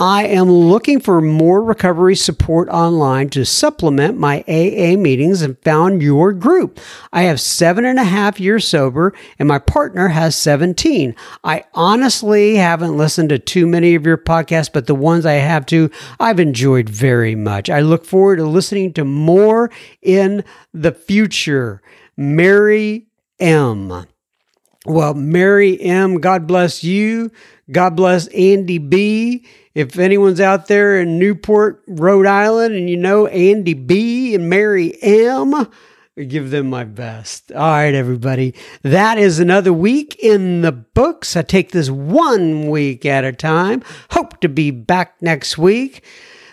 I 0.00 0.24
am 0.28 0.50
looking 0.50 0.98
for 0.98 1.20
more 1.20 1.62
recovery 1.62 2.16
support 2.16 2.70
online 2.70 3.28
to 3.30 3.44
supplement 3.44 4.16
my 4.16 4.42
AA 4.48 4.96
meetings 4.96 5.42
and 5.42 5.58
found 5.62 6.00
your 6.00 6.32
group. 6.32 6.80
I 7.12 7.24
have 7.24 7.38
seven 7.38 7.84
and 7.84 7.98
a 7.98 8.04
half 8.04 8.40
years 8.40 8.66
sober 8.66 9.12
and 9.38 9.46
my 9.46 9.58
partner 9.58 10.08
has 10.08 10.34
17. 10.36 11.14
I 11.44 11.64
honestly 11.74 12.56
haven't 12.56 12.96
listened 12.96 13.28
to 13.28 13.38
too 13.38 13.66
many 13.66 13.94
of 13.94 14.06
your 14.06 14.16
podcasts, 14.16 14.72
but 14.72 14.86
the 14.86 14.94
ones 14.94 15.26
I 15.26 15.34
have 15.34 15.66
to, 15.66 15.90
I've 16.18 16.40
enjoyed 16.40 16.88
very 16.88 17.34
much. 17.34 17.68
I 17.68 17.80
look 17.80 18.06
forward 18.06 18.36
to 18.36 18.44
listening 18.44 18.94
to 18.94 19.04
more 19.04 19.70
in 20.00 20.44
the 20.72 20.92
future. 20.92 21.82
Mary 22.16 23.06
M. 23.38 24.06
Well, 24.86 25.12
Mary 25.12 25.78
M., 25.78 26.20
God 26.20 26.46
bless 26.46 26.82
you. 26.82 27.30
God 27.70 27.96
bless 27.96 28.26
Andy 28.28 28.78
B. 28.78 29.46
If 29.74 29.98
anyone's 29.98 30.40
out 30.40 30.66
there 30.66 31.00
in 31.00 31.18
Newport, 31.18 31.82
Rhode 31.86 32.26
Island, 32.26 32.74
and 32.74 32.90
you 32.90 32.96
know 32.96 33.26
Andy 33.28 33.74
B. 33.74 34.34
and 34.34 34.50
Mary 34.50 35.00
M., 35.02 35.68
give 36.28 36.50
them 36.50 36.68
my 36.68 36.84
best. 36.84 37.52
All 37.52 37.60
right, 37.60 37.94
everybody. 37.94 38.54
That 38.82 39.18
is 39.18 39.38
another 39.38 39.72
week 39.72 40.16
in 40.20 40.62
the 40.62 40.72
books. 40.72 41.36
I 41.36 41.42
take 41.42 41.70
this 41.70 41.88
one 41.88 42.68
week 42.68 43.06
at 43.06 43.24
a 43.24 43.32
time. 43.32 43.82
Hope 44.10 44.40
to 44.40 44.48
be 44.48 44.70
back 44.70 45.22
next 45.22 45.56
week. 45.56 46.04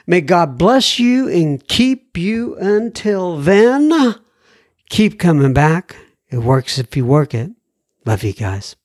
May 0.06 0.22
God 0.22 0.58
bless 0.58 1.00
you 1.00 1.28
and 1.28 1.68
keep 1.68 2.18
you 2.18 2.56
until 2.56 3.38
then. 3.38 4.16
Keep 4.90 5.20
coming 5.20 5.54
back. 5.54 5.98
It 6.30 6.38
works 6.38 6.78
if 6.78 6.96
you 6.96 7.06
work 7.06 7.34
it. 7.34 7.52
Love 8.06 8.24
you 8.24 8.32
guys. 8.32 8.77